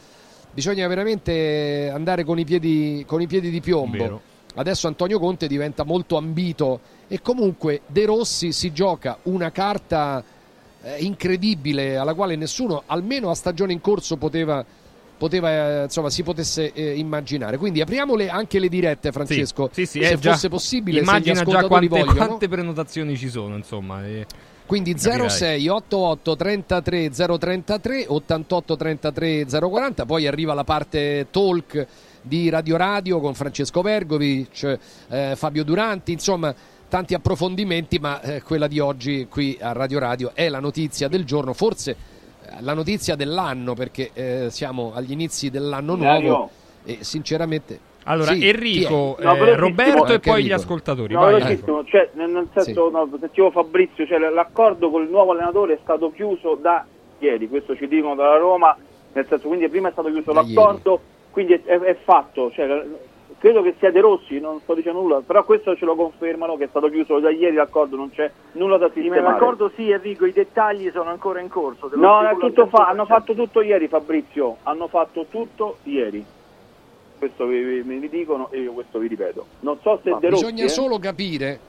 [0.54, 3.98] bisogna veramente andare con i piedi, con i piedi di piombo.
[3.98, 4.22] Vero.
[4.56, 10.24] Adesso Antonio Conte diventa molto ambito e comunque De Rossi si gioca una carta
[10.84, 14.64] eh, incredibile alla quale nessuno, almeno a stagione in corso, poteva,
[15.24, 17.56] poteva, eh, insomma, si potesse eh, immaginare.
[17.58, 20.98] Quindi apriamole anche le dirette, Francesco, Sì, sì, se è già- fosse possibile.
[20.98, 22.26] se gli Immagina già ascoltatori quante, vogliono.
[22.28, 24.06] quante prenotazioni ci sono, insomma.
[24.06, 24.26] eh.
[24.66, 25.30] Quindi Capirai.
[25.30, 31.86] 06 88 33 033 88 33 040 poi arriva la parte talk
[32.22, 34.80] di Radio Radio con Francesco Vergovic,
[35.10, 36.54] eh, Fabio Duranti, insomma
[36.90, 41.24] tanti approfondimenti, ma eh, quella di oggi qui a Radio Radio è la notizia del
[41.26, 41.96] giorno, forse eh,
[42.62, 46.28] la notizia dell'anno perché eh, siamo agli inizi dell'anno Ilario.
[46.30, 46.50] nuovo
[46.86, 49.24] e sinceramente Allora, Sì, Enrico, è?
[49.24, 49.56] No, eh.
[49.56, 50.56] Roberto e poi gli Enrico.
[50.62, 51.14] ascoltatori.
[51.14, 51.60] No, vai.
[51.86, 56.12] cioè, nel, nel senso, no, sentivo Fabrizio, cioè, l'accordo con il nuovo allenatore è stato
[56.12, 56.86] chiuso da
[57.20, 58.76] ieri, questo ci dicono dalla Roma,
[59.14, 61.00] nel senso quindi prima è stato chiuso Da l'accordo,
[61.32, 62.86] quindi è, è- è fatto, cioè,
[63.44, 66.64] credo che sia De Rossi, non sto dicendo nulla, però questo ce lo confermano che
[66.64, 69.34] è stato chiuso da ieri l'accordo, non c'è nulla da Sì, ma sistemare.
[69.34, 71.90] l'accordo sì Enrico, i dettagli sono ancora in corso.
[71.96, 72.70] No, fa- 100%.
[72.88, 76.26] hanno fatto tutto ieri Fabrizio, hanno fatto tutto ieri.
[77.18, 79.46] Questo vi, vi- mi dicono e io questo vi ripeto.
[79.60, 80.70] Non so se De Rossi, bisogna eh.
[80.70, 81.60] solo capire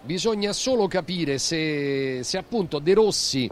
[0.00, 3.50] bisogna solo capire se, se appunto De Rossi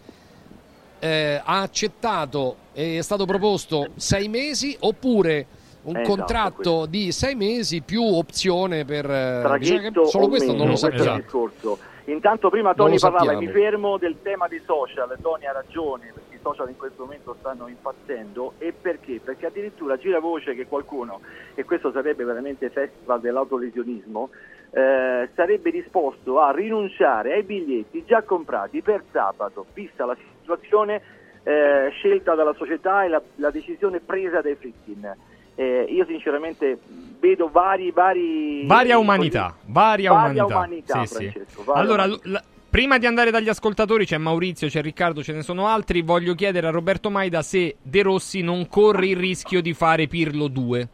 [1.01, 5.47] eh, ha accettato e è stato proposto sei mesi oppure
[5.87, 10.73] un esatto, contratto di sei mesi più opzione per eh, traghetto solo questo meno, non
[10.73, 11.79] lo questo sappiamo discorso.
[12.07, 16.37] Intanto prima Tony parlava e mi fermo del tema dei social, Tony ha ragione perché
[16.37, 19.21] i social in questo momento stanno impazzendo e perché?
[19.23, 21.21] Perché addirittura gira voce che qualcuno,
[21.55, 24.31] e questo sarebbe veramente festival dell'autolesionismo,
[24.71, 31.03] eh, sarebbe disposto a rinunciare ai biglietti già comprati per sabato, vista la situazione
[31.43, 35.15] eh, scelta dalla società e la, la decisione presa dai Fritkin.
[35.59, 36.79] Eh, io sinceramente
[37.19, 40.55] vedo vari, vari Varia umanità, varia, Varia umanità.
[40.57, 41.43] umanità, Sì, sì.
[41.65, 42.29] Varia Allora, umanità.
[42.29, 46.03] l- prima di andare dagli ascoltatori, c'è Maurizio, c'è Riccardo, ce ne sono altri.
[46.03, 50.49] Voglio chiedere a Roberto Maida se De Rossi non corre il rischio di fare Pirlo
[50.49, 50.89] 2.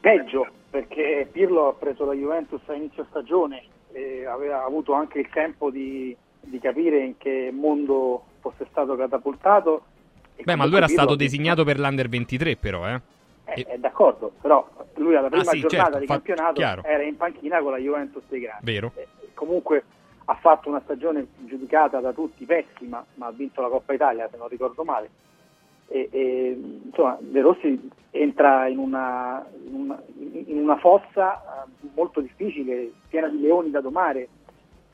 [0.00, 5.28] Peggio, perché Pirlo ha preso la Juventus a inizio stagione e aveva avuto anche il
[5.30, 9.82] tempo di, di capire in che mondo fosse stato catapultato.
[10.42, 13.00] Beh, ma lui era stato designato per l'Under 23, però, eh.
[13.44, 16.82] Eh, è d'accordo, però lui alla prima Ah, sì, giornata certo, di campionato chiaro.
[16.84, 18.64] era in panchina con la Juventus dei Grandi.
[18.64, 18.92] Vero.
[19.34, 19.82] Comunque
[20.26, 24.36] ha fatto una stagione giudicata da tutti pessima, ma ha vinto la Coppa Italia, se
[24.36, 25.10] non ricordo male.
[25.88, 30.00] E, e, insomma, De Rossi entra in una, in una,
[30.46, 34.28] in una fossa eh, molto difficile, piena di leoni da domare.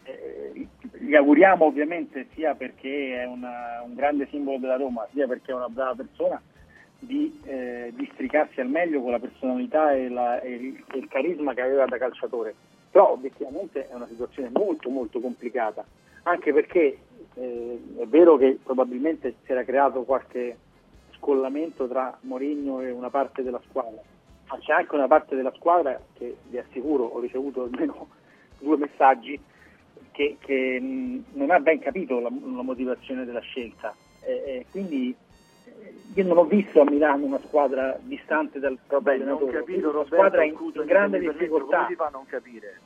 [0.09, 0.67] Eh,
[0.99, 5.55] gli auguriamo ovviamente sia perché è una- un grande simbolo della Roma, sia perché è
[5.55, 6.41] una brava persona,
[6.99, 11.55] di eh, districarsi al meglio con la personalità e, la- e il, e il carisma
[11.55, 12.55] che aveva da calciatore.
[12.91, 15.85] Però obiettivamente è una situazione molto molto complicata,
[16.23, 16.99] anche perché
[17.35, 20.57] eh, è vero che probabilmente si era creato qualche
[21.17, 24.01] scollamento tra Mourinho e una parte della squadra,
[24.49, 28.09] ma c'è anche una parte della squadra che vi assicuro ho ricevuto almeno
[28.59, 29.39] due messaggi
[30.17, 33.95] che, che, mh, non ha ben capito la, la motivazione della scelta.
[34.23, 35.15] E, e quindi
[35.65, 39.59] eh, io non ho visto a Milano una squadra distante dal proprio Beh, non allenatore,
[39.59, 41.77] ho capito visto una Roberto, squadra in, in grande difficoltà.
[41.77, 42.81] Come si fa a non capire?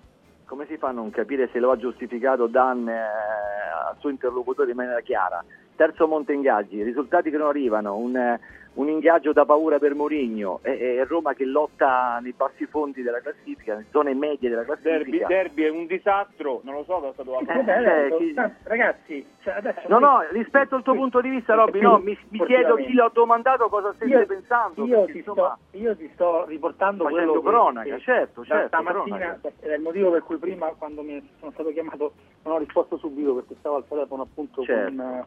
[0.44, 4.70] Come si fa a non capire se lo ha giustificato Dan eh, al suo interlocutore
[4.73, 5.44] in maniera chiara?
[5.76, 8.41] Terzo monte ingaggi, risultati che non arrivano, un, eh,
[8.73, 13.21] un ingaggio da paura per Mourinho e, e Roma che lotta nei bassi fondi della
[13.21, 15.27] classifica, nelle zone medie della Derby, classifica.
[15.27, 17.63] derby è un disastro, non lo so cosa doveva Eh, fare.
[17.63, 21.55] Vabbè, adesso, chi- tanto, ragazzi, cioè adesso No, no, rispetto al tuo punto di vista,
[21.55, 24.85] Robby, no, mi, mi chiedo chi l'ho domandato cosa stesse Io- pensando.
[24.87, 28.45] Io perché, ti, insomma, sto, io ti sto riportando Facendo quello che- cronaca, che certo,
[28.45, 32.13] certo, stamattina era il motivo per cui prima quando mi sono stato chiamato
[32.45, 34.95] non ho risposto subito perché stavo al telefono appunto Certo.
[34.97, 35.25] con eh,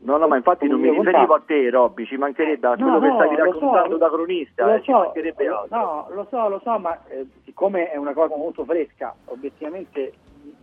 [0.00, 3.00] No, no, ma infatti non mi riferivo a te, Robby, ci mancherebbe a No, quello
[3.00, 5.76] che no, stavi lo raccontando so, da cronista, lo eh, ci so, mancherebbe eh, altro.
[5.76, 10.12] No, lo so, lo so, ma eh, siccome è una cosa molto fresca, obiettivamente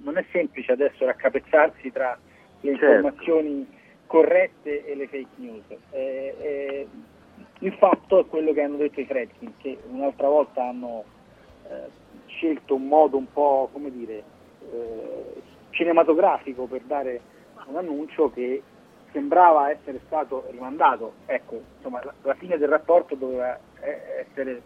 [0.03, 2.17] non è semplice adesso raccapezzarsi tra
[2.61, 2.85] le Certo.
[2.85, 3.67] informazioni
[4.07, 5.63] corrette e le fake news.
[5.91, 6.87] Eh, eh,
[7.59, 11.03] il fatto è quello che hanno detto i Fredkin, che un'altra volta hanno
[11.69, 11.89] eh,
[12.27, 14.23] scelto un modo un po', come dire,
[15.69, 17.21] cinematografico per dare
[17.67, 18.61] un annuncio che
[19.15, 21.13] sembrava essere stato rimandato.
[21.25, 24.61] Ecco, insomma, la, la fine del rapporto doveva eh, essere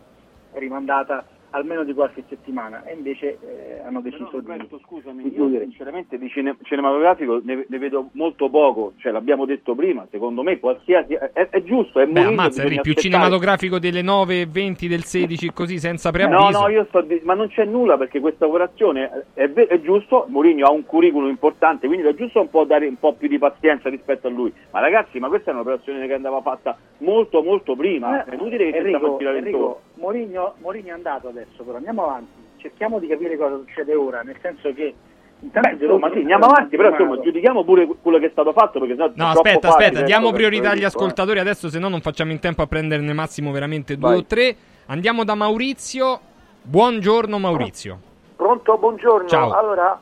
[0.54, 5.34] rimandata almeno di qualche settimana e invece eh, hanno deciso Roberto, di, scusami, di io
[5.36, 5.64] chiudere.
[5.66, 10.60] sinceramente di cine- cinematografico ne, ne vedo molto poco, cioè l'abbiamo detto prima, secondo me
[10.60, 13.02] qualsiasi è, è giusto, è Beh, Mourinho, ammazza, bisogna più aspettare.
[13.02, 16.60] cinematografico delle 9.20 del 16 così senza No, preavviso.
[16.62, 20.26] no, io sto di- ma non c'è nulla perché questa operazione è, ve- è giusto,
[20.30, 23.38] Mourinho ha un curriculum importante, quindi è giusto un po' dare un po' più di
[23.38, 24.54] pazienza rispetto a lui.
[24.72, 28.80] Ma ragazzi, ma questa è un'operazione che andava fatta molto molto prima, è inutile che
[28.82, 29.78] ci stiamo a Enrico, tirare intorno.
[30.00, 34.38] Mourinho, Mourinho è andato adesso, però andiamo avanti, cerchiamo di capire cosa succede ora, nel
[34.42, 34.94] senso che
[35.42, 38.80] intanto Beh, insomma, sì, andiamo avanti, però insomma, giudichiamo pure quello che è stato fatto
[38.80, 40.86] perché No, aspetta, facile, aspetta, diamo ecco, priorità agli eh.
[40.86, 44.18] ascoltatori adesso, se no non facciamo in tempo a prenderne massimo veramente due Vai.
[44.20, 44.56] o tre.
[44.88, 46.20] Andiamo da Maurizio.
[46.62, 48.00] Buongiorno Maurizio.
[48.36, 49.28] Pronto, buongiorno.
[49.28, 49.52] Ciao.
[49.52, 50.00] Allora,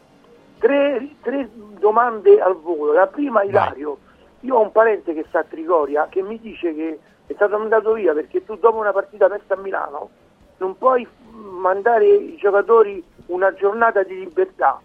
[0.59, 2.93] tre, tre domande al volo.
[2.93, 3.97] La prima, Ilario.
[4.41, 7.93] Io ho un parente che sta a Trigoria che mi dice che è stato mandato
[7.93, 10.09] via perché tu dopo una partita persa a Milano
[10.57, 14.81] non puoi mandare i giocatori una giornata di libertà.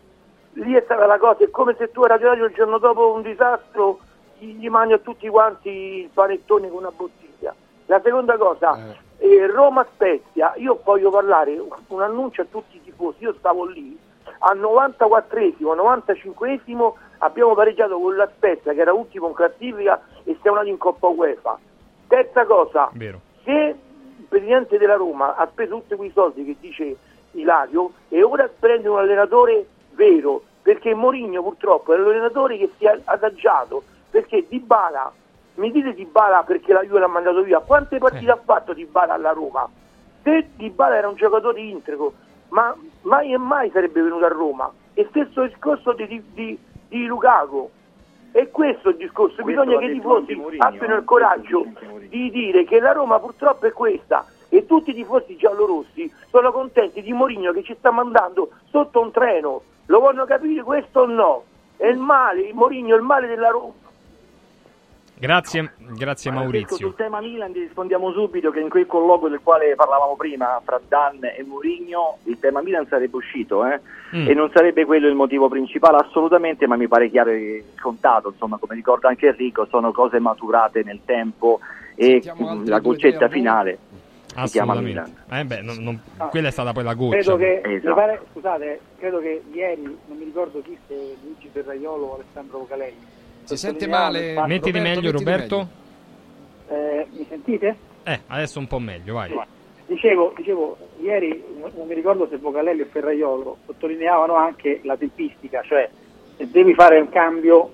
[0.54, 3.12] Lì è stata la cosa, è come se tu a Radio Radio il giorno dopo
[3.12, 4.00] un disastro
[4.38, 7.54] gli, mandi a tutti quanti il panettone con una bottiglia.
[7.86, 8.76] La seconda cosa,
[9.18, 13.64] eh, Roma Spezia, io voglio parlare un, un annuncio a tutti i tifosi, io stavo
[13.64, 13.98] lì,
[14.40, 20.56] al 94esimo, 95esimo abbiamo pareggiato con la Spezia che era ultimo in classifica e siamo
[20.58, 21.58] andati in Coppa UEFA.
[22.12, 22.91] Terza cosa,
[23.42, 26.94] se il presidente della Roma ha speso tutti quei soldi che dice
[27.31, 32.84] Ilario e ora prende un allenatore vero, perché Mourinho purtroppo è un allenatore che si
[32.84, 35.10] è adagiato, perché Dybala,
[35.55, 39.32] mi dite Dybala perché la Juve l'ha mandato via, quante partite ha fatto Dybala alla
[39.32, 39.66] Roma?
[40.23, 42.12] Se Dybala era un giocatore integro,
[42.50, 44.70] ma mai e mai sarebbe venuto a Roma.
[44.92, 46.58] E stesso discorso di, di, di,
[46.89, 47.70] di Lukaku.
[48.32, 51.66] E questo è il discorso, Questo bisogna che i tifosi Mourinho, abbiano il coraggio
[52.08, 57.02] di dire che la Roma purtroppo è questa e tutti i tifosi giallorossi sono contenti
[57.02, 59.62] di Mourinho che ci sta mandando sotto un treno.
[59.86, 61.44] Lo vogliono capire questo o no?
[61.76, 63.81] È il male, il Mourinho è il male della Roma.
[65.15, 66.76] Grazie, grazie Ecco, Maurizio.
[66.76, 70.81] sul tema Milan ti rispondiamo subito che in quel colloquio del quale parlavamo prima fra
[70.89, 73.81] Dan e Mourinho il tema Milan sarebbe uscito eh?
[74.16, 74.28] Mm.
[74.28, 78.57] e non sarebbe quello il motivo principale assolutamente ma mi pare chiaro e scontato insomma
[78.58, 81.60] come ricorda anche Enrico sono cose maturate nel tempo
[81.94, 82.20] e
[82.65, 83.78] la goccetta finale
[84.44, 85.39] si chiama Milan Assolutamente.
[85.41, 85.84] Eh beh, non-
[86.16, 87.16] non- quella è stata poi la goccia.
[87.18, 87.94] Credo che, Esatto.
[87.94, 93.11] pare- scusate, credo che ieri, non mi ricordo chi, se Luigi Ferraiolo o Alessandro Vocalelli.
[93.44, 94.34] Si sente male?
[94.34, 95.68] fatto- Mettiti meglio Roberto.
[96.68, 97.76] Eh, mi sentite?
[98.04, 99.30] Eh, adesso un po' meglio, vai.
[99.86, 101.42] Dicevo, dicevo, ieri
[101.76, 105.88] non mi ricordo se Vocalelli o Ferraiolo sottolineavano anche la tempistica, cioè
[106.36, 107.70] se devi fare un cambio,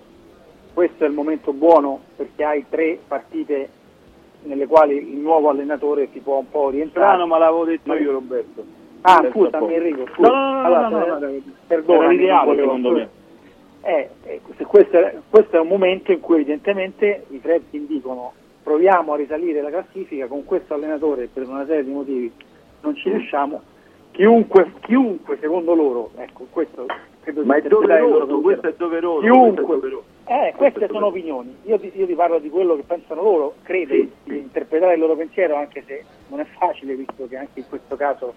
[0.75, 3.69] questo è il momento buono perché hai tre partite
[4.43, 7.07] nelle quali il nuovo allenatore ti può un po' orientare.
[7.07, 8.65] Strano, ma l'avevo detto io Roberto.
[9.03, 9.75] Ah, scusami.
[9.75, 10.29] Enrico, scusa.
[10.29, 13.01] No, no, no, Allora, no, no, eh, no, perdonami, era l'ideale, non volevo- secondo me.
[13.01, 13.09] Eh, eh,
[13.83, 18.33] se questo, è, questo è un momento in cui evidentemente i Fredkin dicono
[18.63, 22.33] proviamo a risalire la classifica con questo allenatore per una serie di motivi
[22.81, 23.63] non ci riusciamo.
[24.11, 26.87] Chiunque, chiunque secondo loro, ecco, questo
[27.21, 29.21] credo Ma è doveroso, questo è doveroso.
[29.21, 29.65] Chiunque.
[29.65, 30.05] questo è doveroso.
[30.27, 31.57] Eh, queste sono opinioni.
[31.65, 35.17] Io ti, io ti parlo di quello che pensano loro, credo di interpretare il loro
[35.17, 38.35] pensiero, anche se non è facile, visto che anche in questo caso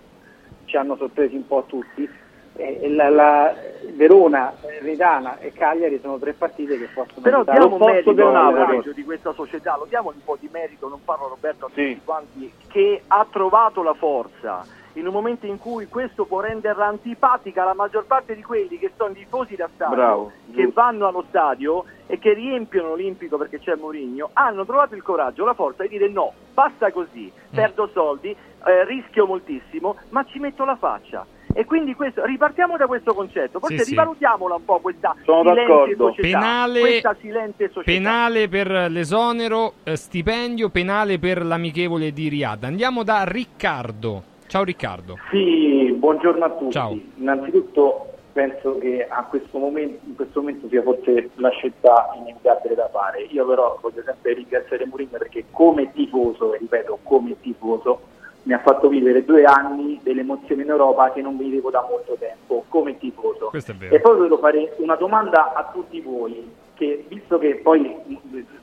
[0.66, 2.08] ci hanno sorpresi un po' tutti.
[2.56, 3.56] Eh, la, la-
[3.94, 7.60] Verona, Redana e Cagliari sono tre partite che possono però aiutare.
[7.60, 11.28] diamo posso merito coraggio di questa società, lo diamo un po' di merito, non parlo
[11.30, 16.26] Roberto a tutti quanti, che ha trovato la forza in un momento in cui questo
[16.26, 20.64] può renderla antipatica alla maggior parte di quelli che sono tifosi da stadio, Bravo, che
[20.64, 20.82] giusto.
[20.82, 25.54] vanno allo stadio e che riempiono l'Olimpico perché c'è Mourinho, hanno trovato il coraggio, la
[25.54, 30.76] forza di dire no, basta così, perdo soldi, eh, rischio moltissimo, ma ci metto la
[30.76, 31.26] faccia.
[31.54, 35.62] E quindi questo, ripartiamo da questo concetto, forse Sì, rivalutiamola un po' questa Sono silente
[35.62, 36.08] d'accordo.
[36.08, 37.92] società, Penale- questa silente società.
[37.92, 42.64] Penale per l'esonero, eh, stipendio, penale per l'amichevole di Riyadh.
[42.64, 44.24] Andiamo da Riccardo.
[44.48, 45.18] Ciao Riccardo.
[45.30, 46.72] Sì, buongiorno a tutti.
[46.72, 46.98] Ciao.
[47.18, 52.90] Innanzitutto penso che a questo momento, in questo momento sia forse la scelta inevitabile da
[52.90, 53.24] fare.
[53.30, 58.02] Io però voglio sempre ringraziare Mourinho perché come tifoso, e ripeto, come tifoso,
[58.44, 62.16] mi ha fatto vivere due anni delle emozioni in Europa che non vivevo da molto
[62.18, 63.48] tempo, come tifoso.
[63.48, 63.96] Questo è vero.
[63.96, 67.96] E poi volevo fare una domanda a tutti voi, che visto che poi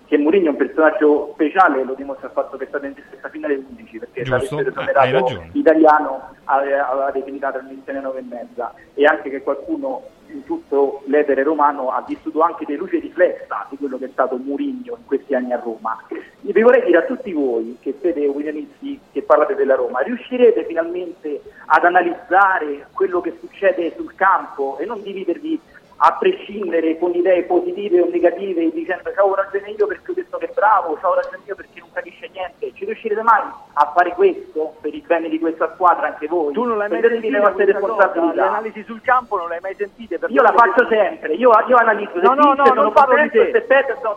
[0.07, 3.28] che Mourinho è un personaggio speciale, lo dimostra il fatto che è stato in questa
[3.28, 9.05] finale 11, perché eh, hai esonerato italiano ave- aveva definita trasmissione 9 e mezza e
[9.05, 13.98] anche che qualcuno in tutto l'etere romano ha vissuto anche le luci riflessa di quello
[13.98, 15.97] che è stato Murigno in questi anni a Roma.
[16.08, 20.65] E vi vorrei dire a tutti voi che siete opinionisti, che parlate della Roma, riuscirete
[20.65, 25.60] finalmente ad analizzare quello che succede sul campo e non dividervi
[26.01, 30.39] a prescindere con idee positive o negative dicendo ciao ho ragione io perché ho detto
[30.39, 32.73] che è bravo, ciao ho ragione io perché non capisce niente.
[32.75, 36.52] Ci riuscirete mai a fare questo per il bene di questa squadra anche voi?
[36.52, 38.33] Tu non l'hai mai sentita le vostre responsabilità.
[38.35, 40.18] Le analisi sul campo non le hai mai sentite?
[40.18, 43.31] Per Io la faccio sempre, io, io analizzo No, no, no, sono non parlo di
[43.31, 43.49] te.
[43.51, 44.17] e Peterson.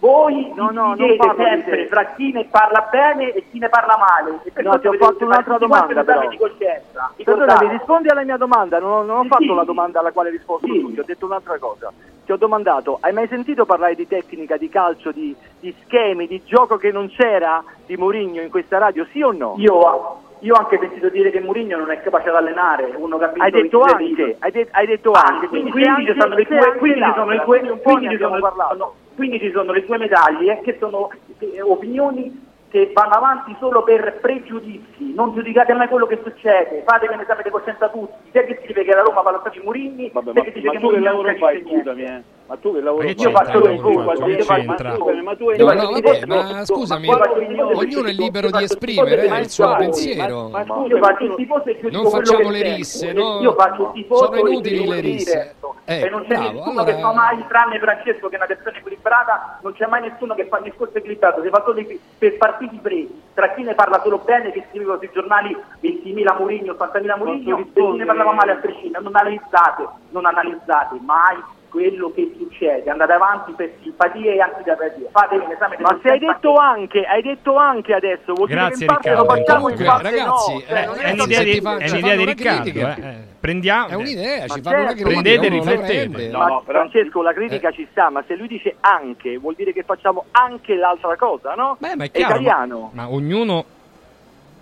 [0.00, 1.86] Voi, No, no, non parlo sempre te.
[1.88, 4.40] fra chi ne parla bene e chi ne parla male.
[4.42, 6.26] E No, ti ho fatto un'altra domanda, però.
[6.26, 7.12] di coscienza.
[7.22, 9.54] Perdonami, rispondi alla mia domanda, non ho, non ho Sì, fatto sì.
[9.54, 11.92] la domanda alla quale hai risposto tu, ti ho detto un'altra cosa.
[12.24, 16.42] Ti ho domandato, hai mai sentito parlare di tecnica, di calcio, di, di schemi, di
[16.44, 19.54] gioco che non c'era di Mourinho in questa radio, sì o no?
[19.58, 23.24] Io, io ho anche sentito dire che Mourinho non è capace di allenare, uno che
[23.24, 26.12] ha vinto Hai detto 23 anche, hai, de- hai detto Ah, anche, quindi, quindi, quindi
[26.14, 26.34] ci sono
[26.78, 28.72] quindi ci sono l'altra, tue, quindi ci sono, parlato.
[28.76, 33.82] sono- quindi ci sono le tue medaglie che sono eh, opinioni che vanno avanti solo
[33.82, 38.46] per pregiudizi, non giudicate mai quello che succede, fatevi un esame di coscienza tutti, te
[38.46, 40.78] che scrive che la Roma parla di Mourinho, Vabbè, te ma, che dice ma che
[40.78, 42.22] tu che lavoro fai, scusami, eh.
[42.50, 42.80] Ma tu che
[43.14, 44.96] c'entra Io faccio il Che io faccio- c'entra?
[45.22, 49.32] ma tu hai No, no, vabbè, ma- scusami, ognuno è libero Io di esprimere il
[49.32, 50.50] eh, suo e pensiero.
[50.50, 53.38] e Non quello facciamo che le risse, no?
[53.40, 55.54] Io faccio il tifoso Sono e inutili le risse.
[55.84, 58.46] Eh, e non c'è bravo, nessuno allora- che fa mai, tranne Francesco che è una
[58.46, 62.00] persona equilibrata, non c'è mai nessuno che fa un discorso equilibrato, si fa solo i-
[62.18, 66.72] per partiti presi, tra chi ne parla solo bene, che scriveva sui giornali 20.000 Murigno,
[66.72, 71.36] 80.000 Murigno, e chi ne parlava male a prescindere, non analizzate, non analizzate mai
[71.70, 76.08] quello che succede, andate avanti per simpatie e antipatie, fatevi un esame di Ma se
[76.10, 79.22] hai detto anche, hai detto anche adesso, vuol Grazie, dire che in parte Riccardo.
[79.24, 80.60] lo facciamo in parte ragazzi, no.
[80.60, 82.60] Cioè, eh, È un'idea di, fa- è un'idea di Riccardo.
[82.62, 82.96] critica.
[82.96, 83.16] eh.
[83.40, 83.88] Prendiamo.
[83.88, 85.02] È un'idea, ci Ma fanno una certo.
[85.04, 85.08] critica.
[85.22, 86.30] Prendete e riflettete.
[86.36, 87.72] Ma No, Francesco, la critica Eh.
[87.72, 91.76] ci sta, ma se lui dice anche, vuol dire che facciamo anche l'altra cosa, no?
[91.78, 92.34] Beh, ma è È chiaro.
[92.34, 92.90] ma- italiano.
[92.92, 93.64] Ma, ognuno.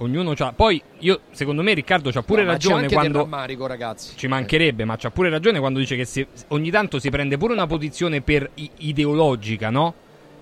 [0.01, 0.53] Ognuno c'ha.
[0.55, 3.19] Poi io, secondo me, Riccardo c'ha pure No, ma c'è ragione anche quando.
[3.19, 4.17] rammarico, ragazzi.
[4.17, 7.53] Ci mancherebbe, ma c'ha pure ragione quando dice che si- ogni tanto si prende pure
[7.53, 9.95] una posizione per i- ideologica, no?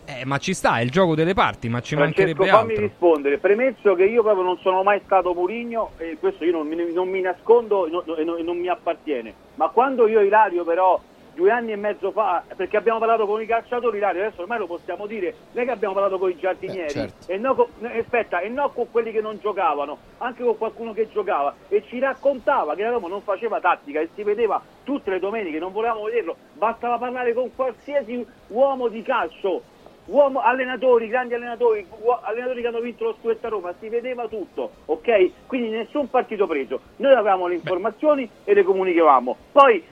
[0.05, 2.87] Eh, ma ci sta, è il gioco delle parti, ma ci Francesco, mancherebbe fammi altro.
[2.87, 3.39] rispondere.
[3.39, 7.09] Premesso che io proprio non sono mai stato Murigno e questo io non mi, non
[7.09, 9.33] mi nascondo e non, non- non mi appartiene.
[9.57, 11.01] Ma quando io Ilario però
[11.37, 14.67] due anni e mezzo fa, perché abbiamo parlato con i calciatori, Ilario, adesso ormai lo
[14.67, 17.31] possiamo dire, non è che abbiamo parlato con i giardinieri, Eh, certo.
[17.31, 21.11] e, no con, aspetta, e non con quelli che non giocavano, anche con qualcuno che
[21.11, 25.19] giocava e ci raccontava che la Roma non faceva tattica e si vedeva tutte le
[25.19, 29.75] domeniche, non volevamo vederlo, bastava parlare con qualsiasi uomo di calcio
[30.07, 31.85] uomo, allenatori, grandi allenatori,
[32.23, 35.49] allenatori che hanno vinto lo scudetto a Roma, si vedeva tutto, ok?
[35.49, 36.81] Quindi nessun partito preso.
[36.99, 39.37] Noi avevamo le informazioni e le comunicavamo.
[39.51, 39.85] Poi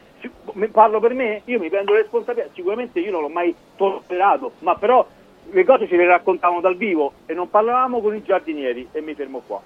[0.70, 5.06] parlo per me, io mi prendo responsabilità, sicuramente io non l'ho mai tollerato, ma però
[5.50, 9.14] le cose ce le raccontavamo dal vivo e non parlavamo con i giardinieri e mi
[9.14, 9.60] fermo qua.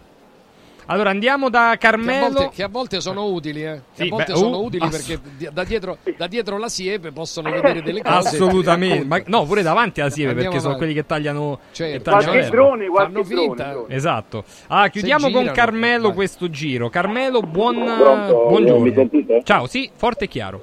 [0.90, 2.32] Allora andiamo da Che a, Carmelo.
[2.32, 3.80] volte, che a volte sono utili, eh.
[3.92, 7.12] Sì, a volte beh, sono uh, utili ass- perché da dietro, da dietro la siepe
[7.12, 8.16] possono vedere delle cose.
[8.28, 10.92] Assolutamente, ma, no, pure davanti alla siepe Andiamo perché sono avanti.
[10.94, 11.58] quelli che tagliano.
[11.72, 12.10] Certo.
[12.10, 13.94] Qualche drone, qualche Fanno drone.
[13.94, 14.44] Esatto.
[14.68, 16.14] Ah, chiudiamo con girano, Carmelo vai.
[16.14, 16.88] questo giro.
[16.88, 18.46] Carmelo, buon Pronto?
[18.48, 18.82] buongiorno.
[18.84, 19.42] Mi sentite?
[19.44, 20.60] Ciao, sì, forte e chiaro.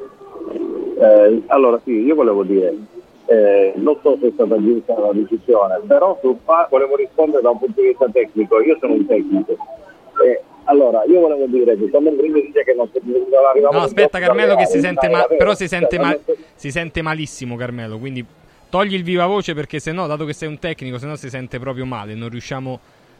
[1.00, 2.74] Eh, allora sì, io volevo dire,
[3.28, 7.60] eh, non so se è stata giusta la decisione, però fa- volevo rispondere da un
[7.60, 9.56] punto di vista tecnico, io sono un tecnico.
[10.24, 14.19] Eh, allora, io volevo dire che quando Mourinho dice che non, non arrivavo No, aspetta
[14.19, 16.18] Carmelo che si sente ma- però si Cioè, sente, ma-
[16.56, 18.26] si sente malissimo Carmelo, quindi
[18.69, 21.85] togli il viva voce perché sennò, dato che sei un tecnico, sennò si sente proprio
[21.85, 22.80] male, non riusciamo,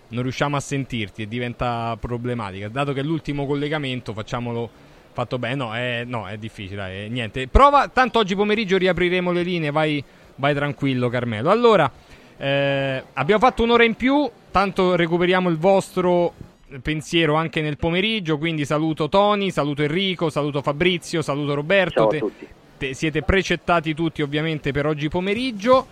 [0.10, 2.68] non riusciamo a sentirti e diventa problematica.
[2.68, 4.70] Dato che è l'ultimo collegamento, facciamolo
[5.12, 5.56] fatto bene.
[5.56, 7.48] No, è, no, è difficile, dai, niente.
[7.48, 10.04] Prova, tanto oggi pomeriggio riapriremo le linee, vai,
[10.36, 11.52] vai tranquillo Carmelo.
[11.52, 11.90] Allora,
[12.38, 16.34] eh, abbiamo fatto un'ora in più, tanto recuperiamo il vostro
[16.82, 21.94] pensiero anche nel pomeriggio, quindi saluto Tony, saluto Enrico, saluto Fabrizio, saluto Roberto.
[21.94, 22.48] Ciao a Te- tutti.
[22.78, 25.88] te- siete precettati tutti ovviamente per oggi pomeriggio.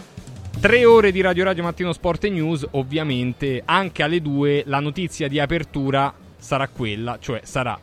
[0.60, 5.28] Tre ore di Radio Radio Mattino Sport e News, ovviamente anche alle due la notizia
[5.28, 7.80] di apertura sarà quella, cioè sarà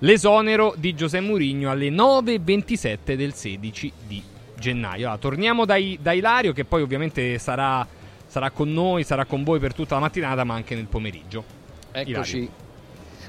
[0.00, 4.22] l'esonero di Giuseppe Mourinho alle 9.27 del 16 di
[4.58, 5.06] gennaio.
[5.06, 7.86] Allora, torniamo da Ilario che poi ovviamente sarà,
[8.26, 11.58] sarà con noi, sarà con voi per tutta la mattinata ma anche nel pomeriggio.
[11.92, 12.50] Eccoci.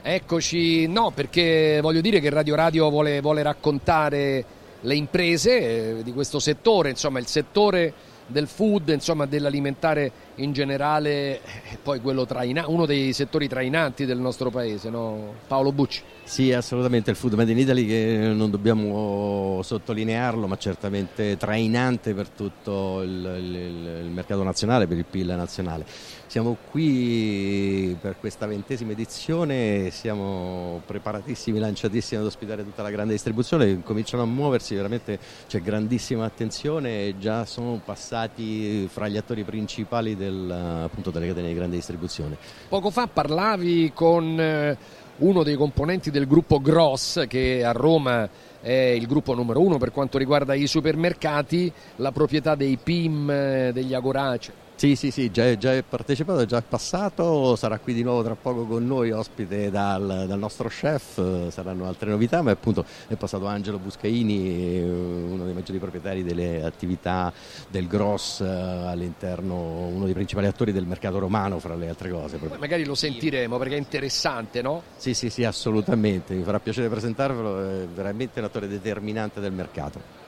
[0.03, 4.43] Eccoci, no, perché voglio dire che Radio Radio vuole, vuole raccontare
[4.81, 7.93] le imprese eh, di questo settore, insomma il settore
[8.25, 10.11] del food, insomma dell'alimentare
[10.43, 15.33] in generale, e poi quello traina- uno dei settori trainanti del nostro paese, no?
[15.47, 16.01] Paolo Bucci.
[16.23, 22.29] Sì, assolutamente il food made in Italy che non dobbiamo sottolinearlo, ma certamente trainante per
[22.29, 25.85] tutto il, il- il mercato nazionale, per il PIL nazionale.
[26.27, 33.81] Siamo qui per questa ventesima edizione, siamo preparatissimi, lanciatissimi ad ospitare tutta la grande distribuzione,
[33.83, 40.30] cominciano a muoversi, veramente c'è grandissima attenzione già sono passati fra gli attori principali del,
[40.51, 42.37] appunto, delle catene di grande distribuzione.
[42.67, 44.77] Poco fa parlavi con eh,
[45.17, 48.29] uno dei componenti del gruppo Gross che a Roma
[48.61, 53.71] è il gruppo numero uno per quanto riguarda i supermercati, la proprietà dei PIM, eh,
[53.73, 54.60] degli Agorace.
[54.81, 58.23] Sì, sì, sì, già, è- già è partecipato, è già passato, sarà qui di nuovo
[58.23, 63.13] tra poco con noi, ospite dal, dal nostro chef, saranno altre novità, ma appunto è
[63.13, 67.31] passato Angelo Buscaini, uno dei maggiori proprietari delle attività
[67.69, 72.37] del Gross eh, all'interno, uno dei principali attori del mercato romano, fra le altre cose.
[72.39, 74.81] Poi magari lo sentiremo perché è interessante, no?
[74.97, 80.20] Sì, sì, sì, assolutamente, mi farà piacere presentarvelo, è veramente un attore determinante del mercato.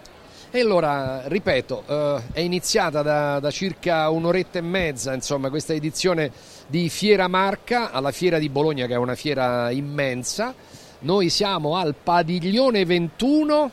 [0.56, 6.32] E allora, ripeto, eh, è iniziata da, da circa un'oretta e mezza, insomma, questa edizione
[6.68, 10.54] di Fiera Marca alla Fiera di Bologna, che è una fiera immensa.
[11.00, 13.72] Noi siamo al padiglione 21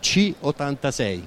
[0.00, 1.22] C86.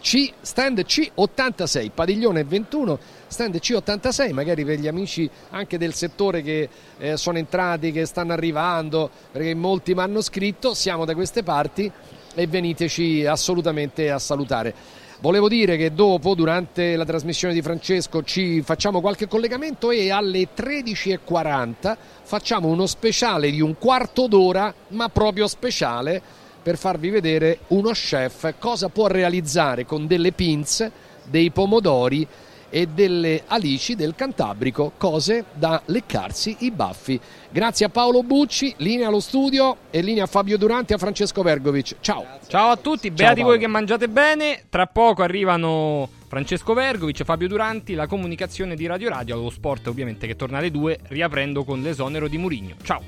[0.00, 2.98] C, stand C86, padiglione 21,
[3.28, 8.32] stand C86, magari per gli amici anche del settore che eh, sono entrati, che stanno
[8.32, 11.92] arrivando, perché molti mi hanno scritto, siamo da queste parti
[12.34, 14.74] e veniteci assolutamente a salutare.
[15.20, 20.48] Volevo dire che dopo, durante la trasmissione di Francesco, ci facciamo qualche collegamento e alle
[20.54, 26.20] 13.40 facciamo uno speciale di un quarto d'ora, ma proprio speciale,
[26.62, 30.90] per farvi vedere uno chef cosa può realizzare con delle pinze,
[31.24, 32.26] dei pomodori
[32.74, 37.20] e delle alici del Cantabrico, cose da leccarsi i baffi.
[37.48, 41.42] Grazie a Paolo Bucci, linea allo studio e linea a Fabio Duranti e a Francesco
[41.42, 41.98] Vergovic.
[42.00, 42.26] Ciao.
[42.48, 44.64] Ciao a tutti, Ciao, beati voi che mangiate bene.
[44.68, 50.26] Tra poco arrivano Francesco Vergovic, Fabio Duranti, la comunicazione di Radio Radio, lo sport ovviamente
[50.26, 52.74] che torna alle 2, riaprendo con l'esonero di Murigno.
[52.82, 53.02] Ciao.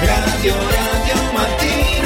[0.00, 2.03] Radio Radio Mattino